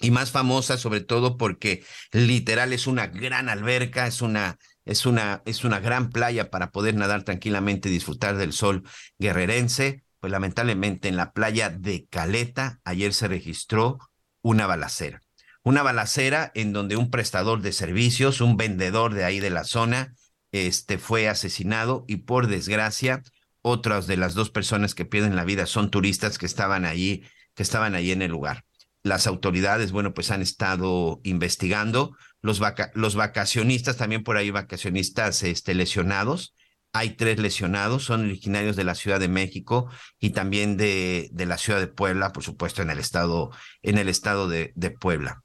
y 0.00 0.10
más 0.10 0.32
famosa 0.32 0.76
sobre 0.76 1.00
todo 1.00 1.36
porque 1.36 1.84
literal 2.10 2.72
es 2.72 2.88
una 2.88 3.06
gran 3.06 3.48
alberca, 3.48 4.08
es 4.08 4.20
una 4.20 4.58
es 4.84 5.06
una, 5.06 5.42
es 5.46 5.62
una 5.62 5.78
gran 5.78 6.10
playa 6.10 6.50
para 6.50 6.72
poder 6.72 6.96
nadar 6.96 7.22
tranquilamente 7.22 7.88
y 7.88 7.92
disfrutar 7.92 8.36
del 8.36 8.52
sol 8.52 8.82
guerrerense. 9.20 10.02
Pues 10.18 10.32
lamentablemente 10.32 11.06
en 11.06 11.16
la 11.16 11.32
playa 11.32 11.70
de 11.70 12.08
Caleta 12.10 12.80
ayer 12.82 13.14
se 13.14 13.28
registró 13.28 14.00
una 14.42 14.66
balacera. 14.66 15.20
Una 15.62 15.84
balacera 15.84 16.50
en 16.56 16.72
donde 16.72 16.96
un 16.96 17.12
prestador 17.12 17.62
de 17.62 17.72
servicios, 17.72 18.40
un 18.40 18.56
vendedor 18.56 19.14
de 19.14 19.24
ahí 19.24 19.38
de 19.38 19.50
la 19.50 19.62
zona, 19.62 20.14
este, 20.50 20.98
fue 20.98 21.28
asesinado 21.28 22.04
y 22.08 22.16
por 22.16 22.48
desgracia 22.48 23.22
otras 23.62 24.08
de 24.08 24.16
las 24.16 24.34
dos 24.34 24.50
personas 24.50 24.96
que 24.96 25.04
pierden 25.04 25.36
la 25.36 25.44
vida 25.44 25.66
son 25.66 25.92
turistas 25.92 26.38
que 26.38 26.46
estaban 26.46 26.84
allí, 26.84 27.22
que 27.54 27.62
estaban 27.62 27.94
allí 27.94 28.12
en 28.12 28.22
el 28.22 28.30
lugar. 28.30 28.64
Las 29.02 29.26
autoridades, 29.26 29.92
bueno, 29.92 30.14
pues 30.14 30.30
han 30.30 30.42
estado 30.42 31.20
investigando 31.24 32.16
los, 32.40 32.60
vacacionistas, 32.60 33.96
también 33.96 34.22
por 34.22 34.36
ahí 34.36 34.50
vacacionistas 34.50 35.42
este, 35.42 35.74
lesionados. 35.74 36.54
Hay 36.92 37.16
tres 37.16 37.38
lesionados, 37.38 38.04
son 38.04 38.26
originarios 38.26 38.76
de 38.76 38.84
la 38.84 38.94
Ciudad 38.94 39.18
de 39.18 39.28
México 39.28 39.90
y 40.20 40.30
también 40.30 40.76
de, 40.76 41.30
la 41.34 41.58
Ciudad 41.58 41.80
de 41.80 41.88
Puebla, 41.88 42.32
por 42.32 42.44
supuesto, 42.44 42.82
en 42.82 42.90
el 42.90 42.98
estado, 42.98 43.50
en 43.82 43.98
el 43.98 44.08
estado 44.08 44.48
de 44.48 44.96
Puebla. 45.00 45.42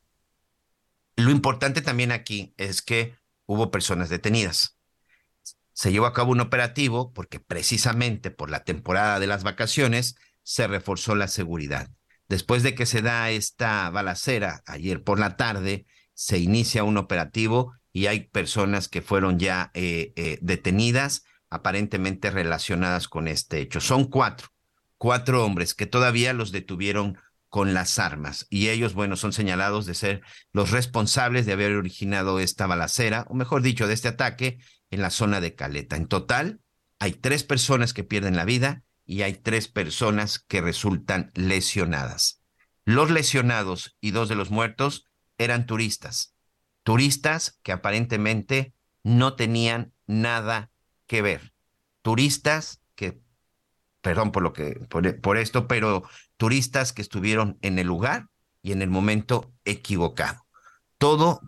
Lo 1.17 1.31
importante 1.31 1.81
también 1.81 2.11
aquí 2.11 2.53
es 2.57 2.83
que 2.83 3.15
hubo 3.47 3.71
personas 3.71 4.09
detenidas. 4.09 4.77
Se 5.73 5.91
llevó 5.91 6.05
a 6.05 6.13
cabo 6.13 6.31
un 6.31 6.41
operativo 6.41 7.11
porque 7.11 7.39
precisamente 7.39 8.29
por 8.29 8.51
la 8.51 8.63
temporada 8.63 9.19
de 9.19 9.27
las 9.27 9.43
vacaciones 9.43 10.15
se 10.47 10.65
reforzó 10.65 11.13
la 11.13 11.27
seguridad. 11.27 11.89
Después 12.29 12.63
de 12.63 12.73
que 12.73 12.85
se 12.85 13.01
da 13.01 13.29
esta 13.31 13.89
balacera 13.89 14.63
ayer 14.65 15.03
por 15.03 15.19
la 15.19 15.35
tarde, 15.35 15.85
se 16.13 16.37
inicia 16.37 16.85
un 16.85 16.95
operativo 16.95 17.73
y 17.91 18.05
hay 18.07 18.29
personas 18.29 18.87
que 18.87 19.01
fueron 19.01 19.39
ya 19.39 19.71
eh, 19.73 20.13
eh, 20.15 20.39
detenidas, 20.41 21.25
aparentemente 21.49 22.31
relacionadas 22.31 23.09
con 23.09 23.27
este 23.27 23.59
hecho. 23.59 23.81
Son 23.81 24.05
cuatro, 24.05 24.47
cuatro 24.97 25.43
hombres 25.43 25.73
que 25.73 25.85
todavía 25.85 26.31
los 26.31 26.53
detuvieron 26.53 27.17
con 27.49 27.73
las 27.73 27.99
armas 27.99 28.47
y 28.49 28.69
ellos, 28.69 28.93
bueno, 28.93 29.17
son 29.17 29.33
señalados 29.33 29.85
de 29.85 29.95
ser 29.95 30.21
los 30.53 30.71
responsables 30.71 31.45
de 31.45 31.53
haber 31.53 31.73
originado 31.73 32.39
esta 32.39 32.67
balacera, 32.67 33.25
o 33.29 33.33
mejor 33.33 33.63
dicho, 33.63 33.85
de 33.85 33.93
este 33.93 34.07
ataque 34.07 34.59
en 34.91 35.01
la 35.01 35.09
zona 35.09 35.41
de 35.41 35.55
Caleta. 35.55 35.97
En 35.97 36.07
total, 36.07 36.61
hay 36.99 37.11
tres 37.11 37.43
personas 37.43 37.93
que 37.93 38.05
pierden 38.05 38.37
la 38.37 38.45
vida 38.45 38.85
y 39.07 39.21
hay 39.23 39.33
tres 39.33 39.69
personas 39.69 40.37
que 40.37 40.61
resultan 40.61 41.31
lesionadas. 41.33 42.43
Los 42.83 43.09
lesionados 43.09 43.97
y 44.01 44.11
dos 44.11 44.29
de 44.29 44.35
los 44.35 44.51
muertos 44.51 45.07
eran 45.37 45.65
turistas, 45.65 46.35
turistas 46.83 47.57
que 47.63 47.71
aparentemente 47.71 48.75
no 49.03 49.35
tenían 49.35 49.93
nada 50.05 50.71
que 51.07 51.21
ver, 51.21 51.53
turistas 52.01 52.81
que, 52.95 53.21
perdón 54.01 54.31
por 54.31 54.43
lo 54.43 54.51
que, 54.51 54.73
por, 55.21 55.37
esto, 55.37 55.67
pero 55.67 56.03
turistas 56.35 56.91
que 56.91 57.01
estuvieron 57.01 57.57
en 57.61 57.79
el 57.79 57.87
lugar 57.87 58.29
y 58.61 58.73
en 58.73 58.81
el 58.81 58.89
momento 58.89 59.53
equivocado. 59.63 60.45
Todo 60.97 61.41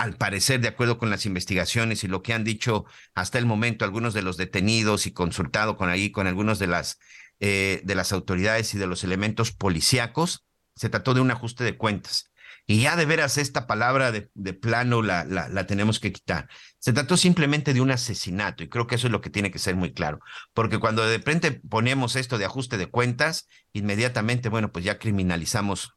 al 0.00 0.16
parecer, 0.16 0.60
de 0.60 0.68
acuerdo 0.68 0.96
con 0.96 1.10
las 1.10 1.26
investigaciones 1.26 2.04
y 2.04 2.08
lo 2.08 2.22
que 2.22 2.32
han 2.32 2.42
dicho 2.42 2.86
hasta 3.14 3.38
el 3.38 3.44
momento 3.44 3.84
algunos 3.84 4.14
de 4.14 4.22
los 4.22 4.38
detenidos 4.38 5.06
y 5.06 5.12
consultado 5.12 5.76
con 5.76 5.90
ahí 5.90 6.10
con 6.10 6.26
algunos 6.26 6.58
de 6.58 6.66
las 6.68 6.98
eh, 7.38 7.80
de 7.84 7.94
las 7.94 8.12
autoridades 8.12 8.74
y 8.74 8.78
de 8.78 8.86
los 8.86 9.02
elementos 9.02 9.52
policíacos, 9.52 10.46
se 10.74 10.90
trató 10.90 11.14
de 11.14 11.22
un 11.22 11.30
ajuste 11.30 11.64
de 11.64 11.76
cuentas. 11.76 12.30
Y 12.66 12.82
ya 12.82 12.96
de 12.96 13.06
veras 13.06 13.38
esta 13.38 13.66
palabra 13.66 14.12
de, 14.12 14.30
de 14.34 14.52
plano 14.52 15.02
la, 15.02 15.24
la, 15.24 15.48
la, 15.48 15.66
tenemos 15.66 16.00
que 16.00 16.12
quitar. 16.12 16.48
Se 16.78 16.92
trató 16.92 17.16
simplemente 17.16 17.74
de 17.74 17.80
un 17.80 17.90
asesinato 17.90 18.62
y 18.62 18.68
creo 18.68 18.86
que 18.86 18.94
eso 18.94 19.06
es 19.06 19.10
lo 19.10 19.20
que 19.20 19.30
tiene 19.30 19.50
que 19.50 19.58
ser 19.58 19.74
muy 19.74 19.92
claro. 19.92 20.20
Porque 20.52 20.78
cuando 20.78 21.04
de 21.04 21.16
repente 21.16 21.52
ponemos 21.52 22.14
esto 22.14 22.38
de 22.38 22.44
ajuste 22.44 22.76
de 22.76 22.86
cuentas, 22.86 23.48
inmediatamente, 23.72 24.48
bueno, 24.48 24.70
pues 24.70 24.84
ya 24.84 24.98
criminalizamos 24.98 25.94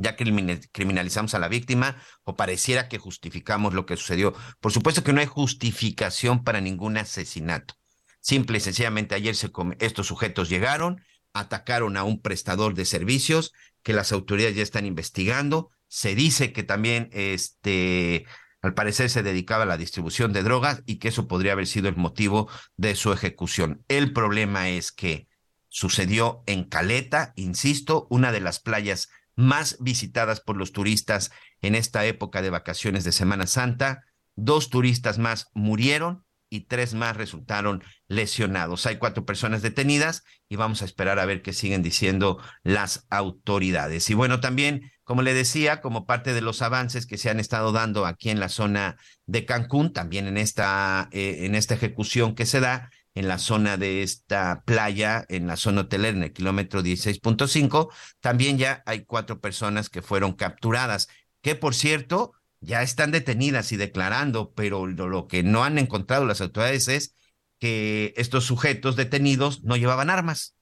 ya 0.00 0.16
criminalizamos 0.16 1.34
a 1.34 1.38
la 1.38 1.48
víctima 1.48 1.96
o 2.24 2.36
pareciera 2.36 2.88
que 2.88 2.98
justificamos 2.98 3.74
lo 3.74 3.86
que 3.86 3.96
sucedió. 3.96 4.34
Por 4.60 4.72
supuesto 4.72 5.04
que 5.04 5.12
no 5.12 5.20
hay 5.20 5.26
justificación 5.26 6.42
para 6.42 6.60
ningún 6.60 6.96
asesinato. 6.96 7.74
Simple 8.20 8.58
y 8.58 8.60
sencillamente 8.60 9.14
ayer 9.14 9.34
estos 9.78 10.06
sujetos 10.06 10.48
llegaron, 10.48 11.02
atacaron 11.32 11.96
a 11.96 12.04
un 12.04 12.20
prestador 12.20 12.74
de 12.74 12.84
servicios 12.84 13.52
que 13.82 13.92
las 13.92 14.12
autoridades 14.12 14.56
ya 14.56 14.62
están 14.62 14.86
investigando, 14.86 15.70
se 15.88 16.14
dice 16.14 16.52
que 16.52 16.62
también, 16.62 17.08
este, 17.12 18.26
al 18.62 18.74
parecer, 18.74 19.10
se 19.10 19.22
dedicaba 19.22 19.64
a 19.64 19.66
la 19.66 19.78
distribución 19.78 20.32
de 20.32 20.42
drogas 20.42 20.82
y 20.86 20.96
que 20.96 21.08
eso 21.08 21.28
podría 21.28 21.52
haber 21.52 21.66
sido 21.66 21.88
el 21.88 21.96
motivo 21.96 22.48
de 22.76 22.94
su 22.94 23.12
ejecución. 23.12 23.84
El 23.88 24.12
problema 24.12 24.68
es 24.68 24.92
que 24.92 25.28
sucedió 25.68 26.42
en 26.46 26.64
Caleta, 26.64 27.32
insisto, 27.36 28.06
una 28.10 28.32
de 28.32 28.40
las 28.40 28.60
playas 28.60 29.08
más 29.40 29.78
visitadas 29.80 30.40
por 30.40 30.56
los 30.56 30.72
turistas 30.72 31.30
en 31.62 31.74
esta 31.74 32.04
época 32.04 32.42
de 32.42 32.50
vacaciones 32.50 33.04
de 33.04 33.12
Semana 33.12 33.46
Santa. 33.46 34.04
Dos 34.36 34.70
turistas 34.70 35.18
más 35.18 35.48
murieron 35.54 36.24
y 36.50 36.62
tres 36.62 36.94
más 36.94 37.16
resultaron 37.16 37.82
lesionados. 38.08 38.84
Hay 38.84 38.96
cuatro 38.96 39.24
personas 39.24 39.62
detenidas 39.62 40.24
y 40.48 40.56
vamos 40.56 40.82
a 40.82 40.84
esperar 40.84 41.18
a 41.18 41.24
ver 41.24 41.42
qué 41.42 41.52
siguen 41.52 41.82
diciendo 41.82 42.38
las 42.62 43.06
autoridades. 43.08 44.10
Y 44.10 44.14
bueno, 44.14 44.40
también, 44.40 44.90
como 45.04 45.22
le 45.22 45.32
decía, 45.32 45.80
como 45.80 46.06
parte 46.06 46.34
de 46.34 46.40
los 46.40 46.60
avances 46.60 47.06
que 47.06 47.18
se 47.18 47.30
han 47.30 47.40
estado 47.40 47.72
dando 47.72 48.04
aquí 48.04 48.30
en 48.30 48.40
la 48.40 48.48
zona 48.48 48.96
de 49.26 49.46
Cancún, 49.46 49.92
también 49.92 50.26
en 50.26 50.36
esta, 50.36 51.08
eh, 51.12 51.46
en 51.46 51.54
esta 51.54 51.74
ejecución 51.74 52.34
que 52.34 52.46
se 52.46 52.60
da, 52.60 52.90
en 53.14 53.28
la 53.28 53.38
zona 53.38 53.76
de 53.76 54.02
esta 54.02 54.62
playa, 54.64 55.24
en 55.28 55.46
la 55.46 55.56
zona 55.56 55.82
hotelera, 55.82 56.16
en 56.16 56.22
el 56.22 56.32
kilómetro 56.32 56.82
16.5, 56.82 57.92
también 58.20 58.58
ya 58.58 58.82
hay 58.86 59.04
cuatro 59.04 59.40
personas 59.40 59.88
que 59.88 60.02
fueron 60.02 60.34
capturadas, 60.34 61.08
que 61.42 61.54
por 61.54 61.74
cierto, 61.74 62.32
ya 62.60 62.82
están 62.82 63.10
detenidas 63.10 63.72
y 63.72 63.76
declarando, 63.76 64.52
pero 64.52 64.86
lo, 64.86 65.26
que 65.26 65.42
no 65.42 65.64
han 65.64 65.78
encontrado 65.78 66.26
las 66.26 66.40
autoridades 66.40 66.88
es 66.88 67.14
que 67.58 68.12
estos 68.16 68.44
sujetos 68.44 68.96
detenidos 68.96 69.62
no 69.64 69.76
llevaban 69.76 70.10
armas. 70.10 70.56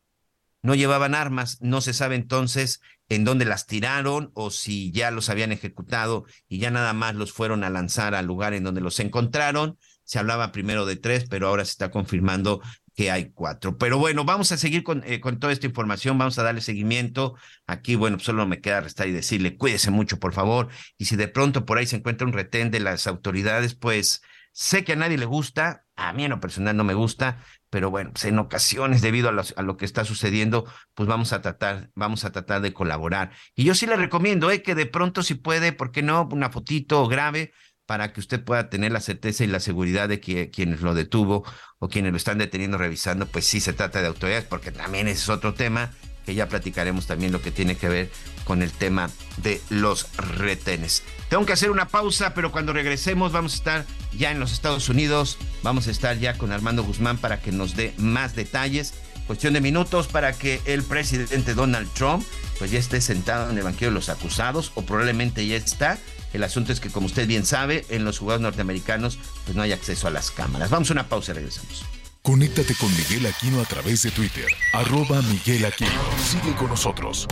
No 0.60 0.74
llevaban 0.74 1.14
armas, 1.14 1.58
no 1.60 1.80
se 1.80 1.92
sabe 1.94 2.16
entonces 2.16 2.80
en 3.08 3.24
dónde 3.24 3.44
las 3.44 3.66
tiraron 3.66 4.32
o 4.34 4.50
si 4.50 4.90
ya 4.90 5.12
los 5.12 5.28
habían 5.28 5.52
ejecutado 5.52 6.24
y 6.48 6.58
ya 6.58 6.70
nada 6.70 6.92
más 6.92 7.14
los 7.14 7.32
fueron 7.32 7.62
a 7.62 7.70
lanzar 7.70 8.14
al 8.14 8.26
lugar 8.26 8.54
en 8.54 8.64
donde 8.64 8.80
los 8.80 8.98
encontraron. 8.98 9.78
Se 10.08 10.18
hablaba 10.18 10.52
primero 10.52 10.86
de 10.86 10.96
tres, 10.96 11.26
pero 11.28 11.48
ahora 11.48 11.66
se 11.66 11.72
está 11.72 11.90
confirmando 11.90 12.62
que 12.96 13.10
hay 13.10 13.30
cuatro. 13.30 13.76
Pero 13.76 13.98
bueno, 13.98 14.24
vamos 14.24 14.52
a 14.52 14.56
seguir 14.56 14.82
con, 14.82 15.04
eh, 15.04 15.20
con 15.20 15.38
toda 15.38 15.52
esta 15.52 15.66
información, 15.66 16.16
vamos 16.16 16.38
a 16.38 16.42
darle 16.42 16.62
seguimiento. 16.62 17.34
Aquí, 17.66 17.94
bueno, 17.94 18.18
solo 18.18 18.46
me 18.46 18.62
queda 18.62 18.80
restar 18.80 19.06
y 19.06 19.12
decirle, 19.12 19.58
cuídese 19.58 19.90
mucho, 19.90 20.18
por 20.18 20.32
favor. 20.32 20.68
Y 20.96 21.04
si 21.04 21.16
de 21.16 21.28
pronto 21.28 21.66
por 21.66 21.76
ahí 21.76 21.84
se 21.84 21.96
encuentra 21.96 22.26
un 22.26 22.32
retén 22.32 22.70
de 22.70 22.80
las 22.80 23.06
autoridades, 23.06 23.74
pues 23.74 24.22
sé 24.52 24.82
que 24.82 24.94
a 24.94 24.96
nadie 24.96 25.18
le 25.18 25.26
gusta, 25.26 25.84
a 25.94 26.14
mí 26.14 26.24
en 26.24 26.30
lo 26.30 26.40
personal 26.40 26.74
no 26.74 26.84
me 26.84 26.94
gusta, 26.94 27.44
pero 27.68 27.90
bueno, 27.90 28.12
pues 28.12 28.24
en 28.24 28.38
ocasiones, 28.38 29.02
debido 29.02 29.28
a, 29.28 29.44
a, 29.56 29.62
lo 29.62 29.76
que 29.76 29.84
está 29.84 30.06
sucediendo, 30.06 30.64
pues 30.94 31.06
vamos 31.06 31.34
a 31.34 31.42
tratar, 31.42 31.90
vamos 31.94 32.24
a 32.24 32.32
tratar 32.32 32.62
de 32.62 32.72
colaborar. 32.72 33.30
Y 33.54 33.64
yo 33.64 33.74
sí 33.74 33.86
le 33.86 33.96
recomiendo, 33.96 34.50
eh, 34.50 34.62
que 34.62 34.74
de 34.74 34.86
pronto 34.86 35.22
si 35.22 35.34
puede, 35.34 35.74
¿por 35.74 35.92
qué 35.92 36.02
no? 36.02 36.26
Una 36.32 36.48
fotito 36.48 37.06
grave 37.08 37.52
para 37.88 38.12
que 38.12 38.20
usted 38.20 38.44
pueda 38.44 38.68
tener 38.68 38.92
la 38.92 39.00
certeza 39.00 39.44
y 39.44 39.46
la 39.46 39.60
seguridad 39.60 40.10
de 40.10 40.20
que 40.20 40.50
quienes 40.50 40.82
lo 40.82 40.92
detuvo 40.92 41.42
o 41.78 41.88
quienes 41.88 42.10
lo 42.12 42.18
están 42.18 42.36
deteniendo, 42.36 42.76
revisando, 42.76 43.24
pues 43.24 43.46
sí 43.46 43.60
se 43.60 43.72
trata 43.72 44.02
de 44.02 44.08
autoridades, 44.08 44.44
porque 44.44 44.70
también 44.70 45.08
ese 45.08 45.22
es 45.22 45.28
otro 45.30 45.54
tema 45.54 45.90
que 46.26 46.34
ya 46.34 46.50
platicaremos 46.50 47.06
también 47.06 47.32
lo 47.32 47.40
que 47.40 47.50
tiene 47.50 47.78
que 47.78 47.88
ver 47.88 48.10
con 48.44 48.60
el 48.60 48.72
tema 48.72 49.08
de 49.38 49.62
los 49.70 50.14
retenes. 50.18 51.02
Tengo 51.30 51.46
que 51.46 51.54
hacer 51.54 51.70
una 51.70 51.88
pausa, 51.88 52.34
pero 52.34 52.52
cuando 52.52 52.74
regresemos 52.74 53.32
vamos 53.32 53.54
a 53.54 53.56
estar 53.56 53.86
ya 54.14 54.32
en 54.32 54.38
los 54.38 54.52
Estados 54.52 54.90
Unidos, 54.90 55.38
vamos 55.62 55.88
a 55.88 55.90
estar 55.90 56.18
ya 56.18 56.36
con 56.36 56.52
Armando 56.52 56.84
Guzmán 56.84 57.16
para 57.16 57.40
que 57.40 57.52
nos 57.52 57.74
dé 57.74 57.94
más 57.96 58.36
detalles. 58.36 58.92
Cuestión 59.26 59.54
de 59.54 59.62
minutos 59.62 60.08
para 60.08 60.34
que 60.34 60.60
el 60.66 60.82
presidente 60.82 61.54
Donald 61.54 61.90
Trump 61.94 62.22
pues 62.58 62.70
ya 62.70 62.78
esté 62.78 63.00
sentado 63.00 63.50
en 63.50 63.56
el 63.56 63.64
banquillo 63.64 63.88
de 63.88 63.94
los 63.94 64.10
acusados 64.10 64.72
o 64.74 64.82
probablemente 64.82 65.46
ya 65.46 65.56
está 65.56 65.96
el 66.32 66.42
asunto 66.44 66.72
es 66.72 66.80
que, 66.80 66.90
como 66.90 67.06
usted 67.06 67.26
bien 67.26 67.46
sabe, 67.46 67.84
en 67.88 68.04
los 68.04 68.18
jugadores 68.18 68.42
norteamericanos 68.42 69.18
pues 69.44 69.56
no 69.56 69.62
hay 69.62 69.72
acceso 69.72 70.06
a 70.06 70.10
las 70.10 70.30
cámaras. 70.30 70.70
Vamos 70.70 70.90
a 70.90 70.92
una 70.92 71.08
pausa 71.08 71.32
y 71.32 71.36
regresamos. 71.36 71.84
Conéctate 72.22 72.74
con 72.74 72.94
Miguel 72.94 73.26
Aquino 73.26 73.60
a 73.60 73.64
través 73.64 74.02
de 74.02 74.10
Twitter, 74.10 74.46
arroba 74.74 75.22
Miguel 75.22 75.64
Aquino. 75.64 75.90
Sigue 76.22 76.54
con 76.56 76.68
nosotros. 76.68 77.26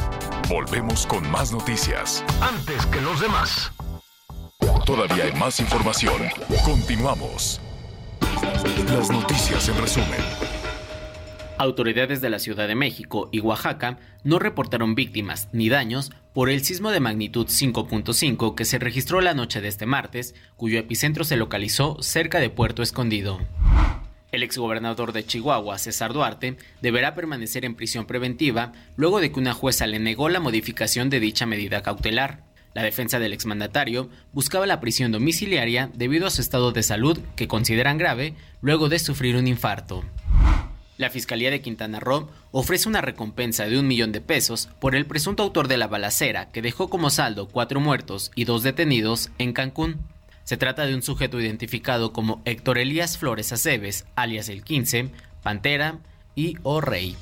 Volvemos 0.49 1.07
con 1.07 1.29
más 1.31 1.53
noticias. 1.53 2.25
Antes 2.41 2.87
que 2.87 3.01
los 3.01 3.21
demás. 3.21 3.73
Todavía 4.87 5.25
hay 5.25 5.33
más 5.33 5.61
información. 5.61 6.23
Continuamos. 6.65 7.61
Las 8.89 9.11
noticias 9.11 9.69
en 9.69 9.77
resumen. 9.79 10.36
Autoridades 11.59 12.21
de 12.21 12.29
la 12.29 12.39
Ciudad 12.39 12.69
de 12.69 12.75
México 12.75 13.31
y 13.33 13.41
Oaxaca 13.41 13.99
no 14.25 14.39
reportaron 14.39 14.95
víctimas 14.95 15.49
ni 15.53 15.71
daños 15.71 16.13
por 16.35 16.51
el 16.51 16.63
sismo 16.63 16.91
de 16.91 17.01
magnitud 17.01 17.47
5.5 17.47 18.55
que 18.55 18.67
se 18.67 18.79
registró 18.79 19.23
la 19.23 19.33
noche 19.33 19.63
de 19.63 19.69
este 19.69 19.87
martes, 19.87 20.35
cuyo 20.57 20.79
epicentro 20.79 21.25
se 21.25 21.39
localizó 21.39 21.97
cerca 22.03 22.41
de 22.41 22.51
Puerto 22.51 22.83
Escondido. 22.83 23.41
El 24.33 24.43
exgobernador 24.43 25.13
de 25.13 25.25
Chihuahua, 25.25 25.79
César 25.79 26.13
Duarte, 26.13 26.59
deberá 26.83 27.15
permanecer 27.15 27.65
en 27.65 27.75
prisión 27.75 28.05
preventiva 28.05 28.73
luego 28.97 29.21
de 29.21 29.33
que 29.33 29.41
una 29.41 29.55
jueza 29.55 29.87
le 29.87 29.99
negó 29.99 30.29
la 30.29 30.41
modificación 30.41 31.09
de 31.09 31.21
dicha 31.21 31.47
medida 31.47 31.83
cautelar. 31.83 32.45
La 32.75 32.83
defensa 32.83 33.19
del 33.19 33.33
exmandatario 33.33 34.11
buscaba 34.33 34.67
la 34.67 34.81
prisión 34.81 35.11
domiciliaria 35.11 35.89
debido 35.95 36.27
a 36.27 36.31
su 36.31 36.43
estado 36.43 36.73
de 36.73 36.83
salud, 36.83 37.19
que 37.35 37.49
consideran 37.49 37.97
grave, 37.97 38.35
luego 38.61 38.91
de 38.91 38.99
sufrir 38.99 39.37
un 39.37 39.47
infarto. 39.47 40.05
La 40.99 41.11
Fiscalía 41.11 41.51
de 41.51 41.61
Quintana 41.61 42.01
Roo 42.01 42.31
ofrece 42.53 42.89
una 42.89 43.03
recompensa 43.03 43.67
de 43.67 43.79
un 43.79 43.87
millón 43.87 44.13
de 44.13 44.23
pesos 44.23 44.71
por 44.81 44.95
el 44.95 45.05
presunto 45.05 45.43
autor 45.43 45.69
de 45.69 45.77
la 45.77 45.89
balacera 45.89 46.51
que 46.51 46.63
dejó 46.63 46.89
como 46.89 47.11
saldo 47.11 47.49
cuatro 47.49 47.81
muertos 47.81 48.31
y 48.35 48.45
dos 48.45 48.63
detenidos 48.63 49.31
en 49.39 49.53
Cancún. 49.53 49.99
Se 50.45 50.57
trata 50.57 50.87
de 50.87 50.95
un 50.95 51.03
sujeto 51.03 51.39
identificado 51.39 52.13
como 52.13 52.41
Héctor 52.47 52.79
Elías 52.79 53.19
Flores 53.19 53.53
Aceves, 53.53 54.07
alias 54.15 54.49
el 54.49 54.65
15, 54.65 55.11
Pantera 55.43 55.99
y 56.35 56.57
O 56.63 56.81
Rey. 56.81 57.17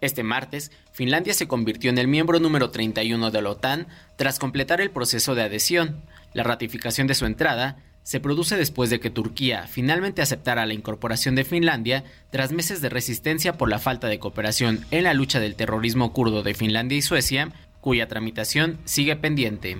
Este 0.00 0.22
martes, 0.22 0.72
Finlandia 0.92 1.34
se 1.34 1.48
convirtió 1.48 1.90
en 1.90 1.98
el 1.98 2.08
miembro 2.08 2.40
número 2.40 2.70
31 2.70 3.30
de 3.30 3.42
la 3.42 3.50
OTAN 3.50 3.88
tras 4.16 4.38
completar 4.38 4.80
el 4.80 4.90
proceso 4.90 5.34
de 5.34 5.42
adhesión. 5.42 6.02
La 6.32 6.44
ratificación 6.44 7.06
de 7.06 7.14
su 7.14 7.26
entrada 7.26 7.76
se 8.10 8.18
produce 8.18 8.56
después 8.56 8.90
de 8.90 8.98
que 8.98 9.08
Turquía 9.08 9.68
finalmente 9.68 10.20
aceptara 10.20 10.66
la 10.66 10.74
incorporación 10.74 11.36
de 11.36 11.44
Finlandia 11.44 12.02
tras 12.32 12.50
meses 12.50 12.80
de 12.80 12.88
resistencia 12.88 13.56
por 13.56 13.68
la 13.68 13.78
falta 13.78 14.08
de 14.08 14.18
cooperación 14.18 14.84
en 14.90 15.04
la 15.04 15.14
lucha 15.14 15.38
del 15.38 15.54
terrorismo 15.54 16.12
kurdo 16.12 16.42
de 16.42 16.54
Finlandia 16.54 16.98
y 16.98 17.02
Suecia, 17.02 17.52
cuya 17.80 18.08
tramitación 18.08 18.80
sigue 18.84 19.14
pendiente. 19.14 19.76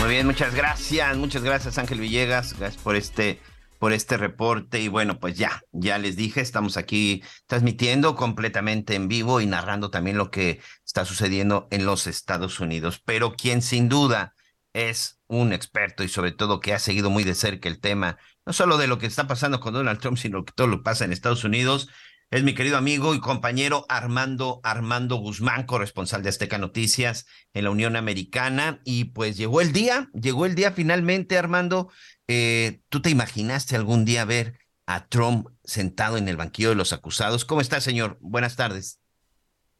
Muy 0.00 0.10
bien, 0.10 0.26
muchas 0.26 0.52
gracias, 0.52 1.16
muchas 1.16 1.44
gracias 1.44 1.78
Ángel 1.78 2.00
Villegas, 2.00 2.56
por 2.82 2.96
este 2.96 3.38
por 3.84 3.92
este 3.92 4.16
reporte 4.16 4.80
y 4.80 4.88
bueno, 4.88 5.20
pues 5.20 5.36
ya, 5.36 5.60
ya 5.70 5.98
les 5.98 6.16
dije, 6.16 6.40
estamos 6.40 6.78
aquí 6.78 7.22
transmitiendo 7.46 8.16
completamente 8.16 8.94
en 8.94 9.08
vivo 9.08 9.42
y 9.42 9.46
narrando 9.46 9.90
también 9.90 10.16
lo 10.16 10.30
que 10.30 10.62
está 10.86 11.04
sucediendo 11.04 11.68
en 11.70 11.84
los 11.84 12.06
Estados 12.06 12.60
Unidos. 12.60 13.02
Pero 13.04 13.34
quien 13.34 13.60
sin 13.60 13.90
duda 13.90 14.34
es 14.72 15.20
un 15.26 15.52
experto 15.52 16.02
y 16.02 16.08
sobre 16.08 16.32
todo 16.32 16.60
que 16.60 16.72
ha 16.72 16.78
seguido 16.78 17.10
muy 17.10 17.24
de 17.24 17.34
cerca 17.34 17.68
el 17.68 17.78
tema, 17.78 18.16
no 18.46 18.54
solo 18.54 18.78
de 18.78 18.86
lo 18.86 18.96
que 18.96 19.04
está 19.04 19.26
pasando 19.26 19.60
con 19.60 19.74
Donald 19.74 20.00
Trump, 20.00 20.16
sino 20.16 20.46
que 20.46 20.54
todo 20.54 20.66
lo 20.66 20.78
que 20.78 20.84
pasa 20.84 21.04
en 21.04 21.12
Estados 21.12 21.44
Unidos, 21.44 21.90
es 22.34 22.42
mi 22.42 22.52
querido 22.52 22.76
amigo 22.76 23.14
y 23.14 23.20
compañero 23.20 23.86
Armando 23.88 24.60
Armando 24.64 25.16
Guzmán, 25.16 25.66
corresponsal 25.66 26.24
de 26.24 26.30
Azteca 26.30 26.58
Noticias 26.58 27.26
en 27.52 27.62
la 27.62 27.70
Unión 27.70 27.94
Americana. 27.94 28.80
Y 28.84 29.04
pues 29.04 29.36
llegó 29.36 29.60
el 29.60 29.72
día, 29.72 30.10
llegó 30.20 30.44
el 30.44 30.56
día 30.56 30.72
finalmente, 30.72 31.38
Armando, 31.38 31.90
eh, 32.26 32.80
¿Tú 32.88 33.00
te 33.00 33.10
imaginaste 33.10 33.76
algún 33.76 34.04
día 34.04 34.24
ver 34.24 34.58
a 34.84 35.06
Trump 35.06 35.46
sentado 35.62 36.16
en 36.16 36.28
el 36.28 36.36
banquillo 36.36 36.70
de 36.70 36.74
los 36.74 36.92
acusados? 36.92 37.44
¿Cómo 37.44 37.60
está, 37.60 37.80
señor? 37.80 38.18
Buenas 38.20 38.56
tardes. 38.56 38.98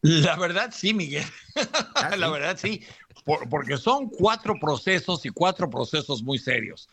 La 0.03 0.37
verdad 0.37 0.71
sí, 0.73 0.95
Miguel. 0.95 1.25
¿Ah, 1.97 2.15
La 2.17 2.31
verdad 2.31 2.57
sí, 2.57 2.85
porque 3.51 3.79
son 3.79 4.11
cuatro 4.11 4.55
procesos 4.61 5.27
y 5.27 5.31
cuatro 5.31 5.69
procesos 5.69 6.23
muy 6.23 6.39
serios. 6.39 6.89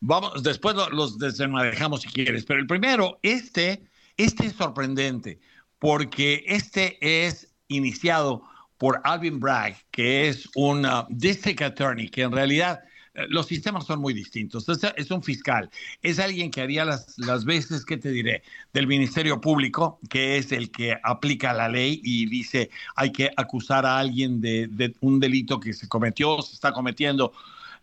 Vamos, 0.00 0.42
después 0.42 0.76
los 0.92 1.18
desmanejamos 1.18 2.02
si 2.02 2.08
quieres, 2.08 2.44
pero 2.44 2.60
el 2.60 2.66
primero, 2.66 3.18
este, 3.22 3.82
este 4.16 4.46
es 4.46 4.52
sorprendente, 4.54 5.40
porque 5.78 6.44
este 6.46 6.98
es 7.00 7.54
iniciado 7.68 8.42
por 8.78 9.00
Alvin 9.04 9.40
Bragg, 9.40 9.76
que 9.90 10.28
es 10.28 10.48
un 10.54 10.84
uh, 10.84 11.06
district 11.08 11.62
attorney, 11.62 12.08
que 12.08 12.22
en 12.22 12.32
realidad 12.32 12.80
los 13.28 13.46
sistemas 13.46 13.86
son 13.86 14.00
muy 14.00 14.12
distintos. 14.14 14.66
Es, 14.96 15.10
un 15.10 15.22
fiscal, 15.22 15.70
es 16.02 16.18
alguien 16.18 16.50
que 16.50 16.60
haría 16.60 16.84
las, 16.84 17.18
las 17.18 17.44
veces, 17.44 17.84
que 17.84 17.96
te 17.96 18.10
diré? 18.10 18.42
Del 18.72 18.86
Ministerio 18.86 19.40
Público, 19.40 19.98
que 20.10 20.36
es 20.36 20.52
el 20.52 20.70
que 20.70 20.96
aplica 21.02 21.52
la 21.52 21.68
ley 21.68 22.00
y 22.04 22.26
dice 22.26 22.70
hay 22.94 23.12
que 23.12 23.30
acusar 23.36 23.86
a 23.86 23.98
alguien 23.98 24.40
de, 24.40 24.94
un 25.00 25.20
delito 25.20 25.60
que 25.60 25.72
se 25.72 25.88
cometió, 25.88 26.42
se 26.42 26.54
está 26.54 26.72
cometiendo. 26.72 27.32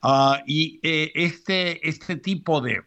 Ah, 0.02 0.44
y 0.46 0.80
eh, 0.84 1.12
este, 1.16 1.88
este 1.88 2.18
tipo 2.18 2.62
de, 2.62 2.82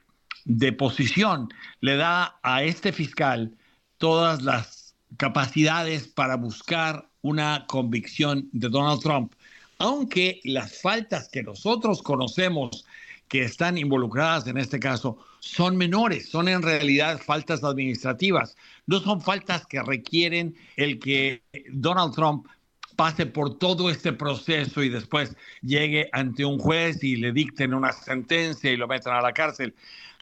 de 0.46 0.72
posición 0.72 1.48
le 1.80 1.96
da 1.96 2.38
a 2.42 2.62
este 2.62 2.92
fiscal 2.92 3.54
todas 3.98 4.42
las 4.42 4.94
capacidades 5.18 6.08
para 6.08 6.36
buscar 6.36 7.08
una 7.20 7.66
convicción 7.68 8.48
de 8.52 8.68
Donald 8.68 9.02
Trump 9.02 9.32
aunque 9.78 10.40
las 10.44 10.80
faltas 10.80 11.28
que 11.28 11.42
nosotros 11.42 12.02
conocemos 12.02 12.86
que 13.28 13.42
están 13.42 13.76
involucradas 13.76 14.46
en 14.46 14.56
este 14.56 14.78
caso 14.78 15.18
son 15.40 15.76
menores, 15.76 16.28
son 16.28 16.48
en 16.48 16.62
realidad 16.62 17.20
faltas 17.20 17.64
administrativas, 17.64 18.56
no 18.86 19.00
son 19.00 19.20
faltas 19.20 19.66
que 19.66 19.82
requieren 19.82 20.54
el 20.76 20.98
que 20.98 21.42
Donald 21.70 22.14
Trump 22.14 22.46
pase 22.94 23.26
por 23.26 23.58
todo 23.58 23.90
este 23.90 24.12
proceso 24.12 24.82
y 24.82 24.88
después 24.88 25.36
llegue 25.60 26.08
ante 26.12 26.44
un 26.44 26.58
juez 26.58 27.02
y 27.04 27.16
le 27.16 27.32
dicten 27.32 27.74
una 27.74 27.92
sentencia 27.92 28.72
y 28.72 28.76
lo 28.76 28.88
metan 28.88 29.14
a 29.14 29.20
la 29.20 29.32
cárcel. 29.32 29.74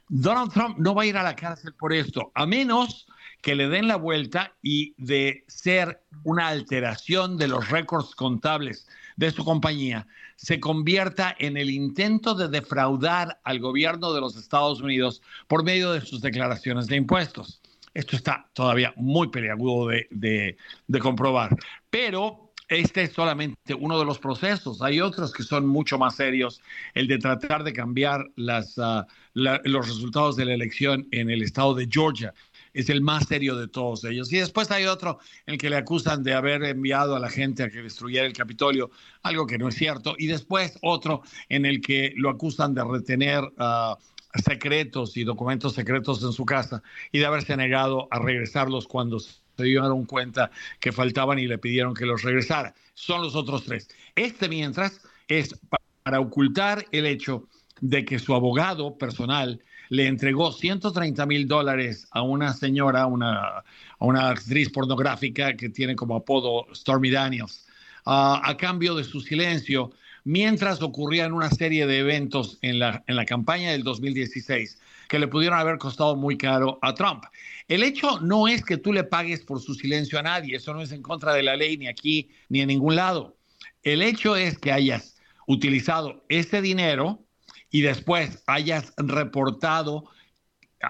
Donald 0.09 0.53
Trump 0.53 0.79
no 0.79 0.95
va 0.95 1.03
a 1.03 1.07
ir 1.07 1.17
a 1.17 1.23
la 1.23 1.37
cárcel 1.37 1.75
por 1.75 1.93
esto, 1.93 2.31
a 2.35 2.47
menos 2.47 3.07
que 3.41 3.55
le 3.55 3.69
den 3.69 3.89
la 3.89 3.97
vuelta 3.97 4.55
y 4.63 4.95
de 4.97 5.45
ser 5.49 6.03
una 6.25 6.49
alteración 6.49 7.37
de 7.37 7.49
los 7.49 7.69
récords 7.69 8.15
contables 8.15 8.87
de 9.17 9.31
su 9.31 9.45
compañía, 9.45 10.07
se 10.37 10.61
convierta 10.61 11.35
en 11.39 11.57
el 11.57 11.71
intento 11.71 12.35
de 12.35 12.49
defraudar 12.49 13.41
al 13.45 13.61
gobierno 13.61 14.13
de 14.13 14.21
los 14.21 14.37
Estados 14.37 14.81
Unidos 14.81 15.23
por 15.47 15.63
medio 15.63 15.93
de 15.93 16.01
sus 16.01 16.21
declaraciones 16.21 16.87
de 16.87 16.97
impuestos. 16.97 17.61
Esto 17.93 18.17
está 18.17 18.49
todavía 18.55 18.93
muy 18.97 19.29
peliagudo 19.29 19.89
de, 19.89 20.57
de 20.89 20.99
comprobar, 20.99 21.57
pero 21.91 22.44
este 22.69 23.03
es 23.03 23.13
solamente 23.13 23.75
uno 23.75 23.99
de 23.99 24.05
los 24.05 24.19
procesos. 24.19 24.83
Hay 24.83 25.01
otros 25.01 25.33
que 25.33 25.43
son 25.43 25.67
mucho 25.67 25.99
más 25.99 26.17
serios. 26.17 26.61
El 26.95 27.07
de 27.09 27.19
tratar 27.19 27.65
de 27.65 27.73
cambiar 27.73 28.31
las, 28.37 28.79
ah, 28.79 29.07
los 29.35 29.87
resultados 29.87 30.37
de 30.37 30.47
la 30.47 30.55
elección 30.55 31.07
en 31.11 31.31
el 31.31 31.43
estado 31.43 31.75
de 31.75 31.89
Georgia 31.91 32.33
es 32.73 32.89
el 32.89 33.01
más 33.01 33.27
serio 33.27 33.57
de 33.57 33.69
todos 33.69 34.05
ellos. 34.05 34.33
Y 34.33 34.39
después 34.39 34.71
hay 34.71 34.87
otro 34.87 35.19
en 35.47 35.55
el 35.55 35.61
que 35.61 35.71
le 35.71 35.77
acusan 35.77 36.23
de 36.23 36.35
haber 36.35 36.65
enviado 36.65 37.15
a 37.15 37.21
la 37.21 37.31
gente 37.31 37.63
a 37.63 37.71
que 37.71 37.83
destruyera 37.83 38.27
el 38.27 38.33
Capitolio, 38.33 38.91
algo 39.23 39.47
que 39.47 39.59
no 39.59 39.69
es 39.69 39.77
cierto. 39.77 40.17
Y 40.19 40.27
después 40.27 40.79
otro 40.83 41.23
en 41.49 41.67
el 41.67 41.81
que 41.81 42.13
lo 42.17 42.31
acusan 42.31 42.75
de 42.75 42.85
retener 42.85 43.45
uh, 43.45 43.95
secretos 44.43 45.17
y 45.17 45.25
documentos 45.25 45.75
secretos 45.75 46.23
en 46.23 46.33
su 46.33 46.45
casa 46.45 46.83
y 47.13 47.21
de 47.21 47.27
haberse 47.27 47.57
negado 47.57 48.09
a 48.11 48.19
regresarlos 48.19 48.89
cuando 48.89 49.21
se 49.57 49.65
dieron 49.65 50.05
cuenta 50.05 50.51
que 50.81 50.93
faltaban 50.93 51.39
y 51.39 51.47
le 51.47 51.59
pidieron 51.59 51.95
que 51.95 52.07
los 52.07 52.23
regresara. 52.23 52.75
Son 52.95 53.23
los 53.23 53.35
otros 53.35 53.65
tres. 53.65 53.89
Este, 54.15 54.49
mientras, 54.49 55.01
es 55.29 55.59
para 56.03 56.21
ocultar 56.21 56.85
el 56.93 57.07
hecho 57.07 57.49
de 57.81 58.05
que 58.05 58.19
su 58.19 58.35
abogado 58.35 58.97
personal 58.97 59.61
le 59.91 60.07
entregó 60.07 60.53
130 60.53 61.27
mil 61.27 61.47
dólares 61.47 62.07
a 62.11 62.23
una 62.23 62.53
señora, 62.53 63.07
una, 63.07 63.59
a 63.59 63.65
una 63.99 64.31
actriz 64.31 64.71
pornográfica 64.71 65.55
que 65.57 65.69
tiene 65.69 65.95
como 65.95 66.17
apodo 66.17 66.67
Stormy 66.75 67.11
Daniels, 67.11 67.67
a 68.07 68.55
cambio 68.59 68.95
de 68.95 69.05
su 69.05 69.21
silencio 69.21 69.93
mientras 70.25 70.83
ocurrían 70.83 71.33
una 71.33 71.51
serie 71.51 71.87
de 71.87 71.99
eventos 71.99 72.59
en 72.63 72.79
la, 72.79 73.05
en 73.07 73.17
la 73.17 73.27
campaña 73.27 73.73
del 73.73 73.85
2016 73.85 74.79
que 75.15 75.21
le 75.21 75.29
pudieron 75.29 75.61
haber 75.61 75.79
costado 75.79 76.17
muy 76.17 76.37
caro 76.37 76.81
a 76.83 76.93
Trump. 76.93 77.23
El 77.69 77.85
hecho 77.85 78.19
no 78.19 78.49
es 78.49 78.65
que 78.65 78.79
tú 78.79 78.93
le 78.93 79.05
pagues 79.05 79.45
por 79.45 79.61
su 79.61 79.73
silencio 79.73 80.19
a 80.19 80.23
nadie, 80.23 80.57
eso 80.57 80.75
no 80.75 80.83
es 80.83 80.91
en 80.91 81.03
contra 81.03 81.33
de 81.33 81.45
la 81.45 81.55
ley 81.55 81.77
ni 81.77 81.87
aquí 81.87 82.31
ni 82.49 82.63
en 82.63 82.67
ningún 82.67 82.97
lado. 82.97 83.37
El 83.85 84.03
hecho 84.03 84.35
es 84.35 84.59
que 84.59 84.73
hayas 84.73 85.17
utilizado 85.47 86.25
ese 86.29 86.61
dinero 86.61 87.25
y 87.71 87.83
después 87.83 88.43
hayas 88.49 88.93
reportado, 88.97 90.11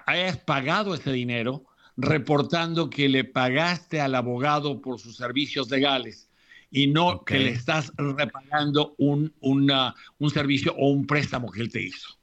hayas 0.07 0.39
pagado 0.39 0.95
ese 0.95 1.13
dinero, 1.13 1.67
reportando 1.99 2.89
que 2.89 3.11
le 3.11 3.25
pagaste 3.25 4.01
al 4.01 4.15
abogado 4.15 4.81
por 4.81 4.99
sus 4.99 5.19
servicios 5.19 5.71
legales 5.71 6.31
y 6.71 6.87
no 6.87 7.27
que 7.27 7.41
le 7.41 7.51
estás 7.51 7.93
repagando 7.99 8.95
un, 8.97 9.35
un 9.43 10.31
servicio 10.31 10.75
o 10.79 10.89
un 10.89 11.07
préstamo 11.07 11.51
que 11.51 11.61
él 11.61 11.71
te 11.71 11.83
hizo. 11.83 12.14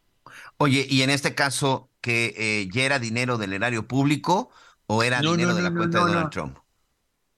Oye, 0.61 0.85
y 0.87 1.01
en 1.01 1.09
este 1.09 1.33
caso, 1.33 1.89
que 2.01 2.35
eh, 2.37 2.69
ya 2.71 2.83
era 2.83 2.99
dinero 2.99 3.39
del 3.39 3.53
erario 3.53 3.87
público 3.87 4.51
o 4.85 5.01
era 5.01 5.19
dinero 5.19 5.55
de 5.55 5.61
la 5.63 5.73
cuenta 5.73 6.05
de 6.05 6.11
Donald 6.11 6.29
Trump? 6.29 6.57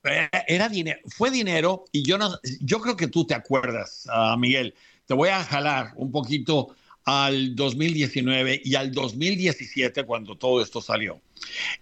Era, 0.03 0.67
dinero, 0.67 0.99
fue 1.07 1.31
dinero 1.31 1.85
y 1.93 2.03
yo 2.03 2.17
no, 2.17 2.37
yo 2.59 2.81
creo 2.81 2.97
que 2.97 3.07
tú 3.07 3.25
te 3.25 3.33
acuerdas, 3.33 4.05
uh, 4.13 4.37
Miguel. 4.37 4.73
Te 5.05 5.13
voy 5.13 5.29
a 5.29 5.41
jalar 5.41 5.93
un 5.95 6.11
poquito 6.11 6.75
al 7.05 7.55
2019 7.55 8.61
y 8.65 8.75
al 8.75 8.91
2017 8.91 10.03
cuando 10.03 10.37
todo 10.37 10.61
esto 10.61 10.81
salió. 10.81 11.21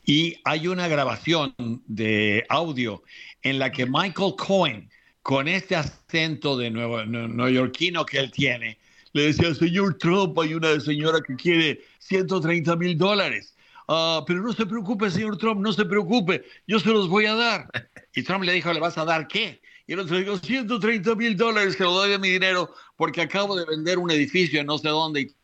Y 0.05 0.35
hay 0.43 0.67
una 0.67 0.87
grabación 0.87 1.55
de 1.87 2.45
audio 2.49 3.01
en 3.41 3.57
la 3.57 3.71
que 3.71 3.87
Michael 3.87 4.35
Cohen, 4.37 4.91
con 5.23 5.47
este 5.47 5.75
acento 5.75 6.55
de 6.55 6.69
nuevo, 6.69 7.03
neoyorquino 7.03 8.05
que 8.05 8.19
él 8.19 8.31
tiene, 8.31 8.77
le 9.13 9.23
decía, 9.23 9.53
señor 9.53 9.97
Trump, 9.97 10.37
hay 10.39 10.53
una 10.53 10.79
señora 10.79 11.19
que 11.21 11.35
quiere 11.35 11.81
130 11.99 12.75
mil 12.75 12.97
dólares. 12.97 13.55
Ah, 13.87 14.23
pero 14.25 14.41
no 14.41 14.53
se 14.53 14.65
preocupe, 14.65 15.09
señor 15.09 15.37
Trump, 15.37 15.61
no 15.61 15.73
se 15.73 15.85
preocupe, 15.85 16.45
yo 16.67 16.79
se 16.79 16.89
los 16.89 17.09
voy 17.09 17.25
a 17.25 17.35
dar. 17.35 17.67
Y 18.13 18.23
Trump 18.23 18.43
le 18.43 18.51
dijo, 18.51 18.73
¿le 18.73 18.81
vas 18.81 18.97
a 18.97 19.05
dar 19.05 19.25
qué? 19.25 19.61
Y 19.87 19.93
el 19.93 19.99
otro 19.99 20.17
dijo, 20.17 20.37
130 20.37 21.15
mil 21.15 21.37
dólares, 21.37 21.77
que 21.77 21.83
lo 21.83 21.93
doy 21.93 22.09
de 22.09 22.19
mi 22.19 22.29
dinero 22.29 22.73
porque 22.97 23.21
acabo 23.21 23.55
de 23.55 23.65
vender 23.65 23.97
un 23.99 24.11
edificio 24.11 24.59
en 24.59 24.67
no 24.67 24.77
sé 24.77 24.89
dónde 24.89 25.21
y 25.21 25.35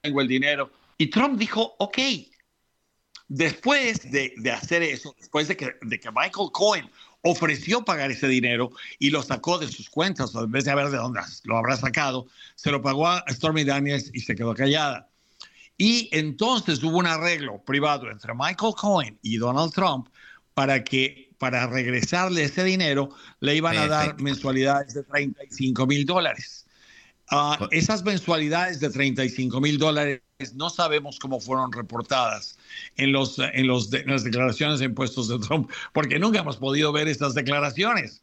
tengo 0.00 0.20
el 0.20 0.28
dinero. 0.28 0.70
Y 0.98 1.06
Trump 1.06 1.38
dijo, 1.38 1.76
ok. 1.78 1.98
Después 3.28 4.10
de, 4.10 4.34
de 4.36 4.50
hacer 4.50 4.82
eso, 4.82 5.14
después 5.18 5.48
de 5.48 5.56
que, 5.56 5.74
de 5.82 5.98
que 5.98 6.10
Michael 6.10 6.50
Cohen 6.52 6.90
ofreció 7.26 7.84
pagar 7.84 8.10
ese 8.10 8.28
dinero 8.28 8.70
y 8.98 9.10
lo 9.10 9.22
sacó 9.22 9.58
de 9.58 9.68
sus 9.68 9.90
cuentas, 9.90 10.34
o 10.34 10.44
en 10.44 10.50
vez 10.50 10.64
de 10.64 10.74
ver 10.74 10.90
de 10.90 10.96
dónde 10.96 11.20
lo 11.44 11.58
habrá 11.58 11.76
sacado, 11.76 12.26
se 12.54 12.70
lo 12.70 12.80
pagó 12.80 13.08
a 13.08 13.24
Stormy 13.28 13.64
Daniels 13.64 14.10
y 14.14 14.20
se 14.20 14.34
quedó 14.34 14.54
callada. 14.54 15.08
Y 15.76 16.08
entonces 16.12 16.82
hubo 16.82 16.98
un 16.98 17.06
arreglo 17.06 17.62
privado 17.64 18.10
entre 18.10 18.32
Michael 18.34 18.74
Cohen 18.76 19.18
y 19.22 19.36
Donald 19.36 19.72
Trump 19.72 20.08
para 20.54 20.82
que 20.84 21.30
para 21.38 21.66
regresarle 21.66 22.44
ese 22.44 22.64
dinero 22.64 23.10
le 23.40 23.56
iban 23.56 23.76
a 23.76 23.86
dar 23.86 24.20
mensualidades 24.20 24.94
de 24.94 25.02
35 25.02 25.86
mil 25.86 26.06
dólares. 26.06 26.65
Ah, 27.30 27.68
esas 27.72 28.04
mensualidades 28.04 28.78
de 28.78 28.88
35 28.88 29.60
mil 29.60 29.78
dólares 29.78 30.22
no 30.54 30.70
sabemos 30.70 31.18
cómo 31.18 31.40
fueron 31.40 31.72
reportadas 31.72 32.56
en, 32.96 33.10
los, 33.12 33.38
en, 33.38 33.66
los 33.66 33.90
las 34.06 34.22
declaraciones 34.22 34.78
de 34.78 34.84
impuestos 34.84 35.28
de 35.28 35.38
Trump, 35.40 35.70
porque 35.92 36.18
nunca 36.18 36.40
hemos 36.40 36.56
podido 36.56 36.92
ver 36.92 37.08
estas 37.08 37.34
declaraciones. 37.34 38.22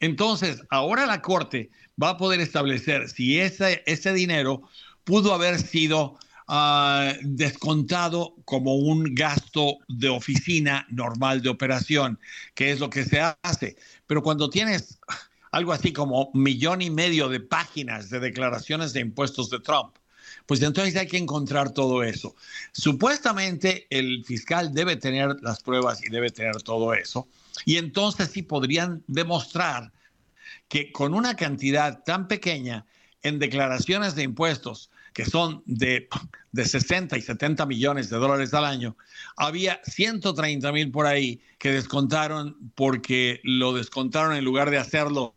Entonces, 0.00 0.60
ahora 0.70 1.06
la 1.06 1.22
Corte 1.22 1.70
va 2.02 2.10
a 2.10 2.16
poder 2.18 2.40
establecer 2.40 3.08
si 3.08 3.40
ese, 3.40 3.82
ese 3.86 4.12
dinero 4.12 4.62
pudo 5.04 5.32
haber 5.32 5.58
sido 5.58 6.18
ah, 6.48 7.14
descontado 7.22 8.34
como 8.44 8.74
un 8.74 9.14
gasto 9.14 9.78
de 9.88 10.08
oficina 10.08 10.86
normal 10.90 11.40
de 11.40 11.48
operación, 11.48 12.18
que 12.54 12.70
es 12.70 12.80
lo 12.80 12.90
que 12.90 13.04
se 13.04 13.20
hace. 13.42 13.76
Pero 14.06 14.22
cuando 14.22 14.50
tienes 14.50 14.98
algo 15.52 15.72
así 15.72 15.92
como 15.92 16.30
millón 16.34 16.82
y 16.82 16.90
medio 16.90 17.28
de 17.28 17.40
páginas 17.40 18.10
de 18.10 18.18
declaraciones 18.18 18.92
de 18.92 19.00
impuestos 19.00 19.50
de 19.50 19.60
Trump. 19.60 19.96
Pues 20.46 20.62
entonces 20.62 20.96
hay 20.96 21.06
que 21.06 21.18
encontrar 21.18 21.72
todo 21.72 22.02
eso. 22.02 22.34
Supuestamente 22.72 23.86
el 23.90 24.24
fiscal 24.24 24.72
debe 24.72 24.96
tener 24.96 25.36
las 25.42 25.62
pruebas 25.62 26.02
y 26.04 26.10
debe 26.10 26.30
tener 26.30 26.56
todo 26.62 26.94
eso. 26.94 27.28
Y 27.64 27.76
entonces 27.76 28.30
sí 28.32 28.42
podrían 28.42 29.04
demostrar 29.06 29.92
que 30.68 30.90
con 30.90 31.14
una 31.14 31.36
cantidad 31.36 32.02
tan 32.02 32.28
pequeña 32.28 32.86
en 33.22 33.38
declaraciones 33.38 34.14
de 34.14 34.22
impuestos 34.22 34.90
que 35.12 35.26
son 35.26 35.62
de, 35.66 36.08
de 36.52 36.64
60 36.64 37.18
y 37.18 37.20
70 37.20 37.66
millones 37.66 38.08
de 38.08 38.16
dólares 38.16 38.54
al 38.54 38.64
año, 38.64 38.96
había 39.36 39.80
130 39.84 40.72
mil 40.72 40.90
por 40.90 41.06
ahí 41.06 41.42
que 41.58 41.70
descontaron 41.70 42.56
porque 42.74 43.40
lo 43.44 43.74
descontaron 43.74 44.34
en 44.34 44.44
lugar 44.44 44.70
de 44.70 44.78
hacerlo 44.78 45.34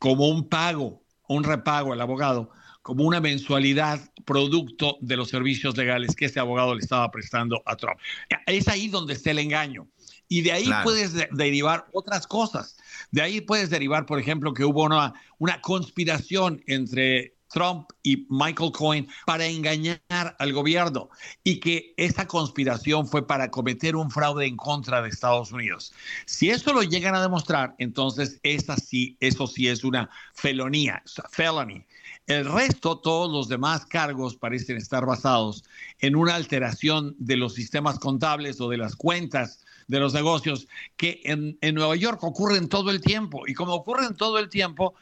como 0.00 0.28
un 0.28 0.48
pago, 0.48 1.04
un 1.28 1.44
repago 1.44 1.92
al 1.92 2.00
abogado, 2.00 2.50
como 2.82 3.04
una 3.04 3.20
mensualidad 3.20 4.00
producto 4.24 4.96
de 5.02 5.16
los 5.18 5.28
servicios 5.28 5.76
legales 5.76 6.16
que 6.16 6.24
ese 6.24 6.40
abogado 6.40 6.74
le 6.74 6.80
estaba 6.80 7.10
prestando 7.10 7.62
a 7.66 7.76
Trump. 7.76 8.00
Es 8.46 8.66
ahí 8.66 8.88
donde 8.88 9.12
está 9.12 9.30
el 9.30 9.38
engaño. 9.38 9.86
Y 10.26 10.40
de 10.40 10.52
ahí 10.52 10.70
puedes 10.82 11.14
derivar 11.32 11.86
otras 11.92 12.26
cosas. 12.26 12.78
De 13.10 13.20
ahí 13.20 13.42
puedes 13.42 13.68
derivar, 13.68 14.06
por 14.06 14.18
ejemplo, 14.18 14.54
que 14.54 14.64
hubo 14.64 14.84
una, 14.84 15.12
una 15.38 15.60
conspiración 15.60 16.62
entre 16.66 17.34
Trump 17.50 17.90
y 18.02 18.26
Michael 18.30 18.72
Cohen 18.72 19.08
para 19.26 19.46
engañar 19.46 20.00
al 20.10 20.52
gobierno 20.52 21.10
y 21.44 21.60
que 21.60 21.94
esa 21.96 22.26
conspiración 22.26 23.06
fue 23.06 23.26
para 23.26 23.50
cometer 23.50 23.96
un 23.96 24.10
fraude 24.10 24.46
en 24.46 24.56
contra 24.56 25.02
de 25.02 25.08
Estados 25.08 25.52
Unidos. 25.52 25.92
Si 26.26 26.50
eso 26.50 26.72
lo 26.72 26.82
llegan 26.82 27.14
a 27.14 27.22
demostrar, 27.22 27.74
entonces 27.78 28.40
esa 28.42 28.76
sí, 28.76 29.16
eso 29.20 29.46
sí 29.46 29.68
es 29.68 29.84
una 29.84 30.10
felonía, 30.34 31.02
felony. 31.30 31.84
El 32.26 32.44
resto, 32.44 32.98
todos 32.98 33.30
los 33.30 33.48
demás 33.48 33.84
cargos 33.86 34.36
parecen 34.36 34.76
estar 34.76 35.04
basados 35.04 35.64
en 35.98 36.14
una 36.14 36.36
alteración 36.36 37.16
de 37.18 37.36
los 37.36 37.54
sistemas 37.54 37.98
contables 37.98 38.60
o 38.60 38.68
de 38.68 38.76
las 38.76 38.94
cuentas 38.94 39.64
de 39.88 39.98
los 39.98 40.14
negocios 40.14 40.68
que 40.96 41.20
en, 41.24 41.58
en 41.60 41.74
Nueva 41.74 41.96
York 41.96 42.22
ocurren 42.22 42.68
todo 42.68 42.90
el 42.92 43.00
tiempo. 43.00 43.42
Y 43.48 43.54
como 43.54 43.74
ocurren 43.74 44.14
todo 44.14 44.38
el 44.38 44.48
tiempo, 44.48 44.94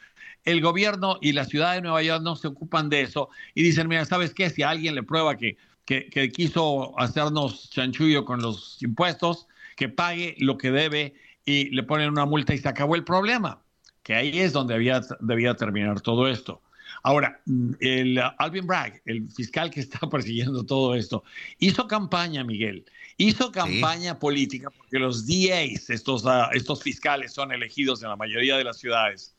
el 0.44 0.60
gobierno 0.60 1.18
y 1.20 1.32
la 1.32 1.44
ciudad 1.44 1.74
de 1.74 1.82
Nueva 1.82 2.02
York 2.02 2.22
no 2.22 2.36
se 2.36 2.48
ocupan 2.48 2.88
de 2.88 3.02
eso 3.02 3.28
y 3.54 3.62
dicen, 3.62 3.88
mira, 3.88 4.04
¿sabes 4.04 4.34
qué? 4.34 4.50
Si 4.50 4.62
alguien 4.62 4.94
le 4.94 5.02
prueba 5.02 5.36
que, 5.36 5.56
que, 5.84 6.30
quiso 6.30 6.98
hacernos 6.98 7.70
chanchullo 7.70 8.24
con 8.24 8.40
los 8.40 8.82
impuestos, 8.82 9.46
que 9.76 9.88
pague 9.88 10.34
lo 10.38 10.58
que 10.58 10.70
debe 10.70 11.14
y 11.44 11.70
le 11.70 11.82
ponen 11.82 12.10
una 12.10 12.26
multa 12.26 12.54
y 12.54 12.58
se 12.58 12.68
acabó 12.68 12.94
el 12.94 13.04
problema, 13.04 13.62
que 14.02 14.14
ahí 14.14 14.38
es 14.38 14.52
donde 14.52 14.74
había, 14.74 15.00
debía 15.20 15.54
terminar 15.54 16.00
todo 16.00 16.28
esto. 16.28 16.62
Ahora, 17.02 17.40
el 17.80 18.20
Alvin 18.38 18.66
Bragg, 18.66 19.00
el 19.04 19.30
fiscal 19.30 19.70
que 19.70 19.80
está 19.80 20.00
persiguiendo 20.10 20.64
todo 20.64 20.94
esto, 20.94 21.24
hizo 21.58 21.86
campaña, 21.86 22.44
Miguel, 22.44 22.84
hizo 23.18 23.50
campaña 23.50 24.18
política 24.18 24.70
porque 24.70 24.98
los 24.98 25.26
DAs, 25.26 25.90
estos, 25.90 26.24
uh, 26.24 26.50
estos 26.52 26.82
fiscales 26.82 27.32
son 27.32 27.52
elegidos 27.52 28.02
en 28.02 28.08
la 28.08 28.16
mayoría 28.16 28.56
de 28.56 28.64
las 28.64 28.78
ciudades, 28.78 29.34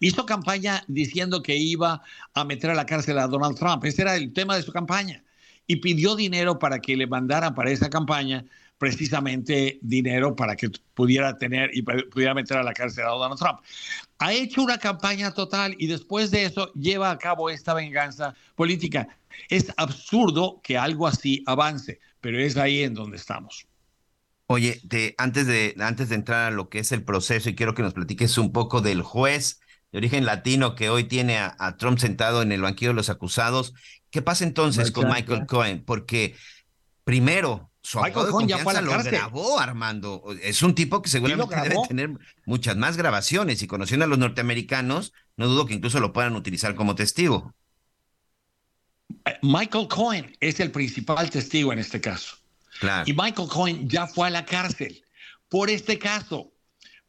hizo 0.00 0.26
campaña 0.26 0.84
diciendo 0.88 1.42
que 1.42 1.56
iba 1.56 2.02
a 2.34 2.44
meter 2.44 2.70
a 2.70 2.74
la 2.74 2.84
cárcel 2.84 3.18
a 3.18 3.28
Donald 3.28 3.56
Trump. 3.56 3.84
Ese 3.84 4.02
era 4.02 4.16
el 4.16 4.32
tema 4.32 4.56
de 4.56 4.62
su 4.62 4.72
campaña. 4.72 5.22
Y 5.66 5.76
pidió 5.76 6.16
dinero 6.16 6.58
para 6.58 6.80
que 6.80 6.96
le 6.96 7.06
mandaran 7.06 7.54
para 7.54 7.70
esa 7.70 7.88
campaña 7.88 8.44
precisamente 8.80 9.78
dinero 9.82 10.34
para 10.34 10.56
que 10.56 10.70
pudiera 10.94 11.36
tener 11.36 11.70
y 11.74 11.82
pudiera 11.82 12.32
meter 12.32 12.56
a 12.56 12.62
la 12.62 12.72
cárcel 12.72 13.04
a 13.04 13.10
Donald 13.10 13.38
Trump. 13.38 13.60
Ha 14.18 14.32
hecho 14.32 14.62
una 14.62 14.78
campaña 14.78 15.32
total 15.32 15.76
y 15.78 15.86
después 15.86 16.30
de 16.30 16.46
eso 16.46 16.72
lleva 16.72 17.10
a 17.10 17.18
cabo 17.18 17.50
esta 17.50 17.74
venganza 17.74 18.34
política. 18.56 19.06
Es 19.48 19.72
absurdo 19.76 20.60
que 20.62 20.78
algo 20.78 21.06
así 21.06 21.42
avance, 21.46 22.00
pero 22.20 22.38
es 22.38 22.56
ahí 22.56 22.82
en 22.82 22.94
donde 22.94 23.16
estamos. 23.16 23.66
Oye, 24.46 24.80
antes, 25.16 25.46
de, 25.46 25.76
antes 25.78 26.08
de 26.08 26.16
entrar 26.16 26.48
a 26.48 26.50
lo 26.50 26.68
que 26.68 26.80
es 26.80 26.90
el 26.90 27.04
proceso, 27.04 27.48
y 27.48 27.54
quiero 27.54 27.74
que 27.74 27.82
nos 27.82 27.94
platiques 27.94 28.36
un 28.36 28.52
poco 28.52 28.80
del 28.80 29.02
juez 29.02 29.60
de 29.92 29.98
origen 29.98 30.24
latino 30.24 30.74
que 30.74 30.90
hoy 30.90 31.04
tiene 31.04 31.38
a, 31.38 31.76
Trump 31.78 31.98
sentado 31.98 32.42
en 32.42 32.52
el 32.52 32.62
banquillo 32.62 32.90
de 32.90 32.96
los 32.96 33.10
acusados. 33.10 33.74
¿Qué 34.10 34.22
pasa 34.22 34.44
entonces 34.44 34.90
con 34.90 35.08
Michael 35.08 35.46
Cohen? 35.46 35.84
Porque 35.84 36.34
primero 37.04 37.70
su 37.82 38.00
Michael 38.00 38.28
Cohen 38.30 38.48
ya 38.48 38.58
fue 38.58 38.72
a 38.72 38.80
la 38.80 38.82
lo 38.82 39.02
grabó, 39.02 39.58
Armando. 39.58 40.24
Es 40.42 40.62
un 40.62 40.74
tipo 40.74 41.00
que 41.00 41.08
seguramente 41.08 41.54
debe 41.54 41.76
tener 41.88 42.10
muchas 42.44 42.76
más 42.76 42.96
grabaciones 42.96 43.62
y 43.62 43.66
conociendo 43.66 44.04
a 44.04 44.08
los 44.08 44.18
norteamericanos, 44.18 45.12
no 45.36 45.46
dudo 45.46 45.66
que 45.66 45.74
incluso 45.74 45.98
lo 45.98 46.12
puedan 46.12 46.36
utilizar 46.36 46.74
como 46.74 46.94
testigo. 46.94 47.54
Michael 49.42 49.88
Cohen 49.88 50.36
es 50.40 50.60
el 50.60 50.70
principal 50.70 51.30
testigo 51.30 51.72
en 51.72 51.78
este 51.78 52.00
caso. 52.00 52.36
Y 53.06 53.12
Michael 53.12 53.48
Cohen 53.48 53.88
ya 53.88 54.06
fue 54.06 54.28
a 54.28 54.30
la 54.30 54.44
cárcel 54.44 55.02
por 55.48 55.68
este 55.68 55.98
caso, 55.98 56.52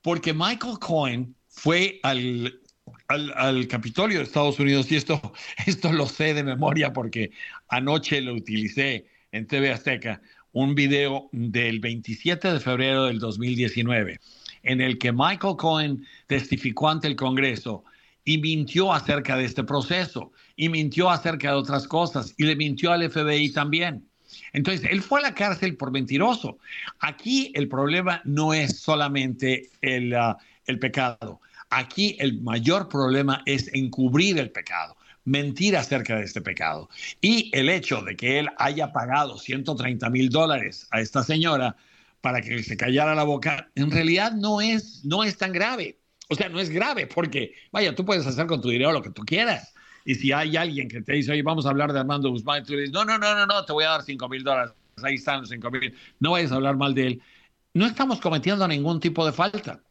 porque 0.01 0.33
Michael 0.33 0.79
Cohen 0.79 1.35
fue 1.47 1.99
al, 2.03 2.59
al, 3.07 3.31
al, 3.37 3.67
Capitolio 3.67 4.17
de 4.17 4.23
Estados 4.23 4.59
Unidos 4.59 4.91
y 4.91 4.95
esto, 4.95 5.21
esto 5.65 5.93
lo 5.93 6.07
sé 6.07 6.33
de 6.33 6.43
memoria 6.43 6.91
porque 6.91 7.31
anoche 7.69 8.19
lo 8.21 8.33
utilicé 8.33 9.05
en 9.31 9.47
TV 9.47 9.71
Azteca 9.71 10.21
un 10.53 10.75
video 10.75 11.29
del 11.31 11.79
27 11.79 12.53
de 12.53 12.59
febrero 12.59 13.05
del 13.05 13.19
2019 13.19 14.19
en 14.63 14.81
el 14.81 14.97
que 14.97 15.11
Michael 15.11 15.55
Cohen 15.57 16.05
testificó 16.27 16.89
ante 16.89 17.07
el 17.07 17.15
Congreso 17.15 17.83
y 18.23 18.37
mintió 18.37 18.93
acerca 18.93 19.37
de 19.37 19.45
este 19.45 19.63
proceso 19.63 20.31
y 20.61 20.69
mintió 20.69 21.09
acerca 21.09 21.49
de 21.49 21.55
otras 21.55 21.87
cosas 21.87 22.35
y 22.37 22.43
le 22.43 22.55
mintió 22.55 22.91
al 22.91 23.09
FBI 23.09 23.51
también. 23.51 24.07
Entonces, 24.53 24.87
él 24.91 25.01
fue 25.01 25.19
a 25.19 25.23
la 25.23 25.33
cárcel 25.33 25.75
por 25.75 25.89
mentiroso. 25.89 26.59
Aquí 26.99 27.51
el 27.55 27.67
problema 27.67 28.21
no 28.25 28.53
es 28.53 28.79
solamente 28.79 29.71
el, 29.81 30.13
uh, 30.13 30.35
el 30.67 30.77
pecado. 30.77 31.41
Aquí 31.71 32.15
el 32.19 32.43
mayor 32.43 32.89
problema 32.89 33.41
es 33.47 33.73
encubrir 33.73 34.37
el 34.37 34.51
pecado 34.51 34.95
mentir 35.23 35.77
acerca 35.77 36.15
de 36.15 36.25
este 36.25 36.41
pecado. 36.41 36.89
Y 37.21 37.49
el 37.53 37.67
hecho 37.67 38.01
de 38.01 38.15
que 38.15 38.37
él 38.37 38.49
haya 38.57 38.91
pagado 38.91 39.39
130 39.39 40.09
mil 40.11 40.29
dólares 40.29 40.87
a 40.91 41.01
esta 41.01 41.23
señora 41.23 41.75
para 42.21 42.41
que 42.41 42.61
se 42.61 42.77
callara 42.77 43.15
la 43.15 43.23
boca, 43.23 43.69
en 43.73 43.89
realidad 43.89 44.31
no 44.33 44.61
es, 44.61 45.03
no 45.05 45.23
es 45.23 45.37
tan 45.37 45.53
grave. 45.53 45.97
O 46.29 46.35
sea, 46.35 46.49
no 46.49 46.59
es 46.59 46.69
grave 46.69 47.07
porque, 47.07 47.53
vaya, 47.71 47.95
tú 47.95 48.05
puedes 48.05 48.27
hacer 48.27 48.45
con 48.45 48.61
tu 48.61 48.69
dinero 48.69 48.91
lo 48.91 49.01
que 49.01 49.09
tú 49.09 49.23
quieras. 49.23 49.73
Y 50.05 50.15
si 50.15 50.31
hay 50.31 50.57
alguien 50.57 50.87
que 50.87 51.01
te 51.01 51.13
dice, 51.13 51.31
oye, 51.31 51.43
vamos 51.43 51.65
a 51.65 51.69
hablar 51.69 51.93
de 51.93 51.99
Armando 51.99 52.29
Guzmán, 52.29 52.63
tú 52.63 52.73
le 52.73 52.81
dices, 52.81 52.93
no, 52.93 53.05
no, 53.05 53.17
no, 53.17 53.35
no, 53.35 53.45
no, 53.45 53.65
te 53.65 53.73
voy 53.73 53.83
a 53.83 53.89
dar 53.89 54.03
5 54.03 54.29
mil 54.29 54.43
dólares. 54.43 54.73
Ahí 55.03 55.15
están 55.15 55.41
los 55.41 55.49
5 55.49 55.71
mil. 55.71 55.93
No 56.19 56.31
vayas 56.31 56.51
a 56.51 56.55
hablar 56.55 56.77
mal 56.77 56.93
de 56.93 57.07
él. 57.07 57.21
No 57.73 57.85
estamos 57.85 58.19
cometiendo 58.19 58.67
ningún 58.67 58.99
tipo 58.99 59.25
de 59.25 59.31
falta. 59.31 59.81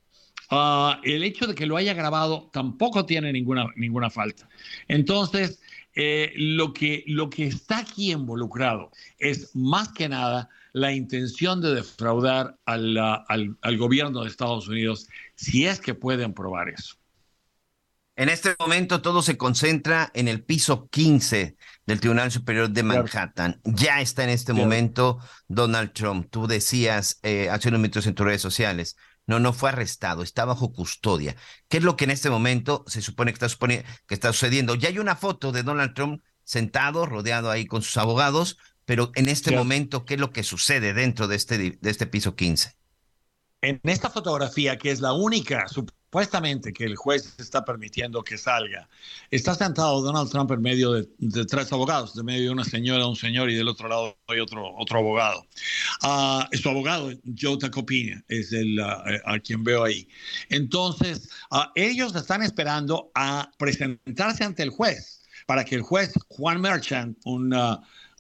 Ah, 0.51 1.01
el 1.05 1.23
hecho 1.23 1.47
de 1.47 1.55
que 1.55 1.67
lo 1.67 1.77
haya 1.77 1.95
grabado 1.95 2.51
tampoco 2.53 3.07
tiene 3.07 3.33
ninguna, 3.33 3.67
ninguna 3.77 4.11
falta. 4.11 4.49
Entonces, 4.89 5.61
eh, 5.95 6.33
lo, 6.37 6.73
que, 6.73 7.05
lo 7.07 7.31
que 7.31 7.47
está 7.47 7.79
aquí 7.79 8.13
involucrado 8.13 8.91
es 9.19 9.55
más 9.55 9.93
que 9.93 10.09
nada 10.09 10.49
la 10.73 10.93
intención 10.93 11.61
de 11.61 11.75
defraudar 11.75 12.57
al, 12.65 12.97
al, 12.97 13.77
gobierno 13.77 14.23
de 14.23 14.29
Estados 14.29 14.69
Unidos, 14.69 15.09
si 15.35 15.67
es 15.67 15.81
que 15.81 15.95
pueden 15.95 16.33
probar 16.33 16.69
eso. 16.69 16.97
En 18.21 18.29
este 18.29 18.55
momento 18.59 19.01
todo 19.01 19.23
se 19.23 19.39
concentra 19.39 20.11
en 20.13 20.29
el 20.29 20.45
piso 20.45 20.91
15 20.91 21.57
del 21.87 22.01
Tribunal 22.01 22.31
Superior 22.31 22.69
de 22.69 22.83
Manhattan. 22.83 23.63
Ya 23.65 24.03
está 24.03 24.25
en 24.25 24.29
este 24.29 24.53
momento 24.53 25.21
Donald 25.49 25.95
Trump. 25.95 26.27
Tú 26.29 26.47
decías 26.47 27.19
eh, 27.23 27.49
hace 27.49 27.69
unos 27.69 27.81
minutos 27.81 28.07
en 28.07 28.15
tus 28.15 28.27
redes 28.27 28.43
sociales, 28.43 28.99
no, 29.27 29.41
no 29.41 29.55
fue 29.55 29.71
arrestado, 29.71 30.23
está 30.23 30.45
bajo 30.45 30.71
custodia. 30.71 31.35
¿Qué 31.69 31.79
es 31.79 31.83
lo 31.83 31.97
que 31.97 32.05
en 32.05 32.11
este 32.11 32.29
momento 32.29 32.85
se 32.87 33.01
supone 33.01 33.33
que 33.33 33.43
está, 33.43 33.67
que 33.67 34.15
está 34.15 34.35
sucediendo? 34.35 34.75
Ya 34.75 34.91
hay 34.91 34.99
una 34.99 35.17
foto 35.17 35.51
de 35.51 35.63
Donald 35.63 35.95
Trump 35.95 36.23
sentado, 36.45 37.07
rodeado 37.07 37.51
ahí 37.51 37.65
con 37.65 37.81
sus 37.81 37.97
abogados, 37.97 38.59
pero 38.85 39.13
en 39.15 39.31
este 39.31 39.57
momento, 39.57 40.05
¿qué 40.05 40.15
es 40.15 40.21
lo 40.21 40.31
que 40.31 40.43
sucede 40.43 40.93
dentro 40.93 41.27
de 41.27 41.37
este, 41.37 41.57
de 41.57 41.91
este 41.91 42.07
piso 42.07 42.37
15? 42.37 42.75
En 43.63 43.81
esta 43.85 44.11
fotografía, 44.11 44.77
que 44.77 44.91
es 44.91 45.01
la 45.01 45.15
única, 45.15 45.65
supuestamente 46.11 46.73
que 46.73 46.83
el 46.83 46.97
juez 46.97 47.37
está 47.39 47.65
permitiendo 47.65 48.25
que 48.25 48.37
salga. 48.37 48.89
Está 49.31 49.55
sentado 49.55 50.03
Donald 50.03 50.29
Trump 50.29 50.51
en 50.51 50.61
medio 50.61 50.93
de, 50.95 51.45
tres 51.47 51.73
abogados, 51.73 52.17
de 52.17 52.25
medio 52.25 52.47
de 52.47 52.51
una 52.51 52.65
señora, 52.65 53.07
un 53.07 53.15
señor 53.15 53.49
y 53.49 53.55
del 53.55 53.69
otro 53.69 53.89
lado 53.89 54.19
hay 54.27 54.41
otro, 54.41 54.75
otro 54.77 54.99
abogado. 54.99 55.47
Uh, 56.03 56.57
su 56.57 56.69
abogado, 56.69 57.13
Joe 57.41 57.59
Tacopina, 57.59 58.25
es 58.27 58.53
el 58.53 58.81
ah, 58.81 59.05
a 59.25 59.39
quien 59.39 59.63
veo 59.63 59.85
ahí. 59.85 60.09
Entonces, 60.49 61.31
uh, 61.53 61.71
ellos 61.77 62.13
están 62.17 62.43
esperando 62.43 63.13
a 63.15 63.49
presentarse 63.57 64.43
ante 64.43 64.65
el 64.65 64.71
juez 64.71 65.23
para 65.47 65.65
que 65.65 65.77
el 65.77 65.83
juez 65.83 66.13
Juan 66.27 66.61
Merchant, 66.61 67.17
un, 67.25 67.55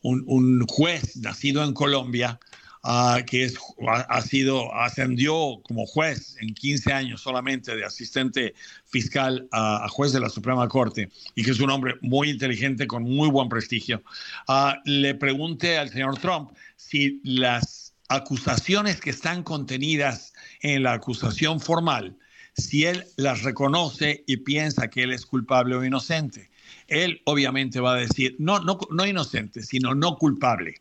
un, 0.03 0.25
un 0.29 0.65
juez 0.69 1.17
nacido 1.17 1.65
en 1.65 1.75
Colombia, 1.75 2.39
Ah, 2.83 3.21
que 3.27 3.45
es, 3.45 3.59
ha, 3.87 4.23
sido, 4.23 4.75
ascendió 4.75 5.61
como 5.65 5.85
juez 5.85 6.37
en 6.41 6.55
15 6.55 6.95
años 6.95 7.21
solamente 7.21 7.77
de 7.77 7.85
asistente 7.85 8.55
fiscal 8.87 9.47
a, 9.53 9.87
juez 9.91 10.13
de 10.13 10.21
la 10.21 10.31
Suprema 10.31 10.67
Corte 10.67 11.11
y 11.35 11.45
que 11.45 11.51
es 11.51 11.61
un 11.61 11.69
hombre 11.69 11.97
muy 12.01 12.31
inteligente 12.31 12.87
con 12.87 13.03
muy 13.03 13.29
buen 13.29 13.51
prestigio, 13.51 14.03
ah, 14.49 14.81
le 14.87 15.15
pregunte 15.15 15.77
al 15.77 15.91
señor 15.91 16.19
Trump 16.19 16.53
si 16.77 17.21
las 17.23 17.93
acusaciones 18.09 18.99
que 18.99 19.11
están 19.11 19.43
contenidas 19.43 20.33
en 20.63 20.83
la 20.83 20.95
acusación 20.95 21.61
formal, 21.61 22.17
si 22.57 22.87
él 22.87 23.05
las 23.17 23.43
reconoce 23.43 24.25
y 24.27 24.39
piensa 24.39 24.89
que 24.89 25.03
él 25.03 25.13
es 25.13 25.27
culpable 25.27 25.77
o 25.77 25.85
inocente. 25.85 26.51
Él 26.89 27.21
obviamente 27.25 27.79
va 27.79 27.95
a 27.95 27.99
decir, 27.99 28.37
no, 28.39 28.59
no, 28.61 28.79
no 28.91 29.07
inocente, 29.07 29.63
sino 29.63 29.95
no 29.95 30.17
culpable. 30.17 30.81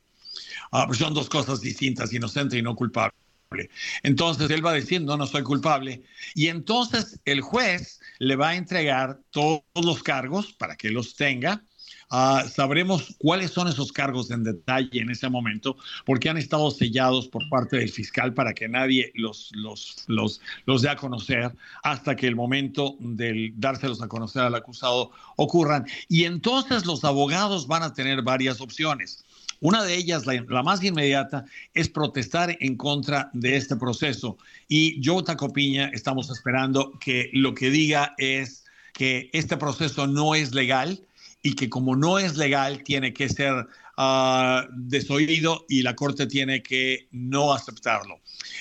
Pues 0.70 1.00
son 1.00 1.14
dos 1.14 1.30
cosas 1.30 1.62
distintas, 1.62 2.14
inocente 2.14 2.58
y 2.58 2.62
no 2.62 2.76
culpable. 2.76 3.14
Entonces 4.04 4.50
él 4.52 4.66
va 4.66 4.72
a 4.72 4.76
decir, 4.76 5.02
no, 5.02 5.18
no 5.18 5.26
soy 5.26 5.44
culpable. 5.44 6.04
Y 6.36 6.48
entonces 6.48 7.20
el 7.26 7.42
juez 7.42 8.00
le 8.20 8.36
va 8.36 8.50
a 8.50 8.56
entregar 8.56 9.20
todos 9.32 9.64
los 9.74 10.04
cargos 10.04 10.54
para 10.54 10.76
que 10.76 10.90
los 10.90 11.16
tenga. 11.16 11.64
Ah, 12.12 12.44
sabremos 12.52 13.16
cuáles 13.20 13.52
son 13.52 13.68
esos 13.68 13.92
cargos 13.92 14.32
en 14.32 14.44
detalle 14.44 15.00
en 15.00 15.12
ese 15.12 15.30
momento, 15.30 15.78
porque 16.06 16.28
han 16.28 16.38
estado 16.38 16.72
sellados 16.72 17.28
por 17.28 17.48
parte 17.50 17.78
del 17.78 17.90
fiscal 17.90 18.34
para 18.34 18.54
que 18.54 18.68
nadie 18.68 19.12
los, 19.14 19.52
los, 19.54 20.06
los, 20.08 20.42
los 20.66 20.82
dé 20.82 20.90
a 20.90 20.96
conocer 20.96 21.54
hasta 21.84 22.16
que 22.16 22.26
el 22.26 22.36
momento 22.36 22.96
de 23.00 23.54
dárselos 23.56 24.02
a 24.02 24.08
conocer 24.08 24.42
al 24.42 24.56
acusado 24.56 25.12
ocurran. 25.36 25.86
Y 26.08 26.24
entonces 26.24 26.88
los 26.88 27.04
abogados 27.04 27.68
van 27.68 27.84
a 27.84 27.94
tener 27.94 28.24
varias 28.24 28.60
opciones. 28.60 29.24
Una 29.62 29.84
de 29.84 29.96
ellas, 29.96 30.26
la, 30.26 30.64
más 30.64 30.84
inmediata, 30.84 31.46
es 31.74 31.90
protestar 31.90 32.56
en 32.60 32.78
contra 32.78 33.30
de 33.34 33.58
este 33.58 33.76
proceso. 33.76 34.38
Y 34.68 35.00
yo, 35.02 35.24
Tacopiña, 35.24 35.90
estamos 35.90 36.30
esperando 36.30 36.98
que 37.00 37.30
lo 37.34 37.54
que 37.54 37.70
diga 37.70 38.16
es 38.18 38.66
que 38.94 39.30
este 39.34 39.58
proceso 39.58 40.08
no 40.08 40.34
es 40.36 40.54
legal 40.54 41.02
y 41.44 41.56
que 41.56 41.70
como 41.70 41.96
no 41.96 42.20
es 42.20 42.38
legal 42.38 42.84
tiene 42.84 43.14
que 43.14 43.28
ser 43.28 43.68
uh, 43.98 44.62
desoído 44.72 45.66
y 45.68 45.82
la 45.82 45.96
Corte 45.96 46.26
tiene 46.26 46.64
que 46.64 47.08
no 47.12 47.54
aceptarlo. 47.54 48.20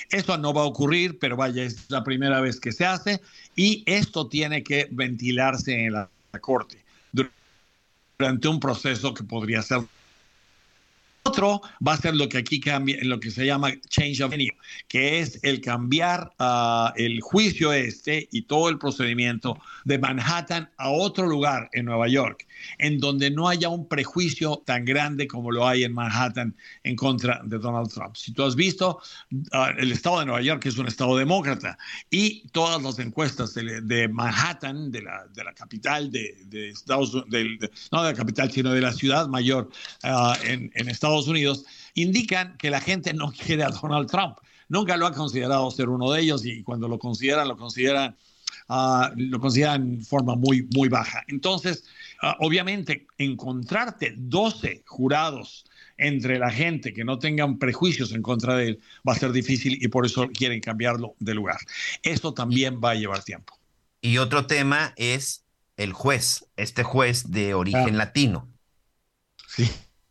Esto 0.09 0.37
no 0.37 0.53
va 0.53 0.63
a 0.63 0.65
ocurrir, 0.65 1.17
pero 1.19 1.37
vaya, 1.37 1.63
es 1.63 1.89
la 1.89 2.03
primera 2.03 2.41
vez 2.41 2.59
que 2.59 2.71
se 2.71 2.85
hace 2.85 3.21
y 3.55 3.83
esto 3.85 4.27
tiene 4.27 4.63
que 4.63 4.87
ventilarse 4.91 5.85
en 5.85 5.93
la, 5.93 6.09
la 6.33 6.39
Corte 6.39 6.83
durante 8.17 8.49
un 8.49 8.59
proceso 8.59 9.13
que 9.13 9.23
podría 9.23 9.61
ser 9.61 9.79
otro 11.29 11.61
va 11.85 11.93
a 11.93 11.97
ser 11.97 12.15
lo 12.15 12.27
que 12.27 12.39
aquí 12.39 12.59
cambia, 12.59 12.97
lo 13.03 13.19
que 13.19 13.29
se 13.29 13.45
llama 13.45 13.71
change 13.87 14.21
of 14.23 14.31
venue, 14.31 14.57
que 14.87 15.19
es 15.19 15.39
el 15.43 15.61
cambiar 15.61 16.31
uh, 16.39 16.91
el 16.95 17.21
juicio 17.21 17.71
este 17.71 18.27
y 18.31 18.43
todo 18.43 18.69
el 18.69 18.77
procedimiento 18.77 19.57
de 19.85 19.99
Manhattan 19.99 20.69
a 20.77 20.89
otro 20.89 21.27
lugar 21.27 21.69
en 21.73 21.85
Nueva 21.85 22.07
York, 22.07 22.47
en 22.79 22.99
donde 22.99 23.29
no 23.29 23.47
haya 23.47 23.69
un 23.69 23.87
prejuicio 23.87 24.63
tan 24.65 24.85
grande 24.85 25.27
como 25.27 25.51
lo 25.51 25.67
hay 25.67 25.83
en 25.83 25.93
Manhattan 25.93 26.55
en 26.83 26.95
contra 26.95 27.41
de 27.43 27.59
Donald 27.59 27.91
Trump. 27.93 28.15
Si 28.15 28.33
tú 28.33 28.43
has 28.43 28.55
visto, 28.55 28.99
uh, 29.31 29.77
el 29.77 29.91
estado 29.91 30.19
de 30.19 30.25
Nueva 30.25 30.41
York 30.41 30.65
es 30.65 30.77
un 30.77 30.87
estado 30.87 31.15
demócrata 31.15 31.77
y 32.09 32.47
todas 32.49 32.81
las 32.81 32.97
encuestas 32.99 33.53
de, 33.53 34.07
Manhattan, 34.07 34.91
de 34.91 35.01
la, 35.03 35.27
de 35.33 35.43
la 35.43 35.53
capital 35.53 36.11
de, 36.11 36.35
de 36.45 36.69
Estados 36.69 37.13
Unidos, 37.13 37.69
no 37.91 38.03
de 38.03 38.11
la 38.11 38.17
capital, 38.17 38.51
sino 38.51 38.71
de 38.73 38.81
la 38.81 38.93
ciudad 38.93 39.27
mayor 39.27 39.69
uh, 40.03 40.33
en, 40.43 40.71
en 40.73 40.89
Estados 40.89 41.18
Unidos, 41.27 41.65
indican 41.93 42.57
que 42.57 42.69
la 42.69 42.81
gente 42.81 43.13
no 43.13 43.31
quiere 43.31 43.63
a 43.63 43.69
Donald 43.69 44.09
Trump. 44.09 44.37
Nunca 44.67 44.97
lo 44.97 45.07
ha 45.07 45.11
considerado 45.11 45.69
ser 45.71 45.89
uno 45.89 46.11
de 46.11 46.21
ellos 46.21 46.45
y 46.45 46.63
cuando 46.63 46.87
lo 46.87 46.99
consideran, 46.99 47.47
lo 47.47 47.57
consideran, 47.57 48.15
uh, 48.69 49.07
lo 49.15 49.39
consideran 49.39 49.95
en 49.95 50.05
forma 50.05 50.35
muy, 50.35 50.67
muy 50.75 50.89
baja. 50.89 51.23
Entonces, 51.27 51.85
uh, 52.21 52.45
obviamente, 52.45 53.07
encontrarte 53.17 54.13
12 54.15 54.83
jurados 54.85 55.65
entre 55.97 56.39
la 56.39 56.49
gente 56.49 56.93
que 56.93 57.03
no 57.03 57.19
tengan 57.19 57.59
prejuicios 57.59 58.13
en 58.13 58.21
contra 58.21 58.55
de 58.55 58.67
él 58.69 58.79
va 59.07 59.13
a 59.13 59.19
ser 59.19 59.31
difícil 59.31 59.77
y 59.81 59.87
por 59.89 60.05
eso 60.05 60.29
quieren 60.29 60.61
cambiarlo 60.61 61.15
de 61.19 61.33
lugar. 61.33 61.57
Esto 62.03 62.33
también 62.33 62.79
va 62.83 62.91
a 62.91 62.95
llevar 62.95 63.23
tiempo. 63.23 63.59
Y 64.01 64.17
otro 64.17 64.47
tema 64.47 64.93
es 64.95 65.43
el 65.77 65.93
juez, 65.93 66.45
este 66.55 66.83
juez 66.83 67.31
de 67.31 67.53
origen 67.53 67.95
ah. 67.95 67.97
latino. 67.97 68.47
Sí. 69.47 69.69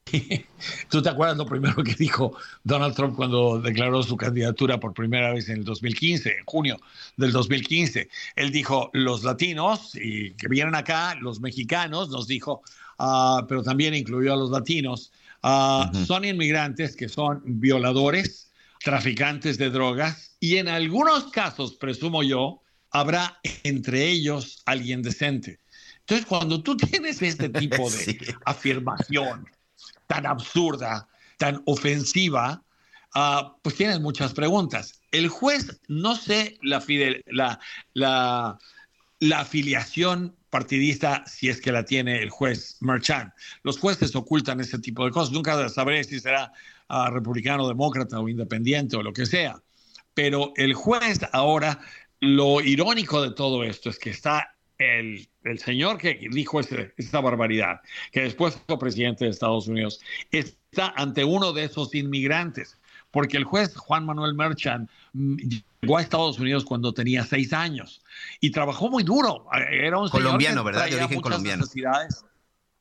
¿Tú 0.91 1.03
te 1.03 1.09
acuerdas 1.09 1.37
lo 1.37 1.47
primero 1.47 1.83
que 1.83 1.95
dijo 1.95 2.37
Donald 2.65 2.95
Trump 2.95 3.17
cuando 3.17 3.61
declaró 3.61 4.03
su 4.03 4.17
candidatura 4.17 4.79
por 4.79 4.95
primera 4.95 5.33
vez 5.33 5.49
en 5.49 5.59
el 5.59 5.65
2015, 5.65 6.31
en 6.31 6.45
junio 6.45 6.79
del 7.17 7.33
2015? 7.33 8.09
Él 8.37 8.51
dijo, 8.51 8.91
los 8.93 9.25
latinos 9.25 9.95
y 9.95 10.33
que 10.35 10.49
vienen 10.49 10.75
acá, 10.75 11.15
los 11.17 11.41
mexicanos, 11.41 12.11
nos 12.11 12.27
dijo, 12.27 12.63
uh, 12.99 13.47
pero 13.49 13.63
también 13.63 13.95
incluyó 13.95 14.35
a 14.35 14.37
los 14.37 14.51
latinos, 14.51 15.13
uh, 15.43 15.47
uh 15.47 15.51
-huh. 15.51 16.07
son 16.07 16.25
inmigrantes 16.25 16.97
que 16.97 17.09
son 17.09 17.43
violadores, 17.45 18.51
traficantes 18.81 19.59
de 19.59 19.71
drogas 19.71 20.37
y 20.41 20.57
en 20.57 20.69
algunos 20.69 21.25
casos, 21.31 21.75
presumo 21.75 22.23
yo, 22.23 22.63
habrá 22.91 23.39
entre 23.65 24.09
ellos 24.09 24.63
alguien 24.67 25.03
decente. 25.03 25.61
Entonces, 26.01 26.27
cuando 26.27 26.63
tú 26.63 26.77
tienes 26.77 27.21
este 27.21 27.49
tipo 27.61 27.91
de 27.91 27.99
sí. 27.99 28.19
afirmación, 28.45 29.47
tan 30.09 30.27
absurda, 30.27 31.07
tan 31.37 31.63
ofensiva, 31.67 32.65
uh, 33.15 33.53
pues 33.63 33.77
tienes 33.77 34.01
muchas 34.01 34.33
preguntas. 34.35 35.01
El 35.13 35.29
juez, 35.29 35.81
no 35.87 36.17
sé 36.17 36.59
la, 36.63 36.81
fidel, 36.81 37.25
afiliación 39.35 40.35
partidista, 40.51 41.25
si 41.27 41.49
es 41.49 41.61
que 41.61 41.71
la 41.71 41.85
tiene 41.85 42.23
el 42.23 42.31
juez 42.31 42.79
Merchant. 42.81 43.33
Los 43.63 43.79
jueces 43.79 44.17
ocultan 44.17 44.61
ese 44.61 44.79
tipo 44.79 45.05
de 45.05 45.11
cosas. 45.13 45.31
Nunca 45.31 45.69
sabré 45.69 46.03
si 46.03 46.19
será 46.19 46.53
uh, 46.89 47.11
republicano, 47.11 47.69
demócrata 47.69 48.19
o 48.19 48.29
independiente 48.29 48.97
o 48.97 49.03
lo 49.03 49.13
que 49.13 49.27
sea. 49.27 49.63
Pero 50.15 50.53
el 50.57 50.75
juez 50.75 51.21
ahora, 51.33 51.79
lo 52.21 52.61
irónico 52.61 53.23
de 53.23 53.31
todo 53.31 53.63
esto 53.63 53.91
es 53.91 53.99
que 53.99 54.11
está 54.11 54.58
el, 54.79 55.29
el, 55.45 55.59
señor 55.59 55.99
que 55.99 56.29
dijo 56.31 56.61
ese, 56.61 56.93
esta 56.97 57.21
barbaridad, 57.21 57.81
que 58.13 58.23
después 58.23 58.61
fue 58.67 58.79
presidente 58.79 59.25
de 59.25 59.31
Estados 59.31 59.67
Unidos, 59.69 60.01
está 60.31 60.93
ante 60.97 61.25
uno 61.25 61.53
de 61.53 61.65
esos 61.65 61.95
inmigrantes, 61.95 62.79
porque 63.11 63.37
el 63.37 63.45
juez 63.45 63.77
Juan 63.77 64.07
Manuel 64.07 64.35
Merchant 64.35 64.89
mm, 65.13 65.37
llegó 65.81 65.99
a 65.99 66.03
Estados 66.03 66.39
Unidos 66.39 66.65
cuando 66.65 66.93
tenía 66.93 67.25
seis 67.25 67.53
años 67.53 68.03
y 68.41 68.51
trabajó 68.51 68.89
muy 68.89 69.03
duro. 69.03 69.47
Era 69.71 69.99
un 69.99 70.09
colombiano, 70.09 70.63
¿verdad? 70.63 70.87
Yo 70.89 70.99
dije 70.99 71.21
colombiano. 71.21 71.65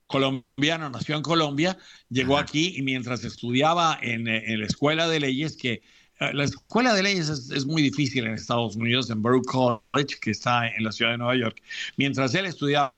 Colombiano, 0.06 0.90
nació 0.90 1.18
en 1.18 1.22
Colombia, 1.22 1.78
llegó 2.10 2.36
Ajá. 2.36 2.44
aquí 2.44 2.78
y 2.78 2.82
mientras 2.82 3.26
estudiaba 3.26 4.00
en, 4.02 4.30
en 4.30 4.62
la 4.62 4.66
escuela 4.66 5.06
de 5.10 5.20
leyes 5.20 5.58
que 5.58 5.82
la 6.20 6.44
escuela 6.44 6.94
de 6.94 7.04
leyes 7.04 7.30
es, 7.30 7.52
es, 7.52 7.66
muy 7.66 7.82
difícil 7.82 8.26
en 8.26 8.34
Estados 8.34 8.76
Unidos, 8.76 9.10
en 9.10 9.22
Baruch 9.22 9.46
College, 9.46 10.20
que 10.22 10.32
está 10.32 10.68
en 10.68 10.84
la 10.84 10.92
ciudad 10.92 11.12
de 11.12 11.18
Nueva 11.18 11.36
York. 11.36 11.62
Mientras 11.96 12.34
él 12.36 12.46
estudiaba 12.46 12.94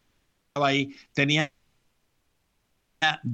ahí, 0.55 0.95
tenía 1.13 1.51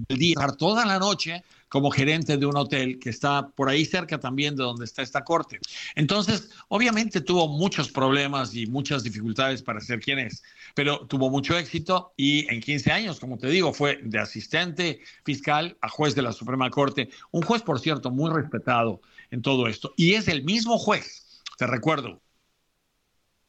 el 0.10 0.18
día, 0.18 0.36
toda 0.58 0.86
la 0.86 1.00
noche 1.00 1.44
como 1.70 1.90
gerente 1.90 2.38
de 2.38 2.46
un 2.46 2.56
hotel 2.56 3.00
que 3.00 3.10
está 3.10 3.50
por 3.50 3.68
ahí 3.68 3.84
cerca 3.84 4.20
también 4.20 4.56
de 4.56 4.64
donde 4.64 4.86
está 4.86 5.02
esta 5.02 5.24
corte. 5.24 5.60
Entonces, 5.96 6.52
obviamente 6.68 7.20
tuvo 7.20 7.48
muchos 7.48 7.92
problemas 7.92 8.54
y 8.54 8.68
muchas 8.68 9.04
dificultades 9.04 9.64
para 9.64 9.82
ser 9.82 10.00
quien 10.00 10.20
es, 10.20 10.44
pero 10.76 11.06
tuvo 11.08 11.30
mucho 11.30 11.58
éxito 11.58 12.14
y 12.16 12.48
en 12.54 12.62
15 12.62 12.92
años, 12.92 13.20
como 13.20 13.38
te 13.38 13.48
digo, 13.48 13.74
fue 13.74 14.00
de 14.04 14.20
asistente 14.20 15.02
fiscal 15.24 15.76
a 15.82 15.90
juez 15.90 16.14
de 16.16 16.22
la 16.22 16.32
Suprema 16.32 16.70
Corte, 16.70 17.10
un 17.32 17.42
juez, 17.42 17.64
por 17.64 17.80
cierto, 17.80 18.12
muy 18.12 18.32
respetado 18.32 19.02
en 19.36 19.42
todo 19.42 19.68
esto. 19.68 19.94
Y 19.98 20.14
es 20.14 20.28
el 20.28 20.44
mismo 20.44 20.80
juez, 20.80 21.42
te 21.58 21.68
recuerdo, 21.68 22.22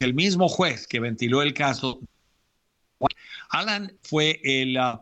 el 0.01 0.15
mismo 0.15 0.49
juez 0.49 0.87
que 0.87 1.01
ventiló 1.01 1.43
el 1.43 1.55
caso. 1.55 2.01
Alan 3.51 3.93
fue 4.03 4.41
el 4.43 4.77
uh, 4.77 5.01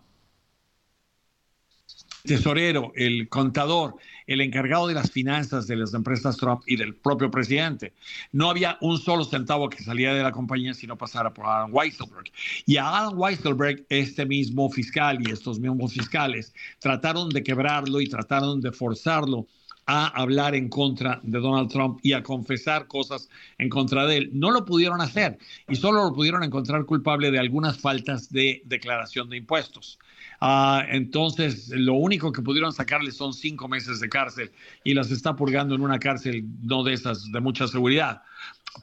tesorero, 2.22 2.92
el 2.94 3.28
contador, 3.28 3.96
el 4.26 4.40
encargado 4.42 4.86
de 4.86 4.94
las 4.94 5.10
finanzas 5.10 5.66
de 5.66 5.76
las 5.76 5.94
empresas 5.94 6.36
Trump 6.36 6.62
y 6.66 6.76
del 6.76 6.94
propio 6.94 7.30
presidente. 7.30 7.94
No 8.32 8.50
había 8.50 8.76
un 8.82 8.98
solo 8.98 9.24
centavo 9.24 9.70
que 9.70 9.82
salía 9.82 10.12
de 10.12 10.22
la 10.22 10.32
compañía 10.32 10.74
si 10.74 10.86
no 10.86 10.98
pasara 10.98 11.32
por 11.32 11.46
Alan 11.46 11.70
Weisselberg. 11.72 12.30
Y 12.66 12.76
a 12.76 12.88
Alan 12.88 13.14
Weisselberg, 13.16 13.86
este 13.88 14.26
mismo 14.26 14.68
fiscal 14.70 15.18
y 15.26 15.30
estos 15.30 15.58
mismos 15.58 15.94
fiscales 15.94 16.52
trataron 16.78 17.30
de 17.30 17.42
quebrarlo 17.42 18.00
y 18.00 18.08
trataron 18.08 18.60
de 18.60 18.70
forzarlo 18.70 19.46
a 19.86 20.06
hablar 20.06 20.54
en 20.54 20.68
contra 20.68 21.20
de 21.22 21.38
Donald 21.38 21.70
Trump 21.70 21.98
y 22.02 22.12
a 22.12 22.22
confesar 22.22 22.86
cosas 22.86 23.28
en 23.58 23.68
contra 23.68 24.06
de 24.06 24.18
él. 24.18 24.30
No 24.32 24.50
lo 24.50 24.64
pudieron 24.64 25.00
hacer 25.00 25.38
y 25.68 25.76
solo 25.76 26.04
lo 26.04 26.14
pudieron 26.14 26.42
encontrar 26.42 26.84
culpable 26.84 27.30
de 27.30 27.38
algunas 27.38 27.78
faltas 27.78 28.30
de 28.30 28.62
declaración 28.64 29.28
de 29.28 29.36
impuestos. 29.36 29.98
Uh, 30.40 30.80
entonces, 30.90 31.68
lo 31.70 31.94
único 31.94 32.32
que 32.32 32.42
pudieron 32.42 32.72
sacarle 32.72 33.12
son 33.12 33.32
cinco 33.32 33.68
meses 33.68 34.00
de 34.00 34.08
cárcel 34.08 34.52
y 34.82 34.94
las 34.94 35.10
está 35.10 35.36
purgando 35.36 35.74
en 35.74 35.80
una 35.80 35.98
cárcel 35.98 36.44
no 36.62 36.82
de 36.82 36.94
esas 36.94 37.30
de 37.30 37.40
mucha 37.40 37.66
seguridad. 37.68 38.22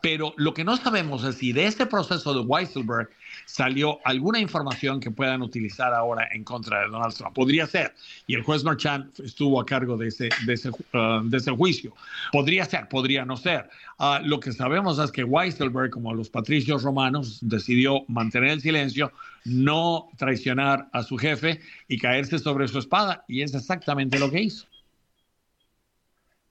Pero 0.02 0.34
lo 0.38 0.54
que 0.54 0.64
no 0.64 0.78
sabemos 0.78 1.24
es 1.26 1.36
si 1.36 1.52
de 1.52 1.66
este 1.66 1.86
proceso 1.86 2.34
de 2.34 2.40
Weisselberg 2.40 3.10
salió 3.46 4.00
alguna 4.06 4.40
información 4.40 5.00
que 5.00 5.12
puedan 5.12 5.42
utilizar 5.42 5.94
ahora 5.94 6.28
en 6.32 6.44
contra 6.46 6.82
de 6.82 6.90
Donald 6.90 7.14
Trump. 7.14 7.36
Podría 7.36 7.68
ser. 7.68 7.94
Y 8.26 8.36
el 8.36 8.44
juez 8.44 8.64
Marchand 8.64 9.12
estuvo 9.20 9.60
a 9.60 9.66
cargo 9.66 9.98
de 9.98 10.08
ese, 10.08 10.30
uh, 10.30 11.28
de 11.28 11.38
ese 11.38 11.52
juicio. 11.52 11.94
Podría 12.32 12.64
ser, 12.66 12.88
podría 12.88 13.26
no 13.26 13.36
ser. 13.36 13.70
Uh, 14.00 14.26
lo 14.26 14.40
que 14.40 14.54
sabemos 14.54 14.98
es 14.98 15.12
que 15.12 15.26
Weisselberg, 15.26 15.92
como 15.92 16.14
los 16.14 16.30
patricios 16.30 16.84
romanos, 16.84 17.40
decidió 17.42 18.06
mantener 18.08 18.52
el 18.52 18.62
silencio, 18.62 19.12
no 19.44 20.10
traicionar 20.18 20.88
a 20.94 21.04
su 21.04 21.18
jefe 21.18 21.60
y 21.90 21.98
caerse 21.98 22.40
sobre 22.40 22.68
su 22.70 22.80
espada. 22.80 23.26
Y 23.28 23.42
es 23.42 23.54
exactamente 23.54 24.18
lo 24.20 24.32
que 24.32 24.42
hizo. 24.42 24.71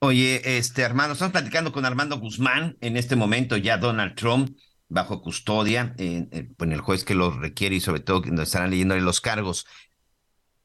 Oye, 0.02 0.56
este 0.56 0.82
Armando, 0.82 1.12
estamos 1.12 1.32
platicando 1.32 1.72
con 1.72 1.85
Armando 1.85 2.18
Guzmán, 2.18 2.78
en 2.81 2.97
este 2.97 3.16
momento 3.16 3.59
ya 3.59 3.77
Donald 3.77 4.14
Trump 4.14 4.56
bajo 4.89 5.20
custodia, 5.20 5.94
en, 5.98 6.31
en, 6.32 6.56
en 6.59 6.72
el 6.72 6.81
juez 6.81 7.05
que 7.05 7.14
lo 7.14 7.31
requiere 7.31 7.77
y 7.77 7.81
sobre 7.81 8.01
todo 8.01 8.22
que 8.22 8.31
estarán 8.43 8.70
leyéndole 8.70 9.02
los 9.02 9.20
cargos. 9.20 9.66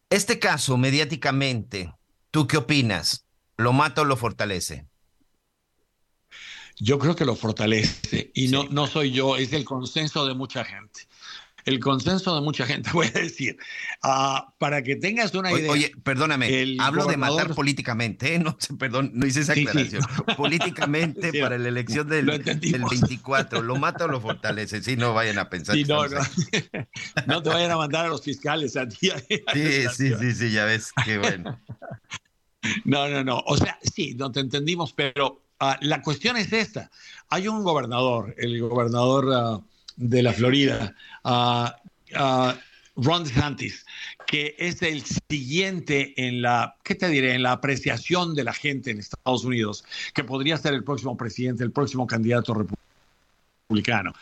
Este 0.09 0.39
caso, 0.39 0.77
mediáticamente, 0.77 1.93
¿tú 2.31 2.47
qué 2.47 2.55
opinas? 2.55 3.25
¿Lo 3.57 3.73
mata 3.73 4.03
o 4.03 4.05
lo 4.05 4.15
fortalece? 4.15 4.87
Yo 6.77 6.97
creo 6.97 7.17
que 7.17 7.25
lo 7.25 7.35
fortalece 7.35 8.31
y 8.33 8.47
sí. 8.47 8.53
no, 8.53 8.63
no 8.69 8.87
soy 8.87 9.11
yo, 9.11 9.35
es 9.35 9.51
el 9.51 9.65
consenso 9.65 10.25
de 10.25 10.33
mucha 10.33 10.63
gente 10.63 11.09
el 11.65 11.79
consenso 11.79 12.35
de 12.35 12.41
mucha 12.41 12.65
gente, 12.65 12.89
voy 12.93 13.07
a 13.07 13.19
decir, 13.19 13.57
uh, 14.03 14.51
para 14.57 14.83
que 14.83 14.95
tengas 14.95 15.33
una 15.33 15.51
idea. 15.51 15.71
Oye, 15.71 15.91
perdóname, 16.03 16.77
hablo 16.79 17.03
gobernador... 17.03 17.11
de 17.11 17.17
matar 17.17 17.55
políticamente, 17.55 18.35
¿eh? 18.35 18.39
no, 18.39 18.57
perdón, 18.77 19.11
no 19.13 19.25
hice 19.25 19.41
esa 19.41 19.53
aclaración. 19.53 20.03
Sí, 20.03 20.07
sí. 20.15 20.33
Políticamente 20.37 21.31
sí, 21.31 21.41
para 21.41 21.57
la 21.57 21.67
elección 21.67 22.07
del, 22.07 22.27
del, 22.43 22.83
24, 22.89 23.61
¿lo 23.61 23.75
mata 23.77 24.05
o 24.05 24.07
lo 24.07 24.21
fortalece? 24.21 24.81
Sí, 24.81 24.95
no 24.95 25.13
vayan 25.13 25.39
a 25.39 25.49
pensar. 25.49 25.75
No, 25.87 26.07
no. 26.07 26.19
no, 27.27 27.43
te 27.43 27.49
vayan 27.49 27.71
a 27.71 27.77
mandar 27.77 28.05
a 28.05 28.09
los 28.09 28.21
fiscales 28.21 28.77
a 28.77 28.87
ti. 28.87 29.09
sí, 29.53 29.83
sí, 29.91 30.13
sí, 30.19 30.31
sí, 30.33 30.51
ya 30.51 30.65
ves, 30.65 30.91
qué 31.03 31.17
bueno. 31.17 31.59
No, 32.83 33.07
no, 33.07 33.23
no, 33.23 33.43
o 33.45 33.57
sea, 33.57 33.77
sí, 33.81 34.15
no 34.15 34.31
te 34.31 34.39
entendimos, 34.39 34.93
pero 34.93 35.43
uh, 35.61 35.73
la 35.81 36.01
cuestión 36.01 36.37
es 36.37 36.51
esta. 36.53 36.91
Hay 37.29 37.47
un 37.47 37.63
gobernador, 37.63 38.35
el 38.37 38.59
gobernador... 38.61 39.25
Uh, 39.25 39.74
de 39.95 40.23
la 40.23 40.33
Florida, 40.33 40.95
uh, 41.23 41.67
uh, 42.19 42.53
Ron 42.97 43.23
DeSantis, 43.23 43.85
que 44.25 44.55
es 44.57 44.81
el 44.81 45.03
siguiente 45.03 46.13
en 46.17 46.41
la, 46.41 46.75
¿qué 46.83 46.95
te 46.95 47.09
diré?, 47.09 47.35
en 47.35 47.43
la 47.43 47.53
apreciación 47.53 48.35
de 48.35 48.43
la 48.43 48.53
gente 48.53 48.91
en 48.91 48.99
Estados 48.99 49.43
Unidos, 49.43 49.83
que 50.13 50.23
podría 50.23 50.57
ser 50.57 50.73
el 50.73 50.83
próximo 50.83 51.17
presidente, 51.17 51.63
el 51.63 51.71
próximo 51.71 52.07
candidato 52.07 52.53
republicano. 52.53 54.13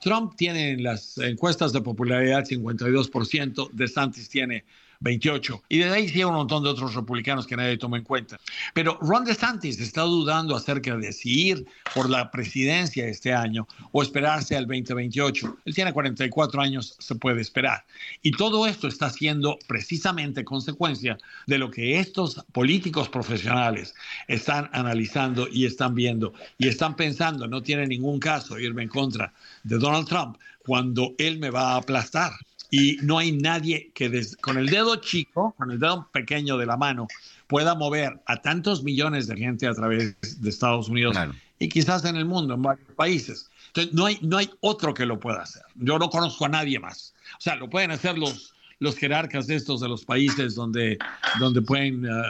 Trump 0.00 0.34
tiene 0.36 0.70
en 0.70 0.82
las 0.82 1.18
encuestas 1.18 1.72
de 1.72 1.80
popularidad 1.82 2.44
52%, 2.44 3.70
DeSantis 3.72 4.28
tiene 4.28 4.64
28. 5.00 5.62
Y 5.68 5.78
de 5.78 5.90
ahí 5.90 6.10
hay 6.12 6.24
un 6.24 6.34
montón 6.34 6.62
de 6.62 6.70
otros 6.70 6.94
republicanos 6.94 7.46
que 7.46 7.56
nadie 7.56 7.76
toma 7.76 7.98
en 7.98 8.04
cuenta. 8.04 8.38
Pero 8.74 8.98
Ron 9.00 9.24
DeSantis 9.24 9.80
está 9.80 10.02
dudando 10.02 10.56
acerca 10.56 10.96
de 10.96 11.12
si 11.12 11.48
ir 11.48 11.66
por 11.94 12.10
la 12.10 12.30
presidencia 12.30 13.06
este 13.06 13.32
año 13.32 13.66
o 13.92 14.02
esperarse 14.02 14.56
al 14.56 14.66
2028. 14.66 15.58
Él 15.64 15.74
tiene 15.74 15.92
44 15.92 16.60
años, 16.60 16.96
se 16.98 17.14
puede 17.14 17.40
esperar. 17.40 17.84
Y 18.22 18.32
todo 18.32 18.66
esto 18.66 18.88
está 18.88 19.10
siendo 19.10 19.58
precisamente 19.66 20.44
consecuencia 20.44 21.18
de 21.46 21.58
lo 21.58 21.70
que 21.70 21.98
estos 21.98 22.44
políticos 22.52 23.08
profesionales 23.08 23.94
están 24.26 24.68
analizando 24.72 25.48
y 25.50 25.66
están 25.66 25.94
viendo 25.94 26.32
y 26.58 26.68
están 26.68 26.96
pensando, 26.96 27.46
no 27.46 27.62
tiene 27.62 27.86
ningún 27.86 28.18
caso 28.18 28.58
irme 28.58 28.82
en 28.82 28.88
contra 28.88 29.32
de 29.62 29.78
Donald 29.78 30.08
Trump 30.08 30.36
cuando 30.64 31.14
él 31.18 31.38
me 31.38 31.50
va 31.50 31.72
a 31.72 31.76
aplastar 31.76 32.32
y 32.70 32.98
no 33.02 33.18
hay 33.18 33.32
nadie 33.32 33.90
que 33.94 34.22
con 34.40 34.58
el 34.58 34.66
dedo 34.66 34.96
chico, 34.96 35.54
con 35.56 35.70
el 35.70 35.78
dedo 35.78 36.08
pequeño 36.12 36.58
de 36.58 36.66
la 36.66 36.76
mano, 36.76 37.08
pueda 37.46 37.74
mover 37.74 38.20
a 38.26 38.36
tantos 38.42 38.82
millones 38.82 39.26
de 39.26 39.36
gente 39.36 39.66
a 39.66 39.74
través 39.74 40.16
de 40.40 40.48
Estados 40.48 40.88
Unidos 40.88 41.16
y 41.58 41.68
quizás 41.68 42.04
en 42.04 42.16
el 42.16 42.24
mundo, 42.24 42.54
en 42.54 42.62
varios 42.62 42.88
países. 42.94 43.50
Entonces, 43.68 43.92
no 43.94 44.06
hay, 44.06 44.18
no 44.22 44.36
hay 44.38 44.50
otro 44.60 44.94
que 44.94 45.06
lo 45.06 45.18
pueda 45.18 45.42
hacer. 45.42 45.62
Yo 45.76 45.98
no 45.98 46.08
conozco 46.10 46.46
a 46.46 46.48
nadie 46.48 46.78
más. 46.78 47.14
O 47.38 47.40
sea, 47.40 47.56
lo 47.56 47.68
pueden 47.68 47.90
hacer 47.90 48.16
los, 48.16 48.54
los 48.78 48.96
jerarcas 48.96 49.46
de 49.46 49.56
estos 49.56 49.80
de 49.80 49.88
los 49.88 50.04
países 50.04 50.54
donde, 50.54 50.98
donde 51.38 51.60
pueden 51.62 52.04
uh, 52.06 52.22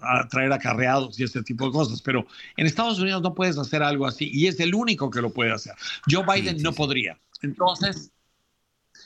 atraer 0.00 0.52
acarreados 0.52 1.18
y 1.18 1.24
ese 1.24 1.42
tipo 1.42 1.66
de 1.66 1.72
cosas, 1.72 2.00
pero 2.02 2.26
en 2.56 2.66
Estados 2.66 2.98
Unidos 2.98 3.22
no 3.22 3.34
puedes 3.34 3.58
hacer 3.58 3.82
algo 3.82 4.06
así 4.06 4.30
y 4.32 4.46
es 4.46 4.60
el 4.60 4.74
único 4.74 5.10
que 5.10 5.20
lo 5.20 5.30
puede 5.30 5.52
hacer. 5.52 5.74
Joe 6.10 6.24
Biden 6.24 6.62
no 6.62 6.72
podría. 6.72 7.18
Entonces, 7.42 8.12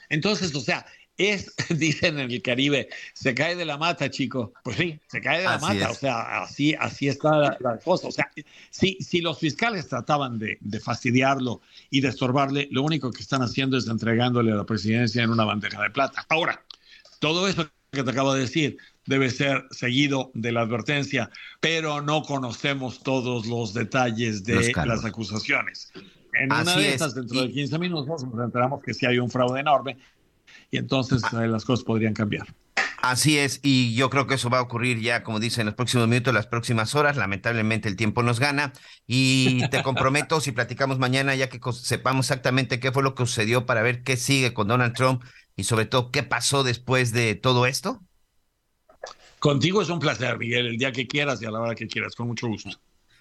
entonces, 0.09 0.55
o 0.55 0.61
sea, 0.61 0.87
es, 1.16 1.55
dicen 1.70 2.19
en 2.19 2.31
el 2.31 2.43
Caribe, 2.43 2.89
se 3.15 3.35
cae 3.35 3.57
de 3.57 3.65
la 3.65 3.78
mata, 3.78 4.11
chico. 4.11 4.53
Pues 4.62 4.77
sí, 4.77 4.99
se 5.09 5.20
cae 5.20 5.39
de 5.39 5.45
la 5.45 5.59
mata. 5.59 5.91
O 5.91 5.95
sea, 5.95 6.43
así, 6.43 6.74
así 6.78 7.09
está 7.09 7.57
la, 7.61 7.78
cosa. 7.83 8.09
O 8.09 8.12
sea, 8.12 8.31
si, 8.70 8.99
si 9.01 9.20
los 9.20 9.39
fiscales 9.39 9.89
trataban 9.89 10.39
de, 10.39 10.59
de, 10.61 10.81
fastidiarlo 10.81 11.61
y 11.91 12.01
de 12.01 12.09
estorbarle, 12.09 12.69
lo 12.70 12.83
único 12.83 13.11
que 13.11 13.23
están 13.23 13.43
haciendo 13.43 13.77
es 13.77 13.89
entregándole 13.89 14.53
a 14.53 14.57
la 14.57 14.65
presidencia 14.65 15.23
en 15.23 15.31
una 15.31 15.45
bandeja 15.45 15.83
de 15.83 15.91
plata. 15.91 16.27
Ahora, 16.28 16.62
todo 17.19 17.49
eso 17.49 17.69
que 17.91 18.03
te 18.03 18.11
acabo 18.11 18.35
de 18.35 18.41
decir 18.41 18.77
debe 19.07 19.31
ser 19.31 19.65
seguido 19.70 20.31
de 20.35 20.53
la 20.53 20.62
advertencia, 20.62 21.31
pero 21.61 22.03
no 22.03 22.23
conocemos 22.23 23.03
todos 23.03 23.47
los 23.47 23.73
detalles 23.73 24.45
de 24.45 24.73
las 24.85 25.05
acusaciones. 25.05 25.93
En 26.39 26.53
una 26.53 26.77
de 26.77 26.95
estas, 26.95 27.15
dentro 27.15 27.41
de 27.41 27.51
15 27.51 27.79
minutos, 27.79 28.25
nos 28.25 28.45
enteramos 28.45 28.83
que 28.83 28.95
sí 28.95 29.07
hay 29.07 29.19
un 29.19 29.31
fraude 29.31 29.61
enorme 29.61 29.97
y 30.71 30.79
entonces 30.79 31.23
ah. 31.33 31.45
eh, 31.45 31.49
las 31.49 31.65
cosas 31.65 31.85
podrían 31.85 32.15
cambiar. 32.15 32.47
Así 32.99 33.39
es, 33.39 33.61
y 33.63 33.95
yo 33.95 34.11
creo 34.11 34.27
que 34.27 34.35
eso 34.35 34.51
va 34.51 34.59
a 34.59 34.63
ocurrir 34.63 35.01
ya, 35.01 35.23
como 35.23 35.39
dicen, 35.39 35.61
en 35.61 35.67
los 35.67 35.75
próximos 35.75 36.09
minutos, 36.09 36.35
las 36.35 36.47
próximas 36.47 36.95
horas. 36.95 37.17
Lamentablemente 37.17 37.89
el 37.89 37.95
tiempo 37.95 38.23
nos 38.23 38.41
gana 38.41 38.73
y 39.07 39.69
te 39.69 39.83
comprometo 39.83 40.41
si 40.41 40.51
platicamos 40.51 40.99
mañana 40.99 41.35
ya 41.35 41.49
que 41.49 41.61
sepamos 41.73 42.27
exactamente 42.27 42.81
qué 42.81 42.91
fue 42.91 43.03
lo 43.03 43.15
que 43.15 43.25
sucedió 43.25 43.65
para 43.65 43.83
ver 43.83 44.03
qué 44.03 44.17
sigue 44.17 44.53
con 44.55 44.67
Donald 44.67 44.95
Trump 44.95 45.23
y 45.55 45.65
sobre 45.65 45.87
todo 45.87 46.11
qué 46.11 46.23
pasó 46.23 46.65
después 46.65 47.13
de 47.13 47.35
todo 47.35 47.67
esto. 47.67 48.03
Contigo 49.39 49.83
es 49.83 49.89
un 49.91 50.01
placer, 50.01 50.39
Miguel, 50.39 50.67
el 50.67 50.79
día 50.79 50.91
que 50.91 51.07
quieras 51.07 51.41
y 51.43 51.45
a 51.45 51.51
la 51.51 51.61
hora 51.61 51.75
que 51.75 51.87
quieras, 51.87 52.17
con 52.17 52.27
mucho 52.27 52.49
gusto. 52.49 52.71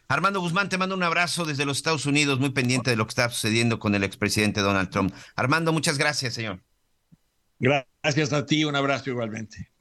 Armando 0.07 0.39
Guzmán, 0.39 0.69
te 0.69 0.77
mando 0.77 0.95
un 0.95 1.03
abrazo 1.03 1.45
desde 1.45 1.65
los 1.65 1.77
Estados 1.77 2.05
Unidos, 2.05 2.39
muy 2.39 2.51
pendiente 2.51 2.91
de 2.91 2.95
lo 2.95 3.05
que 3.05 3.11
está 3.11 3.29
sucediendo 3.29 3.79
con 3.79 3.95
el 3.95 4.03
expresidente 4.03 4.61
Donald 4.61 4.89
Trump. 4.89 5.13
Armando, 5.35 5.73
muchas 5.73 5.97
gracias, 5.97 6.33
señor. 6.33 6.63
Gracias 7.59 8.33
a 8.33 8.45
ti, 8.45 8.65
un 8.65 8.75
abrazo 8.75 9.09
igualmente. 9.09 9.71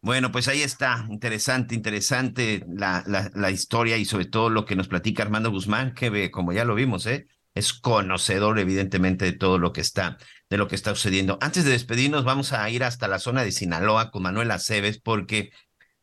Bueno, 0.00 0.30
pues 0.30 0.46
ahí 0.46 0.62
está, 0.62 1.06
interesante, 1.10 1.74
interesante 1.74 2.64
la, 2.68 3.02
la, 3.34 3.50
historia 3.50 3.96
y 3.96 4.04
sobre 4.04 4.26
todo 4.26 4.48
lo 4.48 4.64
que 4.64 4.76
nos 4.76 4.86
platica 4.86 5.24
Armando 5.24 5.50
Guzmán, 5.50 5.92
que 5.92 6.30
como 6.30 6.52
ya 6.52 6.64
lo 6.64 6.76
vimos, 6.76 7.04
¿eh? 7.06 7.26
es 7.58 7.72
conocedor 7.72 8.60
evidentemente 8.60 9.24
de 9.24 9.32
todo 9.32 9.58
lo 9.58 9.72
que 9.72 9.80
está, 9.80 10.16
de 10.48 10.56
lo 10.56 10.68
que 10.68 10.76
está 10.76 10.94
sucediendo. 10.94 11.38
Antes 11.40 11.64
de 11.64 11.72
despedirnos, 11.72 12.24
vamos 12.24 12.52
a 12.52 12.70
ir 12.70 12.84
hasta 12.84 13.08
la 13.08 13.18
zona 13.18 13.42
de 13.42 13.50
Sinaloa 13.50 14.12
con 14.12 14.22
Manuel 14.22 14.52
Aceves, 14.52 15.00
porque 15.00 15.50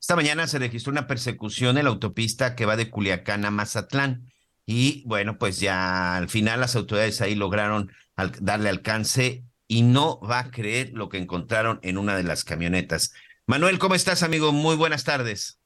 esta 0.06 0.16
mañana 0.16 0.46
se 0.46 0.60
registró 0.60 0.92
una 0.92 1.08
persecución 1.08 1.80
en 1.80 1.86
la 1.86 1.90
autopista 1.90 2.56
que 2.56 2.68
va 2.68 2.76
de 2.76 2.92
Culiacán 2.92 3.44
a 3.44 3.50
Mazatlán. 3.50 4.22
Y 4.64 5.02
bueno, 5.08 5.40
pues 5.40 5.60
ya 5.60 6.16
al 6.16 6.30
final 6.30 6.60
las 6.60 6.76
autoridades 6.76 7.22
ahí 7.22 7.34
lograron 7.34 7.92
darle 8.16 8.70
alcance 8.70 9.42
y 9.68 9.82
no 9.82 10.20
va 10.20 10.42
a 10.42 10.52
creer 10.52 10.92
lo 10.94 11.10
que 11.10 11.18
encontraron 11.18 11.80
en 11.82 11.98
una 11.98 12.16
de 12.16 12.22
las 12.22 12.44
camionetas. 12.44 13.16
Manuel, 13.48 13.80
¿cómo 13.80 13.96
estás, 13.96 14.22
amigo? 14.22 14.52
Muy 14.52 14.76
buenas 14.76 15.06
tardes. 15.06 15.60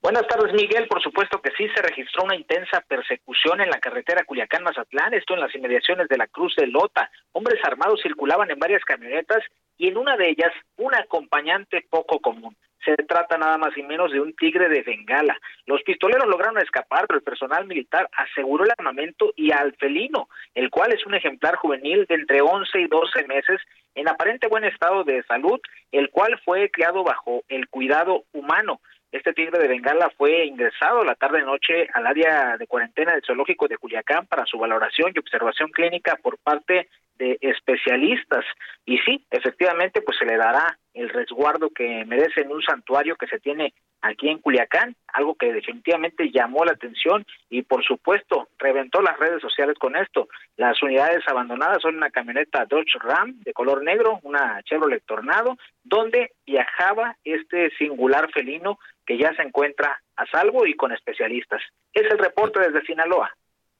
Buenas 0.00 0.28
tardes, 0.28 0.52
Miguel. 0.52 0.86
Por 0.86 1.02
supuesto 1.02 1.42
que 1.42 1.50
sí 1.58 1.66
se 1.74 1.82
registró 1.82 2.22
una 2.22 2.36
intensa 2.36 2.80
persecución 2.82 3.60
en 3.60 3.70
la 3.70 3.80
carretera 3.80 4.24
Culiacán-Mazatlán, 4.24 5.14
esto 5.14 5.34
en 5.34 5.40
las 5.40 5.52
inmediaciones 5.52 6.06
de 6.06 6.16
la 6.16 6.28
Cruz 6.28 6.54
de 6.54 6.68
Lota. 6.68 7.10
Hombres 7.32 7.58
armados 7.64 8.00
circulaban 8.04 8.52
en 8.52 8.58
varias 8.60 8.84
camionetas 8.84 9.42
y 9.76 9.88
en 9.88 9.96
una 9.96 10.16
de 10.16 10.30
ellas 10.30 10.52
un 10.76 10.94
acompañante 10.94 11.84
poco 11.90 12.20
común. 12.20 12.56
Se 12.84 12.94
trata 12.96 13.38
nada 13.38 13.56
más 13.56 13.76
y 13.76 13.82
menos 13.82 14.12
de 14.12 14.20
un 14.20 14.34
tigre 14.34 14.68
de 14.68 14.82
Bengala. 14.82 15.38
Los 15.66 15.82
pistoleros 15.82 16.26
lograron 16.26 16.58
escapar, 16.58 17.06
pero 17.06 17.18
el 17.18 17.24
personal 17.24 17.66
militar 17.66 18.08
aseguró 18.12 18.64
el 18.64 18.72
armamento 18.76 19.32
y 19.36 19.52
al 19.52 19.74
felino, 19.76 20.28
el 20.54 20.70
cual 20.70 20.92
es 20.92 21.06
un 21.06 21.14
ejemplar 21.14 21.56
juvenil 21.56 22.04
de 22.06 22.14
entre 22.14 22.42
11 22.42 22.80
y 22.80 22.86
12 22.86 23.26
meses, 23.26 23.60
en 23.94 24.08
aparente 24.08 24.48
buen 24.48 24.64
estado 24.64 25.04
de 25.04 25.22
salud, 25.24 25.60
el 25.92 26.10
cual 26.10 26.38
fue 26.44 26.70
criado 26.70 27.04
bajo 27.04 27.42
el 27.48 27.68
cuidado 27.68 28.24
humano. 28.32 28.80
Este 29.12 29.32
tigre 29.32 29.60
de 29.60 29.68
Bengala 29.68 30.10
fue 30.18 30.44
ingresado 30.44 31.04
la 31.04 31.14
tarde-noche 31.14 31.86
al 31.94 32.04
área 32.04 32.56
de 32.56 32.66
cuarentena 32.66 33.12
del 33.12 33.22
zoológico 33.24 33.68
de 33.68 33.78
Culiacán 33.78 34.26
para 34.26 34.44
su 34.44 34.58
valoración 34.58 35.12
y 35.14 35.18
observación 35.20 35.70
clínica 35.70 36.18
por 36.20 36.36
parte 36.38 36.88
de 37.18 37.38
especialistas. 37.40 38.44
Y 38.84 38.98
sí, 38.98 39.24
efectivamente, 39.30 40.02
pues 40.02 40.18
se 40.18 40.26
le 40.26 40.36
dará 40.36 40.78
el 40.92 41.08
resguardo 41.08 41.70
que 41.70 42.04
merece 42.04 42.42
en 42.42 42.52
un 42.52 42.62
santuario 42.62 43.16
que 43.16 43.26
se 43.26 43.40
tiene 43.40 43.74
aquí 44.04 44.28
en 44.28 44.38
Culiacán, 44.38 44.94
algo 45.08 45.34
que 45.34 45.52
definitivamente 45.52 46.30
llamó 46.30 46.64
la 46.64 46.72
atención 46.72 47.24
y 47.48 47.62
por 47.62 47.82
supuesto 47.82 48.48
reventó 48.58 49.00
las 49.00 49.18
redes 49.18 49.40
sociales 49.40 49.76
con 49.78 49.96
esto. 49.96 50.28
Las 50.56 50.80
unidades 50.82 51.26
abandonadas 51.26 51.80
son 51.80 51.96
una 51.96 52.10
camioneta 52.10 52.66
Dodge 52.66 52.98
Ram 53.00 53.40
de 53.40 53.52
color 53.54 53.82
negro, 53.82 54.20
una 54.22 54.62
Chevrolet 54.64 55.02
Tornado, 55.06 55.56
donde 55.82 56.32
viajaba 56.46 57.16
este 57.24 57.70
singular 57.78 58.30
felino 58.30 58.78
que 59.06 59.18
ya 59.18 59.34
se 59.34 59.42
encuentra 59.42 60.00
a 60.16 60.26
salvo 60.26 60.66
y 60.66 60.74
con 60.74 60.92
especialistas. 60.92 61.62
Es 61.92 62.04
el 62.10 62.18
reporte 62.18 62.60
desde 62.60 62.84
Sinaloa. 62.86 63.30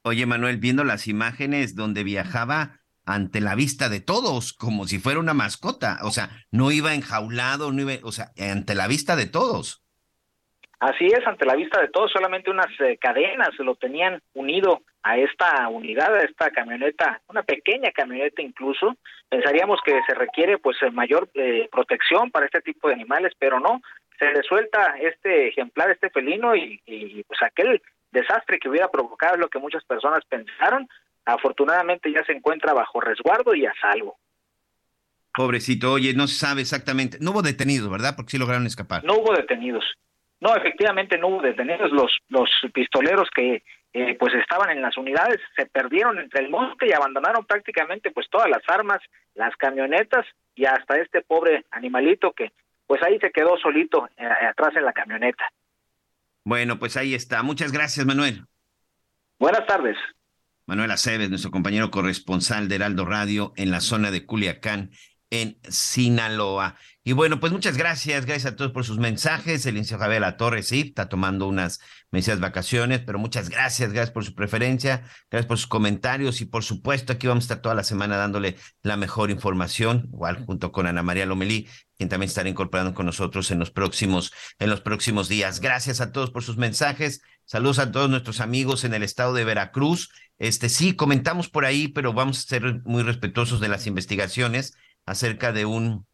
Oye, 0.02 0.26
Manuel, 0.26 0.56
viendo 0.56 0.84
las 0.84 1.06
imágenes 1.06 1.76
donde 1.76 2.02
viajaba, 2.02 2.80
ante 3.06 3.40
la 3.40 3.54
vista 3.54 3.88
de 3.88 4.00
todos, 4.00 4.52
como 4.52 4.86
si 4.86 4.98
fuera 4.98 5.20
una 5.20 5.34
mascota. 5.34 5.98
O 6.02 6.10
sea, 6.10 6.30
no 6.50 6.70
iba 6.70 6.94
enjaulado, 6.94 7.72
no 7.72 7.82
iba, 7.82 7.92
o 8.02 8.12
sea, 8.12 8.32
ante 8.38 8.74
la 8.74 8.88
vista 8.88 9.16
de 9.16 9.26
todos. 9.26 9.84
Así 10.80 11.06
es, 11.06 11.26
ante 11.26 11.46
la 11.46 11.54
vista 11.54 11.80
de 11.80 11.88
todos, 11.88 12.10
solamente 12.12 12.50
unas 12.50 12.68
eh, 12.80 12.98
cadenas 13.00 13.50
lo 13.58 13.74
tenían 13.74 14.20
unido 14.34 14.82
a 15.02 15.16
esta 15.16 15.68
unidad, 15.68 16.14
a 16.14 16.22
esta 16.24 16.50
camioneta, 16.50 17.22
una 17.28 17.42
pequeña 17.42 17.90
camioneta 17.90 18.42
incluso. 18.42 18.94
Pensaríamos 19.28 19.80
que 19.84 19.98
se 20.06 20.14
requiere 20.14 20.58
pues 20.58 20.76
mayor 20.92 21.30
eh, 21.34 21.68
protección 21.70 22.30
para 22.30 22.46
este 22.46 22.60
tipo 22.60 22.88
de 22.88 22.94
animales, 22.94 23.32
pero 23.38 23.60
no, 23.60 23.80
se 24.18 24.30
le 24.30 24.42
suelta 24.42 24.96
este 25.00 25.48
ejemplar, 25.48 25.90
este 25.90 26.10
felino 26.10 26.54
y, 26.54 26.80
y 26.86 27.22
pues 27.24 27.42
aquel 27.42 27.80
desastre 28.10 28.58
que 28.58 28.68
hubiera 28.68 28.88
provocado 28.88 29.34
es 29.34 29.40
lo 29.40 29.48
que 29.48 29.58
muchas 29.58 29.84
personas 29.84 30.24
pensaron, 30.26 30.88
afortunadamente 31.24 32.12
ya 32.12 32.24
se 32.24 32.32
encuentra 32.32 32.72
bajo 32.72 33.00
resguardo 33.00 33.54
y 33.54 33.66
a 33.66 33.72
salvo. 33.80 34.18
Pobrecito, 35.34 35.92
oye, 35.92 36.14
no 36.14 36.26
se 36.28 36.36
sabe 36.36 36.60
exactamente. 36.60 37.18
No 37.20 37.32
hubo 37.32 37.42
detenidos, 37.42 37.90
¿verdad? 37.90 38.14
Porque 38.14 38.32
sí 38.32 38.38
lograron 38.38 38.66
escapar. 38.66 39.02
No 39.04 39.14
hubo 39.14 39.34
detenidos. 39.34 39.84
No, 40.40 40.54
efectivamente 40.54 41.18
no 41.18 41.28
hubo 41.28 41.42
detenidos. 41.42 41.90
Los, 41.90 42.18
los 42.28 42.48
pistoleros 42.72 43.28
que 43.34 43.64
eh, 43.92 44.16
pues 44.18 44.34
estaban 44.34 44.70
en 44.70 44.82
las 44.82 44.96
unidades 44.96 45.40
se 45.56 45.66
perdieron 45.66 46.18
entre 46.18 46.44
el 46.44 46.50
monte 46.50 46.86
y 46.86 46.92
abandonaron 46.92 47.44
prácticamente 47.46 48.10
pues 48.10 48.28
todas 48.30 48.48
las 48.48 48.62
armas, 48.68 48.98
las 49.34 49.54
camionetas 49.56 50.26
y 50.54 50.64
hasta 50.66 50.98
este 50.98 51.22
pobre 51.22 51.64
animalito 51.70 52.32
que 52.32 52.52
pues 52.86 53.02
ahí 53.02 53.18
se 53.20 53.30
quedó 53.30 53.56
solito 53.56 54.08
eh, 54.16 54.26
atrás 54.26 54.76
en 54.76 54.84
la 54.84 54.92
camioneta. 54.92 55.44
Bueno, 56.44 56.78
pues 56.78 56.96
ahí 56.96 57.14
está. 57.14 57.42
Muchas 57.42 57.72
gracias, 57.72 58.04
Manuel. 58.04 58.44
Buenas 59.38 59.66
tardes. 59.66 59.96
Manuel 60.66 60.90
Aceves, 60.90 61.30
nuestro 61.30 61.50
compañero 61.50 61.90
corresponsal 61.90 62.68
de 62.68 62.76
Heraldo 62.76 63.04
Radio 63.04 63.52
en 63.56 63.70
la 63.70 63.80
zona 63.80 64.10
de 64.10 64.24
Culiacán, 64.24 64.90
en 65.30 65.58
Sinaloa. 65.68 66.76
Y 67.02 67.12
bueno, 67.12 67.38
pues 67.38 67.52
muchas 67.52 67.76
gracias, 67.76 68.24
gracias 68.24 68.52
a 68.52 68.56
todos 68.56 68.72
por 68.72 68.84
sus 68.84 68.98
mensajes. 68.98 69.66
El 69.66 69.74
licenciado 69.74 70.02
Javier 70.02 70.22
La 70.22 70.38
Torre, 70.38 70.62
sí, 70.62 70.80
está 70.88 71.08
tomando 71.10 71.46
unas 71.46 71.80
mesas 72.10 72.40
vacaciones, 72.40 73.00
pero 73.00 73.18
muchas 73.18 73.50
gracias, 73.50 73.92
gracias 73.92 74.10
por 74.10 74.24
su 74.24 74.34
preferencia, 74.34 75.02
gracias 75.30 75.46
por 75.46 75.58
sus 75.58 75.66
comentarios 75.66 76.40
y 76.40 76.46
por 76.46 76.64
supuesto 76.64 77.12
aquí 77.12 77.26
vamos 77.26 77.44
a 77.44 77.46
estar 77.46 77.60
toda 77.60 77.74
la 77.74 77.84
semana 77.84 78.16
dándole 78.16 78.56
la 78.82 78.96
mejor 78.96 79.30
información, 79.30 80.08
igual 80.14 80.46
junto 80.46 80.72
con 80.72 80.86
Ana 80.86 81.02
María 81.02 81.26
Lomelí, 81.26 81.68
quien 81.98 82.08
también 82.08 82.28
estará 82.28 82.48
incorporando 82.48 82.94
con 82.94 83.04
nosotros 83.04 83.50
en 83.50 83.58
los 83.58 83.70
próximos, 83.70 84.32
en 84.58 84.70
los 84.70 84.80
próximos 84.80 85.28
días. 85.28 85.60
Gracias 85.60 86.00
a 86.00 86.10
todos 86.10 86.30
por 86.30 86.42
sus 86.42 86.56
mensajes. 86.56 87.20
Saludos 87.44 87.80
a 87.80 87.92
todos 87.92 88.08
nuestros 88.08 88.40
amigos 88.40 88.84
en 88.84 88.94
el 88.94 89.02
estado 89.02 89.34
de 89.34 89.44
Veracruz. 89.44 90.08
Este 90.38 90.68
sí, 90.68 90.94
comentamos 90.94 91.48
por 91.48 91.64
ahí, 91.64 91.88
pero 91.88 92.12
vamos 92.12 92.38
a 92.38 92.48
ser 92.48 92.82
muy 92.84 93.02
respetuosos 93.02 93.60
de 93.60 93.68
las 93.68 93.86
investigaciones 93.86 94.74
acerca 95.06 95.52
de 95.52 95.64
un 95.64 96.06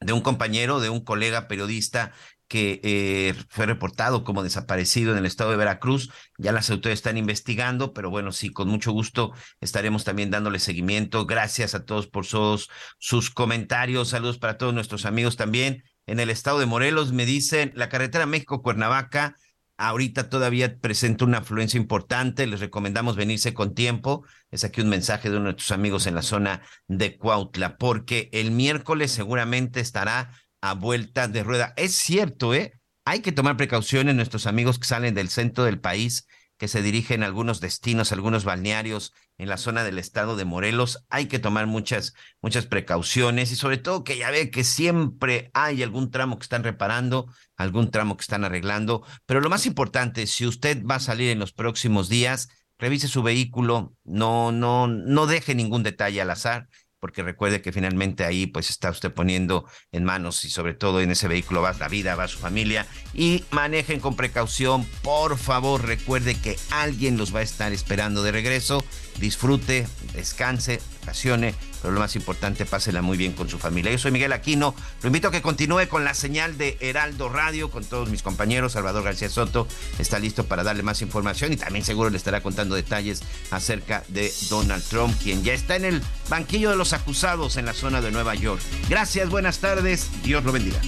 de 0.00 0.12
un 0.14 0.22
compañero, 0.22 0.80
de 0.80 0.88
un 0.88 1.04
colega 1.04 1.46
periodista 1.46 2.12
que 2.48 2.80
eh, 2.82 3.34
fue 3.48 3.66
reportado 3.66 4.24
como 4.24 4.42
desaparecido 4.42 5.12
en 5.12 5.18
el 5.18 5.26
estado 5.26 5.52
de 5.52 5.56
Veracruz. 5.56 6.10
Ya 6.36 6.50
las 6.50 6.68
autoridades 6.70 6.98
están 6.98 7.16
investigando, 7.16 7.92
pero 7.92 8.10
bueno, 8.10 8.32
sí, 8.32 8.50
con 8.50 8.68
mucho 8.68 8.90
gusto 8.90 9.32
estaremos 9.60 10.02
también 10.02 10.30
dándole 10.30 10.58
seguimiento. 10.58 11.26
Gracias 11.26 11.76
a 11.76 11.84
todos 11.84 12.08
por 12.08 12.26
sus, 12.26 12.68
sus 12.98 13.30
comentarios. 13.30 14.08
Saludos 14.08 14.38
para 14.38 14.58
todos 14.58 14.74
nuestros 14.74 15.06
amigos 15.06 15.36
también. 15.36 15.84
En 16.06 16.18
el 16.18 16.28
estado 16.28 16.58
de 16.58 16.66
Morelos 16.66 17.12
me 17.12 17.24
dicen 17.24 17.72
la 17.76 17.88
carretera 17.88 18.26
México-Cuernavaca 18.26 19.36
ahorita 19.80 20.28
todavía 20.28 20.78
presenta 20.78 21.24
una 21.24 21.38
afluencia 21.38 21.78
importante, 21.78 22.46
les 22.46 22.60
recomendamos 22.60 23.16
venirse 23.16 23.54
con 23.54 23.74
tiempo. 23.74 24.26
Es 24.50 24.62
aquí 24.62 24.82
un 24.82 24.90
mensaje 24.90 25.30
de 25.30 25.36
uno 25.36 25.46
de 25.46 25.52
nuestros 25.52 25.72
amigos 25.72 26.06
en 26.06 26.14
la 26.14 26.20
zona 26.20 26.60
de 26.86 27.16
Cuautla, 27.16 27.78
porque 27.78 28.28
el 28.32 28.50
miércoles 28.50 29.10
seguramente 29.10 29.80
estará 29.80 30.32
a 30.60 30.74
vuelta 30.74 31.28
de 31.28 31.42
rueda. 31.42 31.72
Es 31.78 31.94
cierto, 31.94 32.52
¿eh? 32.52 32.78
Hay 33.06 33.20
que 33.20 33.32
tomar 33.32 33.56
precauciones 33.56 34.14
nuestros 34.14 34.46
amigos 34.46 34.78
que 34.78 34.86
salen 34.86 35.14
del 35.14 35.30
centro 35.30 35.64
del 35.64 35.80
país 35.80 36.26
que 36.60 36.68
se 36.68 36.82
dirigen 36.82 37.22
a 37.22 37.26
algunos 37.26 37.62
destinos, 37.62 38.12
algunos 38.12 38.44
balnearios 38.44 39.14
en 39.38 39.48
la 39.48 39.56
zona 39.56 39.82
del 39.82 39.98
estado 39.98 40.36
de 40.36 40.44
Morelos. 40.44 41.06
Hay 41.08 41.24
que 41.24 41.38
tomar 41.38 41.66
muchas, 41.66 42.12
muchas 42.42 42.66
precauciones 42.66 43.50
y 43.50 43.56
sobre 43.56 43.78
todo 43.78 44.04
que 44.04 44.18
ya 44.18 44.30
ve 44.30 44.50
que 44.50 44.62
siempre 44.62 45.50
hay 45.54 45.82
algún 45.82 46.10
tramo 46.10 46.38
que 46.38 46.42
están 46.42 46.62
reparando, 46.62 47.32
algún 47.56 47.90
tramo 47.90 48.18
que 48.18 48.20
están 48.20 48.44
arreglando. 48.44 49.02
Pero 49.24 49.40
lo 49.40 49.48
más 49.48 49.64
importante, 49.64 50.26
si 50.26 50.46
usted 50.46 50.84
va 50.84 50.96
a 50.96 51.00
salir 51.00 51.30
en 51.30 51.38
los 51.38 51.54
próximos 51.54 52.10
días, 52.10 52.50
revise 52.78 53.08
su 53.08 53.22
vehículo, 53.22 53.94
no, 54.04 54.52
no, 54.52 54.86
no 54.86 55.26
deje 55.26 55.54
ningún 55.54 55.82
detalle 55.82 56.20
al 56.20 56.28
azar 56.28 56.68
porque 57.00 57.22
recuerde 57.22 57.62
que 57.62 57.72
finalmente 57.72 58.24
ahí 58.24 58.46
pues 58.46 58.70
está 58.70 58.90
usted 58.90 59.12
poniendo 59.12 59.64
en 59.90 60.04
manos 60.04 60.44
y 60.44 60.50
sobre 60.50 60.74
todo 60.74 61.00
en 61.00 61.10
ese 61.10 61.26
vehículo 61.26 61.62
va 61.62 61.72
la 61.72 61.88
vida, 61.88 62.14
va 62.14 62.28
su 62.28 62.38
familia 62.38 62.86
y 63.14 63.44
manejen 63.50 64.00
con 64.00 64.16
precaución, 64.16 64.84
por 65.02 65.38
favor 65.38 65.86
recuerde 65.86 66.34
que 66.34 66.56
alguien 66.70 67.16
los 67.16 67.34
va 67.34 67.40
a 67.40 67.44
estar 67.44 67.72
esperando 67.72 68.22
de 68.22 68.32
regreso, 68.32 68.84
disfrute, 69.20 69.86
descanse, 70.14 70.80
vacacione, 71.00 71.54
pero 71.80 71.94
lo 71.94 72.00
más 72.00 72.16
importante, 72.16 72.66
pásela 72.66 73.02
muy 73.02 73.16
bien 73.16 73.32
con 73.32 73.48
su 73.48 73.58
familia. 73.58 73.92
Yo 73.92 73.98
soy 73.98 74.10
Miguel 74.10 74.32
Aquino, 74.32 74.74
lo 75.02 75.06
invito 75.06 75.28
a 75.28 75.30
que 75.30 75.42
continúe 75.42 75.88
con 75.88 76.04
la 76.04 76.14
señal 76.14 76.58
de 76.58 76.76
Heraldo 76.80 77.28
Radio 77.28 77.70
con 77.70 77.84
todos 77.84 78.10
mis 78.10 78.22
compañeros. 78.22 78.72
Salvador 78.72 79.04
García 79.04 79.28
Soto 79.28 79.66
está 79.98 80.18
listo 80.18 80.46
para 80.46 80.64
darle 80.64 80.82
más 80.82 81.02
información 81.02 81.52
y 81.52 81.56
también 81.56 81.84
seguro 81.84 82.10
le 82.10 82.16
estará 82.16 82.42
contando 82.42 82.74
detalles 82.74 83.22
acerca 83.50 84.02
de 84.08 84.32
Donald 84.48 84.84
Trump, 84.84 85.14
quien 85.22 85.42
ya 85.42 85.52
está 85.52 85.76
en 85.76 85.84
el 85.84 86.02
banquillo 86.28 86.70
de 86.70 86.76
los 86.76 86.92
acusados 86.92 87.56
en 87.56 87.66
la 87.66 87.74
zona 87.74 88.00
de 88.00 88.10
Nueva 88.10 88.34
York. 88.34 88.60
Gracias, 88.88 89.28
buenas 89.28 89.58
tardes, 89.58 90.08
Dios 90.22 90.44
lo 90.44 90.52
bendiga. 90.52 90.80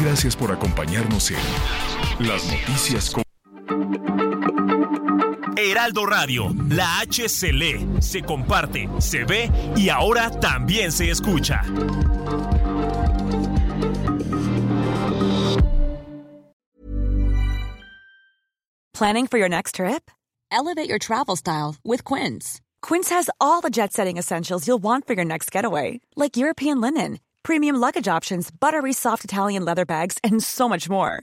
Gracias 0.00 0.34
por 0.34 0.50
acompañarnos 0.50 1.30
en 1.30 1.38
Las 2.20 2.44
Noticias 2.46 3.10
con... 3.10 3.29
Heraldo 5.56 6.04
Radio, 6.04 6.52
la 6.70 7.00
H 7.00 7.28
se 7.28 7.52
lee, 7.52 7.86
se 8.00 8.22
comparte, 8.22 8.88
se 8.98 9.24
ve 9.24 9.50
y 9.76 9.88
ahora 9.88 10.30
también 10.30 10.90
se 10.90 11.10
escucha. 11.10 11.62
Planning 18.92 19.28
for 19.28 19.38
your 19.38 19.48
next 19.48 19.76
trip? 19.76 20.10
Elevate 20.50 20.88
your 20.88 20.98
travel 20.98 21.36
style 21.36 21.76
with 21.84 22.04
Quince. 22.04 22.60
Quince 22.82 23.08
has 23.10 23.30
all 23.40 23.60
the 23.60 23.70
jet 23.70 23.92
setting 23.92 24.18
essentials 24.18 24.66
you'll 24.66 24.82
want 24.82 25.06
for 25.06 25.14
your 25.14 25.24
next 25.24 25.52
getaway, 25.52 26.00
like 26.16 26.36
European 26.36 26.80
linen, 26.80 27.20
premium 27.42 27.76
luggage 27.76 28.08
options, 28.08 28.50
buttery 28.50 28.92
soft 28.92 29.24
Italian 29.24 29.64
leather 29.64 29.86
bags, 29.86 30.18
and 30.24 30.42
so 30.42 30.68
much 30.68 30.90
more. 30.90 31.22